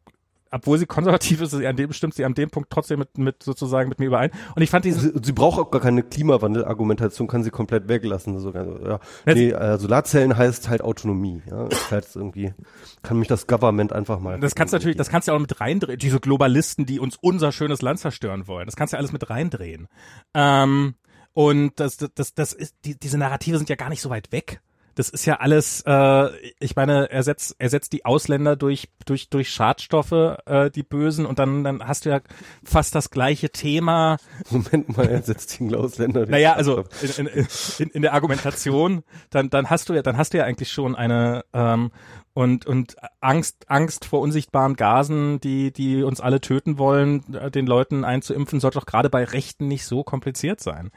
[0.53, 3.43] obwohl sie konservativ ist, sie an dem stimmt sie an dem Punkt trotzdem mit mit
[3.43, 4.32] sozusagen mit mir überein.
[4.56, 8.40] Und ich fand diesen Sie, sie braucht auch gar keine Klimawandel-Argumentation, kann sie komplett weglassen.
[8.40, 8.99] Sogar, ja.
[9.25, 11.41] Ja, Nee, äh, Solarzellen heißt halt Autonomie.
[11.49, 11.67] Ja.
[11.67, 12.53] Ist halt irgendwie,
[13.01, 14.40] kann mich das Government einfach mal.
[14.40, 15.98] das kannst du natürlich, das kannst du ja auch mit reindrehen.
[15.98, 19.30] Diese Globalisten, die uns unser schönes Land zerstören wollen, das kannst du ja alles mit
[19.30, 19.88] reindrehen.
[20.33, 20.95] Ähm,
[21.33, 24.61] und das, das, das ist, die, diese Narrative sind ja gar nicht so weit weg.
[24.95, 30.38] Das ist ja alles, äh, ich meine, ersetzt, ersetzt die Ausländer durch, durch, durch Schadstoffe,
[30.45, 32.22] äh, die Bösen, und dann, dann hast du ja
[32.63, 34.17] fast das gleiche Thema.
[34.49, 36.25] Moment mal, er setzt die Ausländer.
[36.25, 36.83] Naja, also
[37.17, 37.47] in, in,
[37.80, 40.95] in, in der Argumentation, dann, dann hast du ja, dann hast du ja eigentlich schon
[40.95, 41.91] eine ähm,
[42.33, 47.67] und und Angst, Angst vor unsichtbaren Gasen, die die uns alle töten wollen, äh, den
[47.67, 50.91] Leuten einzuimpfen, sollte doch gerade bei Rechten nicht so kompliziert sein.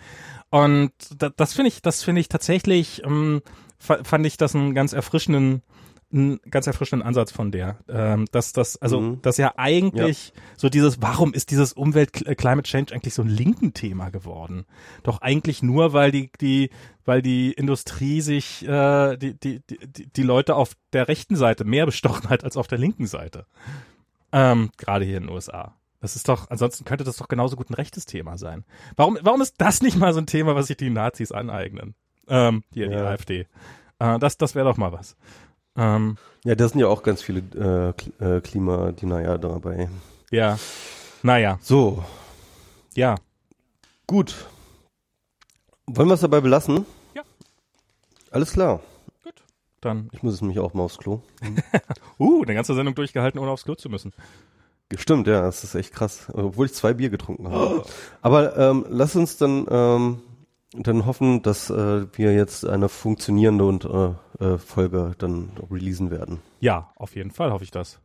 [0.51, 3.43] Und da, das finde ich, das finde ich tatsächlich, ähm,
[3.79, 5.63] fand ich das einen ganz erfrischenden
[6.13, 9.23] einen ganz erfrischenden Ansatz von der, ähm, dass das also Mhm.
[9.23, 13.29] dass ja eigentlich so dieses warum ist dieses Umwelt äh, Climate Change eigentlich so ein
[13.29, 14.67] linken Thema geworden?
[15.03, 16.71] Doch eigentlich nur weil die die
[17.05, 21.87] weil die Industrie sich äh, die, die die die Leute auf der rechten Seite mehr
[21.87, 23.47] bestochen hat als auf der linken Seite.
[24.31, 25.75] Ähm, gerade hier in den USA.
[26.01, 28.65] Das ist doch, ansonsten könnte das doch genauso gut ein rechtes Thema sein.
[28.97, 31.95] Warum, warum ist das nicht mal so ein Thema, was sich die Nazis aneignen?
[32.29, 33.07] Ähm, hier, die Ja.
[33.11, 33.47] AfD.
[33.99, 35.17] Äh, das, das wäre doch mal was.
[35.77, 39.89] Ähm, Ja, da sind ja auch ganz viele äh, äh, Klimadiener ja dabei.
[40.31, 40.59] ja.
[41.23, 42.05] Naja, So,
[42.95, 43.17] ja.
[44.07, 44.35] gut.
[45.87, 46.85] Wollen wir es dabei belassen?
[47.15, 47.23] Ja.
[48.31, 48.81] Alles klar.
[49.25, 49.43] Gut.
[49.81, 51.21] Dann, Ich muss es nämlich auch mal aufs Klo.
[52.21, 54.13] uh, eine ganze Sendung durchgehalten, ohne aufs Klo zu müssen.
[54.97, 56.27] Stimmt, ja, das ist echt krass.
[56.33, 57.85] Obwohl ich zwei Bier getrunken habe.
[58.23, 60.23] Aber ähm, lass uns dann, ähm,
[60.83, 66.41] dann hoffen, dass äh, wir jetzt eine funktionierende und äh, äh, Folge dann releasen werden.
[66.61, 68.01] Ja, auf jeden Fall hoffe ich das.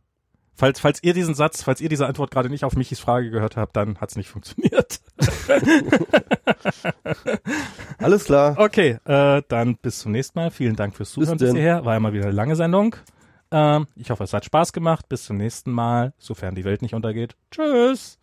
[0.53, 3.57] Falls, falls ihr diesen Satz, falls ihr diese Antwort gerade nicht auf Michis Frage gehört
[3.57, 4.99] habt, dann hat's nicht funktioniert.
[7.97, 8.55] Alles klar.
[8.59, 10.51] Okay, äh, dann bis zum nächsten Mal.
[10.51, 11.55] Vielen Dank fürs Zuhören bis denn.
[11.55, 11.85] hierher.
[11.85, 12.95] War ja mal wieder eine lange Sendung.
[13.49, 15.09] Ähm, ich hoffe, es hat Spaß gemacht.
[15.09, 17.35] Bis zum nächsten Mal, sofern die Welt nicht untergeht.
[17.49, 18.19] Tschüss.